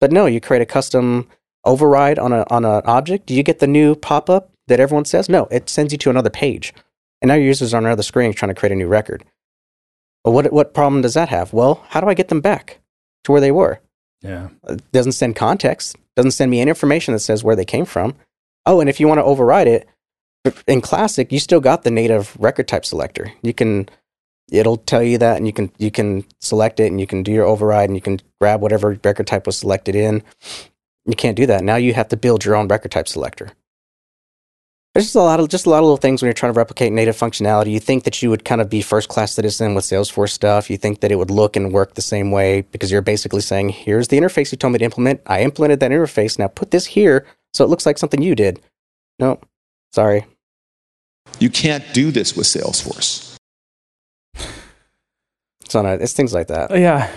But 0.00 0.12
no, 0.12 0.26
you 0.26 0.40
create 0.40 0.62
a 0.62 0.66
custom 0.66 1.26
override 1.64 2.20
on 2.20 2.32
a 2.32 2.44
on 2.48 2.64
an 2.64 2.82
object. 2.84 3.28
You 3.28 3.42
get 3.42 3.58
the 3.58 3.66
new 3.66 3.96
pop 3.96 4.30
up 4.30 4.51
that 4.68 4.80
everyone 4.80 5.04
says? 5.04 5.28
No, 5.28 5.46
it 5.50 5.68
sends 5.68 5.92
you 5.92 5.98
to 5.98 6.10
another 6.10 6.30
page, 6.30 6.72
and 7.20 7.28
now 7.28 7.34
your 7.34 7.46
users 7.46 7.74
are 7.74 7.78
on 7.78 7.86
another 7.86 8.02
screen 8.02 8.32
trying 8.32 8.50
to 8.50 8.58
create 8.58 8.72
a 8.72 8.76
new 8.76 8.86
record. 8.86 9.24
Well, 10.24 10.34
what 10.34 10.52
what 10.52 10.74
problem 10.74 11.02
does 11.02 11.14
that 11.14 11.28
have? 11.28 11.52
Well, 11.52 11.84
how 11.88 12.00
do 12.00 12.08
I 12.08 12.14
get 12.14 12.28
them 12.28 12.40
back 12.40 12.80
to 13.24 13.32
where 13.32 13.40
they 13.40 13.50
were? 13.52 13.80
Yeah. 14.20 14.48
It 14.68 14.92
doesn't 14.92 15.12
send 15.12 15.36
context. 15.36 15.96
Doesn't 16.14 16.30
send 16.32 16.50
me 16.50 16.60
any 16.60 16.68
information 16.68 17.12
that 17.14 17.20
says 17.20 17.42
where 17.42 17.56
they 17.56 17.64
came 17.64 17.84
from. 17.84 18.14
Oh, 18.66 18.80
and 18.80 18.88
if 18.88 19.00
you 19.00 19.08
want 19.08 19.18
to 19.18 19.24
override 19.24 19.66
it 19.66 19.88
in 20.68 20.80
Classic, 20.80 21.32
you 21.32 21.40
still 21.40 21.60
got 21.60 21.82
the 21.82 21.90
native 21.90 22.36
record 22.38 22.68
type 22.68 22.84
selector. 22.84 23.32
You 23.42 23.52
can 23.52 23.88
it'll 24.50 24.76
tell 24.76 25.02
you 25.02 25.18
that 25.18 25.36
and 25.36 25.46
you 25.46 25.52
can 25.52 25.72
you 25.78 25.90
can 25.90 26.24
select 26.40 26.80
it 26.80 26.86
and 26.86 27.00
you 27.00 27.06
can 27.06 27.22
do 27.22 27.32
your 27.32 27.44
override 27.44 27.88
and 27.88 27.96
you 27.96 28.02
can 28.02 28.20
grab 28.40 28.60
whatever 28.60 28.98
record 29.02 29.26
type 29.26 29.46
was 29.46 29.58
selected 29.58 29.94
in 29.94 30.22
you 31.06 31.14
can't 31.16 31.36
do 31.36 31.46
that 31.46 31.64
now 31.64 31.76
you 31.76 31.94
have 31.94 32.08
to 32.08 32.16
build 32.16 32.44
your 32.44 32.54
own 32.54 32.68
record 32.68 32.90
type 32.90 33.08
selector 33.08 33.50
there's 34.94 35.06
just 35.06 35.14
a 35.14 35.20
lot 35.20 35.40
of 35.40 35.48
just 35.48 35.66
a 35.66 35.70
lot 35.70 35.78
of 35.78 35.84
little 35.84 35.96
things 35.96 36.20
when 36.20 36.26
you're 36.26 36.34
trying 36.34 36.52
to 36.52 36.58
replicate 36.58 36.92
native 36.92 37.16
functionality 37.16 37.70
you 37.72 37.80
think 37.80 38.04
that 38.04 38.22
you 38.22 38.30
would 38.30 38.44
kind 38.44 38.60
of 38.60 38.68
be 38.68 38.82
first 38.82 39.08
class 39.08 39.32
citizen 39.32 39.74
with 39.74 39.84
salesforce 39.84 40.30
stuff 40.30 40.70
you 40.70 40.76
think 40.76 41.00
that 41.00 41.10
it 41.10 41.16
would 41.16 41.30
look 41.30 41.56
and 41.56 41.72
work 41.72 41.94
the 41.94 42.02
same 42.02 42.30
way 42.30 42.60
because 42.72 42.90
you're 42.90 43.02
basically 43.02 43.40
saying 43.40 43.68
here's 43.68 44.08
the 44.08 44.18
interface 44.18 44.52
you 44.52 44.58
told 44.58 44.72
me 44.72 44.78
to 44.78 44.84
implement 44.84 45.20
i 45.26 45.42
implemented 45.42 45.80
that 45.80 45.90
interface 45.90 46.38
now 46.38 46.48
put 46.48 46.70
this 46.70 46.86
here 46.86 47.26
so 47.54 47.64
it 47.64 47.68
looks 47.68 47.86
like 47.86 47.98
something 47.98 48.22
you 48.22 48.34
did 48.34 48.60
no 49.18 49.40
sorry 49.92 50.26
you 51.38 51.48
can't 51.48 51.84
do 51.94 52.10
this 52.10 52.36
with 52.36 52.46
salesforce 52.46 53.32
it's 55.72 55.74
on 55.74 55.86
a, 55.86 55.94
it's 55.94 56.12
things 56.12 56.34
like 56.34 56.48
that. 56.48 56.70
Oh, 56.70 56.76
yeah. 56.76 57.10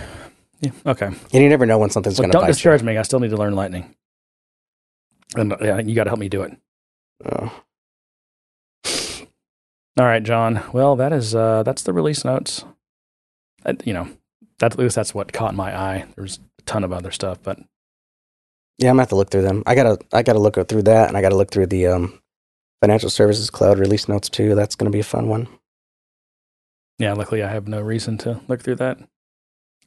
Yeah. 0.61 0.71
Okay. 0.86 1.07
And 1.07 1.43
you 1.43 1.49
never 1.49 1.65
know 1.65 1.78
when 1.78 1.89
something's 1.89 2.17
Well, 2.17 2.23
going 2.23 2.32
to 2.32 2.38
don't 2.38 2.43
bite 2.43 2.47
discourage 2.53 2.84
me. 2.84 2.97
I 2.97 3.01
still 3.01 3.19
need 3.19 3.32
to 3.32 3.36
learn 3.36 3.53
Lightning. 3.53 3.93
And 5.36 5.53
yeah, 5.59 5.80
you 5.80 5.93
got 5.93 6.05
to 6.05 6.09
help 6.09 6.21
me 6.21 6.30
do 6.30 6.43
it. 6.43 6.57
Oh. 7.24 7.61
All 9.97 10.05
right, 10.05 10.24
John. 10.24 10.61
Well, 10.74 10.95
that 10.97 11.13
is 11.13 11.34
uh, 11.34 11.63
that's 11.63 11.84
the 11.84 11.93
release 11.93 12.26
notes. 12.26 12.66
Uh, 13.66 13.74
you 13.86 13.93
know, 13.93 14.09
that, 14.59 14.74
at 14.74 14.80
least 14.80 14.95
that's 14.95 15.13
what 15.16 15.32
caught 15.32 15.55
my 15.55 15.76
eye. 15.78 16.05
There's 16.16 16.39
a 16.59 16.61
ton 16.63 16.84
of 16.84 16.91
other 16.91 17.11
stuff, 17.11 17.39
but 17.41 17.57
Yeah, 18.78 18.89
I'm 18.89 18.95
gonna 18.95 19.03
have 19.03 19.09
to 19.09 19.16
look 19.16 19.30
through 19.30 19.43
them. 19.43 19.63
I 19.66 19.74
gotta 19.76 19.97
I 20.11 20.22
gotta 20.22 20.39
look 20.39 20.55
through 20.68 20.84
that, 20.84 21.07
and 21.07 21.18
I 21.18 21.22
gotta 21.22 21.38
look 21.38 21.49
through 21.51 21.68
the 21.68 21.88
um, 21.88 22.20
financial 22.82 23.09
services 23.09 23.49
cloud 23.49 23.80
release 23.80 24.09
notes 24.09 24.30
too. 24.30 24.53
That's 24.53 24.76
gonna 24.76 24.91
be 24.91 24.99
a 24.99 25.03
fun 25.03 25.30
one. 25.30 25.47
yeah, 26.99 27.13
luckily 27.13 27.41
I 27.43 27.49
have 27.51 27.68
no 27.70 27.80
reason 27.80 28.18
to 28.20 28.41
look 28.49 28.61
through 28.61 28.76
that. 28.78 28.99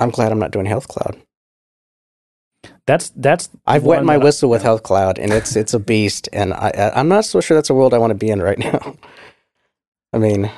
I'm 0.01 0.11
glad 0.11 0.33
I'm 0.33 0.39
not 0.39 0.53
doing 0.53 0.67
health 0.67 0.89
cloud. 0.89 1.21
That's 2.87 3.11
that's 3.17 3.51
I've 3.67 3.85
wet 3.85 4.05
my 4.05 4.15
that 4.15 4.23
I- 4.23 4.25
whistle 4.25 4.51
with 4.51 4.63
health 4.63 4.83
cloud, 4.83 5.19
and 5.19 5.33
it's 5.33 5.57
it's 5.57 5.75
a 5.75 5.79
beast, 5.79 6.29
and 6.33 6.55
I, 6.55 6.93
I'm 6.95 7.09
not 7.09 7.25
so 7.25 7.41
sure 7.41 7.57
that's 7.57 7.71
a 7.71 7.75
world 7.75 7.95
I 7.95 7.99
want 7.99 8.11
to 8.11 8.15
be 8.17 8.31
in 8.31 8.43
right 8.43 8.59
now. 8.61 8.97
I 10.13 10.19
mean, 10.19 10.51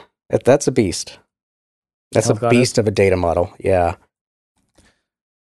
that's 0.45 0.67
a 0.69 0.73
beast. 0.73 1.19
That's 2.13 2.27
Health 2.27 2.43
a 2.43 2.49
beast 2.51 2.79
of 2.79 2.89
a 2.89 2.91
data 2.91 3.17
model. 3.17 3.53
Yeah, 3.61 3.97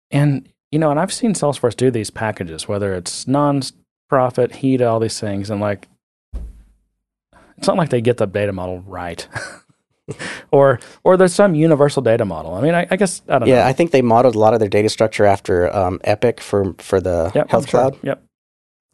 And 0.10 0.50
you 0.72 0.80
know, 0.80 0.92
and 0.92 1.00
I've 1.00 1.14
seen 1.14 1.34
Salesforce 1.34 1.76
do 1.76 1.92
these 1.92 2.10
packages, 2.10 2.68
whether 2.68 2.94
it's 2.94 3.28
non-profit, 3.28 4.52
HEDA, 4.52 4.90
all 4.90 5.00
these 5.00 5.20
things, 5.20 5.50
and 5.50 5.62
like, 5.62 5.88
it's 7.58 7.68
not 7.68 7.78
like 7.78 7.90
they 7.90 8.02
get 8.02 8.18
the 8.18 8.26
data 8.26 8.52
model 8.54 8.82
right, 8.82 9.28
or 10.52 10.80
or 11.04 11.18
there's 11.18 11.34
some 11.34 11.56
universal 11.56 12.02
data 12.02 12.26
model. 12.26 12.54
I 12.56 12.62
mean, 12.62 12.74
I, 12.76 12.88
I 12.90 12.96
guess 12.96 13.22
I 13.30 13.40
don't 13.40 13.48
know. 13.48 13.56
yeah. 13.56 13.68
I 13.68 13.74
think 13.74 13.92
they 13.92 14.02
modeled 14.02 14.36
a 14.36 14.40
lot 14.40 14.54
of 14.54 14.60
their 14.60 14.70
data 14.70 14.90
structure 14.90 15.26
after 15.26 15.74
um, 15.76 16.00
Epic 16.04 16.40
for 16.42 16.74
for 16.80 17.00
the 17.00 17.32
Yep, 17.36 17.50
health 17.50 17.70
sure. 17.70 17.80
cloud, 17.82 17.98
Yep. 18.04 18.24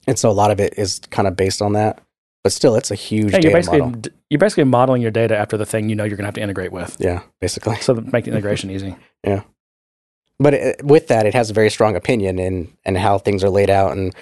and 0.08 0.20
so 0.20 0.30
a 0.30 0.34
lot 0.34 0.52
of 0.52 0.60
it 0.60 0.74
is 0.78 1.00
kind 1.10 1.28
of 1.28 1.36
based 1.36 1.62
on 1.62 1.74
that. 1.74 2.02
But 2.44 2.54
still, 2.54 2.76
it's 2.76 2.92
a 2.92 2.96
huge 2.96 3.32
Yeah, 3.34 3.40
you're 3.40 3.52
data 3.52 3.72
basically 3.72 3.92
d- 4.02 4.10
you're 4.30 4.40
basically 4.40 4.64
modeling 4.66 5.02
your 5.02 5.12
data 5.12 5.36
after 5.38 5.58
the 5.58 5.66
thing 5.66 5.90
you 5.90 5.96
know 5.96 6.04
you're 6.04 6.16
going 6.18 6.24
to 6.24 6.28
have 6.28 6.36
to 6.36 6.42
integrate 6.42 6.72
with, 6.72 6.96
Yeah, 7.00 7.22
basically. 7.42 7.76
so 7.78 7.96
make 7.96 8.26
the 8.26 8.32
integration 8.32 8.70
easy. 8.70 8.96
Yeah, 9.26 9.42
but 10.40 10.54
it, 10.54 10.84
with 10.84 11.08
that, 11.08 11.26
it 11.26 11.34
has 11.34 11.50
a 11.50 11.54
very 11.54 11.70
strong 11.70 11.96
opinion 11.96 12.38
in 12.40 12.72
and 12.86 12.98
how 12.98 13.18
things 13.18 13.44
are 13.44 13.50
laid 13.50 13.70
out 13.70 13.98
and 13.98 14.14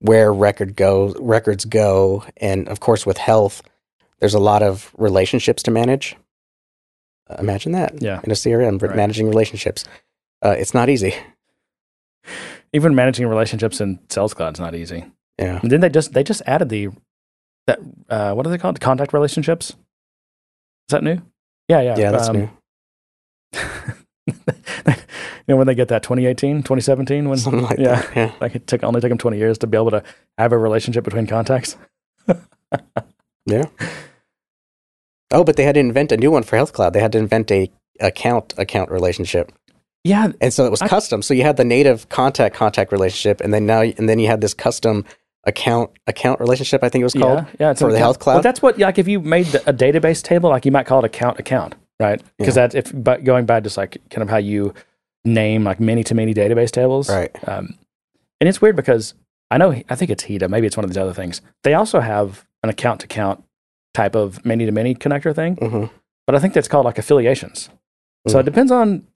where 0.00 0.32
record 0.32 0.74
go 0.76 1.14
records 1.20 1.64
go, 1.64 2.24
and 2.38 2.68
of 2.68 2.80
course 2.80 3.06
with 3.06 3.16
health, 3.18 3.62
there's 4.18 4.34
a 4.34 4.38
lot 4.40 4.62
of 4.62 4.90
relationships 4.98 5.62
to 5.62 5.70
manage. 5.70 6.16
Uh, 7.30 7.36
imagine 7.38 7.72
that 7.72 8.00
Yeah. 8.02 8.20
in 8.24 8.30
a 8.30 8.34
CRM, 8.34 8.78
Right. 8.82 8.96
managing 8.96 9.28
relationships. 9.28 9.84
Uh, 10.44 10.54
it's 10.58 10.74
not 10.74 10.88
easy. 10.88 11.14
Even 12.72 12.94
managing 12.94 13.26
relationships 13.28 13.80
in 13.80 13.98
Sales 14.08 14.34
Cloud 14.34 14.54
is 14.56 14.60
not 14.60 14.74
easy. 14.74 15.04
Yeah, 15.38 15.60
And 15.62 15.70
then 15.70 15.80
they 15.80 15.88
just 15.88 16.12
they 16.12 16.22
just 16.22 16.42
added 16.46 16.68
the 16.68 16.88
that 17.66 17.78
uh, 18.08 18.34
what 18.34 18.46
are 18.46 18.50
they 18.50 18.58
called? 18.58 18.80
Contact 18.80 19.12
relationships. 19.12 19.70
Is 19.70 19.76
that 20.90 21.02
new? 21.02 21.20
Yeah, 21.68 21.80
yeah, 21.82 21.96
yeah, 21.96 22.10
that's 22.10 22.28
um, 22.28 22.36
new. 22.36 22.50
you 24.26 24.94
know 25.48 25.56
when 25.56 25.66
they 25.66 25.74
get 25.74 25.88
that 25.88 26.02
2018 26.02 26.58
2017 26.62 27.28
when 27.28 27.38
Something 27.38 27.62
like 27.62 27.78
yeah 27.78 28.00
that. 28.02 28.16
Yeah, 28.16 28.32
like 28.40 28.54
it 28.54 28.66
took 28.66 28.82
only 28.84 29.00
took 29.00 29.08
them 29.08 29.18
20 29.18 29.38
years 29.38 29.58
to 29.58 29.66
be 29.66 29.76
able 29.76 29.90
to 29.90 30.02
have 30.38 30.52
a 30.52 30.58
relationship 30.58 31.04
between 31.04 31.26
contacts 31.26 31.76
yeah. 33.46 33.64
Oh, 35.32 35.44
but 35.44 35.56
they 35.56 35.64
had 35.64 35.74
to 35.74 35.80
invent 35.80 36.12
a 36.12 36.16
new 36.16 36.30
one 36.30 36.42
for 36.42 36.56
Health 36.56 36.72
Cloud. 36.72 36.92
They 36.92 37.00
had 37.00 37.12
to 37.12 37.18
invent 37.18 37.50
a 37.50 37.70
account 38.00 38.54
account 38.56 38.90
relationship. 38.90 39.52
yeah 40.04 40.32
and 40.40 40.52
so 40.52 40.64
it 40.64 40.70
was 40.70 40.80
I- 40.82 40.88
custom. 40.88 41.22
So 41.22 41.34
you 41.34 41.42
had 41.42 41.56
the 41.56 41.64
native 41.64 42.08
contact 42.08 42.54
contact 42.56 42.92
relationship, 42.92 43.40
and 43.40 43.52
then 43.52 43.66
now 43.66 43.82
and 43.82 44.08
then 44.08 44.18
you 44.18 44.26
had 44.26 44.40
this 44.40 44.54
custom 44.54 45.04
account 45.44 45.90
account 46.06 46.40
relationship. 46.40 46.82
I 46.82 46.88
think 46.88 47.00
it 47.02 47.04
was 47.04 47.14
called. 47.14 47.38
yeah 47.38 47.46
yeah 47.60 47.70
it's 47.70 47.80
for 47.80 47.86
the 47.88 47.94
account- 47.96 48.00
Health 48.04 48.18
Cloud? 48.18 48.34
well, 48.34 48.42
that's 48.42 48.62
what 48.62 48.78
like 48.78 48.98
if 48.98 49.06
you 49.08 49.20
made 49.20 49.46
the- 49.46 49.68
a 49.68 49.72
database 49.72 50.22
table 50.22 50.50
like 50.50 50.64
you 50.64 50.72
might 50.72 50.86
call 50.86 50.98
it 51.00 51.04
account 51.04 51.38
account 51.38 51.74
right 51.98 52.22
because 52.38 52.54
that's 52.54 52.74
if 52.74 52.90
but 52.94 53.24
going 53.24 53.46
by 53.46 53.60
just 53.60 53.76
like 53.76 53.98
kind 54.10 54.22
of 54.22 54.28
how 54.30 54.36
you 54.38 54.72
name 55.24 55.64
like 55.64 55.80
many 55.80 56.02
to 56.04 56.14
many 56.14 56.32
database 56.34 56.70
tables 56.70 57.08
Right. 57.10 57.30
um, 57.48 57.76
and 58.40 58.48
it's 58.48 58.60
weird 58.62 58.76
because 58.76 59.12
I 59.50 59.58
know 59.58 59.70
I 59.88 59.94
think 59.94 60.10
it's 60.10 60.24
HEDA 60.24 60.48
maybe 60.48 60.66
it's 60.66 60.76
one 60.76 60.84
of 60.84 60.90
these 60.90 60.96
other 60.98 61.12
things 61.12 61.42
they 61.62 61.74
also 61.74 62.00
have 62.00 62.46
an 62.62 62.70
account 62.70 63.00
to 63.00 63.04
account 63.04 63.44
type 63.94 64.14
of 64.14 64.44
many 64.44 64.66
to 64.66 64.72
many 64.72 64.94
connector 64.94 65.34
thing 65.34 65.56
hmm 65.56 65.84
but 66.26 66.36
I 66.36 66.38
think 66.38 66.54
that's 66.54 66.68
called 66.68 66.84
like 66.84 66.98
affiliations. 66.98 67.70
So 68.28 68.36
Mm. 68.36 68.40
it 68.40 68.44
depends 68.44 68.70
on. 68.70 69.06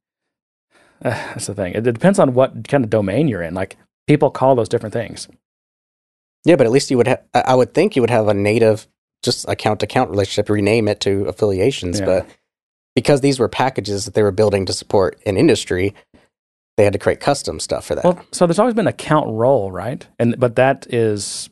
Uh, 1.04 1.10
that's 1.10 1.46
the 1.46 1.54
thing. 1.54 1.74
It 1.74 1.84
depends 1.84 2.18
on 2.18 2.34
what 2.34 2.66
kind 2.66 2.82
of 2.82 2.90
domain 2.90 3.28
you're 3.28 3.42
in. 3.42 3.54
Like 3.54 3.76
people 4.08 4.30
call 4.30 4.56
those 4.56 4.68
different 4.68 4.92
things. 4.94 5.28
Yeah, 6.44 6.56
but 6.56 6.66
at 6.66 6.72
least 6.72 6.90
you 6.90 6.96
would. 6.96 7.06
Ha- 7.06 7.18
I 7.34 7.54
would 7.54 7.72
think 7.72 7.94
you 7.94 8.02
would 8.02 8.10
have 8.10 8.26
a 8.26 8.34
native 8.34 8.88
just 9.22 9.48
account 9.48 9.78
to 9.80 9.84
account 9.84 10.10
relationship. 10.10 10.48
Rename 10.50 10.88
it 10.88 10.98
to 11.00 11.24
affiliations, 11.26 12.00
Yeah. 12.00 12.06
but 12.06 12.26
because 12.96 13.20
these 13.20 13.38
were 13.38 13.48
packages 13.48 14.06
that 14.06 14.14
they 14.14 14.22
were 14.22 14.32
building 14.32 14.66
to 14.66 14.72
support 14.72 15.20
an 15.24 15.36
industry, 15.36 15.94
they 16.76 16.84
had 16.84 16.92
to 16.94 16.98
create 16.98 17.20
custom 17.20 17.60
stuff 17.60 17.84
for 17.86 17.94
that. 17.94 18.04
Well, 18.04 18.20
so 18.32 18.46
there's 18.46 18.58
always 18.58 18.74
been 18.74 18.88
account 18.88 19.28
role, 19.30 19.70
right? 19.70 20.04
And 20.18 20.38
but 20.40 20.56
that 20.56 20.86
is 20.92 21.48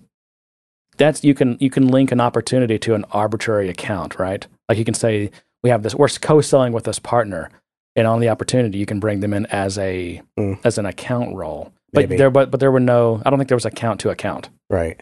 that's 1.06 1.24
you 1.24 1.34
can 1.34 1.56
you 1.60 1.70
can 1.70 1.88
link 1.88 2.12
an 2.12 2.20
opportunity 2.20 2.78
to 2.80 2.94
an 2.94 3.04
arbitrary 3.12 3.68
account, 3.68 4.18
right? 4.18 4.46
Like 4.68 4.78
you 4.78 4.84
can 4.84 4.94
say 4.94 5.30
we 5.62 5.70
have 5.70 5.82
this 5.82 5.94
we're 5.94 6.08
co-selling 6.08 6.72
with 6.72 6.84
this 6.84 6.98
partner, 6.98 7.50
and 7.96 8.06
on 8.06 8.20
the 8.20 8.28
opportunity 8.28 8.78
you 8.78 8.86
can 8.86 9.00
bring 9.00 9.20
them 9.20 9.32
in 9.34 9.46
as 9.46 9.78
a 9.78 10.22
Mm. 10.38 10.58
as 10.64 10.78
an 10.78 10.86
account 10.86 11.34
role. 11.34 11.72
But 11.92 12.02
Maybe. 12.08 12.16
there 12.16 12.30
but 12.30 12.50
but 12.50 12.60
there 12.60 12.70
were 12.72 12.80
no 12.80 13.20
I 13.24 13.30
don't 13.30 13.38
think 13.38 13.48
there 13.48 13.56
was 13.56 13.66
account 13.66 14.00
to 14.00 14.10
account. 14.10 14.48
right. 14.70 15.00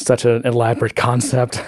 such 0.00 0.24
an 0.24 0.42
elaborate 0.46 0.94
concept. 0.96 1.62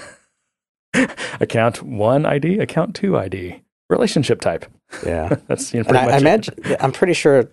account 1.40 1.82
one 1.82 2.24
ID, 2.26 2.58
account 2.58 2.94
two 2.94 3.16
ID, 3.18 3.60
relationship 3.88 4.40
type. 4.40 4.66
Yeah. 5.04 5.36
That's 5.48 5.72
you 5.74 5.82
know, 5.82 5.90
I, 5.90 6.06
I 6.14 6.16
imagine. 6.18 6.54
I'm 6.80 6.92
pretty 6.92 7.12
sure. 7.12 7.50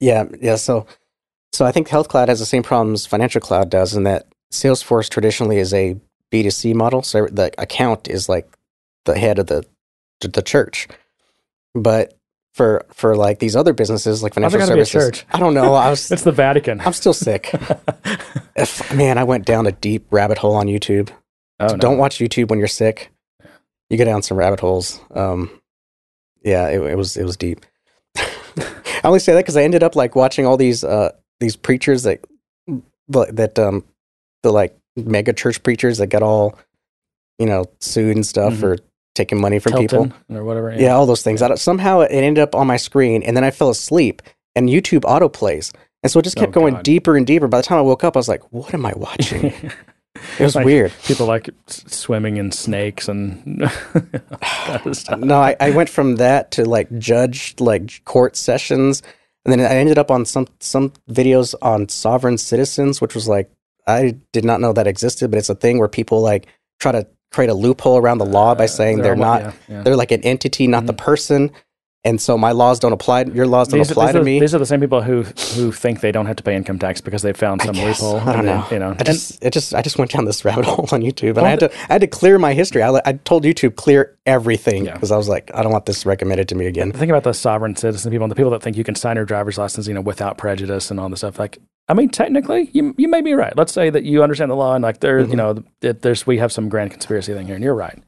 Yeah, 0.00 0.24
yeah. 0.40 0.56
So, 0.56 0.86
so 1.60 1.66
I 1.66 1.72
think 1.72 1.88
Health 1.88 2.08
Cloud 2.08 2.30
has 2.30 2.38
the 2.38 2.46
same 2.46 2.62
problems 2.62 3.04
Financial 3.04 3.38
Cloud 3.38 3.68
does, 3.68 3.94
in 3.94 4.04
that 4.04 4.26
Salesforce 4.50 5.10
traditionally 5.10 5.58
is 5.58 5.74
a 5.74 5.94
B2C 6.32 6.74
model. 6.74 7.02
So 7.02 7.26
the 7.26 7.52
account 7.58 8.08
is 8.08 8.30
like 8.30 8.50
the 9.04 9.18
head 9.18 9.38
of 9.38 9.48
the 9.48 9.66
the 10.20 10.40
church, 10.40 10.88
but 11.74 12.16
for 12.54 12.86
for 12.94 13.14
like 13.14 13.40
these 13.40 13.56
other 13.56 13.74
businesses 13.74 14.22
like 14.22 14.32
financial 14.32 14.58
gotta 14.58 14.74
be 14.74 14.80
a 14.80 14.86
services, 14.86 15.20
church? 15.20 15.26
I 15.30 15.38
don't 15.38 15.52
know. 15.52 15.74
I 15.74 15.90
was 15.90 16.10
It's 16.10 16.22
the 16.22 16.32
Vatican. 16.32 16.80
I'm 16.80 16.94
still 16.94 17.12
sick. 17.12 17.52
If, 18.56 18.94
man, 18.94 19.18
I 19.18 19.24
went 19.24 19.44
down 19.44 19.66
a 19.66 19.72
deep 19.72 20.06
rabbit 20.10 20.38
hole 20.38 20.54
on 20.54 20.66
YouTube. 20.66 21.10
oh, 21.60 21.66
no. 21.66 21.76
Don't 21.76 21.98
watch 21.98 22.18
YouTube 22.18 22.48
when 22.48 22.58
you're 22.58 22.68
sick. 22.68 23.10
You 23.90 23.98
go 23.98 24.04
down 24.06 24.22
some 24.22 24.38
rabbit 24.38 24.60
holes. 24.60 24.98
Um, 25.14 25.50
yeah, 26.42 26.68
it, 26.68 26.80
it 26.80 26.96
was 26.96 27.18
it 27.18 27.24
was 27.24 27.36
deep. 27.36 27.66
I 28.16 29.02
only 29.04 29.18
say 29.18 29.34
that 29.34 29.40
because 29.40 29.58
I 29.58 29.62
ended 29.62 29.82
up 29.82 29.94
like 29.94 30.16
watching 30.16 30.46
all 30.46 30.56
these 30.56 30.84
uh 30.84 31.12
these 31.40 31.56
preachers 31.56 32.04
that 32.04 32.20
that 33.08 33.58
um 33.58 33.84
the 34.42 34.52
like 34.52 34.76
mega 34.96 35.32
church 35.32 35.62
preachers 35.62 35.98
that 35.98 36.06
got 36.08 36.22
all 36.22 36.58
you 37.38 37.46
know 37.46 37.64
sued 37.80 38.16
and 38.16 38.24
stuff 38.26 38.54
Mhm. 38.54 38.60
for 38.60 38.76
taking 39.16 39.40
money 39.40 39.58
from 39.58 39.72
people. 39.74 40.12
Or 40.30 40.44
whatever. 40.44 40.72
Yeah, 40.72 40.94
all 40.94 41.04
those 41.04 41.22
things. 41.22 41.42
I 41.42 41.48
don't, 41.48 41.56
somehow 41.58 42.00
it 42.00 42.10
ended 42.12 42.40
up 42.40 42.54
on 42.54 42.66
my 42.68 42.76
screen, 42.76 43.22
and 43.24 43.36
then 43.36 43.42
I 43.42 43.50
fell 43.50 43.68
asleep, 43.68 44.22
and 44.54 44.68
YouTube 44.68 45.00
autoplays. 45.00 45.72
And 46.02 46.10
so 46.12 46.20
it 46.20 46.22
just 46.22 46.36
kept 46.36 46.50
Oh, 46.50 46.60
going 46.60 46.74
God. 46.74 46.84
deeper 46.84 47.16
and 47.16 47.26
deeper. 47.26 47.48
By 47.48 47.58
the 47.58 47.64
time 47.64 47.78
I 47.78 47.82
woke 47.82 48.04
up, 48.04 48.16
I 48.16 48.20
was 48.20 48.28
like, 48.28 48.42
what 48.52 48.72
am 48.72 48.86
I 48.86 48.92
watching? 48.96 49.46
it 50.38 50.40
was 50.40 50.54
Like, 50.54 50.64
weird. 50.64 50.92
People 51.04 51.26
like 51.26 51.50
swimming 51.66 52.36
in 52.36 52.52
snakes 52.52 53.08
and 53.08 53.60
kind 54.40 54.86
of 54.86 54.96
stuff. 54.96 55.18
No, 55.18 55.40
I, 55.40 55.56
I 55.60 55.70
went 55.72 55.88
from 55.90 56.16
that 56.16 56.52
to 56.52 56.64
like 56.64 56.96
judge 56.98 57.56
like 57.58 58.02
court 58.04 58.36
sessions, 58.36 59.02
and 59.44 59.52
then 59.52 59.60
I 59.60 59.76
ended 59.76 59.98
up 59.98 60.10
on 60.10 60.24
some 60.24 60.46
some 60.60 60.92
videos 61.10 61.54
on 61.62 61.88
sovereign 61.88 62.38
citizens, 62.38 63.00
which 63.00 63.14
was 63.14 63.28
like 63.28 63.50
I 63.86 64.16
did 64.32 64.44
not 64.44 64.60
know 64.60 64.72
that 64.72 64.86
existed, 64.86 65.30
but 65.30 65.38
it's 65.38 65.48
a 65.48 65.54
thing 65.54 65.78
where 65.78 65.88
people 65.88 66.20
like 66.20 66.46
try 66.78 66.92
to 66.92 67.06
create 67.32 67.50
a 67.50 67.54
loophole 67.54 67.98
around 67.98 68.18
the 68.18 68.26
law 68.26 68.54
by 68.54 68.64
uh, 68.64 68.68
saying 68.68 68.98
they're, 68.98 69.12
almo- 69.12 69.24
not 69.24 69.40
yeah, 69.40 69.52
yeah. 69.68 69.82
they're 69.82 69.96
like 69.96 70.10
an 70.10 70.22
entity, 70.22 70.66
not 70.66 70.86
the 70.86 70.92
mm-hmm. 70.92 71.04
person, 71.04 71.50
and 72.04 72.20
so 72.20 72.38
my 72.38 72.52
laws 72.52 72.78
don't 72.78 72.92
apply. 72.92 73.24
Your 73.24 73.46
laws 73.46 73.68
don't 73.68 73.78
These, 73.80 73.90
apply 73.90 74.06
these 74.06 74.12
to 74.14 74.20
are, 74.20 74.24
me. 74.24 74.40
these 74.40 74.54
are 74.54 74.58
the 74.58 74.64
same 74.66 74.80
people 74.80 75.02
who 75.02 75.22
who 75.54 75.70
think 75.70 76.00
they 76.00 76.10
don't 76.12 76.26
have 76.26 76.36
to 76.36 76.42
pay 76.42 76.56
income 76.56 76.78
tax 76.78 77.00
because 77.00 77.20
they 77.22 77.32
found 77.32 77.60
some 77.62 77.74
Yes, 77.74 78.00
loophole. 78.00 78.20
I 78.28 78.36
don't 78.36 78.46
know. 78.46 78.66
You 78.70 78.78
know, 78.78 78.96
I 78.98 79.02
just, 79.04 79.44
it 79.44 79.52
just, 79.52 79.74
I 79.74 79.82
just 79.82 79.98
went 79.98 80.10
down 80.10 80.24
this 80.24 80.44
rabbit 80.44 80.64
hole 80.66 80.88
on 80.92 81.02
YouTube, 81.02 81.28
and 81.28 81.36
Well, 81.36 81.44
I 81.46 81.50
had 81.50 81.60
to, 81.60 81.72
I 81.90 81.92
had 81.94 82.00
to 82.00 82.06
clear 82.06 82.38
my 82.38 82.54
history. 82.54 82.82
I, 82.82 83.00
I 83.04 83.12
told 83.12 83.44
YouTube 83.44 83.76
clear 83.76 84.16
everything 84.26 84.86
Yeah. 84.86 84.94
because 84.94 85.10
I 85.12 85.16
was 85.16 85.28
like, 85.28 85.50
I 85.54 85.62
don't 85.62 85.72
want 85.72 85.86
this 85.86 86.06
recommended 86.06 86.48
to 86.48 86.54
me 86.54 86.66
again. 86.66 86.90
think 86.92 87.10
about 87.10 87.24
the 87.24 87.34
sovereign 87.34 87.76
citizen 87.76 88.10
people 88.10 88.24
and 88.24 88.30
the 88.30 88.36
people 88.36 88.50
that 88.52 88.62
think 88.62 88.76
you 88.76 88.84
can 88.84 88.94
sign 88.94 89.16
your 89.16 89.24
driver's 89.26 89.58
license, 89.58 89.86
you 89.86 89.94
know, 89.94 90.00
without 90.00 90.38
prejudice 90.38 90.90
and 90.90 90.98
all 90.98 91.08
this 91.10 91.20
stuff. 91.20 91.38
Like, 91.38 91.58
I 91.88 91.94
mean, 91.94 92.08
technically, 92.08 92.70
you 92.72 92.94
you 92.96 93.08
may 93.08 93.20
be 93.20 93.34
right. 93.34 93.54
Let's 93.56 93.72
say 93.72 93.90
that 93.90 94.04
you 94.04 94.22
understand 94.22 94.50
the 94.50 94.54
law 94.54 94.74
and 94.74 94.82
like 94.82 95.00
there, 95.00 95.20
Mm-hmm. 95.20 95.30
you 95.32 95.36
know, 95.36 95.64
that 95.80 96.02
there's 96.02 96.26
we 96.26 96.38
have 96.38 96.52
some 96.52 96.68
grand 96.68 96.92
conspiracy 96.92 97.34
thing 97.34 97.46
here, 97.46 97.56
and 97.56 97.64
you're 97.64 97.74
right. 97.74 98.00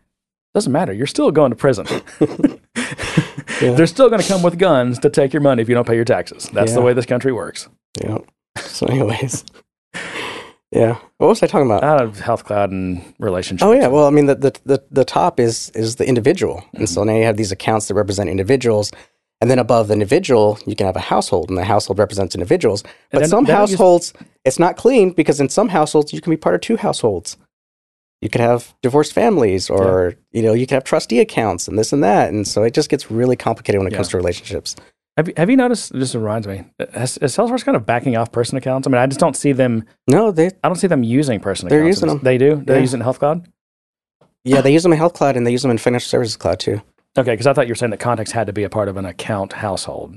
Doesn't 0.55 0.73
matter. 0.73 0.93
You're 0.93 1.07
still 1.07 1.31
going 1.31 1.51
to 1.51 1.57
prison. 1.57 1.87
They're 3.61 3.87
still 3.87 4.09
going 4.09 4.21
to 4.21 4.29
come 4.29 4.43
with 4.43 4.59
guns 4.59 4.99
to 5.01 5.11
take 5.11 5.33
your 5.33 5.43
money 5.43 5.63
if 5.63 5.69
you 5.69 5.75
don't 5.75 5.87
pay 5.87 5.95
your 5.95 6.05
taxes. 6.05 6.49
That's 6.53 6.75
the 6.75 6.81
way 6.81 6.93
this 6.93 7.07
country 7.07 7.33
works. 7.33 7.69
Yeah. 8.03 8.19
So, 8.59 8.87
anyways, 8.87 9.45
yeah. 10.71 10.99
What 11.19 11.29
was 11.29 11.43
I 11.43 11.47
talking 11.47 11.67
about? 11.67 11.85
Out 11.85 12.03
of 12.03 12.21
health 12.21 12.45
cloud 12.45 12.71
and 12.71 13.15
relationships. 13.19 13.63
Oh 13.63 13.73
yeah, 13.73 13.87
well, 13.87 14.07
I 14.07 14.11
mean, 14.11 14.27
the 14.27 14.35
the 14.35 14.61
the, 14.65 14.85
the 14.91 15.05
top 15.05 15.41
is 15.41 15.71
is 15.71 15.97
the 15.97 16.07
individual, 16.07 16.65
and 16.73 16.85
mm-hmm. 16.85 16.85
so 16.87 17.05
now 17.05 17.17
you 17.17 17.25
have 17.25 17.37
these 17.37 17.53
accounts 17.53 17.89
that 17.89 17.95
represent 17.95 18.29
individuals, 18.29 18.93
and 19.41 19.51
then 19.51 19.59
above 19.59 19.89
the 19.89 19.95
individual, 19.95 20.59
you 20.67 20.77
can 20.77 20.87
have 20.87 20.97
a 20.97 21.01
household, 21.01 21.49
and 21.49 21.57
the 21.57 21.65
household 21.65 21.99
represents 21.99 22.35
individuals. 22.35 22.83
But 23.11 23.27
some 23.27 23.45
then 23.45 23.57
it 23.57 23.61
used- 23.61 23.73
households, 23.73 24.13
it's 24.45 24.59
not 24.59 24.77
clean 24.77 25.13
because 25.13 25.41
in 25.41 25.49
some 25.49 25.69
households, 25.69 26.13
you 26.13 26.21
can 26.21 26.31
be 26.31 26.37
part 26.37 26.55
of 26.55 26.61
two 26.61 26.77
households. 26.77 27.37
You 28.23 28.31
could 28.31 28.41
have 28.41 28.73
divorced 28.83 29.13
families, 29.13 29.69
or 29.69 30.15
you 30.31 30.43
know, 30.43 30.53
you 30.55 30.67
could 30.67 30.75
have 30.77 30.85
trustee 30.85 31.19
accounts, 31.19 31.67
and 31.67 31.77
this 31.79 31.93
and 31.93 32.03
that, 32.05 32.33
and 32.33 32.47
so 32.47 32.63
it 32.63 32.73
just 32.73 32.89
gets 32.89 33.11
really 33.11 33.35
complicated 33.37 33.81
when 33.81 33.93
it 33.93 33.95
comes 33.95 34.09
to 34.11 34.17
relationships. 34.17 34.77
Have 35.17 35.29
you, 35.29 35.35
have 35.37 35.51
you 35.51 35.57
noticed? 35.57 35.93
This 35.93 36.15
reminds 36.15 36.47
me. 36.47 36.63
Has, 36.95 37.19
is 37.19 37.37
Salesforce 37.37 37.65
kind 37.65 37.77
of 37.77 37.85
backing 37.85 38.17
off 38.17 38.31
person 38.33 38.57
accounts? 38.57 38.87
I 38.87 38.91
mean, 38.91 39.01
I 39.01 39.07
just 39.07 39.19
don't 39.21 39.37
see 39.37 39.51
them. 39.53 39.85
No, 40.09 40.31
they 40.31 40.47
I 40.63 40.69
don't 40.69 40.77
see 40.77 40.87
them 40.87 41.03
using 41.03 41.41
person 41.41 41.69
They're 41.69 41.81
accounts. 41.81 41.97
using 42.01 42.09
them. 42.09 42.21
They 42.23 42.39
do. 42.39 42.63
They 42.65 42.77
Yeah. 42.77 42.81
use 42.81 42.95
it 42.95 42.99
in 42.99 43.01
Health 43.03 43.19
Cloud. 43.19 43.47
yeah 44.45 44.61
they 44.61 44.73
use 44.73 44.83
them 44.85 44.93
in 44.93 44.99
Health 44.99 45.13
Cloud 45.15 45.37
and 45.37 45.47
they 45.47 45.51
use 45.53 45.63
them 45.63 45.71
in 45.73 45.79
Financial 45.79 46.09
Services 46.09 46.37
Cloud 46.37 46.61
too. 46.61 46.81
Okay, 47.19 47.33
because 47.33 47.47
I 47.47 47.53
thought 47.53 47.67
you 47.67 47.73
were 47.73 47.77
saying 47.77 47.91
that 47.91 48.01
context 48.01 48.33
had 48.33 48.47
to 48.47 48.55
be 48.55 48.63
a 48.63 48.71
part 48.71 48.89
of 48.89 48.97
an 48.97 49.05
account 49.05 49.53
household. 49.53 50.15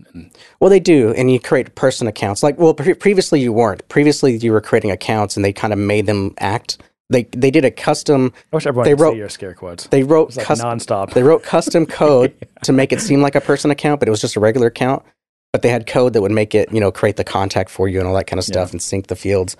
Well, 0.62 0.70
they 0.70 0.80
do, 0.80 1.14
and 1.18 1.30
you 1.30 1.41
create 1.41 1.76
person 1.76 2.08
accounts. 2.08 2.41
Like, 2.41 2.58
well, 2.58 2.74
pre- 2.74 2.93
previously 2.93 3.41
you 3.41 3.51
weren't. 3.51 3.86
Previously, 3.89 4.38
you 4.38 4.53
were 4.53 4.62
creating 4.62 4.91
accounts, 4.91 5.36
and 5.36 5.43
they 5.43 5.51
kind 5.51 5.74
of 5.74 5.80
made 5.80 6.06
them 6.06 6.34
act. 6.38 6.78
They 7.10 7.24
they 7.24 7.51
did 7.51 7.66
a 7.66 7.72
custom. 7.72 8.34
I 8.51 8.56
wish 8.56 8.66
everyone 8.66 8.86
They 8.86 8.91
could 8.93 8.99
wrote- 9.01 9.12
see 9.14 9.18
your 9.18 9.30
scare 9.30 9.53
quotes. 9.53 9.88
They 9.88 10.03
wrote 10.03 10.36
like 10.36 10.45
cus- 10.45 10.62
nonstop. 10.62 11.14
They 11.14 11.24
wrote 11.24 11.43
custom 11.43 11.86
code 12.01 12.34
to 12.64 12.74
make 12.74 12.91
it 12.91 12.99
seem 13.01 13.22
like 13.22 13.36
a 13.36 13.41
person 13.41 13.70
account, 13.72 13.99
but 13.99 14.08
it 14.08 14.12
was 14.12 14.22
just 14.22 14.36
a 14.36 14.39
regular 14.39 14.68
account. 14.68 15.03
But 15.53 15.62
they 15.62 15.70
had 15.70 15.88
code 15.88 16.14
that 16.14 16.22
would 16.22 16.32
make 16.32 16.53
it, 16.53 16.72
you 16.74 16.80
know, 16.82 16.91
create 16.91 17.16
the 17.16 17.24
contact 17.24 17.70
for 17.70 17.88
you 17.88 17.99
and 17.99 18.08
all 18.08 18.16
that 18.16 18.28
kind 18.28 18.39
of 18.39 18.43
stuff, 18.43 18.72
and 18.72 18.82
sync 18.82 19.08
the 19.08 19.16
fields. 19.16 19.56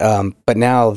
Um, 0.00 0.34
but 0.46 0.56
now, 0.56 0.96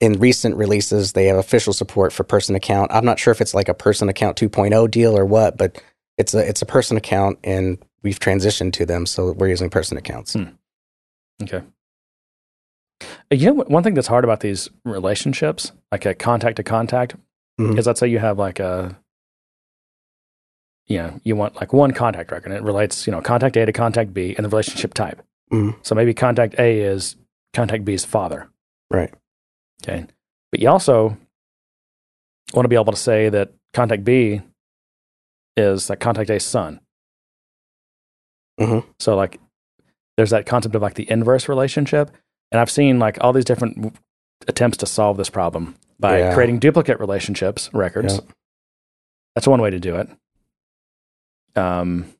in 0.00 0.14
recent 0.14 0.56
releases, 0.56 1.12
they 1.12 1.26
have 1.26 1.36
official 1.36 1.72
support 1.74 2.12
for 2.12 2.22
person 2.24 2.54
account. 2.54 2.90
I'm 2.94 3.04
not 3.04 3.18
sure 3.18 3.30
if 3.32 3.40
it's 3.42 3.52
like 3.52 3.68
a 3.68 3.74
person 3.74 4.08
account 4.08 4.38
2.0 4.38 4.90
deal 4.90 5.18
or 5.18 5.26
what, 5.26 5.58
but 5.58 5.82
it's 6.16 6.32
a 6.32 6.48
it's 6.48 6.62
a 6.62 6.66
person 6.66 6.96
account, 6.96 7.38
and 7.44 7.76
we've 8.02 8.18
transitioned 8.20 8.72
to 8.74 8.86
them, 8.86 9.04
so 9.04 9.32
we're 9.32 9.48
using 9.48 9.68
person 9.68 9.98
accounts. 9.98 10.32
Hmm. 10.32 10.44
Okay. 11.42 11.62
You 13.30 13.46
know, 13.52 13.64
one 13.64 13.82
thing 13.82 13.94
that's 13.94 14.06
hard 14.08 14.24
about 14.24 14.40
these 14.40 14.68
relationships, 14.84 15.72
like 15.92 16.04
a 16.06 16.14
contact 16.14 16.56
to 16.56 16.62
contact, 16.62 17.14
Mhm. 17.60 17.78
is 17.78 17.86
let's 17.86 18.00
say 18.00 18.08
you 18.08 18.18
have 18.18 18.38
like 18.38 18.58
a, 18.58 18.98
you 20.86 20.98
know, 20.98 21.20
you 21.24 21.36
want 21.36 21.56
like 21.56 21.72
one 21.72 21.92
contact 21.92 22.30
record 22.32 22.50
and 22.50 22.54
it 22.58 22.62
relates, 22.62 23.06
you 23.06 23.10
know, 23.10 23.20
contact 23.20 23.56
A 23.56 23.66
to 23.66 23.72
contact 23.72 24.14
B 24.14 24.34
and 24.36 24.44
the 24.44 24.48
relationship 24.48 24.94
type. 24.94 25.22
Mhm. 25.52 25.76
So 25.84 25.94
maybe 25.94 26.14
contact 26.14 26.58
A 26.58 26.80
is 26.80 27.16
contact 27.52 27.84
B's 27.84 28.04
father. 28.04 28.48
Right. 28.90 29.12
Okay. 29.82 30.06
But 30.50 30.60
you 30.60 30.68
also 30.68 31.16
want 32.54 32.64
to 32.64 32.68
be 32.68 32.76
able 32.76 32.92
to 32.92 32.96
say 32.96 33.28
that 33.28 33.52
contact 33.74 34.04
B 34.04 34.40
is 35.56 35.90
like 35.90 36.00
contact 36.00 36.30
A's 36.30 36.44
son. 36.44 36.80
Mhm. 38.58 38.84
So 38.98 39.14
like 39.14 39.38
there's 40.16 40.30
that 40.30 40.46
concept 40.46 40.74
of 40.74 40.82
like 40.82 40.94
the 40.94 41.08
inverse 41.10 41.48
relationship. 41.48 42.10
And 42.50 42.60
I've 42.60 42.70
seen 42.70 42.98
like 42.98 43.18
all 43.20 43.32
these 43.32 43.44
different 43.44 43.96
attempts 44.46 44.78
to 44.78 44.86
solve 44.86 45.16
this 45.16 45.30
problem 45.30 45.76
by 46.00 46.18
Yeah. 46.18 46.34
creating 46.34 46.58
duplicate 46.60 47.00
relationships 47.00 47.68
records. 47.72 48.20
That's 49.34 49.46
one 49.46 49.60
way 49.60 49.70
to 49.70 49.80
do 49.80 49.96
it. 49.96 50.08
Um, 51.56 52.12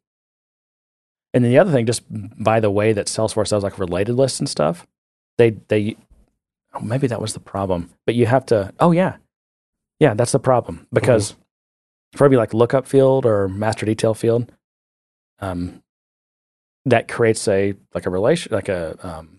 and 1.35 1.45
then 1.45 1.51
the 1.51 1.59
other 1.59 1.73
thing, 1.73 1.87
just 1.87 2.03
by 2.09 2.61
the 2.61 2.71
way 2.71 2.93
that 2.93 3.07
Salesforce 3.07 3.51
does 3.51 3.63
like 3.63 3.79
related 3.79 4.15
lists 4.15 4.41
and 4.41 4.49
stuff, 4.49 4.87
they 5.37 5.51
they 5.69 5.97
oh, 6.75 6.81
maybe 6.81 7.07
that 7.07 7.21
was 7.21 7.35
the 7.35 7.41
problem. 7.41 7.91
But 8.07 8.15
you 8.15 8.27
have 8.27 8.47
to. 8.47 8.73
Oh 8.81 8.93
yeah, 8.93 9.17
yeah, 10.01 10.15
that's 10.15 10.33
the 10.33 10.39
problem 10.41 10.87
because 10.93 11.37
for 12.17 12.25
every 12.25 12.37
like 12.37 12.55
lookup 12.55 12.87
field 12.87 13.27
or 13.27 13.49
master 13.49 13.85
detail 13.87 14.15
field, 14.15 14.51
um, 15.41 15.83
that 16.87 17.07
creates 17.09 17.47
a 17.47 17.75
like 17.95 18.07
a 18.07 18.11
relation 18.11 18.53
like 18.55 18.69
a 18.69 18.97
um, 19.07 19.38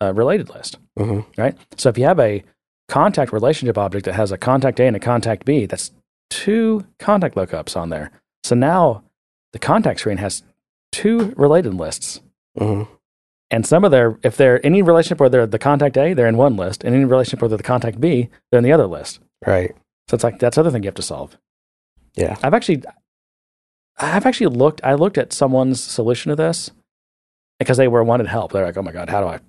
a 0.00 0.12
related 0.12 0.48
list 0.50 0.78
Mhm. 0.98 1.24
right? 1.36 1.56
So 1.76 1.88
if 1.88 1.98
you 1.98 2.04
have 2.04 2.20
a 2.20 2.44
contact 2.88 3.32
relationship 3.32 3.76
object 3.78 4.04
that 4.06 4.14
has 4.14 4.32
a 4.32 4.38
contact 4.38 4.80
A 4.80 4.86
and 4.86 4.96
a 4.96 5.00
contact 5.00 5.44
B, 5.44 5.66
that's 5.66 5.90
two 6.30 6.86
contact 6.98 7.34
lookups 7.34 7.76
on 7.76 7.88
there. 7.90 8.10
So 8.44 8.54
now 8.54 9.02
the 9.52 9.58
contact 9.58 10.00
screen 10.00 10.18
has 10.18 10.42
two 10.92 11.34
related 11.36 11.74
lists. 11.74 12.20
Mhm. 12.58 12.88
And 13.50 13.66
some 13.66 13.84
of 13.84 13.90
their, 13.90 14.18
if 14.22 14.36
they're 14.36 14.64
any 14.64 14.82
relationship 14.82 15.20
where 15.20 15.28
they're 15.30 15.46
the 15.46 15.58
contact 15.58 15.96
A, 15.96 16.12
they're 16.14 16.26
in 16.28 16.36
one 16.36 16.56
list, 16.56 16.84
and 16.84 16.94
any 16.94 17.04
relationship 17.04 17.40
where 17.40 17.48
they're 17.48 17.56
the 17.58 17.62
contact 17.64 17.98
B, 18.00 18.28
they're 18.50 18.58
in 18.58 18.64
the 18.64 18.72
other 18.72 18.86
list. 18.86 19.20
Right. 19.46 19.74
So 20.08 20.14
it's 20.14 20.24
like 20.24 20.38
that's 20.38 20.56
the 20.56 20.60
other 20.60 20.70
thing 20.70 20.82
you 20.82 20.88
have 20.88 20.94
to 20.96 21.02
solve. 21.02 21.36
Yeah. 22.14 22.36
I've 22.42 22.52
actually, 22.54 22.82
I've 23.98 24.26
actually 24.26 24.54
looked. 24.54 24.80
I 24.84 24.94
looked 24.94 25.18
at 25.18 25.32
someone's 25.32 25.82
solution 25.82 26.30
to 26.30 26.36
this 26.36 26.70
because 27.58 27.76
they 27.78 27.88
were 27.88 28.04
wanted 28.04 28.26
help. 28.28 28.52
They're 28.52 28.64
like, 28.64 28.76
"Oh 28.76 28.82
my 28.82 28.92
god, 28.92 29.08
how 29.08 29.20
do 29.20 29.26
I?" 29.28 29.40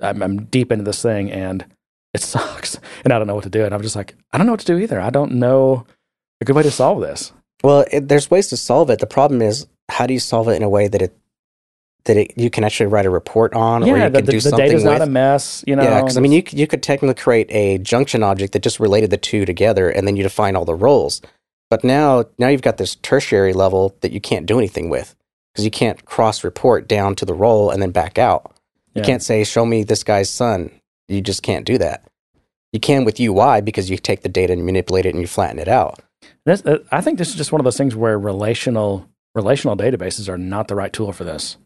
I'm, 0.00 0.22
I'm 0.22 0.44
deep 0.44 0.72
into 0.72 0.84
this 0.84 1.02
thing 1.02 1.30
and 1.30 1.64
it 2.12 2.20
sucks, 2.22 2.78
and 3.04 3.12
I 3.12 3.18
don't 3.18 3.26
know 3.26 3.34
what 3.34 3.44
to 3.44 3.50
do. 3.50 3.64
And 3.64 3.74
I'm 3.74 3.82
just 3.82 3.96
like, 3.96 4.14
I 4.32 4.38
don't 4.38 4.46
know 4.46 4.52
what 4.52 4.60
to 4.60 4.66
do 4.66 4.78
either. 4.78 5.00
I 5.00 5.10
don't 5.10 5.32
know 5.32 5.86
a 6.40 6.44
good 6.44 6.56
way 6.56 6.62
to 6.62 6.70
solve 6.70 7.00
this. 7.00 7.32
Well, 7.62 7.84
it, 7.92 8.08
there's 8.08 8.30
ways 8.30 8.48
to 8.48 8.56
solve 8.56 8.90
it. 8.90 8.98
The 9.00 9.06
problem 9.06 9.42
is, 9.42 9.66
how 9.88 10.06
do 10.06 10.14
you 10.14 10.20
solve 10.20 10.48
it 10.48 10.54
in 10.54 10.62
a 10.62 10.68
way 10.68 10.88
that 10.88 11.02
it 11.02 11.16
that 12.04 12.16
it, 12.16 12.32
you 12.36 12.48
can 12.48 12.64
actually 12.64 12.86
write 12.86 13.04
a 13.04 13.10
report 13.10 13.52
on, 13.52 13.82
or 13.82 13.86
you 13.86 13.92
the, 13.92 14.00
can 14.00 14.12
the, 14.12 14.22
do 14.22 14.32
the 14.32 14.40
something 14.40 14.66
data's 14.66 14.84
with? 14.84 14.92
not 14.92 15.02
a 15.02 15.10
mess. 15.10 15.62
You 15.66 15.76
know, 15.76 15.82
yeah, 15.82 16.00
because 16.00 16.16
I 16.16 16.20
mean, 16.20 16.32
you 16.32 16.42
could, 16.42 16.58
you 16.58 16.66
could 16.66 16.82
technically 16.82 17.20
create 17.20 17.46
a 17.50 17.76
junction 17.78 18.22
object 18.22 18.54
that 18.54 18.62
just 18.62 18.80
related 18.80 19.10
the 19.10 19.18
two 19.18 19.44
together, 19.44 19.90
and 19.90 20.06
then 20.06 20.16
you 20.16 20.22
define 20.22 20.56
all 20.56 20.64
the 20.64 20.74
roles. 20.74 21.20
But 21.68 21.84
now, 21.84 22.24
now 22.38 22.48
you've 22.48 22.62
got 22.62 22.78
this 22.78 22.96
tertiary 22.96 23.52
level 23.52 23.94
that 24.00 24.12
you 24.12 24.20
can't 24.20 24.46
do 24.46 24.58
anything 24.58 24.90
with 24.90 25.14
because 25.52 25.64
you 25.64 25.70
can't 25.70 26.04
cross 26.04 26.42
report 26.42 26.88
down 26.88 27.14
to 27.16 27.24
the 27.24 27.34
role 27.34 27.70
and 27.70 27.80
then 27.80 27.90
back 27.90 28.18
out. 28.18 28.52
You 28.94 29.00
Yeah. 29.00 29.06
can't 29.06 29.22
say, 29.22 29.44
"Show 29.44 29.64
me 29.64 29.84
this 29.84 30.02
guy's 30.02 30.28
son." 30.30 30.70
You 31.08 31.20
just 31.20 31.42
can't 31.42 31.64
do 31.64 31.78
that. 31.78 32.04
You 32.72 32.80
can 32.80 33.04
with 33.04 33.18
UI 33.20 33.60
because 33.60 33.90
you 33.90 33.96
take 33.96 34.22
the 34.22 34.28
data 34.28 34.52
and 34.52 34.64
manipulate 34.64 35.06
it 35.06 35.10
and 35.14 35.20
you 35.20 35.26
flatten 35.26 35.58
it 35.58 35.68
out. 35.68 36.00
This, 36.46 36.64
uh, 36.64 36.78
I 36.92 37.00
think 37.00 37.18
this 37.18 37.28
is 37.28 37.34
just 37.34 37.50
one 37.52 37.60
of 37.60 37.64
those 37.64 37.76
things 37.76 37.96
where 37.96 38.18
relational 38.18 39.06
relational 39.34 39.76
databases 39.76 40.28
are 40.28 40.38
not 40.38 40.66
the 40.68 40.74
right 40.74 40.92
tool 40.92 41.12
for 41.12 41.22
this. 41.24 41.56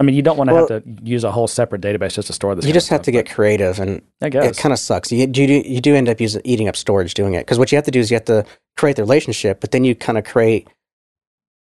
I 0.00 0.04
mean, 0.04 0.14
you 0.14 0.22
don't 0.22 0.36
want 0.36 0.48
to 0.50 0.54
Well- 0.54 0.68
have 0.68 0.84
to 0.84 0.90
use 1.02 1.24
a 1.24 1.30
whole 1.32 1.48
separate 1.48 1.80
database 1.80 2.14
just 2.14 2.26
to 2.28 2.32
store 2.32 2.54
this. 2.54 2.64
You 2.64 2.72
just 2.72 2.88
have 2.88 2.98
stuff, 2.98 3.04
to 3.06 3.10
get 3.12 3.28
creative, 3.30 3.80
and 3.80 4.02
but 4.20 4.26
I 4.26 4.30
guess. 4.30 4.46
it 4.46 4.60
kind 4.60 4.72
of 4.72 4.78
sucks. 4.78 5.10
You, 5.10 5.18
you 5.18 5.26
do 5.26 5.42
you 5.44 5.80
do 5.80 5.94
end 5.96 6.08
up 6.08 6.20
using 6.20 6.40
eating 6.44 6.68
up 6.68 6.76
storage 6.76 7.14
doing 7.14 7.34
it 7.34 7.40
because 7.40 7.58
what 7.58 7.72
you 7.72 7.76
have 7.76 7.84
to 7.86 7.90
do 7.90 7.98
is 8.00 8.10
you 8.10 8.14
have 8.16 8.24
to 8.26 8.44
create 8.76 8.94
the 8.96 9.02
relationship, 9.02 9.60
but 9.60 9.70
then 9.72 9.82
you 9.84 9.94
kind 9.94 10.16
of 10.18 10.24
create. 10.24 10.68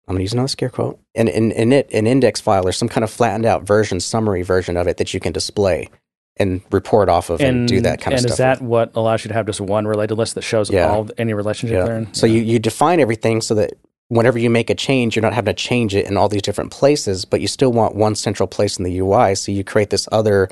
I'm 0.08 0.16
gonna 0.16 0.22
use 0.24 0.34
another 0.34 0.48
scare 0.50 0.70
quote. 0.70 1.00
An, 1.16 1.28
an, 1.30 1.52
an, 1.54 1.72
it, 1.74 1.90
an 1.94 2.08
index 2.08 2.42
file 2.42 2.68
or 2.68 2.72
some 2.72 2.90
kind 2.90 3.04
of 3.04 3.10
flattened 3.12 3.46
out 3.46 3.64
version, 3.64 4.00
summary 4.00 4.42
version 4.42 4.76
of 4.78 4.88
it 4.88 4.98
that 4.98 5.14
you 5.14 5.20
can 5.20 5.32
display 5.32 5.90
and 6.38 6.62
report 6.72 7.10
off 7.10 7.30
of 7.30 7.40
and, 7.42 7.68
do 7.68 7.80
that 7.82 8.02
kind 8.02 8.14
of 8.16 8.20
stuff. 8.20 8.26
and 8.26 8.32
is 8.32 8.38
that 8.38 8.62
what 8.62 8.92
allows 8.96 9.24
you 9.24 9.28
to 9.30 9.34
have 9.34 9.46
just 9.46 9.62
one 9.62 9.86
related 9.88 10.16
list 10.16 10.36
that 10.36 10.42
shows 10.42 10.70
Yeah. 10.70 10.90
all 10.90 11.08
any 11.18 11.34
relationship 11.34 11.78
yeah. 11.78 11.86
there? 11.86 11.98
in? 12.00 12.14
So 12.14 12.26
you, 12.26 12.42
you 12.42 12.58
define 12.60 13.00
everything 13.00 13.40
so 13.40 13.54
that 13.56 13.74
whenever 14.10 14.40
you 14.40 14.50
make 14.50 14.70
a 14.72 14.76
change, 14.76 15.16
you're 15.16 15.22
not 15.24 15.34
having 15.34 15.54
to 15.56 15.62
change 15.64 15.94
it 15.96 16.08
in 16.08 16.18
all 16.18 16.28
these 16.30 16.42
different 16.42 16.72
places, 16.72 17.24
but 17.24 17.40
you 17.40 17.48
still 17.48 17.72
want 17.72 17.96
one 17.96 18.16
central 18.16 18.48
place 18.48 18.78
in 18.78 18.84
the 18.84 18.98
UI. 19.00 19.36
So 19.36 19.52
you 19.52 19.64
create 19.64 19.90
this 19.92 20.10
other 20.12 20.50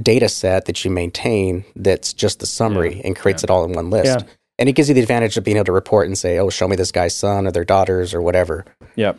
data 0.00 0.28
set 0.28 0.66
that 0.66 0.84
you 0.84 0.90
maintain 0.90 1.64
that's 1.74 2.12
just 2.12 2.38
the 2.40 2.46
summary 2.46 2.96
Yeah. 2.96 3.02
and 3.06 3.16
creates 3.16 3.42
Yeah. 3.42 3.46
it 3.46 3.50
all 3.50 3.64
in 3.64 3.72
one 3.72 3.90
list. 3.90 4.24
And 4.58 4.68
it 4.68 4.72
gives 4.72 4.88
you 4.88 4.94
the 4.94 5.02
advantage 5.02 5.36
of 5.36 5.44
being 5.44 5.56
able 5.58 5.66
to 5.66 5.72
report 5.72 6.06
and 6.06 6.16
say, 6.16 6.38
"Oh, 6.38 6.48
show 6.50 6.66
me 6.66 6.76
this 6.76 6.90
guy's 6.92 7.14
son 7.14 7.46
or 7.46 7.50
their 7.50 7.64
daughters 7.64 8.14
or 8.14 8.22
whatever." 8.22 8.64
Yep. 8.96 9.18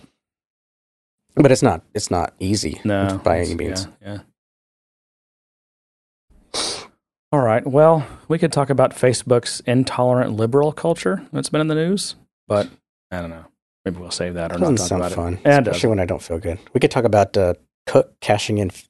But 1.35 1.51
it's 1.51 1.61
not 1.61 1.83
it's 1.93 2.09
not 2.09 2.33
easy 2.39 2.81
No. 2.83 3.21
by 3.23 3.39
any 3.39 3.53
means. 3.53 3.87
Yeah. 4.01 4.19
yeah. 6.53 6.63
All 7.31 7.41
right. 7.41 7.65
Well, 7.67 8.07
we 8.27 8.39
could 8.39 8.51
talk 8.53 8.69
about 8.69 8.91
Facebook's 8.95 9.59
intolerant 9.65 10.33
liberal 10.35 10.71
culture 10.71 11.27
that's 11.33 11.49
been 11.49 11.61
in 11.61 11.67
the 11.67 11.75
news, 11.75 12.15
but 12.47 12.67
I 13.11 13.19
don't 13.19 13.29
know. 13.29 13.45
Maybe 13.83 13.99
we'll 13.99 14.11
save 14.11 14.33
that 14.35 14.51
or 14.51 14.57
Doesn't 14.57 14.75
not 14.75 14.79
talk 14.79 14.87
sound 14.87 15.01
about 15.03 15.11
fun, 15.13 15.33
it. 15.35 15.39
Yeah, 15.45 15.57
it 15.59 15.63
does. 15.65 15.67
especially 15.75 15.89
when 15.89 15.99
I 15.99 16.05
don't 16.05 16.21
feel 16.21 16.39
good. 16.39 16.57
We 16.73 16.79
could 16.79 16.91
talk 16.91 17.03
about 17.03 17.37
uh, 17.37 17.53
Cook 17.85 18.19
cashing 18.21 18.57
in 18.57 18.69
f- 18.71 18.87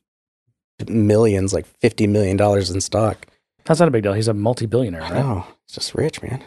millions, 0.87 1.53
like 1.53 1.65
fifty 1.81 2.07
million 2.07 2.37
dollars 2.37 2.69
in 2.69 2.79
stock. 2.81 3.25
How's 3.67 3.79
not 3.79 3.87
a 3.89 3.91
big 3.91 4.03
deal? 4.03 4.13
He's 4.13 4.27
a 4.29 4.33
multi-billionaire, 4.33 5.01
right? 5.01 5.13
know, 5.13 5.45
he's 5.67 5.75
just 5.75 5.93
rich, 5.93 6.21
man. 6.21 6.43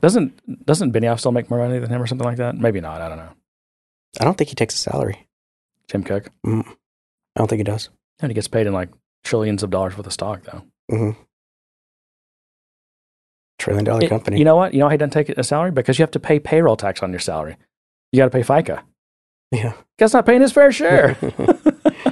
Doesn't 0.00 0.66
doesn't 0.66 0.92
Benioff 0.92 1.20
still 1.20 1.32
make 1.32 1.48
more 1.48 1.60
money 1.60 1.78
than 1.78 1.88
him 1.90 2.02
or 2.02 2.06
something 2.06 2.26
like 2.26 2.36
that? 2.38 2.56
Maybe 2.56 2.80
not. 2.80 3.00
I 3.00 3.08
don't 3.08 3.18
know. 3.18 3.30
I 4.20 4.24
don't 4.24 4.36
think 4.36 4.50
he 4.50 4.54
takes 4.56 4.74
a 4.74 4.78
salary. 4.78 5.28
Tim 5.88 6.02
Cook. 6.02 6.28
I 6.44 6.50
don't 7.36 7.48
think 7.48 7.58
he 7.60 7.64
does. 7.64 7.88
And 8.20 8.30
he 8.30 8.34
gets 8.34 8.48
paid 8.48 8.66
in 8.66 8.72
like 8.72 8.90
trillions 9.22 9.62
of 9.62 9.70
dollars 9.70 9.96
worth 9.96 10.06
of 10.06 10.12
stock, 10.12 10.42
though. 10.42 10.62
hmm 10.90 11.10
Trillion 13.58 13.84
dollar 13.84 14.02
It- 14.04 14.08
company. 14.08 14.38
You 14.38 14.44
know 14.44 14.56
what? 14.56 14.74
You 14.74 14.80
know 14.80 14.86
how 14.86 14.90
he 14.90 14.96
doesn't 14.98 15.10
take 15.12 15.28
a 15.30 15.42
salary? 15.44 15.70
Because 15.70 15.98
you 15.98 16.02
have 16.02 16.10
to 16.12 16.20
pay 16.20 16.38
payroll 16.38 16.76
tax 16.76 17.02
on 17.02 17.10
your 17.10 17.20
salary. 17.20 17.56
You 18.12 18.18
got 18.20 18.26
to 18.26 18.30
pay 18.30 18.42
FICA. 18.42 18.82
yeah. 19.52 19.72
Guy's 19.98 20.12
not 20.12 20.26
paying 20.26 20.40
his 20.42 20.52
fair 20.52 20.72
share. 20.72 21.16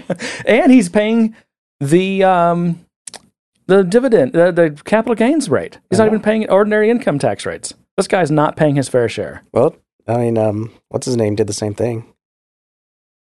and 0.47 0.70
he's 0.73 0.89
paying 0.89 1.35
the 1.81 2.24
um, 2.24 2.85
the 3.77 3.85
dividend, 3.85 4.32
the, 4.32 4.53
the 4.53 4.70
capital 4.85 5.15
gains 5.15 5.49
rate. 5.49 5.78
He's 5.90 5.99
not 5.99 6.09
even 6.09 6.20
paying 6.20 6.49
ordinary 6.51 6.90
income 6.90 7.19
tax 7.19 7.47
rates. 7.47 7.74
This 7.97 8.09
guy's 8.09 8.31
not 8.31 8.57
paying 8.57 8.77
his 8.77 8.89
fair 8.89 9.09
share. 9.09 9.43
well, 9.53 9.77
I 10.09 10.16
mean, 10.16 10.39
um, 10.39 10.73
what's 10.89 11.07
his 11.07 11.16
name? 11.16 11.36
Did 11.36 11.47
the 11.47 11.53
same 11.53 11.74
thing. 11.74 12.12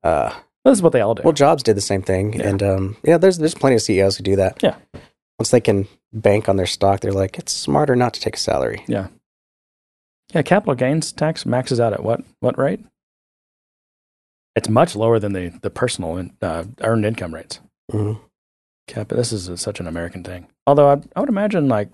Uh, 0.04 0.34
This 0.64 0.78
is 0.78 0.82
what 0.82 0.92
they 0.92 1.00
all 1.00 1.14
do. 1.14 1.22
well, 1.22 1.32
Jobs 1.32 1.62
did 1.62 1.76
the 1.76 1.80
same 1.80 2.02
thing, 2.02 2.34
Yeah. 2.34 2.48
and 2.48 2.62
um, 2.62 2.96
yeah, 3.02 3.18
there's 3.18 3.38
there's 3.38 3.54
plenty 3.54 3.76
of 3.76 3.82
CEOs 3.82 4.16
who 4.16 4.22
do 4.22 4.36
that. 4.36 4.62
Yeah. 4.62 4.76
Once 5.38 5.50
they 5.50 5.60
can 5.60 5.86
bank 6.12 6.48
on 6.48 6.56
their 6.56 6.66
stock, 6.66 7.00
they're 7.00 7.12
like, 7.12 7.38
it's 7.38 7.52
smarter 7.52 7.94
not 7.96 8.12
to 8.14 8.20
take 8.20 8.36
a 8.36 8.38
salary. 8.38 8.82
yeah, 8.88 9.06
Yeah, 10.34 10.42
capital 10.42 10.74
gains 10.74 11.12
tax 11.12 11.46
maxes 11.46 11.80
out 11.80 11.92
at 11.92 12.02
what 12.02 12.20
what 12.40 12.58
rate? 12.58 12.80
It's 14.56 14.68
much 14.68 14.96
lower 14.96 15.18
than 15.18 15.32
the 15.32 15.48
the 15.62 15.70
personal 15.70 16.16
in- 16.18 16.36
uh, 16.42 16.64
earned 16.82 17.04
income 17.06 17.34
rates. 17.34 17.60
hmm 17.90 18.14
Cap. 18.88 19.08
This 19.08 19.32
is 19.32 19.48
a, 19.48 19.56
such 19.56 19.80
an 19.80 19.86
American 19.86 20.24
thing. 20.24 20.48
Although 20.66 20.90
I, 20.90 21.00
I 21.14 21.20
would 21.20 21.28
imagine 21.28 21.68
like, 21.68 21.88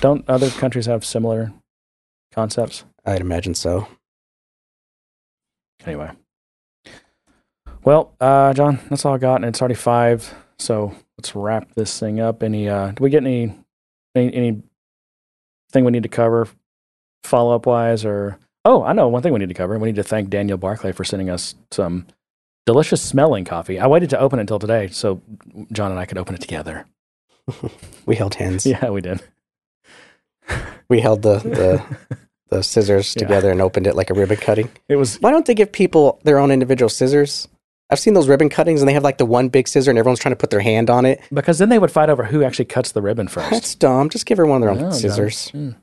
don't 0.00 0.28
other 0.28 0.50
countries 0.50 0.86
have 0.86 1.04
similar 1.04 1.52
concepts? 2.32 2.84
I'd 3.04 3.20
imagine 3.20 3.54
so. 3.54 3.88
Anyway. 5.84 6.10
Well, 7.84 8.12
uh, 8.20 8.52
John, 8.52 8.80
that's 8.88 9.04
all 9.04 9.14
I 9.14 9.18
got, 9.18 9.36
and 9.36 9.44
it's 9.44 9.60
already 9.60 9.74
five. 9.74 10.34
So 10.58 10.94
let's 11.18 11.34
wrap 11.34 11.74
this 11.74 11.98
thing 11.98 12.20
up. 12.20 12.42
Any? 12.42 12.68
Uh, 12.68 12.92
do 12.92 13.02
we 13.02 13.10
get 13.10 13.22
any? 13.22 13.54
Any? 14.14 14.34
any 14.34 14.62
thing 15.70 15.84
we 15.84 15.92
need 15.92 16.02
to 16.02 16.08
cover, 16.08 16.48
follow 17.24 17.54
up 17.54 17.66
wise, 17.66 18.04
or? 18.04 18.38
Oh, 18.64 18.82
I 18.82 18.92
know 18.92 19.08
one 19.08 19.22
thing 19.22 19.32
we 19.32 19.38
need 19.38 19.48
to 19.48 19.54
cover. 19.54 19.78
We 19.78 19.88
need 19.88 19.96
to 19.96 20.02
thank 20.02 20.30
Daniel 20.30 20.58
Barclay 20.58 20.92
for 20.92 21.04
sending 21.04 21.30
us 21.30 21.54
some 21.70 22.06
delicious 22.66 23.00
smelling 23.00 23.44
coffee. 23.44 23.78
I 23.80 23.86
waited 23.86 24.10
to 24.10 24.18
open 24.20 24.38
it 24.38 24.42
until 24.42 24.58
today, 24.58 24.88
so 24.88 25.22
John 25.72 25.90
and 25.90 25.98
I 26.00 26.04
could 26.04 26.18
open 26.18 26.34
it 26.34 26.40
together. 26.40 26.86
We 28.06 28.16
held 28.16 28.34
hands. 28.34 28.66
Yeah, 28.66 28.90
we 28.90 29.00
did. 29.00 29.20
We 30.88 31.00
held 31.00 31.22
the 31.22 31.38
the, 31.38 31.82
the 32.50 32.62
scissors 32.62 33.14
Yeah. 33.16 33.20
together 33.26 33.50
and 33.50 33.60
opened 33.60 33.86
it 33.88 33.96
like 33.96 34.10
a 34.10 34.14
ribbon 34.14 34.36
cutting. 34.36 34.70
It 34.88 34.96
was 34.96 35.20
Why 35.20 35.30
don't 35.32 35.46
they 35.46 35.54
give 35.54 35.72
people 35.72 36.20
their 36.24 36.38
own 36.38 36.50
individual 36.52 36.88
scissors? 36.88 37.48
I've 37.90 37.98
seen 38.00 38.14
those 38.14 38.28
ribbon 38.28 38.48
cuttings 38.48 38.80
and 38.82 38.88
they 38.88 38.92
have 38.94 39.02
like 39.04 39.18
the 39.18 39.26
one 39.26 39.48
big 39.48 39.66
scissor 39.68 39.90
and 39.90 39.98
everyone's 39.98 40.18
trying 40.20 40.32
to 40.32 40.36
put 40.36 40.50
their 40.50 40.60
hand 40.60 40.90
on 40.90 41.04
it. 41.06 41.20
because 41.32 41.58
then 41.58 41.68
they 41.68 41.78
would 41.78 41.90
fight 41.92 42.10
over 42.10 42.24
who 42.24 42.42
actually 42.44 42.64
cuts 42.66 42.92
the 42.92 43.02
ribbon 43.02 43.28
first. 43.28 43.50
That's 43.50 43.74
dumb. 43.76 44.08
Just 44.10 44.26
give 44.26 44.38
everyone 44.40 44.60
their 44.60 44.70
own 44.70 44.78
No, 44.78 44.84
no. 44.86 44.90
scissors. 44.90 45.50
Mm. 45.54 45.76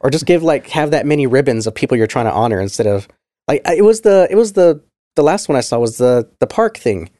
Or 0.00 0.10
just 0.10 0.26
give 0.26 0.42
like 0.42 0.68
have 0.68 0.90
that 0.92 1.06
many 1.06 1.26
ribbons 1.26 1.66
of 1.66 1.74
people 1.74 1.96
you're 1.96 2.06
trying 2.06 2.26
to 2.26 2.32
honor 2.32 2.60
instead 2.60 2.86
of 2.86 3.08
like 3.48 3.62
it 3.66 3.82
was 3.84 4.02
the 4.02 4.26
it 4.30 4.34
was 4.34 4.52
the 4.54 4.82
the 5.16 5.22
last 5.22 5.48
one 5.48 5.56
I 5.56 5.60
saw 5.60 5.78
was 5.78 5.98
the 5.98 6.28
the 6.40 6.46
park 6.46 6.76
thing. 6.76 7.10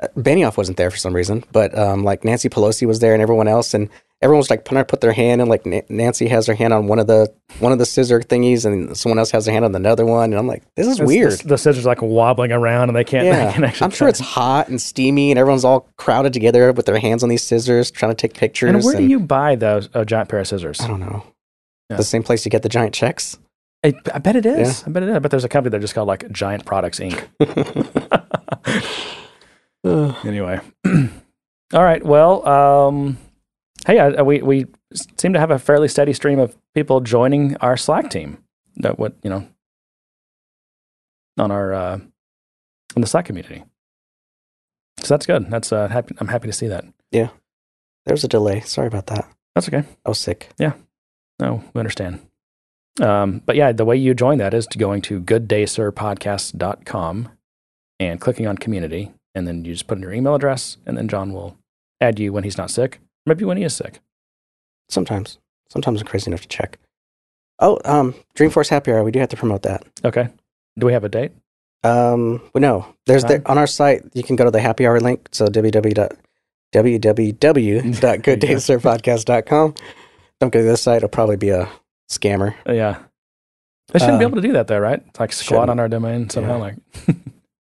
Uh, 0.00 0.06
Benioff 0.16 0.56
wasn't 0.56 0.76
there 0.76 0.90
for 0.92 0.96
some 0.96 1.12
reason, 1.14 1.42
but 1.50 1.76
um, 1.76 2.04
like 2.04 2.24
Nancy 2.24 2.48
Pelosi 2.48 2.86
was 2.86 3.00
there 3.00 3.14
and 3.14 3.20
everyone 3.22 3.48
else, 3.48 3.74
and 3.74 3.88
everyone 4.22 4.38
was 4.38 4.48
like 4.50 4.64
trying 4.64 4.80
to 4.80 4.84
put 4.84 5.00
their 5.00 5.12
hand 5.12 5.40
and 5.40 5.50
Like 5.50 5.66
Na- 5.66 5.80
Nancy 5.88 6.28
has 6.28 6.46
her 6.46 6.54
hand 6.54 6.72
on 6.72 6.86
one 6.86 7.00
of 7.00 7.08
the 7.08 7.32
one 7.58 7.72
of 7.72 7.78
the 7.80 7.84
scissor 7.86 8.20
thingies, 8.20 8.64
and 8.64 8.96
someone 8.96 9.18
else 9.18 9.32
has 9.32 9.44
their 9.46 9.52
hand 9.52 9.64
on 9.64 9.74
another 9.74 10.06
one, 10.06 10.30
and 10.30 10.38
I'm 10.38 10.46
like, 10.46 10.62
this 10.76 10.86
is 10.86 10.94
It's- 11.00 11.08
weird. 11.08 11.32
The, 11.40 11.48
the 11.48 11.58
scissors 11.58 11.84
like 11.84 12.00
wobbling 12.00 12.52
around 12.52 12.90
and 12.90 12.96
they 12.96 13.02
can't. 13.02 13.24
they 13.60 13.70
can 13.72 13.82
I'm 13.82 13.90
sure 13.90 14.06
it's 14.06 14.20
hot 14.20 14.68
and 14.68 14.80
steamy, 14.80 15.32
and 15.32 15.38
everyone's 15.38 15.64
all 15.64 15.88
crowded 15.96 16.32
together 16.32 16.70
with 16.72 16.86
their 16.86 16.98
hands 16.98 17.24
on 17.24 17.28
these 17.28 17.42
scissors, 17.42 17.90
trying 17.90 18.12
to 18.12 18.16
take 18.16 18.34
pictures. 18.34 18.70
And 18.72 18.84
where 18.84 18.96
do 18.96 19.02
you 19.04 19.18
buy 19.18 19.56
those 19.56 19.88
a 19.94 20.04
giant 20.04 20.28
pair 20.28 20.38
of 20.38 20.46
scissors? 20.46 20.80
I 20.80 20.86
don't 20.86 21.00
know. 21.00 21.24
Yeah. 21.90 21.96
The 21.96 22.04
same 22.04 22.22
place 22.22 22.44
you 22.44 22.50
get 22.50 22.62
the 22.62 22.68
giant 22.68 22.94
checks. 22.94 23.36
I, 23.84 23.94
I 24.12 24.18
bet 24.18 24.36
it 24.36 24.44
is. 24.44 24.84
I 24.86 24.90
bet 24.90 25.02
it 25.02 25.08
is. 25.08 25.14
I 25.14 25.18
bet 25.20 25.30
there's 25.30 25.44
a 25.44 25.48
company 25.48 25.70
that 25.70 25.80
just 25.80 25.94
called 25.94 26.08
like 26.08 26.30
Giant 26.32 26.64
Products 26.64 26.98
Inc. 26.98 27.28
anyway, 30.26 30.60
all 31.72 31.84
right. 31.84 32.04
Well, 32.04 32.46
um, 32.48 33.18
hey, 33.86 33.98
I, 34.00 34.22
we 34.22 34.42
we 34.42 34.66
seem 35.16 35.32
to 35.32 35.38
have 35.38 35.50
a 35.52 35.58
fairly 35.58 35.88
steady 35.88 36.12
stream 36.12 36.40
of 36.40 36.56
people 36.74 37.00
joining 37.00 37.56
our 37.58 37.76
Slack 37.76 38.10
team. 38.10 38.38
That 38.78 38.98
what 38.98 39.14
you 39.22 39.30
know 39.30 39.46
on 41.38 41.50
our 41.50 41.72
uh, 41.72 41.98
in 42.96 43.00
the 43.00 43.06
Slack 43.06 43.26
community. 43.26 43.64
So 45.00 45.14
that's 45.14 45.26
good. 45.26 45.48
That's 45.50 45.72
uh, 45.72 45.86
happy. 45.88 46.16
I'm 46.18 46.28
happy 46.28 46.48
to 46.48 46.52
see 46.52 46.66
that. 46.66 46.84
There 48.06 48.14
was 48.14 48.24
a 48.24 48.28
delay. 48.28 48.60
Sorry 48.60 48.88
about 48.88 49.06
that. 49.06 49.28
That's 49.54 49.68
okay. 49.68 49.84
I 50.04 50.08
was 50.08 50.18
sick. 50.18 50.48
Yeah. 50.58 50.72
No, 51.38 51.62
we 51.74 51.78
understand. 51.78 52.27
Um, 53.00 53.42
but 53.44 53.56
yeah, 53.56 53.72
the 53.72 53.84
way 53.84 53.96
you 53.96 54.14
join 54.14 54.38
that 54.38 54.54
is 54.54 54.66
to 54.68 54.78
going 54.78 55.02
to 55.02 55.20
gooddaysirpodcast.com 55.20 57.28
and 58.00 58.20
clicking 58.20 58.46
on 58.46 58.58
community. 58.58 59.12
And 59.34 59.46
then 59.46 59.64
you 59.64 59.72
just 59.72 59.86
put 59.86 59.98
in 59.98 60.02
your 60.02 60.12
email 60.12 60.34
address, 60.34 60.78
and 60.86 60.96
then 60.96 61.08
John 61.08 61.32
will 61.32 61.56
add 62.00 62.18
you 62.18 62.32
when 62.32 62.44
he's 62.44 62.58
not 62.58 62.70
sick, 62.70 63.00
maybe 63.26 63.44
when 63.44 63.56
he 63.56 63.64
is 63.64 63.76
sick. 63.76 64.00
Sometimes. 64.88 65.38
Sometimes 65.68 66.00
I'm 66.00 66.06
crazy 66.06 66.30
enough 66.30 66.42
to 66.42 66.48
check. 66.48 66.78
Oh, 67.58 67.78
um, 67.84 68.14
Dreamforce 68.34 68.70
Happy 68.70 68.90
Hour. 68.90 69.04
We 69.04 69.10
do 69.10 69.20
have 69.20 69.28
to 69.30 69.36
promote 69.36 69.62
that. 69.62 69.84
Okay. 70.04 70.28
Do 70.78 70.86
we 70.86 70.92
have 70.92 71.04
a 71.04 71.08
date? 71.08 71.32
Um, 71.84 72.40
well, 72.54 72.60
no, 72.60 72.94
there's 73.06 73.24
Time? 73.24 73.42
the, 73.42 73.50
on 73.50 73.58
our 73.58 73.66
site. 73.66 74.04
You 74.14 74.22
can 74.22 74.36
go 74.36 74.44
to 74.44 74.50
the 74.50 74.60
happy 74.60 74.86
hour 74.86 75.00
link. 75.00 75.28
So 75.32 75.46
www. 75.46 76.16
www.gooddaysirpodcast.com. 76.74 79.74
Don't 80.40 80.52
go 80.52 80.60
to 80.60 80.64
this 80.64 80.82
site. 80.82 80.98
It'll 80.98 81.08
probably 81.08 81.36
be 81.36 81.48
a 81.48 81.68
scammer. 82.10 82.54
Uh, 82.68 82.72
yeah. 82.72 82.98
They 83.92 83.98
shouldn't 84.00 84.18
be 84.18 84.24
Uh, 84.24 84.28
able 84.28 84.36
to 84.42 84.46
do 84.46 84.52
that, 84.52 84.66
though, 84.66 84.78
right? 84.78 85.02
It's 85.08 85.18
like 85.20 85.32
squat 85.32 85.46
shouldn't. 85.62 85.70
on 85.70 85.80
our 85.80 85.88
domain 85.88 86.28
somehow. 86.28 86.56
Yeah. 86.56 86.62
Like, 86.62 86.74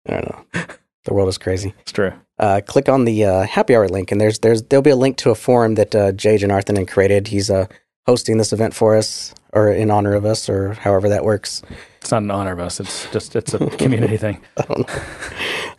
I 0.07 0.11
don't 0.21 0.29
know. 0.55 0.63
The 1.05 1.13
world 1.13 1.29
is 1.29 1.37
crazy. 1.37 1.71
it's 1.81 1.91
true. 1.91 2.13
uh, 2.39 2.61
click 2.65 2.89
on 2.89 3.05
the 3.05 3.25
uh, 3.25 3.43
happy 3.43 3.75
hour 3.75 3.87
link, 3.87 4.11
and 4.11 4.19
there's 4.19 4.39
there's 4.39 4.63
there'll 4.63 4.81
be 4.81 4.89
a 4.89 4.95
link 4.95 5.17
to 5.17 5.29
a 5.29 5.35
forum 5.35 5.75
that 5.75 5.93
uh, 5.93 6.11
Jay 6.13 6.35
Janarthan 6.35 6.87
created. 6.87 7.27
He's 7.27 7.51
uh, 7.51 7.67
hosting 8.07 8.39
this 8.39 8.51
event 8.51 8.73
for 8.73 8.97
us, 8.97 9.31
or 9.53 9.69
in 9.71 9.91
honor 9.91 10.15
of 10.15 10.25
us, 10.25 10.49
or 10.49 10.73
however 10.73 11.07
that 11.09 11.23
works. 11.23 11.61
It's 12.01 12.09
not 12.09 12.23
an 12.23 12.31
honor 12.31 12.53
of 12.53 12.59
us. 12.59 12.79
It's 12.79 13.07
just, 13.11 13.35
it's 13.35 13.53
a 13.53 13.59
community 13.77 14.17
thing. 14.17 14.41
I 14.57 14.63
don't 14.63 14.87
know. 14.87 15.01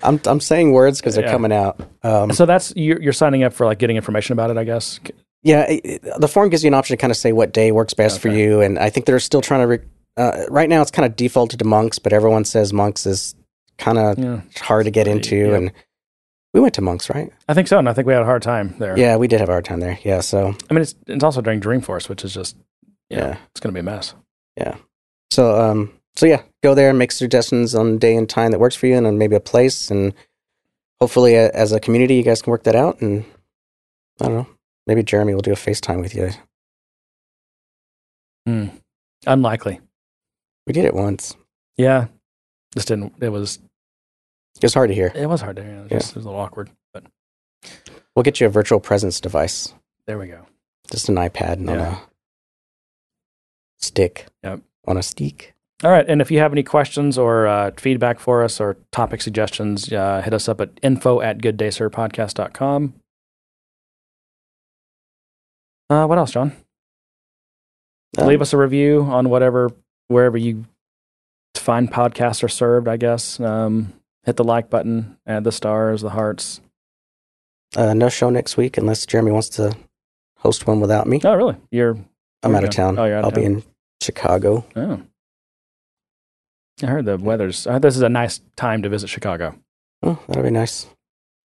I'm 0.05 0.20
I'm 0.26 0.38
saying 0.40 0.70
words 0.70 1.01
because 1.01 1.16
they're 1.16 1.24
Yeah. 1.24 1.32
coming 1.32 1.51
out. 1.52 1.80
Um, 2.05 2.30
So 2.32 2.47
that's, 2.47 2.72
you're, 2.76 3.02
you're 3.02 3.12
signing 3.12 3.43
up 3.43 3.52
for 3.52 3.66
like 3.66 3.80
getting 3.80 3.97
information 3.97 4.32
about 4.34 4.51
it, 4.52 4.56
I 4.56 4.62
guess. 4.62 5.01
Yeah, 5.47 5.62
it, 5.70 5.81
it- 5.85 6.02
the 6.20 6.28
forum 6.28 6.51
gives 6.51 6.64
you 6.64 6.68
an 6.68 6.74
option 6.74 6.97
to 6.97 7.01
kind 7.01 7.10
of 7.10 7.16
say 7.16 7.32
what 7.32 7.52
day 7.52 7.70
works 7.73 7.94
best 7.94 8.20
for 8.20 8.28
you, 8.28 8.60
and 8.60 8.78
I 8.78 8.90
think 8.90 9.06
they're 9.06 9.20
still 9.20 9.40
trying 9.40 9.60
to. 9.60 9.66
Re- 9.66 9.78
uh, 10.16 10.44
right 10.51 10.68
now, 10.68 10.82
it's 10.82 10.90
kind 10.90 11.06
of 11.06 11.14
defaulted 11.14 11.59
to 11.60 11.64
monks, 11.64 11.98
but 11.98 12.12
everyone 12.12 12.44
says 12.44 12.73
monks 12.73 13.06
is 13.06 13.35
kind 13.78 13.98
of 13.98 14.18
Yeah. 14.18 14.40
hard 14.60 14.86
to 14.86 14.90
get 14.90 15.06
into, 15.06 15.36
Yeah. 15.36 15.55
and 15.56 15.73
we 16.55 16.60
went 16.60 16.74
to 16.74 16.81
monks, 16.81 17.10
right? 17.10 17.31
I 17.48 17.55
think 17.55 17.68
so. 17.68 17.78
And 17.78 17.89
I 17.89 17.93
think 17.93 18.06
we 18.06 18.14
had 18.14 18.23
a 18.23 18.27
hard 18.27 18.43
time 18.43 18.74
there. 18.78 18.98
Yeah, 18.98 19.16
we 19.16 19.28
did 19.28 19.40
have 19.40 19.48
a 19.51 19.52
hard 19.52 19.66
time 19.66 19.81
there. 19.81 19.98
Yeah, 20.02 20.20
so 20.20 20.55
I 20.70 20.74
mean, 20.74 20.82
it's, 20.82 20.94
it's 21.06 21.23
also 21.23 21.43
during 21.43 21.60
Dreamforce, 21.60 22.09
which 22.09 22.24
is 22.24 22.32
just, 22.35 22.56
you 23.10 23.18
know, 23.18 23.27
yeah. 23.27 23.36
it's 23.51 23.60
going 23.60 23.73
to 23.74 23.77
be 23.77 23.81
a 23.81 23.82
mess. 23.94 24.14
Yeah. 24.56 24.77
So 25.31 25.60
um 25.60 25.93
so 26.16 26.24
yeah, 26.24 26.40
go 26.62 26.74
there 26.74 26.89
and 26.89 26.98
make 26.98 27.12
suggestions 27.12 27.74
on 27.74 27.98
day 27.98 28.16
and 28.16 28.27
time 28.27 28.52
that 28.52 28.59
works 28.60 28.74
for 28.74 28.86
you 28.86 28.97
and 28.97 29.05
then 29.05 29.18
maybe 29.18 29.36
a 29.36 29.40
place 29.40 29.90
and 29.90 30.14
hopefully 30.98 31.36
uh, 31.36 31.51
as 31.52 31.73
a 31.73 31.81
community 31.81 32.14
you 32.14 32.23
guys 32.23 32.40
can 32.40 32.51
work 32.52 32.62
that 32.64 32.74
out 32.74 33.02
and 33.02 33.23
I 34.23 34.24
don't 34.24 34.35
know. 34.35 34.47
Maybe 34.86 35.02
Jeremy 35.02 35.34
will 35.34 35.42
do 35.42 35.52
a 35.52 35.56
FaceTime 35.56 36.00
with 36.00 36.14
you. 36.14 36.30
Hmm. 38.46 38.66
Unlikely. 39.26 39.80
We 40.66 40.72
did 40.72 40.84
it 40.84 40.94
once. 40.94 41.36
Yeah. 41.76 42.06
Just 42.74 42.88
didn't. 42.88 43.14
It 43.20 43.30
was. 43.30 43.58
It 44.56 44.62
was 44.62 44.74
hard 44.74 44.88
to 44.88 44.94
hear. 44.94 45.12
It 45.14 45.26
was 45.26 45.40
hard 45.40 45.56
to 45.56 45.64
hear. 45.64 45.72
It 45.74 45.82
was, 45.82 45.90
just, 45.90 46.10
it 46.10 46.16
was 46.16 46.24
a 46.24 46.28
little 46.28 46.40
awkward. 46.40 46.70
But 46.94 47.04
We'll 48.14 48.22
get 48.22 48.40
you 48.40 48.46
a 48.46 48.50
virtual 48.50 48.80
presence 48.80 49.20
device, 49.20 49.74
there 50.06 50.18
we 50.18 50.28
go. 50.28 50.46
just 50.90 51.08
an 51.10 51.16
iPad 51.16 51.58
on 51.68 51.78
Yeah. 51.78 51.96
a 51.96 51.98
stick. 53.78 54.26
Yep. 54.42 54.60
On 54.86 54.96
a 54.96 55.02
stick. 55.02 55.54
All 55.84 55.90
right. 55.90 56.06
And 56.08 56.22
if 56.22 56.30
you 56.30 56.38
have 56.38 56.52
any 56.52 56.62
questions 56.62 57.18
or 57.18 57.46
uh, 57.46 57.72
feedback 57.76 58.18
for 58.18 58.42
us 58.42 58.60
or 58.60 58.78
topic 58.92 59.20
suggestions, 59.20 59.92
uh, 59.92 60.22
hit 60.24 60.32
us 60.32 60.48
up 60.48 60.60
at 60.62 60.70
info 60.82 61.20
at 61.20 61.38
gooddaysirpodcast.com. 61.38 62.94
Uh, 65.88 66.06
what 66.06 66.18
else, 66.18 66.32
John? 66.32 66.52
Um, 68.18 68.26
Leave 68.26 68.40
us 68.42 68.52
a 68.52 68.56
review 68.56 69.02
on 69.02 69.28
whatever, 69.28 69.70
wherever 70.08 70.36
you 70.36 70.64
find 71.54 71.90
podcasts 71.90 72.42
are 72.42 72.48
served, 72.48 72.88
I 72.88 72.96
guess. 72.96 73.38
Um, 73.40 73.92
hit 74.24 74.36
the 74.36 74.44
like 74.44 74.70
button, 74.70 75.18
add 75.26 75.44
the 75.44 75.52
stars, 75.52 76.00
the 76.02 76.10
hearts. 76.10 76.60
Uh, 77.76 77.94
no 77.94 78.08
show 78.08 78.30
next 78.30 78.56
week 78.56 78.78
unless 78.78 79.04
Jeremy 79.06 79.32
wants 79.32 79.48
to 79.50 79.76
host 80.38 80.66
one 80.66 80.80
without 80.80 81.06
me. 81.06 81.20
Oh, 81.24 81.34
really? 81.34 81.56
You're, 81.70 81.96
I'm 82.42 82.54
out 82.54 82.64
of 82.64 82.70
town. 82.70 82.98
Oh, 82.98 83.04
you're 83.04 83.18
out 83.18 83.24
I'll 83.24 83.30
be 83.30 83.42
town. 83.42 83.52
in 83.56 83.62
Chicago. 84.00 84.64
oh. 84.76 85.02
I 86.82 86.86
heard 86.86 87.06
the 87.06 87.16
weather's, 87.16 87.66
I 87.66 87.72
heard 87.74 87.82
this 87.82 87.96
is 87.96 88.02
a 88.02 88.08
nice 88.08 88.40
time 88.56 88.82
to 88.82 88.88
visit 88.90 89.08
Chicago. 89.08 89.58
Oh, 90.02 90.18
that'll 90.28 90.42
be 90.42 90.50
nice, 90.50 90.86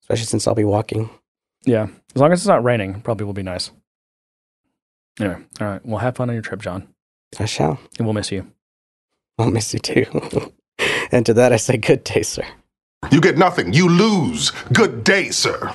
especially 0.04 0.26
since 0.26 0.46
I'll 0.46 0.56
be 0.56 0.66
walking. 0.66 1.10
Yeah. 1.64 1.88
As 2.14 2.22
long 2.22 2.34
as 2.34 2.40
it's 2.42 2.48
not 2.48 2.64
raining, 2.66 3.02
probably 3.02 3.26
will 3.26 3.34
be 3.34 3.42
nice. 3.44 3.72
Anyway, 5.20 5.38
all 5.60 5.68
right. 5.68 5.86
Well, 5.86 6.00
have 6.00 6.16
fun 6.16 6.30
on 6.30 6.36
your 6.36 6.42
trip, 6.42 6.62
John. 6.62 6.88
I 7.40 7.46
shall. 7.46 7.80
And 7.98 8.08
we'll 8.08 8.14
miss 8.14 8.32
you. 8.32 8.52
I'll 9.38 9.52
miss 9.52 9.74
you 9.74 9.80
too. 9.80 10.06
and 11.12 11.26
to 11.26 11.34
that, 11.34 11.54
I 11.54 11.58
say 11.58 11.78
good 11.78 12.04
day, 12.04 12.22
sir. 12.24 12.46
You 13.12 13.20
get 13.20 13.38
nothing. 13.38 13.74
You 13.74 13.90
lose. 13.90 14.52
Good 14.74 15.04
day, 15.04 15.30
sir. 15.32 15.70